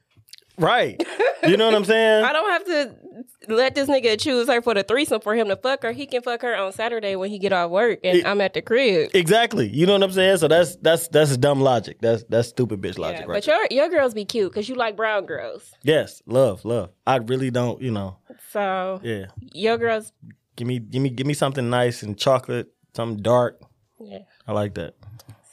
Right. 0.59 1.03
You 1.47 1.57
know 1.57 1.67
what 1.67 1.75
I'm 1.77 1.85
saying? 1.85 2.25
I 2.25 2.33
don't 2.33 2.51
have 2.51 2.65
to 2.67 3.55
let 3.55 3.77
this 3.77 3.89
nigga 3.89 4.19
choose 4.21 4.49
her 4.49 4.61
for 4.61 4.75
the 4.75 4.83
threesome 4.83 5.21
for 5.21 5.37
him 5.37 5.47
to 5.49 5.57
fuck 5.57 5.85
her. 5.85 5.93
He 5.93 6.05
can 6.05 6.21
fuck 6.21 6.43
her 6.43 6.55
on 6.57 6.73
Saturday 6.73 7.15
when 7.15 7.31
he 7.31 7.39
get 7.39 7.53
off 7.53 7.71
work 7.71 8.01
and 8.03 8.19
It- 8.19 8.27
I'm 8.27 8.41
at 8.41 8.55
the 8.55 8.61
crib. 8.61 9.11
Exactly. 9.15 9.69
You 9.69 9.87
know 9.87 9.93
what 9.93 10.03
I'm 10.03 10.11
saying? 10.11 10.39
So 10.39 10.49
that's 10.49 10.75
that's 10.83 11.07
that's 11.09 11.37
dumb 11.37 11.61
logic. 11.61 11.99
That's 12.01 12.25
that's 12.29 12.49
stupid 12.49 12.81
bitch 12.83 12.99
logic, 12.99 13.21
Yeah, 13.21 13.27
right? 13.27 13.37
But 13.37 13.47
your 13.47 13.67
your 13.71 13.89
girls 13.89 14.15
be 14.15 14.25
cute 14.25 14.51
because 14.51 14.69
you 14.69 14.75
like 14.75 14.97
brown 14.97 15.27
girls. 15.27 15.71
yes, 15.85 16.21
love, 16.27 16.65
love. 16.65 16.91
I 17.07 17.17
really 17.19 17.53
don't, 17.53 17.81
you 17.81 17.93
know. 17.93 18.17
So 18.51 19.01
Yeah. 19.05 19.27
your 19.53 19.79
girls, 19.79 20.13
Give 20.57 20.67
me 20.67 20.81
give 20.81 21.01
me 21.01 21.09
give 21.09 21.27
me 21.29 21.35
something 21.35 21.71
nice 21.71 22.03
and 22.03 22.19
chocolate, 22.19 22.67
something 22.97 23.23
dark. 23.23 23.61
yeah. 24.01 24.19
I 24.49 24.53
like 24.53 24.75
that. 24.75 24.95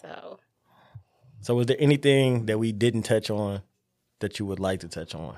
So 0.02 0.40
So 1.42 1.54
was 1.56 1.68
there 1.68 1.78
anything 1.80 2.46
that 2.48 2.58
we 2.58 2.72
didn't 2.72 3.04
touch 3.04 3.30
on 3.30 3.62
that 4.22 4.40
you 4.40 4.46
would 4.46 4.60
like 4.60 4.80
to 4.80 4.88
touch 4.88 5.14
on? 5.14 5.38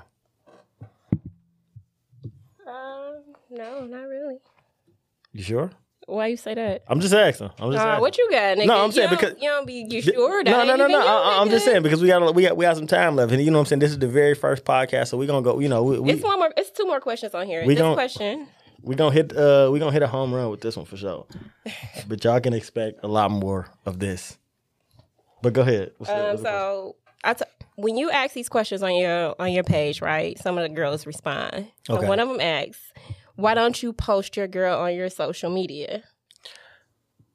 um, 2.66 3.22
no, 3.50 3.84
not 3.86 4.06
really. 4.08 4.36
You 5.32 5.42
sure? 5.42 5.70
Why 6.06 6.28
you 6.28 6.38
say 6.38 6.54
that? 6.54 6.84
I'm 6.88 7.00
just 7.00 7.12
asking. 7.12 7.50
I'm 7.58 7.70
just 7.70 7.84
Uh, 7.84 7.88
asking. 7.88 8.00
what 8.00 8.16
you 8.16 8.30
got, 8.30 8.56
nigga? 8.56 8.66
No, 8.66 8.82
I'm 8.82 8.92
saying 8.92 9.10
you 9.10 9.16
because- 9.16 9.34
you 9.42 9.48
don't 9.50 9.66
be 9.66 9.86
you 9.90 10.00
sure 10.00 10.42
that 10.42 10.50
no, 10.50 10.64
no, 10.64 10.76
no, 10.76 10.86
no. 10.86 11.06
I, 11.06 11.38
I'm 11.42 11.50
just 11.50 11.66
saying 11.66 11.82
because 11.82 12.00
we 12.00 12.08
got 12.08 12.34
we 12.34 12.42
got 12.44 12.56
we 12.56 12.64
got 12.64 12.76
some 12.76 12.86
time 12.86 13.14
left, 13.16 13.30
and 13.32 13.42
you 13.42 13.50
know 13.50 13.58
what 13.58 13.62
I'm 13.62 13.66
saying. 13.66 13.80
This 13.80 13.90
is 13.90 13.98
the 13.98 14.08
very 14.08 14.34
first 14.34 14.64
podcast, 14.64 15.08
so 15.08 15.18
we're 15.18 15.26
gonna 15.26 15.42
go. 15.42 15.58
You 15.58 15.68
know, 15.68 15.82
we, 15.82 15.98
we 15.98 16.12
It's 16.12 16.22
one 16.22 16.38
more. 16.38 16.50
It's 16.56 16.70
two 16.70 16.86
more 16.86 17.00
questions 17.00 17.34
on 17.34 17.46
here. 17.46 17.66
We 17.66 17.74
this 17.74 17.92
question. 17.94 18.48
We 18.82 18.94
gonna 18.94 19.14
hit 19.14 19.36
uh 19.36 19.68
we 19.72 19.78
gonna 19.78 19.92
hit 19.92 20.02
a 20.02 20.06
home 20.08 20.32
run 20.32 20.50
with 20.50 20.60
this 20.60 20.76
one 20.76 20.86
for 20.86 20.96
sure. 20.96 21.26
but 22.08 22.22
y'all 22.24 22.40
can 22.40 22.52
expect 22.54 23.00
a 23.02 23.08
lot 23.08 23.30
more 23.30 23.68
of 23.84 23.98
this. 23.98 24.38
But 25.42 25.52
go 25.52 25.62
ahead. 25.62 25.92
What's 25.98 26.10
Um, 26.12 26.18
what's 26.18 26.42
the 26.42 26.48
question? 26.48 26.52
so 26.60 26.96
I 27.24 27.34
t- 27.34 27.44
when 27.76 27.96
you 27.96 28.10
ask 28.10 28.34
these 28.34 28.48
questions 28.48 28.82
on 28.82 28.94
your 28.96 29.34
on 29.40 29.52
your 29.52 29.64
page, 29.64 30.00
right? 30.00 30.38
Some 30.38 30.58
of 30.58 30.62
the 30.68 30.74
girls 30.74 31.06
respond. 31.06 31.68
So 31.86 31.96
Okay. 31.96 32.06
one 32.08 32.18
of 32.20 32.28
them 32.28 32.40
asks, 32.40 32.92
"Why 33.36 33.54
don't 33.54 33.80
you 33.82 33.92
post 33.92 34.36
your 34.36 34.48
girl 34.48 34.78
on 34.78 34.94
your 34.94 35.10
social 35.10 35.50
media?" 35.50 36.02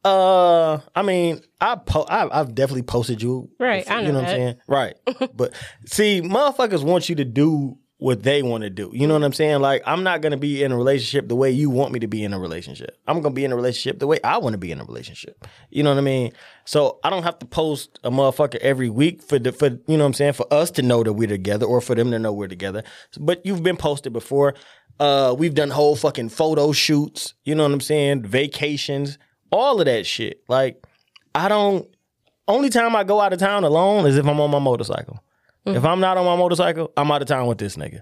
Uh, 0.05 0.79
I 0.93 1.01
mean, 1.01 1.41
I 1.61 1.75
po- 1.75 2.05
I, 2.09 2.27
I've 2.39 2.53
definitely 2.53 2.81
posted 2.83 3.21
you, 3.21 3.49
Right, 3.57 3.89
I 3.89 3.95
know 3.95 4.01
You 4.01 4.07
know 4.07 4.13
know 4.13 4.19
what 4.19 4.29
I'm 4.29 4.35
saying, 4.35 4.55
right? 4.67 4.95
but 5.33 5.53
see, 5.85 6.21
motherfuckers 6.21 6.83
want 6.83 7.07
you 7.07 7.15
to 7.15 7.23
do 7.25 7.77
what 8.03 8.21
they 8.21 8.43
want 8.43 8.65
to 8.65 8.69
do. 8.69 8.91
You 8.93 9.07
know 9.07 9.13
what 9.13 9.23
I'm 9.23 9.31
saying? 9.31 9.61
Like, 9.61 9.81
I'm 9.85 10.03
not 10.03 10.19
gonna 10.19 10.35
be 10.35 10.61
in 10.61 10.73
a 10.73 10.77
relationship 10.77 11.29
the 11.29 11.37
way 11.37 11.49
you 11.49 11.69
want 11.69 11.93
me 11.93 11.99
to 11.99 12.07
be 12.07 12.25
in 12.25 12.33
a 12.33 12.39
relationship. 12.39 12.97
I'm 13.07 13.21
gonna 13.21 13.33
be 13.33 13.45
in 13.45 13.53
a 13.53 13.55
relationship 13.55 13.99
the 13.99 14.07
way 14.07 14.19
I 14.25 14.39
want 14.39 14.55
to 14.55 14.57
be 14.57 14.73
in 14.73 14.81
a 14.81 14.83
relationship. 14.83 15.47
You 15.69 15.83
know 15.83 15.91
what 15.91 15.99
I 15.99 16.01
mean? 16.01 16.33
So 16.65 16.99
I 17.05 17.09
don't 17.09 17.23
have 17.23 17.39
to 17.39 17.45
post 17.45 18.01
a 18.03 18.11
motherfucker 18.11 18.57
every 18.57 18.89
week 18.89 19.23
for 19.23 19.39
the 19.39 19.53
for 19.53 19.67
you 19.67 19.81
know 19.87 19.99
what 19.99 20.07
I'm 20.07 20.13
saying 20.15 20.33
for 20.33 20.53
us 20.53 20.69
to 20.71 20.81
know 20.81 21.01
that 21.01 21.13
we're 21.13 21.29
together 21.29 21.65
or 21.65 21.79
for 21.79 21.95
them 21.95 22.11
to 22.11 22.19
know 22.19 22.33
we're 22.33 22.49
together. 22.49 22.83
But 23.17 23.45
you've 23.45 23.63
been 23.63 23.77
posted 23.77 24.11
before. 24.11 24.53
Uh, 24.99 25.33
we've 25.39 25.55
done 25.55 25.69
whole 25.69 25.95
fucking 25.95 26.27
photo 26.27 26.73
shoots. 26.73 27.35
You 27.45 27.55
know 27.55 27.63
what 27.63 27.71
I'm 27.71 27.79
saying? 27.79 28.23
Vacations, 28.23 29.17
all 29.49 29.79
of 29.79 29.85
that 29.85 30.05
shit. 30.05 30.43
Like, 30.49 30.85
I 31.33 31.47
don't. 31.47 31.87
Only 32.49 32.69
time 32.69 32.97
I 32.97 33.05
go 33.05 33.21
out 33.21 33.31
of 33.31 33.39
town 33.39 33.63
alone 33.63 34.05
is 34.07 34.17
if 34.17 34.27
I'm 34.27 34.41
on 34.41 34.51
my 34.51 34.59
motorcycle. 34.59 35.23
If 35.65 35.85
I'm 35.85 35.99
not 35.99 36.17
on 36.17 36.25
my 36.25 36.35
motorcycle, 36.35 36.91
I'm 36.97 37.11
out 37.11 37.21
of 37.21 37.27
town 37.27 37.47
with 37.47 37.57
this 37.57 37.77
nigga. 37.77 38.01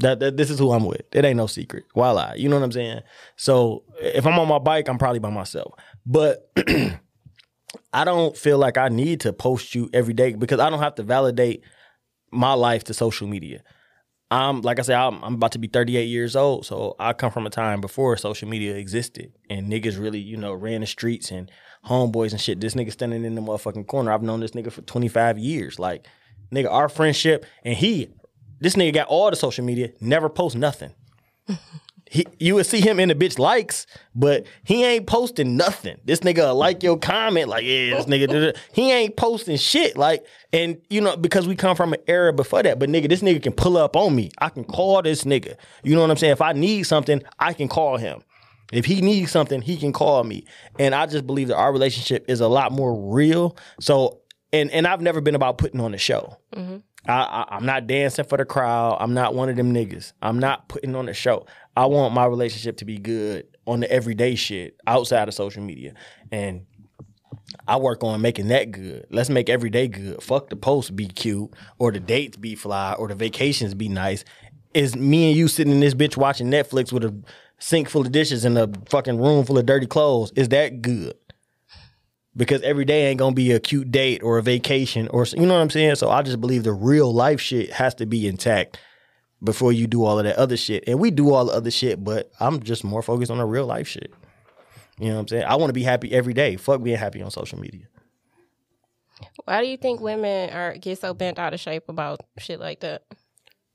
That, 0.00 0.20
that 0.20 0.36
this 0.36 0.50
is 0.50 0.58
who 0.58 0.72
I'm 0.72 0.84
with. 0.84 1.02
It 1.12 1.24
ain't 1.24 1.36
no 1.36 1.46
secret. 1.46 1.84
Voila. 1.94 2.34
You 2.34 2.48
know 2.48 2.56
what 2.56 2.64
I'm 2.64 2.72
saying? 2.72 3.00
So 3.36 3.84
if 4.00 4.26
I'm 4.26 4.38
on 4.38 4.48
my 4.48 4.58
bike, 4.58 4.88
I'm 4.88 4.98
probably 4.98 5.20
by 5.20 5.30
myself. 5.30 5.72
But 6.04 6.50
I 7.92 8.04
don't 8.04 8.36
feel 8.36 8.58
like 8.58 8.76
I 8.76 8.88
need 8.88 9.20
to 9.20 9.32
post 9.32 9.74
you 9.74 9.88
every 9.92 10.14
day 10.14 10.34
because 10.34 10.60
I 10.60 10.70
don't 10.70 10.80
have 10.80 10.96
to 10.96 11.02
validate 11.02 11.62
my 12.32 12.54
life 12.54 12.84
to 12.84 12.94
social 12.94 13.28
media. 13.28 13.62
I'm 14.30 14.62
like 14.62 14.80
I 14.80 14.82
said, 14.82 14.96
I'm, 14.96 15.22
I'm 15.22 15.34
about 15.34 15.52
to 15.52 15.58
be 15.58 15.68
38 15.68 16.04
years 16.04 16.34
old, 16.34 16.66
so 16.66 16.96
I 16.98 17.12
come 17.12 17.30
from 17.30 17.46
a 17.46 17.50
time 17.50 17.80
before 17.80 18.16
social 18.16 18.48
media 18.48 18.74
existed, 18.74 19.32
and 19.48 19.70
niggas 19.70 20.00
really, 20.00 20.18
you 20.18 20.36
know, 20.36 20.54
ran 20.54 20.80
the 20.80 20.88
streets 20.88 21.30
and 21.30 21.50
homeboys 21.86 22.32
and 22.32 22.40
shit. 22.40 22.60
This 22.60 22.74
nigga 22.74 22.90
standing 22.90 23.24
in 23.24 23.36
the 23.36 23.40
motherfucking 23.40 23.86
corner. 23.86 24.10
I've 24.12 24.22
known 24.22 24.40
this 24.40 24.52
nigga 24.52 24.72
for 24.72 24.82
25 24.82 25.38
years. 25.38 25.78
Like, 25.78 26.08
nigga, 26.54 26.70
our 26.70 26.88
friendship, 26.88 27.44
and 27.64 27.76
he, 27.76 28.10
this 28.60 28.74
nigga 28.76 28.94
got 28.94 29.08
all 29.08 29.30
the 29.30 29.36
social 29.36 29.64
media, 29.64 29.90
never 30.00 30.28
post 30.28 30.56
nothing. 30.56 30.92
He, 32.10 32.24
you 32.38 32.54
would 32.54 32.66
see 32.66 32.80
him 32.80 33.00
in 33.00 33.08
the 33.08 33.14
bitch 33.16 33.40
likes, 33.40 33.88
but 34.14 34.46
he 34.62 34.84
ain't 34.84 35.08
posting 35.08 35.56
nothing. 35.56 35.98
This 36.04 36.20
nigga 36.20 36.54
like 36.54 36.82
your 36.82 36.96
comment, 36.96 37.48
like 37.48 37.64
yeah, 37.64 37.96
this 37.96 38.06
nigga. 38.06 38.28
da, 38.28 38.52
da. 38.52 38.58
He 38.72 38.92
ain't 38.92 39.16
posting 39.16 39.56
shit, 39.56 39.96
like, 39.96 40.24
and 40.52 40.80
you 40.90 41.00
know 41.00 41.16
because 41.16 41.48
we 41.48 41.56
come 41.56 41.74
from 41.74 41.92
an 41.92 41.98
era 42.06 42.32
before 42.32 42.62
that. 42.62 42.78
But 42.78 42.88
nigga, 42.88 43.08
this 43.08 43.20
nigga 43.20 43.42
can 43.42 43.52
pull 43.52 43.76
up 43.76 43.96
on 43.96 44.14
me. 44.14 44.30
I 44.38 44.50
can 44.50 44.62
call 44.62 45.02
this 45.02 45.24
nigga. 45.24 45.56
You 45.82 45.96
know 45.96 46.02
what 46.02 46.10
I'm 46.10 46.16
saying? 46.16 46.34
If 46.34 46.40
I 46.40 46.52
need 46.52 46.84
something, 46.84 47.20
I 47.40 47.52
can 47.52 47.66
call 47.66 47.96
him. 47.96 48.22
If 48.72 48.84
he 48.84 49.00
needs 49.00 49.30
something, 49.30 49.60
he 49.60 49.76
can 49.76 49.92
call 49.92 50.22
me. 50.24 50.44
And 50.78 50.94
I 50.94 51.06
just 51.06 51.26
believe 51.26 51.48
that 51.48 51.56
our 51.56 51.72
relationship 51.72 52.26
is 52.28 52.40
a 52.40 52.48
lot 52.48 52.70
more 52.70 53.12
real. 53.12 53.56
So, 53.80 54.20
and 54.54 54.70
and 54.70 54.86
I've 54.86 55.00
never 55.00 55.20
been 55.20 55.34
about 55.34 55.58
putting 55.58 55.80
on 55.80 55.94
a 55.94 55.98
show. 55.98 56.36
Mm-hmm. 56.54 56.76
I, 57.06 57.12
I, 57.12 57.56
I'm 57.56 57.66
not 57.66 57.86
dancing 57.86 58.24
for 58.24 58.38
the 58.38 58.44
crowd. 58.44 58.96
I'm 59.00 59.12
not 59.12 59.34
one 59.34 59.48
of 59.48 59.56
them 59.56 59.74
niggas. 59.74 60.12
I'm 60.22 60.38
not 60.38 60.68
putting 60.68 60.94
on 60.94 61.08
a 61.08 61.12
show. 61.12 61.46
I 61.76 61.86
want 61.86 62.14
my 62.14 62.24
relationship 62.24 62.78
to 62.78 62.84
be 62.84 62.98
good 62.98 63.46
on 63.66 63.80
the 63.80 63.90
everyday 63.90 64.36
shit 64.36 64.80
outside 64.86 65.28
of 65.28 65.34
social 65.34 65.62
media. 65.62 65.94
And 66.32 66.64
I 67.68 67.76
work 67.76 68.02
on 68.02 68.20
making 68.22 68.48
that 68.48 68.70
good. 68.70 69.06
Let's 69.10 69.28
make 69.28 69.50
every 69.50 69.70
day 69.70 69.88
good. 69.88 70.22
Fuck 70.22 70.48
the 70.48 70.56
post 70.56 70.96
be 70.96 71.08
cute 71.08 71.50
or 71.78 71.92
the 71.92 72.00
dates 72.00 72.36
be 72.36 72.54
fly 72.54 72.94
or 72.94 73.08
the 73.08 73.14
vacations 73.14 73.74
be 73.74 73.88
nice. 73.88 74.24
Is 74.72 74.96
me 74.96 75.28
and 75.28 75.36
you 75.36 75.48
sitting 75.48 75.72
in 75.72 75.80
this 75.80 75.94
bitch 75.94 76.16
watching 76.16 76.50
Netflix 76.50 76.90
with 76.90 77.04
a 77.04 77.14
sink 77.58 77.88
full 77.88 78.02
of 78.02 78.12
dishes 78.12 78.44
and 78.44 78.56
a 78.56 78.70
fucking 78.88 79.18
room 79.18 79.44
full 79.44 79.58
of 79.58 79.66
dirty 79.66 79.86
clothes. 79.86 80.32
Is 80.36 80.48
that 80.50 80.80
good? 80.80 81.14
Because 82.36 82.62
every 82.62 82.84
day 82.84 83.06
ain't 83.06 83.18
gonna 83.18 83.34
be 83.34 83.52
a 83.52 83.60
cute 83.60 83.92
date 83.92 84.22
or 84.22 84.38
a 84.38 84.42
vacation 84.42 85.08
or 85.08 85.24
you 85.24 85.46
know 85.46 85.54
what 85.54 85.60
I'm 85.60 85.70
saying. 85.70 85.94
So 85.96 86.10
I 86.10 86.22
just 86.22 86.40
believe 86.40 86.64
the 86.64 86.72
real 86.72 87.12
life 87.12 87.40
shit 87.40 87.70
has 87.70 87.94
to 87.96 88.06
be 88.06 88.26
intact 88.26 88.78
before 89.42 89.72
you 89.72 89.86
do 89.86 90.04
all 90.04 90.18
of 90.18 90.24
that 90.24 90.36
other 90.36 90.56
shit. 90.56 90.84
And 90.86 90.98
we 90.98 91.10
do 91.10 91.32
all 91.32 91.44
the 91.44 91.52
other 91.52 91.70
shit, 91.70 92.02
but 92.02 92.30
I'm 92.40 92.62
just 92.62 92.82
more 92.82 93.02
focused 93.02 93.30
on 93.30 93.38
the 93.38 93.44
real 93.44 93.66
life 93.66 93.86
shit. 93.86 94.12
You 94.98 95.08
know 95.08 95.14
what 95.14 95.20
I'm 95.20 95.28
saying? 95.28 95.44
I 95.44 95.56
want 95.56 95.68
to 95.68 95.74
be 95.74 95.82
happy 95.82 96.12
every 96.12 96.34
day. 96.34 96.56
Fuck 96.56 96.82
being 96.82 96.96
happy 96.96 97.22
on 97.22 97.30
social 97.30 97.58
media. 97.58 97.86
Why 99.44 99.60
do 99.60 99.66
you 99.66 99.76
think 99.76 100.00
women 100.00 100.50
are 100.50 100.76
get 100.76 101.00
so 101.00 101.14
bent 101.14 101.38
out 101.38 101.54
of 101.54 101.60
shape 101.60 101.88
about 101.88 102.20
shit 102.38 102.60
like 102.60 102.80
that? 102.80 103.02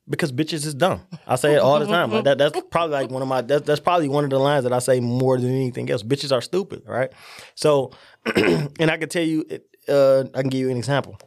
Because 0.10 0.32
bitches 0.32 0.66
is 0.66 0.74
dumb. 0.74 1.02
I 1.28 1.36
say 1.36 1.54
it 1.54 1.60
all 1.60 1.80
the 1.80 1.86
time. 1.86 2.12
Like 2.12 2.24
that, 2.24 2.38
that's 2.40 2.60
probably 2.72 2.94
like 2.96 3.12
one 3.12 3.22
of 3.22 3.28
my 3.28 3.42
that's, 3.42 3.66
that's 3.66 3.80
probably 3.80 4.08
one 4.10 4.24
of 4.24 4.30
the 4.32 4.40
lines 4.40 4.64
that 4.64 4.74
I 4.74 4.80
say 4.80 5.00
more 5.00 5.38
than 5.38 5.52
anything 5.52 5.90
else. 5.92 6.02
Bitches 6.02 6.32
are 6.32 6.42
stupid, 6.42 6.82
right? 6.88 7.12
So, 7.56 7.92
and 8.36 8.90
I 8.90 8.98
can 8.98 9.08
tell 9.10 9.24
you, 9.24 9.46
uh, 9.88 10.22
I 10.34 10.42
can 10.42 10.50
give 10.50 10.62
you 10.62 10.70
an 10.72 10.78
example. 10.78 11.18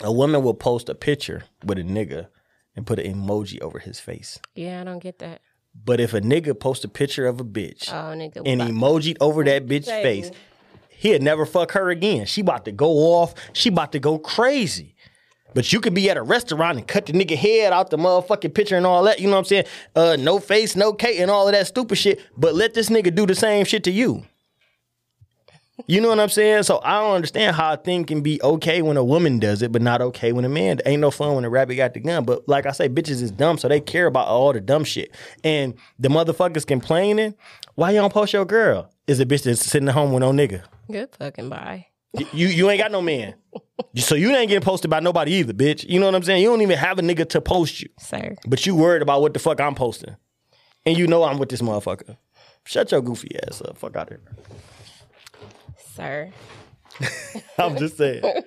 A 0.00 0.12
woman 0.12 0.42
will 0.42 0.54
post 0.54 0.88
a 0.88 0.94
picture 0.94 1.44
with 1.64 1.78
a 1.78 1.82
nigga 1.82 2.28
and 2.76 2.86
put 2.86 2.98
an 2.98 3.12
emoji 3.12 3.60
over 3.60 3.78
his 3.78 4.00
face. 4.00 4.38
Yeah, 4.54 4.80
I 4.80 4.84
don't 4.84 5.00
get 5.00 5.18
that. 5.18 5.42
But 5.84 6.00
if 6.00 6.14
a 6.14 6.20
nigga 6.20 6.58
post 6.58 6.84
a 6.84 6.88
picture 6.88 7.26
of 7.26 7.40
a 7.40 7.44
bitch 7.44 7.90
Oh, 7.92 8.16
nigga. 8.16 8.42
and 8.46 8.60
emojied 8.60 9.16
over 9.20 9.44
that 9.44 9.66
bitch's 9.66 9.86
Say. 9.86 10.02
face, 10.02 10.30
he'd 10.88 11.22
never 11.22 11.44
fuck 11.44 11.72
her 11.72 11.90
again. 11.90 12.26
She 12.26 12.40
about 12.40 12.64
to 12.64 12.72
go 12.72 12.90
off. 12.90 13.34
She 13.52 13.68
about 13.68 13.92
to 13.92 13.98
go 13.98 14.18
crazy. 14.18 14.94
But 15.54 15.72
you 15.72 15.80
could 15.80 15.94
be 15.94 16.08
at 16.10 16.16
a 16.16 16.22
restaurant 16.22 16.78
and 16.78 16.86
cut 16.86 17.06
the 17.06 17.12
nigga 17.12 17.36
head 17.36 17.72
out 17.72 17.90
the 17.90 17.96
motherfucking 17.96 18.54
picture 18.54 18.76
and 18.76 18.86
all 18.86 19.02
that. 19.04 19.20
You 19.20 19.26
know 19.26 19.32
what 19.32 19.38
I'm 19.38 19.44
saying? 19.44 19.64
Uh, 19.96 20.16
no 20.18 20.38
face, 20.38 20.76
no 20.76 20.92
cake, 20.92 21.18
and 21.18 21.30
all 21.30 21.48
of 21.48 21.52
that 21.52 21.66
stupid 21.66 21.96
shit. 21.96 22.20
But 22.36 22.54
let 22.54 22.74
this 22.74 22.90
nigga 22.90 23.14
do 23.14 23.26
the 23.26 23.34
same 23.34 23.64
shit 23.64 23.84
to 23.84 23.90
you. 23.90 24.24
You 25.86 26.00
know 26.00 26.08
what 26.08 26.18
I'm 26.18 26.28
saying? 26.28 26.64
So 26.64 26.80
I 26.82 27.00
don't 27.00 27.14
understand 27.14 27.54
how 27.54 27.72
a 27.72 27.76
thing 27.76 28.04
can 28.04 28.20
be 28.20 28.42
okay 28.42 28.82
when 28.82 28.96
a 28.96 29.04
woman 29.04 29.38
does 29.38 29.62
it, 29.62 29.70
but 29.70 29.80
not 29.80 30.02
okay 30.02 30.32
when 30.32 30.44
a 30.44 30.48
man. 30.48 30.80
Ain't 30.84 31.00
no 31.00 31.10
fun 31.10 31.36
when 31.36 31.44
a 31.44 31.50
rabbit 31.50 31.76
got 31.76 31.94
the 31.94 32.00
gun. 32.00 32.24
But 32.24 32.48
like 32.48 32.66
I 32.66 32.72
say, 32.72 32.88
bitches 32.88 33.22
is 33.22 33.30
dumb, 33.30 33.58
so 33.58 33.68
they 33.68 33.80
care 33.80 34.06
about 34.06 34.26
all 34.26 34.52
the 34.52 34.60
dumb 34.60 34.82
shit. 34.84 35.14
And 35.44 35.74
the 35.98 36.08
motherfuckers 36.08 36.66
complaining, 36.66 37.34
why 37.76 37.92
you 37.92 38.00
don't 38.00 38.12
post 38.12 38.32
your 38.32 38.44
girl? 38.44 38.90
Is 39.06 39.20
a 39.20 39.24
bitch 39.24 39.44
that's 39.44 39.64
sitting 39.64 39.88
at 39.88 39.94
home 39.94 40.12
with 40.12 40.20
no 40.20 40.32
nigga. 40.32 40.62
Good 40.90 41.14
fucking 41.16 41.48
bye. 41.48 41.86
You 42.14 42.48
you 42.48 42.70
ain't 42.70 42.80
got 42.80 42.90
no 42.90 43.02
man. 43.02 43.34
So 43.96 44.14
you 44.14 44.34
ain't 44.34 44.48
getting 44.48 44.64
posted 44.64 44.90
by 44.90 45.00
nobody 45.00 45.32
either, 45.34 45.52
bitch. 45.52 45.88
You 45.88 46.00
know 46.00 46.06
what 46.06 46.14
I'm 46.14 46.22
saying? 46.22 46.42
You 46.42 46.48
don't 46.48 46.62
even 46.62 46.78
have 46.78 46.98
a 46.98 47.02
nigga 47.02 47.28
to 47.30 47.40
post 47.40 47.82
you. 47.82 47.88
Sir. 47.98 48.36
But 48.46 48.64
you 48.66 48.74
worried 48.74 49.02
about 49.02 49.20
what 49.20 49.34
the 49.34 49.38
fuck 49.38 49.60
I'm 49.60 49.74
posting. 49.74 50.16
And 50.86 50.96
you 50.96 51.06
know 51.06 51.22
I'm 51.24 51.38
with 51.38 51.48
this 51.48 51.62
motherfucker. 51.62 52.16
Shut 52.64 52.92
your 52.92 53.02
goofy 53.02 53.30
ass 53.46 53.62
up. 53.62 53.76
Fuck 53.78 53.96
out 53.96 54.08
here. 54.08 54.20
Sir. 55.94 56.32
I'm 57.58 57.76
just 57.76 57.96
saying. 57.96 58.22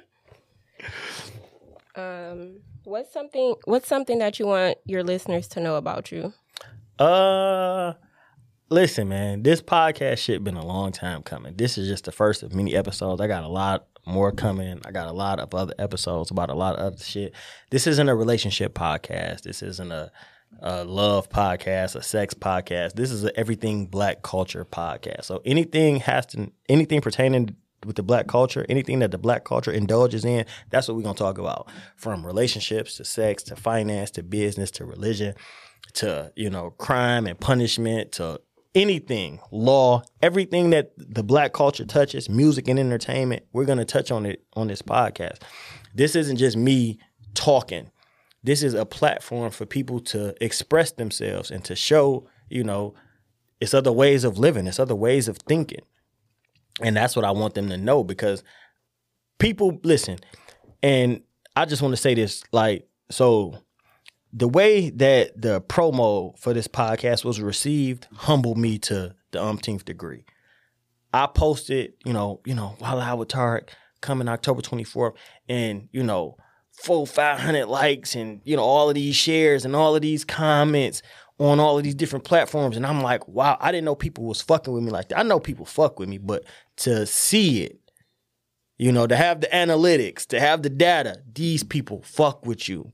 um 1.95 2.59
What's 2.83 3.13
something 3.13 3.55
what's 3.65 3.87
something 3.87 4.17
that 4.19 4.39
you 4.39 4.47
want 4.47 4.77
your 4.85 5.03
listeners 5.03 5.47
to 5.49 5.59
know 5.59 5.75
about 5.75 6.11
you? 6.11 6.33
Uh 6.97 7.93
listen, 8.71 9.09
man, 9.09 9.43
this 9.43 9.61
podcast 9.61 10.17
shit 10.19 10.43
been 10.43 10.55
a 10.55 10.65
long 10.65 10.91
time 10.93 11.21
coming. 11.21 11.55
This 11.57 11.77
is 11.77 11.87
just 11.87 12.05
the 12.05 12.11
first 12.11 12.41
of 12.41 12.55
many 12.55 12.73
episodes. 12.73 13.19
I 13.19 13.27
got 13.27 13.43
a 13.43 13.49
lot 13.49 13.87
more 14.05 14.31
coming. 14.31 14.81
I 14.85 14.91
got 14.91 15.09
a 15.09 15.11
lot 15.11 15.39
of 15.39 15.53
other 15.53 15.75
episodes 15.77 16.31
about 16.31 16.49
a 16.49 16.55
lot 16.55 16.75
of 16.75 16.79
other 16.79 17.03
shit. 17.03 17.33
This 17.69 17.85
isn't 17.85 18.09
a 18.09 18.15
relationship 18.15 18.73
podcast. 18.73 19.41
This 19.41 19.61
isn't 19.61 19.91
a, 19.91 20.09
a 20.61 20.85
love 20.85 21.29
podcast, 21.29 21.97
a 21.97 22.01
sex 22.01 22.33
podcast. 22.33 22.93
This 22.93 23.11
is 23.11 23.29
everything 23.35 23.87
black 23.87 24.23
culture 24.23 24.65
podcast. 24.65 25.25
So 25.25 25.41
anything 25.45 25.97
has 25.97 26.25
to 26.27 26.51
anything 26.69 27.01
pertaining 27.01 27.57
with 27.85 27.97
the 27.97 28.03
black 28.03 28.27
culture, 28.27 28.65
anything 28.69 28.99
that 28.99 29.11
the 29.11 29.17
black 29.17 29.43
culture 29.43 29.71
indulges 29.71 30.23
in, 30.23 30.45
that's 30.69 30.87
what 30.87 30.95
we're 30.95 31.03
gonna 31.03 31.15
talk 31.15 31.37
about. 31.37 31.69
From 31.97 32.25
relationships 32.25 32.95
to 32.97 33.05
sex 33.05 33.43
to 33.43 33.55
finance 33.57 34.11
to 34.11 34.23
business 34.23 34.71
to 34.71 34.85
religion 34.85 35.35
to, 35.93 36.31
you 36.35 36.49
know, 36.49 36.69
crime 36.71 37.27
and 37.27 37.39
punishment 37.39 38.13
to 38.13 38.39
anything, 38.73 39.39
law, 39.51 40.01
everything 40.21 40.69
that 40.71 40.91
the 40.97 41.23
black 41.23 41.53
culture 41.53 41.85
touches, 41.85 42.29
music 42.29 42.67
and 42.67 42.79
entertainment, 42.79 43.43
we're 43.53 43.65
gonna 43.65 43.85
touch 43.85 44.11
on 44.11 44.25
it 44.25 44.43
on 44.53 44.67
this 44.67 44.81
podcast. 44.81 45.41
This 45.93 46.15
isn't 46.15 46.37
just 46.37 46.55
me 46.55 46.99
talking. 47.33 47.91
This 48.43 48.63
is 48.63 48.73
a 48.73 48.85
platform 48.85 49.51
for 49.51 49.65
people 49.65 49.99
to 49.99 50.33
express 50.43 50.91
themselves 50.91 51.51
and 51.51 51.63
to 51.65 51.75
show, 51.75 52.27
you 52.49 52.63
know, 52.63 52.95
it's 53.59 53.73
other 53.73 53.91
ways 53.91 54.23
of 54.23 54.39
living, 54.39 54.67
it's 54.67 54.79
other 54.79 54.95
ways 54.95 55.27
of 55.27 55.37
thinking. 55.37 55.81
And 56.81 56.95
that's 56.95 57.15
what 57.15 57.25
I 57.25 57.31
want 57.31 57.53
them 57.53 57.69
to 57.69 57.77
know 57.77 58.03
because 58.03 58.43
people 59.37 59.79
listen. 59.83 60.17
And 60.81 61.21
I 61.55 61.65
just 61.65 61.81
want 61.81 61.91
to 61.91 62.01
say 62.01 62.15
this 62.15 62.43
like, 62.51 62.87
so 63.11 63.57
the 64.33 64.47
way 64.47 64.89
that 64.91 65.39
the 65.41 65.61
promo 65.61 66.37
for 66.37 66.53
this 66.53 66.67
podcast 66.67 67.25
was 67.25 67.41
received 67.41 68.07
humbled 68.15 68.57
me 68.57 68.77
to 68.79 69.15
the 69.31 69.43
umpteenth 69.43 69.85
degree. 69.85 70.25
I 71.13 71.27
posted, 71.27 71.93
you 72.05 72.13
know, 72.13 72.39
you 72.45 72.53
know, 72.53 72.75
Why 72.79 72.93
Lie 72.93 73.13
with 73.15 73.27
Tarek 73.27 73.69
coming 73.99 74.29
October 74.29 74.61
24th, 74.61 75.15
and 75.49 75.89
you 75.91 76.03
know, 76.03 76.37
full 76.71 77.05
five 77.05 77.39
hundred 77.39 77.65
likes, 77.67 78.15
and 78.15 78.41
you 78.43 78.55
know, 78.55 78.63
all 78.63 78.89
of 78.89 78.95
these 78.95 79.15
shares 79.15 79.65
and 79.65 79.75
all 79.75 79.95
of 79.95 80.01
these 80.01 80.23
comments 80.23 81.01
on 81.37 81.59
all 81.59 81.77
of 81.77 81.83
these 81.83 81.95
different 81.95 82.23
platforms. 82.23 82.77
And 82.77 82.85
I'm 82.85 83.01
like, 83.01 83.27
wow, 83.27 83.57
I 83.59 83.71
didn't 83.71 83.85
know 83.85 83.95
people 83.95 84.25
was 84.25 84.41
fucking 84.41 84.73
with 84.73 84.83
me 84.83 84.91
like 84.91 85.09
that. 85.09 85.19
I 85.19 85.23
know 85.23 85.39
people 85.39 85.65
fuck 85.65 85.99
with 85.99 86.07
me, 86.07 86.17
but 86.17 86.43
to 86.77 87.05
see 87.05 87.63
it, 87.63 87.79
you 88.77 88.91
know, 88.91 89.07
to 89.07 89.15
have 89.15 89.41
the 89.41 89.47
analytics, 89.47 90.25
to 90.27 90.39
have 90.39 90.61
the 90.61 90.69
data, 90.69 91.21
these 91.33 91.63
people 91.63 92.01
fuck 92.03 92.45
with 92.45 92.69
you. 92.69 92.91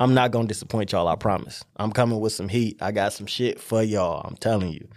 I'm 0.00 0.14
not 0.14 0.30
gonna 0.30 0.48
disappoint 0.48 0.92
y'all, 0.92 1.08
I 1.08 1.16
promise. 1.16 1.64
I'm 1.76 1.90
coming 1.92 2.20
with 2.20 2.32
some 2.32 2.48
heat. 2.48 2.78
I 2.80 2.92
got 2.92 3.12
some 3.12 3.26
shit 3.26 3.60
for 3.60 3.82
y'all. 3.82 4.22
I'm 4.24 4.36
telling 4.36 4.72
you. 4.72 4.88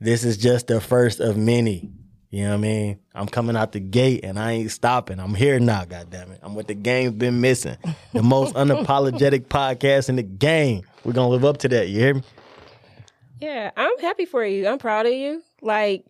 This 0.00 0.24
is 0.24 0.38
just 0.38 0.68
the 0.68 0.80
first 0.80 1.20
of 1.20 1.36
many. 1.36 1.90
You 2.30 2.44
know 2.44 2.50
what 2.50 2.54
I 2.54 2.58
mean? 2.58 2.98
I'm 3.14 3.26
coming 3.26 3.56
out 3.56 3.72
the 3.72 3.80
gate 3.80 4.20
and 4.24 4.38
I 4.38 4.52
ain't 4.52 4.70
stopping. 4.70 5.18
I'm 5.18 5.34
here 5.34 5.58
now, 5.58 5.84
goddammit. 5.84 6.38
I'm 6.42 6.54
what 6.54 6.68
the 6.68 6.74
game's 6.74 7.14
been 7.14 7.40
missing. 7.40 7.76
The 8.14 8.22
most 8.22 8.54
unapologetic 8.56 9.46
podcast 9.46 10.08
in 10.08 10.16
the 10.16 10.22
game. 10.22 10.82
We're 11.04 11.12
gonna 11.12 11.28
live 11.28 11.44
up 11.44 11.58
to 11.58 11.68
that, 11.68 11.88
you 11.88 12.00
hear 12.00 12.14
me? 12.14 12.22
Yeah, 13.40 13.72
I'm 13.76 13.98
happy 13.98 14.26
for 14.26 14.44
you. 14.44 14.68
I'm 14.68 14.78
proud 14.78 15.06
of 15.06 15.12
you. 15.12 15.42
Like 15.60 16.04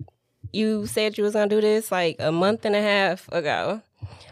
you 0.52 0.86
said 0.86 1.16
you 1.16 1.24
was 1.24 1.32
gonna 1.32 1.48
do 1.48 1.60
this 1.60 1.90
like 1.90 2.16
a 2.18 2.30
month 2.30 2.64
and 2.64 2.76
a 2.76 2.82
half 2.82 3.26
ago. 3.32 3.82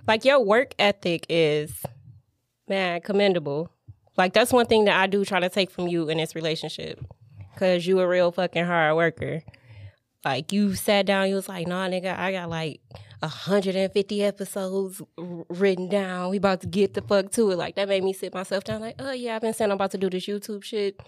Like 0.06 0.24
your 0.24 0.44
work 0.44 0.74
ethic 0.78 1.26
is 1.28 1.82
man, 2.68 3.00
commendable. 3.00 3.70
Like 4.19 4.32
that's 4.32 4.53
one 4.53 4.66
thing 4.66 4.85
that 4.86 5.01
I 5.01 5.07
do 5.07 5.24
try 5.24 5.39
to 5.39 5.49
take 5.49 5.70
from 5.70 5.86
you 5.86 6.09
in 6.09 6.19
this 6.19 6.35
relationship. 6.35 7.01
Cause 7.57 7.86
you 7.86 8.01
a 8.01 8.07
real 8.07 8.31
fucking 8.31 8.66
hard 8.66 8.97
worker. 8.97 9.43
Like 10.24 10.53
you 10.53 10.74
sat 10.74 11.07
down, 11.07 11.28
you 11.28 11.36
was 11.36 11.49
like, 11.49 11.66
nah, 11.66 11.89
nigga, 11.89 12.16
I 12.19 12.32
got 12.32 12.51
like 12.51 12.81
150 13.20 14.23
episodes 14.23 15.01
written 15.16 15.89
down. 15.89 16.31
We 16.31 16.36
about 16.36 16.61
to 16.62 16.66
get 16.66 16.95
the 16.95 17.03
fuck 17.03 17.31
to 17.32 17.51
it. 17.53 17.57
Like 17.57 17.77
that 17.77 17.89
made 17.89 18.03
me 18.05 18.12
sit 18.12 18.35
myself 18.35 18.65
down. 18.65 18.81
Like, 18.81 18.97
oh 18.99 19.12
yeah, 19.12 19.36
I've 19.36 19.43
been 19.43 19.55
saying 19.55 19.70
I'm 19.70 19.77
about 19.77 19.93
to 19.93 19.99
do 19.99 20.11
this 20.11 20.27
YouTube 20.27 20.65
shit. 20.65 21.01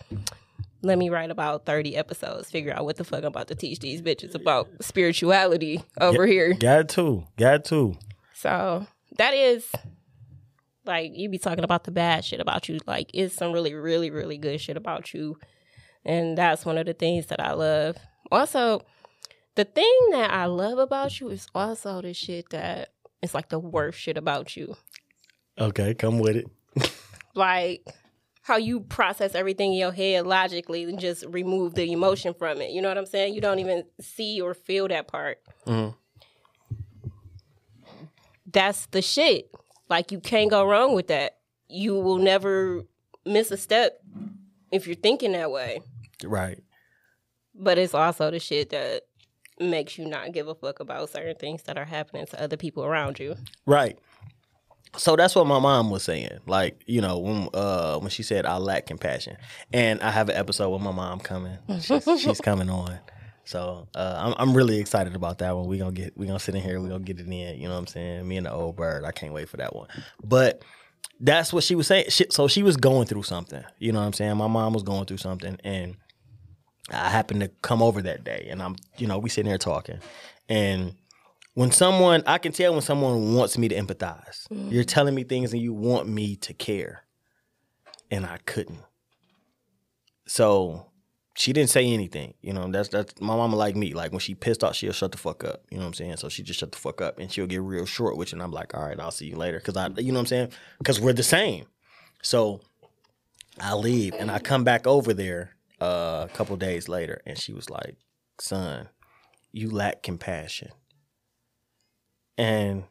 Let 0.82 0.96
me 0.96 1.10
write 1.10 1.30
about 1.30 1.66
30 1.66 1.96
episodes. 1.96 2.50
Figure 2.50 2.72
out 2.72 2.84
what 2.84 2.96
the 2.96 3.04
fuck 3.04 3.20
I'm 3.20 3.26
about 3.26 3.48
to 3.48 3.54
teach 3.54 3.80
these 3.80 4.00
bitches 4.00 4.34
about 4.34 4.68
spirituality 4.80 5.82
over 6.00 6.26
here. 6.26 6.54
Got 6.54 6.88
to. 6.90 7.24
Got 7.36 7.64
to. 7.66 7.96
So 8.34 8.86
that 9.18 9.34
is 9.34 9.70
like 10.90 11.12
you 11.14 11.28
be 11.28 11.38
talking 11.38 11.64
about 11.64 11.84
the 11.84 11.90
bad 11.90 12.24
shit 12.24 12.40
about 12.40 12.68
you. 12.68 12.78
Like 12.86 13.10
it's 13.14 13.34
some 13.34 13.52
really, 13.52 13.74
really, 13.74 14.10
really 14.10 14.36
good 14.38 14.60
shit 14.60 14.76
about 14.76 15.14
you. 15.14 15.38
And 16.04 16.36
that's 16.36 16.64
one 16.66 16.76
of 16.78 16.86
the 16.86 16.92
things 16.94 17.26
that 17.26 17.40
I 17.40 17.52
love. 17.52 17.96
Also, 18.32 18.82
the 19.54 19.64
thing 19.64 19.96
that 20.12 20.30
I 20.32 20.46
love 20.46 20.78
about 20.78 21.20
you 21.20 21.28
is 21.30 21.46
also 21.54 22.00
the 22.02 22.12
shit 22.14 22.50
that 22.50 22.90
it's 23.22 23.34
like 23.34 23.48
the 23.50 23.58
worst 23.58 23.98
shit 23.98 24.16
about 24.16 24.56
you. 24.56 24.76
Okay, 25.58 25.94
come 25.94 26.18
with 26.18 26.36
it. 26.36 26.46
Like 27.32 27.86
how 28.42 28.56
you 28.56 28.80
process 28.80 29.36
everything 29.36 29.72
in 29.72 29.78
your 29.78 29.92
head 29.92 30.26
logically 30.26 30.82
and 30.82 30.98
just 30.98 31.24
remove 31.28 31.74
the 31.74 31.92
emotion 31.92 32.34
from 32.34 32.60
it. 32.60 32.70
You 32.72 32.82
know 32.82 32.88
what 32.88 32.98
I'm 32.98 33.06
saying? 33.06 33.34
You 33.34 33.40
don't 33.40 33.60
even 33.60 33.84
see 34.00 34.40
or 34.40 34.52
feel 34.52 34.88
that 34.88 35.06
part. 35.06 35.38
Mhm. 35.64 35.94
That's 38.52 38.86
the 38.86 39.00
shit. 39.00 39.54
Like 39.90 40.12
you 40.12 40.20
can't 40.20 40.48
go 40.48 40.64
wrong 40.64 40.94
with 40.94 41.08
that. 41.08 41.38
You 41.68 41.96
will 41.96 42.18
never 42.18 42.84
miss 43.26 43.50
a 43.50 43.56
step 43.56 44.00
if 44.72 44.86
you're 44.86 44.96
thinking 44.96 45.32
that 45.32 45.50
way. 45.50 45.82
Right. 46.24 46.62
But 47.54 47.76
it's 47.76 47.92
also 47.92 48.30
the 48.30 48.38
shit 48.38 48.70
that 48.70 49.02
makes 49.58 49.98
you 49.98 50.06
not 50.06 50.32
give 50.32 50.48
a 50.48 50.54
fuck 50.54 50.80
about 50.80 51.10
certain 51.10 51.34
things 51.34 51.64
that 51.64 51.76
are 51.76 51.84
happening 51.84 52.24
to 52.26 52.42
other 52.42 52.56
people 52.56 52.84
around 52.84 53.18
you. 53.18 53.36
Right. 53.66 53.98
So 54.96 55.16
that's 55.16 55.34
what 55.34 55.46
my 55.46 55.58
mom 55.58 55.90
was 55.90 56.02
saying. 56.02 56.38
Like, 56.46 56.82
you 56.86 57.00
know, 57.00 57.18
when 57.18 57.48
uh 57.52 57.98
when 57.98 58.10
she 58.10 58.22
said 58.22 58.46
I 58.46 58.58
lack 58.58 58.86
compassion. 58.86 59.36
And 59.72 60.00
I 60.00 60.10
have 60.10 60.28
an 60.28 60.36
episode 60.36 60.70
with 60.70 60.82
my 60.82 60.92
mom 60.92 61.20
coming. 61.20 61.58
She's, 61.80 62.04
she's 62.20 62.40
coming 62.44 62.70
on. 62.70 62.98
So 63.50 63.88
uh, 63.96 64.14
I'm 64.16 64.34
I'm 64.38 64.56
really 64.56 64.78
excited 64.78 65.16
about 65.16 65.38
that 65.38 65.56
one. 65.56 65.66
We 65.66 65.76
gonna 65.76 65.90
get 65.90 66.16
we 66.16 66.28
gonna 66.28 66.38
sit 66.38 66.54
in 66.54 66.62
here. 66.62 66.80
We 66.80 66.88
gonna 66.88 67.02
get 67.02 67.18
it 67.18 67.26
in. 67.26 67.60
You 67.60 67.66
know 67.66 67.74
what 67.74 67.80
I'm 67.80 67.86
saying? 67.88 68.28
Me 68.28 68.36
and 68.36 68.46
the 68.46 68.52
old 68.52 68.76
bird. 68.76 69.04
I 69.04 69.10
can't 69.10 69.32
wait 69.32 69.48
for 69.48 69.56
that 69.56 69.74
one. 69.74 69.88
But 70.22 70.62
that's 71.18 71.52
what 71.52 71.64
she 71.64 71.74
was 71.74 71.88
saying. 71.88 72.04
She, 72.10 72.26
so 72.30 72.46
she 72.46 72.62
was 72.62 72.76
going 72.76 73.08
through 73.08 73.24
something. 73.24 73.64
You 73.80 73.90
know 73.90 73.98
what 73.98 74.06
I'm 74.06 74.12
saying? 74.12 74.36
My 74.36 74.46
mom 74.46 74.72
was 74.72 74.84
going 74.84 75.06
through 75.06 75.16
something, 75.16 75.58
and 75.64 75.96
I 76.92 77.08
happened 77.10 77.40
to 77.40 77.48
come 77.60 77.82
over 77.82 78.00
that 78.02 78.22
day, 78.22 78.46
and 78.48 78.62
I'm 78.62 78.76
you 78.98 79.08
know 79.08 79.18
we 79.18 79.28
sitting 79.28 79.50
here 79.50 79.58
talking, 79.58 79.98
and 80.48 80.94
when 81.54 81.72
someone 81.72 82.22
I 82.26 82.38
can 82.38 82.52
tell 82.52 82.72
when 82.72 82.82
someone 82.82 83.34
wants 83.34 83.58
me 83.58 83.66
to 83.66 83.74
empathize. 83.74 84.46
You're 84.70 84.84
telling 84.84 85.16
me 85.16 85.24
things 85.24 85.52
and 85.52 85.60
you 85.60 85.72
want 85.72 86.06
me 86.06 86.36
to 86.36 86.54
care, 86.54 87.02
and 88.12 88.24
I 88.24 88.38
couldn't. 88.46 88.84
So 90.28 90.89
she 91.36 91.52
didn't 91.52 91.70
say 91.70 91.86
anything. 91.86 92.34
You 92.40 92.52
know, 92.52 92.70
that's 92.70 92.88
that's 92.88 93.18
my 93.20 93.36
mama 93.36 93.56
like 93.56 93.76
me. 93.76 93.94
Like 93.94 94.10
when 94.10 94.20
she 94.20 94.34
pissed 94.34 94.64
off, 94.64 94.74
she'll 94.74 94.92
shut 94.92 95.12
the 95.12 95.18
fuck 95.18 95.44
up. 95.44 95.62
You 95.70 95.78
know 95.78 95.84
what 95.84 95.88
I'm 95.88 95.94
saying? 95.94 96.16
So 96.16 96.28
she 96.28 96.42
just 96.42 96.60
shut 96.60 96.72
the 96.72 96.78
fuck 96.78 97.00
up 97.00 97.18
and 97.18 97.30
she'll 97.30 97.46
get 97.46 97.62
real 97.62 97.86
short 97.86 98.16
with. 98.16 98.32
And 98.32 98.42
I'm 98.42 98.50
like, 98.50 98.74
all 98.74 98.84
right, 98.84 98.98
I'll 98.98 99.10
see 99.10 99.26
you 99.26 99.36
later. 99.36 99.60
Cause 99.60 99.76
I 99.76 99.88
you 99.96 100.12
know 100.12 100.14
what 100.14 100.20
I'm 100.20 100.26
saying? 100.26 100.52
Cause 100.84 101.00
we're 101.00 101.12
the 101.12 101.22
same. 101.22 101.66
So 102.22 102.60
I 103.60 103.74
leave 103.74 104.14
and 104.14 104.30
I 104.30 104.38
come 104.38 104.64
back 104.64 104.86
over 104.86 105.14
there 105.14 105.52
uh, 105.80 106.26
a 106.28 106.34
couple 106.34 106.56
days 106.56 106.88
later 106.88 107.22
and 107.24 107.38
she 107.38 107.52
was 107.52 107.70
like, 107.70 107.96
son, 108.40 108.88
you 109.52 109.70
lack 109.70 110.02
compassion. 110.02 110.70
And 112.36 112.84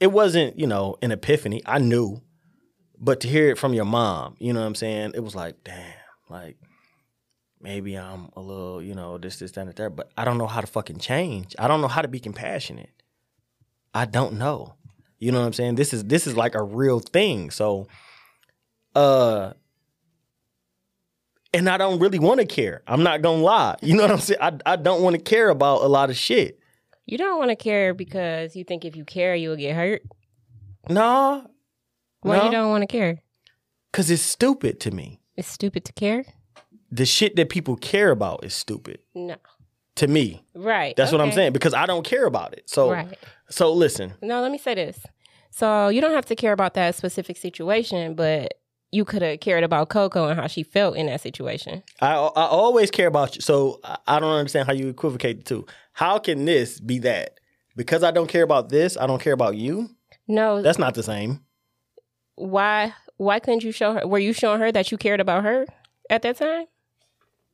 it 0.00 0.12
wasn't, 0.12 0.58
you 0.58 0.66
know, 0.66 0.96
an 1.02 1.12
epiphany. 1.12 1.62
I 1.66 1.78
knew. 1.78 2.22
But 3.00 3.20
to 3.20 3.28
hear 3.28 3.48
it 3.50 3.58
from 3.58 3.74
your 3.74 3.84
mom, 3.84 4.36
you 4.38 4.52
know 4.52 4.60
what 4.60 4.66
I'm 4.66 4.74
saying? 4.74 5.12
It 5.14 5.22
was 5.22 5.34
like, 5.34 5.62
damn, 5.62 5.94
like 6.28 6.56
maybe 7.60 7.96
I'm 7.96 8.30
a 8.36 8.40
little, 8.40 8.82
you 8.82 8.94
know, 8.94 9.18
this, 9.18 9.38
this, 9.38 9.52
that, 9.52 9.66
and 9.66 9.74
third, 9.76 9.96
but 9.96 10.10
I 10.16 10.24
don't 10.24 10.38
know 10.38 10.46
how 10.46 10.60
to 10.60 10.66
fucking 10.66 10.98
change. 10.98 11.54
I 11.58 11.68
don't 11.68 11.80
know 11.80 11.88
how 11.88 12.02
to 12.02 12.08
be 12.08 12.20
compassionate. 12.20 12.90
I 13.94 14.04
don't 14.04 14.34
know. 14.34 14.74
You 15.18 15.32
know 15.32 15.40
what 15.40 15.46
I'm 15.46 15.52
saying? 15.52 15.74
This 15.74 15.92
is 15.92 16.04
this 16.04 16.26
is 16.28 16.36
like 16.36 16.54
a 16.54 16.62
real 16.62 17.00
thing. 17.00 17.50
So 17.50 17.88
uh 18.94 19.52
and 21.54 21.68
I 21.68 21.78
don't 21.78 21.98
really 21.98 22.18
want 22.18 22.40
to 22.40 22.46
care. 22.46 22.82
I'm 22.86 23.02
not 23.02 23.22
gonna 23.22 23.42
lie. 23.42 23.76
You 23.82 23.96
know 23.96 24.02
what 24.02 24.12
I'm 24.12 24.18
saying? 24.20 24.40
I 24.40 24.52
I 24.64 24.76
don't 24.76 25.02
want 25.02 25.16
to 25.16 25.22
care 25.22 25.48
about 25.48 25.82
a 25.82 25.88
lot 25.88 26.10
of 26.10 26.16
shit. 26.16 26.58
You 27.06 27.18
don't 27.18 27.38
want 27.38 27.50
to 27.50 27.56
care 27.56 27.94
because 27.94 28.54
you 28.54 28.64
think 28.64 28.84
if 28.84 28.94
you 28.94 29.04
care, 29.04 29.34
you'll 29.34 29.56
get 29.56 29.74
hurt. 29.74 30.02
No. 30.90 31.46
Why 32.20 32.36
No. 32.38 32.44
you 32.44 32.50
don't 32.50 32.70
want 32.70 32.82
to 32.82 32.86
care. 32.86 33.22
cause 33.92 34.10
it's 34.10 34.22
stupid 34.22 34.78
to 34.80 34.90
me. 34.90 35.20
It's 35.36 35.48
stupid 35.48 35.84
to 35.86 35.92
care. 35.92 36.24
The 36.90 37.04
shit 37.06 37.36
that 37.36 37.48
people 37.50 37.76
care 37.76 38.10
about 38.10 38.44
is 38.44 38.54
stupid 38.54 39.00
No, 39.14 39.36
to 39.96 40.06
me. 40.06 40.42
right. 40.54 40.96
That's 40.96 41.12
what 41.12 41.20
I'm 41.20 41.32
saying 41.32 41.52
because 41.52 41.74
I 41.74 41.84
don't 41.86 42.04
care 42.04 42.24
about 42.26 42.52
it. 42.54 42.68
So 42.68 42.90
Right. 42.90 43.18
so 43.50 43.72
listen. 43.72 44.14
No, 44.22 44.40
let 44.40 44.50
me 44.52 44.58
say 44.58 44.74
this. 44.74 44.98
So 45.50 45.88
you 45.88 46.00
don't 46.00 46.14
have 46.14 46.26
to 46.26 46.36
care 46.36 46.52
about 46.52 46.74
that 46.74 46.94
specific 46.94 47.36
situation, 47.36 48.14
but 48.14 48.54
you 48.90 49.04
could 49.04 49.20
have 49.20 49.40
cared 49.40 49.64
about 49.64 49.90
Coco 49.90 50.28
and 50.28 50.40
how 50.40 50.46
she 50.46 50.62
felt 50.62 50.96
in 50.96 51.06
that 51.06 51.20
situation. 51.20 51.82
I 52.00 52.12
I 52.14 52.46
always 52.46 52.90
care 52.90 53.08
about 53.08 53.34
you. 53.36 53.42
So 53.42 53.80
I- 53.84 53.98
I 54.06 54.20
don't 54.20 54.32
understand 54.32 54.66
how 54.66 54.72
you 54.72 54.88
equivocate 54.88 55.38
the 55.38 55.44
two. 55.44 55.66
How 55.92 56.18
can 56.18 56.44
this 56.46 56.80
be 56.80 56.98
that? 57.00 57.38
Because 57.76 58.02
I 58.02 58.10
don't 58.12 58.28
care 58.28 58.42
about 58.44 58.70
this, 58.70 58.96
I 58.96 59.06
don't 59.06 59.20
care 59.20 59.34
about 59.34 59.56
you. 59.56 59.90
No, 60.26 60.62
That's 60.62 60.78
not 60.78 60.94
the 60.94 61.02
same. 61.02 61.40
why 62.34 62.94
why 63.16 63.40
couldn't 63.40 63.64
you 63.64 63.72
show 63.72 63.92
her? 63.94 64.06
Were 64.06 64.18
you 64.20 64.32
showing 64.32 64.60
her 64.60 64.70
that 64.72 64.90
you 64.92 64.96
cared 64.98 65.20
about 65.20 65.42
her 65.44 65.66
at 66.08 66.22
that 66.22 66.36
time? 66.36 66.66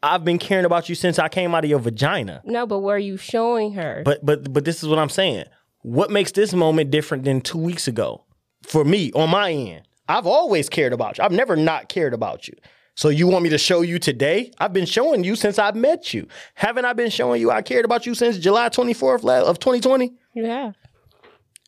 I've 0.04 0.22
been 0.24 0.38
caring 0.38 0.66
about 0.66 0.90
you 0.90 0.94
since 0.94 1.18
I 1.18 1.28
came 1.28 1.54
out 1.54 1.64
of 1.64 1.70
your 1.70 1.78
vagina. 1.78 2.42
No, 2.44 2.66
but 2.66 2.80
were 2.80 2.98
you 2.98 3.16
showing 3.16 3.72
her? 3.72 4.02
But 4.04 4.24
but 4.24 4.52
but 4.52 4.66
this 4.66 4.82
is 4.82 4.88
what 4.88 4.98
I'm 4.98 5.08
saying. 5.08 5.44
What 5.80 6.10
makes 6.10 6.32
this 6.32 6.52
moment 6.52 6.90
different 6.90 7.24
than 7.24 7.40
two 7.40 7.58
weeks 7.58 7.88
ago? 7.88 8.24
For 8.64 8.84
me, 8.84 9.12
on 9.12 9.30
my 9.30 9.50
end, 9.50 9.88
I've 10.06 10.26
always 10.26 10.68
cared 10.68 10.92
about 10.92 11.16
you. 11.16 11.24
I've 11.24 11.32
never 11.32 11.56
not 11.56 11.88
cared 11.88 12.12
about 12.12 12.46
you. 12.48 12.54
So 12.96 13.08
you 13.08 13.26
want 13.26 13.44
me 13.44 13.50
to 13.50 13.58
show 13.58 13.80
you 13.80 13.98
today? 13.98 14.52
I've 14.58 14.72
been 14.74 14.86
showing 14.86 15.24
you 15.24 15.36
since 15.36 15.58
I've 15.58 15.74
met 15.74 16.12
you. 16.14 16.28
Haven't 16.54 16.84
I 16.84 16.92
been 16.92 17.10
showing 17.10 17.40
you 17.40 17.50
I 17.50 17.62
cared 17.62 17.84
about 17.84 18.06
you 18.06 18.14
since 18.14 18.38
July 18.38 18.68
24th 18.68 19.24
of 19.42 19.58
2020? 19.58 20.12
you 20.34 20.44
have. 20.44 20.74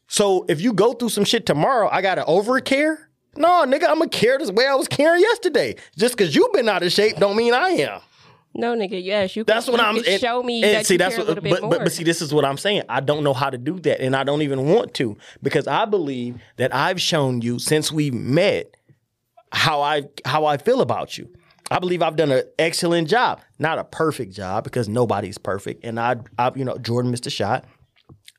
So 0.08 0.44
if 0.48 0.60
you 0.60 0.72
go 0.72 0.92
through 0.92 1.08
some 1.08 1.24
shit 1.24 1.46
tomorrow, 1.46 1.88
I 1.90 2.02
gotta 2.02 2.24
over 2.26 2.60
care? 2.60 3.10
No, 3.36 3.64
nigga, 3.66 3.88
I'm 3.88 3.98
gonna 3.98 4.08
care 4.08 4.38
the 4.38 4.52
way 4.52 4.66
I 4.66 4.74
was 4.74 4.88
caring 4.88 5.20
yesterday. 5.20 5.76
Just 5.96 6.16
cause 6.16 6.34
you've 6.34 6.52
been 6.52 6.68
out 6.68 6.82
of 6.82 6.92
shape 6.92 7.16
don't 7.16 7.36
mean 7.36 7.54
I 7.54 7.70
am. 7.70 8.00
No, 8.58 8.74
nigga. 8.74 9.02
Yes, 9.02 9.36
you. 9.36 9.44
Can. 9.44 9.54
That's 9.54 9.66
could, 9.66 9.72
what 9.72 9.80
you 9.80 9.86
I'm. 9.86 9.96
and- 9.96 10.20
show 10.20 10.42
me 10.42 10.62
and 10.62 10.74
that 10.74 10.86
see, 10.86 10.94
you 10.94 10.98
that's 10.98 11.16
care 11.16 11.24
what. 11.24 11.38
a 11.38 11.40
little 11.40 11.42
bit 11.42 11.60
but, 11.60 11.70
but 11.70 11.78
but 11.80 11.92
see, 11.92 12.04
this 12.04 12.22
is 12.22 12.32
what 12.32 12.44
I'm 12.44 12.56
saying. 12.56 12.82
I 12.88 13.00
don't 13.00 13.24
know 13.24 13.34
how 13.34 13.50
to 13.50 13.58
do 13.58 13.78
that, 13.80 14.00
and 14.00 14.16
I 14.16 14.24
don't 14.24 14.42
even 14.42 14.66
want 14.66 14.94
to 14.94 15.16
because 15.42 15.66
I 15.66 15.84
believe 15.84 16.36
that 16.56 16.74
I've 16.74 17.00
shown 17.00 17.42
you 17.42 17.58
since 17.58 17.92
we 17.92 18.10
met 18.10 18.74
how 19.52 19.80
I 19.82 20.04
how 20.24 20.44
I 20.44 20.56
feel 20.56 20.80
about 20.80 21.18
you. 21.18 21.28
I 21.70 21.80
believe 21.80 22.00
I've 22.00 22.16
done 22.16 22.30
an 22.30 22.44
excellent 22.58 23.08
job, 23.08 23.40
not 23.58 23.78
a 23.78 23.84
perfect 23.84 24.32
job 24.32 24.62
because 24.64 24.88
nobody's 24.88 25.38
perfect, 25.38 25.84
and 25.84 25.98
I, 25.98 26.16
I 26.38 26.52
you 26.54 26.64
know, 26.64 26.78
Jordan 26.78 27.10
missed 27.10 27.26
a 27.26 27.30
shot. 27.30 27.64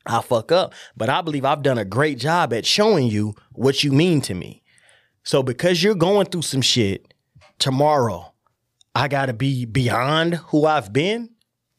I 0.06 0.22
fuck 0.22 0.50
up, 0.50 0.72
but 0.96 1.10
I 1.10 1.20
believe 1.20 1.44
I've 1.44 1.62
done 1.62 1.76
a 1.76 1.84
great 1.84 2.18
job 2.18 2.54
at 2.54 2.64
showing 2.64 3.08
you 3.08 3.34
what 3.52 3.84
you 3.84 3.92
mean 3.92 4.22
to 4.22 4.34
me. 4.34 4.62
So 5.22 5.42
because 5.42 5.82
you're 5.82 5.94
going 5.94 6.26
through 6.26 6.42
some 6.42 6.62
shit 6.62 7.12
tomorrow, 7.58 8.32
I 8.98 9.06
gotta 9.08 9.32
be 9.32 9.64
beyond 9.64 10.34
who 10.34 10.66
I've 10.66 10.92
been. 10.92 11.30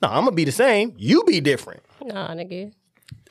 No, 0.01 0.07
I'm 0.07 0.23
gonna 0.23 0.31
be 0.35 0.45
the 0.45 0.51
same. 0.53 0.93
You 0.97 1.23
be 1.25 1.41
different. 1.41 1.81
nah, 2.01 2.29
nigga. 2.29 2.71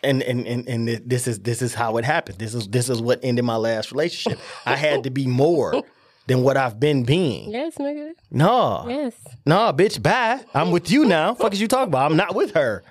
And 0.03 0.23
and 0.23 0.47
and 0.47 0.69
and 0.69 0.89
this 1.07 1.27
is 1.27 1.41
this 1.41 1.63
is 1.63 1.73
how 1.75 1.97
it 1.97 2.05
happened. 2.05 2.39
This 2.39 2.55
is 2.55 2.69
this 2.69 2.89
is 2.91 3.01
what 3.01 3.19
ended 3.23 3.45
my 3.45 3.57
last 3.57 3.91
relationship. 3.91 4.39
I 4.67 4.77
had 4.77 5.05
to 5.05 5.11
be 5.11 5.27
more 5.27 5.83
than 6.27 6.43
what 6.43 6.59
I've 6.59 6.79
been 6.79 7.05
being. 7.05 7.51
Yes, 7.51 7.77
nigga. 7.79 8.11
No, 8.31 8.85
Yes. 8.87 9.15
no, 9.47 9.73
bitch, 9.73 10.03
bye. 10.03 10.45
I'm 10.53 10.71
with 10.71 10.91
you 10.91 11.07
now. 11.07 11.35
Fuck 11.35 11.55
is 11.55 11.61
you 11.61 11.67
talking 11.69 11.89
about? 11.89 12.11
I'm 12.11 12.17
not 12.19 12.35
with 12.35 12.53
her. 12.55 12.85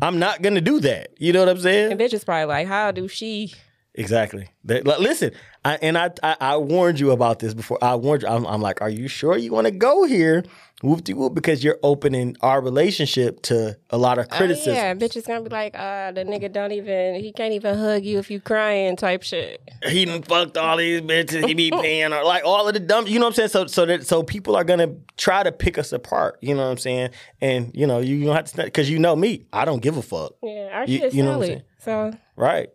I'm 0.00 0.18
not 0.18 0.40
gonna 0.40 0.62
do 0.62 0.80
that. 0.80 1.10
You 1.18 1.32
know 1.34 1.40
what 1.40 1.50
I'm 1.50 1.60
saying? 1.60 1.92
And 1.92 2.00
bitch 2.00 2.14
is 2.14 2.24
probably 2.24 2.46
like, 2.46 2.66
how 2.66 2.90
do 2.92 3.06
she? 3.06 3.52
Exactly. 3.98 4.48
Like, 4.64 4.84
listen, 5.00 5.32
I, 5.64 5.74
and 5.82 5.98
I, 5.98 6.10
I 6.22 6.36
I 6.40 6.56
warned 6.56 7.00
you 7.00 7.10
about 7.10 7.40
this 7.40 7.52
before. 7.52 7.78
I 7.82 7.96
warned 7.96 8.22
you. 8.22 8.28
I'm, 8.28 8.46
I'm 8.46 8.62
like, 8.62 8.80
are 8.80 8.88
you 8.88 9.08
sure 9.08 9.36
you 9.36 9.52
want 9.52 9.66
to 9.66 9.72
go 9.72 10.04
here? 10.04 10.44
Whoop 10.80 11.02
de 11.02 11.12
whoop, 11.12 11.34
because 11.34 11.64
you're 11.64 11.80
opening 11.82 12.36
our 12.40 12.60
relationship 12.60 13.42
to 13.42 13.76
a 13.90 13.98
lot 13.98 14.20
of 14.20 14.28
criticism. 14.28 14.74
Oh, 14.74 14.76
yeah, 14.76 14.94
bitch 14.94 15.16
is 15.16 15.26
gonna 15.26 15.42
be 15.42 15.48
like, 15.50 15.74
uh, 15.74 16.12
the 16.12 16.22
nigga 16.22 16.52
don't 16.52 16.70
even, 16.70 17.16
he 17.16 17.32
can't 17.32 17.52
even 17.52 17.76
hug 17.76 18.04
you 18.04 18.20
if 18.20 18.30
you 18.30 18.40
crying 18.40 18.94
type 18.94 19.24
shit. 19.24 19.60
He 19.88 20.04
done 20.04 20.22
fucked 20.22 20.56
all 20.56 20.76
these 20.76 21.00
bitches. 21.00 21.48
He 21.48 21.54
be 21.54 21.70
paying 21.82 22.12
her 22.12 22.22
like 22.22 22.44
all 22.44 22.68
of 22.68 22.74
the 22.74 22.80
dumb. 22.80 23.08
You 23.08 23.18
know 23.18 23.24
what 23.26 23.30
I'm 23.30 23.48
saying? 23.48 23.48
So 23.48 23.66
so 23.66 23.86
that 23.86 24.06
so 24.06 24.22
people 24.22 24.54
are 24.54 24.62
gonna 24.62 24.94
try 25.16 25.42
to 25.42 25.50
pick 25.50 25.78
us 25.78 25.90
apart. 25.92 26.38
You 26.40 26.54
know 26.54 26.62
what 26.66 26.70
I'm 26.70 26.78
saying? 26.78 27.10
And 27.40 27.72
you 27.74 27.88
know 27.88 27.98
you 27.98 28.24
don't 28.24 28.36
have 28.36 28.44
to 28.52 28.62
because 28.62 28.88
you 28.88 29.00
know 29.00 29.16
me. 29.16 29.46
I 29.52 29.64
don't 29.64 29.82
give 29.82 29.96
a 29.96 30.02
fuck. 30.02 30.34
Yeah, 30.44 30.68
our 30.72 30.84
You- 30.84 30.98
shit's 30.98 31.16
you 31.16 31.24
know 31.24 31.38
what 31.38 31.50
I'm 31.50 31.62
solid. 31.80 32.12
So 32.12 32.18
Right. 32.36 32.68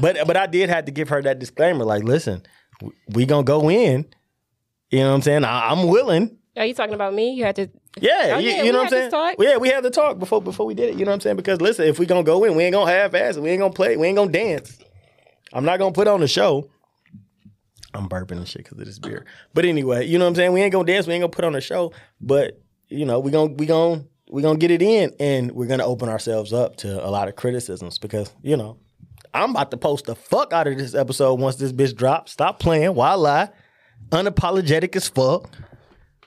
But 0.00 0.16
but 0.26 0.36
I 0.36 0.46
did 0.46 0.68
have 0.70 0.84
to 0.86 0.92
give 0.92 1.08
her 1.08 1.22
that 1.22 1.38
disclaimer. 1.38 1.84
Like, 1.84 2.04
listen, 2.04 2.42
we 3.08 3.26
gonna 3.26 3.44
go 3.44 3.70
in. 3.70 4.06
You 4.90 5.00
know 5.00 5.08
what 5.10 5.14
I'm 5.16 5.22
saying? 5.22 5.44
I, 5.44 5.70
I'm 5.70 5.86
willing. 5.88 6.38
are 6.56 6.64
you 6.64 6.74
talking 6.74 6.94
about 6.94 7.14
me? 7.14 7.32
You 7.32 7.44
had 7.44 7.56
to. 7.56 7.68
Yeah, 8.00 8.34
Oh, 8.34 8.38
you, 8.38 8.50
yeah, 8.50 8.62
you 8.62 8.72
know 8.72 8.78
what 8.78 8.84
I'm 8.86 8.90
saying? 8.90 9.10
talk. 9.10 9.34
Yeah, 9.38 9.56
we 9.56 9.68
had 9.68 9.82
the 9.82 9.90
talk 9.90 10.18
before 10.18 10.40
before 10.40 10.66
we 10.66 10.74
did 10.74 10.90
it. 10.90 10.98
You 10.98 11.04
know 11.04 11.10
what 11.10 11.14
I'm 11.16 11.20
saying? 11.20 11.36
Because 11.36 11.60
listen, 11.60 11.86
if 11.86 11.98
we 11.98 12.06
gonna 12.06 12.22
go 12.22 12.44
in, 12.44 12.54
we 12.54 12.64
ain't 12.64 12.72
gonna 12.72 12.90
half 12.90 13.14
ass 13.14 13.36
it. 13.36 13.42
We 13.42 13.50
ain't 13.50 13.60
gonna 13.60 13.72
play. 13.72 13.96
We 13.96 14.06
ain't 14.06 14.16
gonna 14.16 14.30
dance. 14.32 14.78
I'm 15.52 15.64
not 15.64 15.78
gonna 15.78 15.92
put 15.92 16.06
on 16.08 16.20
the 16.20 16.28
show. 16.28 16.70
I'm 17.94 18.08
burping 18.08 18.32
and 18.32 18.46
shit 18.46 18.64
because 18.64 18.78
of 18.78 18.84
this 18.84 18.98
beer. 18.98 19.24
But 19.54 19.64
anyway, 19.64 20.06
you 20.06 20.18
know 20.18 20.24
what 20.26 20.30
I'm 20.30 20.34
saying? 20.36 20.52
We 20.52 20.62
ain't 20.62 20.72
gonna 20.72 20.84
dance. 20.86 21.06
We 21.06 21.14
ain't 21.14 21.22
gonna 21.22 21.30
put 21.30 21.44
on 21.44 21.54
a 21.54 21.60
show. 21.60 21.92
But 22.20 22.60
you 22.88 23.04
know, 23.04 23.18
we 23.18 23.30
gonna 23.30 23.52
we 23.52 23.66
gonna 23.66 24.04
we 24.30 24.42
gonna 24.42 24.58
get 24.58 24.70
it 24.70 24.82
in, 24.82 25.12
and 25.18 25.52
we're 25.52 25.66
gonna 25.66 25.84
open 25.86 26.08
ourselves 26.08 26.52
up 26.52 26.76
to 26.76 27.04
a 27.04 27.08
lot 27.10 27.28
of 27.28 27.36
criticisms 27.36 27.98
because 27.98 28.32
you 28.42 28.56
know 28.56 28.78
I'm 29.38 29.50
about 29.50 29.70
to 29.70 29.76
post 29.76 30.06
the 30.06 30.16
fuck 30.16 30.52
out 30.52 30.66
of 30.66 30.76
this 30.76 30.94
episode 30.94 31.38
once 31.38 31.56
this 31.56 31.72
bitch 31.72 31.94
drops. 31.94 32.32
Stop 32.32 32.58
playing. 32.58 32.94
Why 32.94 33.14
lie? 33.14 33.50
Unapologetic 34.10 34.96
as 34.96 35.08
fuck. 35.08 35.48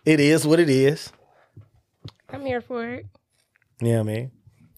It 0.05 0.21
is 0.21 0.47
what 0.47 0.61
it 0.61 0.69
is. 0.69 1.11
I'm 2.29 2.45
here 2.45 2.61
for 2.61 2.87
it. 2.87 3.07
Yeah, 3.81 4.03
man. 4.03 4.31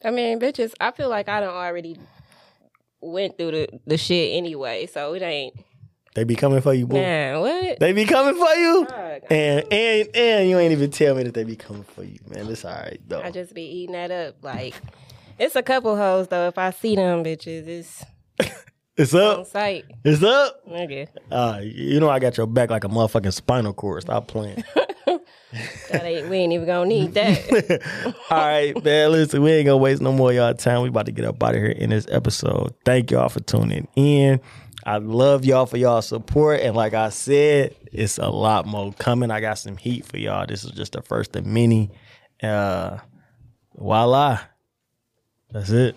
I 0.03 0.09
mean, 0.09 0.39
bitches, 0.39 0.73
I 0.81 0.91
feel 0.91 1.09
like 1.09 1.29
I 1.29 1.41
don't 1.41 1.53
already 1.53 1.97
went 3.01 3.37
through 3.37 3.51
the, 3.51 3.67
the 3.85 3.97
shit 3.97 4.35
anyway, 4.35 4.87
so 4.87 5.13
it 5.13 5.21
ain't. 5.21 5.53
They 6.15 6.23
be 6.23 6.35
coming 6.35 6.61
for 6.61 6.73
you, 6.73 6.87
boy. 6.87 6.95
Man, 6.95 7.39
what? 7.39 7.79
They 7.79 7.93
be 7.93 8.05
coming 8.05 8.35
for 8.35 8.53
you. 8.55 8.87
And 9.29 9.63
and 9.71 10.09
and 10.15 10.49
you 10.49 10.57
ain't 10.59 10.71
even 10.71 10.91
tell 10.91 11.15
me 11.15 11.23
that 11.23 11.33
they 11.33 11.43
be 11.43 11.55
coming 11.55 11.83
for 11.83 12.03
you, 12.03 12.19
man. 12.29 12.47
It's 12.47 12.65
all 12.65 12.71
right 12.71 12.99
though. 13.07 13.21
I 13.21 13.31
just 13.31 13.53
be 13.53 13.63
eating 13.63 13.93
that 13.93 14.11
up. 14.11 14.35
Like, 14.43 14.75
it's 15.39 15.55
a 15.55 15.63
couple 15.63 15.95
hoes 15.95 16.27
though. 16.27 16.47
If 16.47 16.57
I 16.57 16.69
see 16.71 16.95
them 16.95 17.23
bitches, 17.23 17.67
it's 17.67 18.03
It's 18.95 19.13
on 19.15 19.39
up. 19.41 19.47
It's 20.03 20.21
up. 20.23 20.67
Nigga, 20.69 21.07
Uh, 21.31 21.61
you 21.63 21.99
know 21.99 22.09
I 22.09 22.19
got 22.19 22.37
your 22.37 22.45
back 22.45 22.69
like 22.69 22.83
a 22.83 22.87
motherfucking 22.89 23.33
spinal 23.33 23.73
cord. 23.73 24.03
Stop 24.03 24.27
playing. 24.27 24.63
that 25.89 26.03
ain't. 26.03 26.29
We 26.29 26.37
ain't 26.37 26.53
even 26.53 26.67
gonna 26.67 26.85
need 26.87 27.13
that. 27.15 27.81
All 28.29 28.37
right, 28.37 28.83
man. 28.83 29.11
Listen, 29.11 29.41
we 29.41 29.51
ain't 29.51 29.65
gonna 29.65 29.77
waste 29.77 30.01
no 30.01 30.11
more 30.11 30.29
of 30.29 30.35
y'all 30.35 30.53
time. 30.53 30.83
We 30.83 30.89
about 30.89 31.07
to 31.07 31.11
get 31.11 31.25
up 31.25 31.41
out 31.41 31.55
of 31.55 31.61
here 31.61 31.71
in 31.71 31.89
this 31.89 32.05
episode. 32.11 32.75
Thank 32.85 33.09
y'all 33.09 33.29
for 33.29 33.39
tuning 33.39 33.87
in. 33.95 34.39
I 34.85 34.97
love 34.97 35.43
y'all 35.43 35.65
for 35.65 35.77
y'all 35.77 36.01
support. 36.03 36.59
And 36.59 36.75
like 36.75 36.93
I 36.93 37.09
said, 37.09 37.75
it's 37.91 38.19
a 38.19 38.29
lot 38.29 38.67
more 38.67 38.93
coming. 38.93 39.31
I 39.31 39.39
got 39.39 39.57
some 39.57 39.77
heat 39.77 40.05
for 40.05 40.17
y'all. 40.17 40.45
This 40.45 40.63
is 40.63 40.71
just 40.71 40.91
the 40.93 41.01
first 41.01 41.35
of 41.35 41.47
many. 41.47 41.89
Uh 42.43 42.97
voila. 43.75 44.39
That's 45.51 45.71
it. 45.71 45.95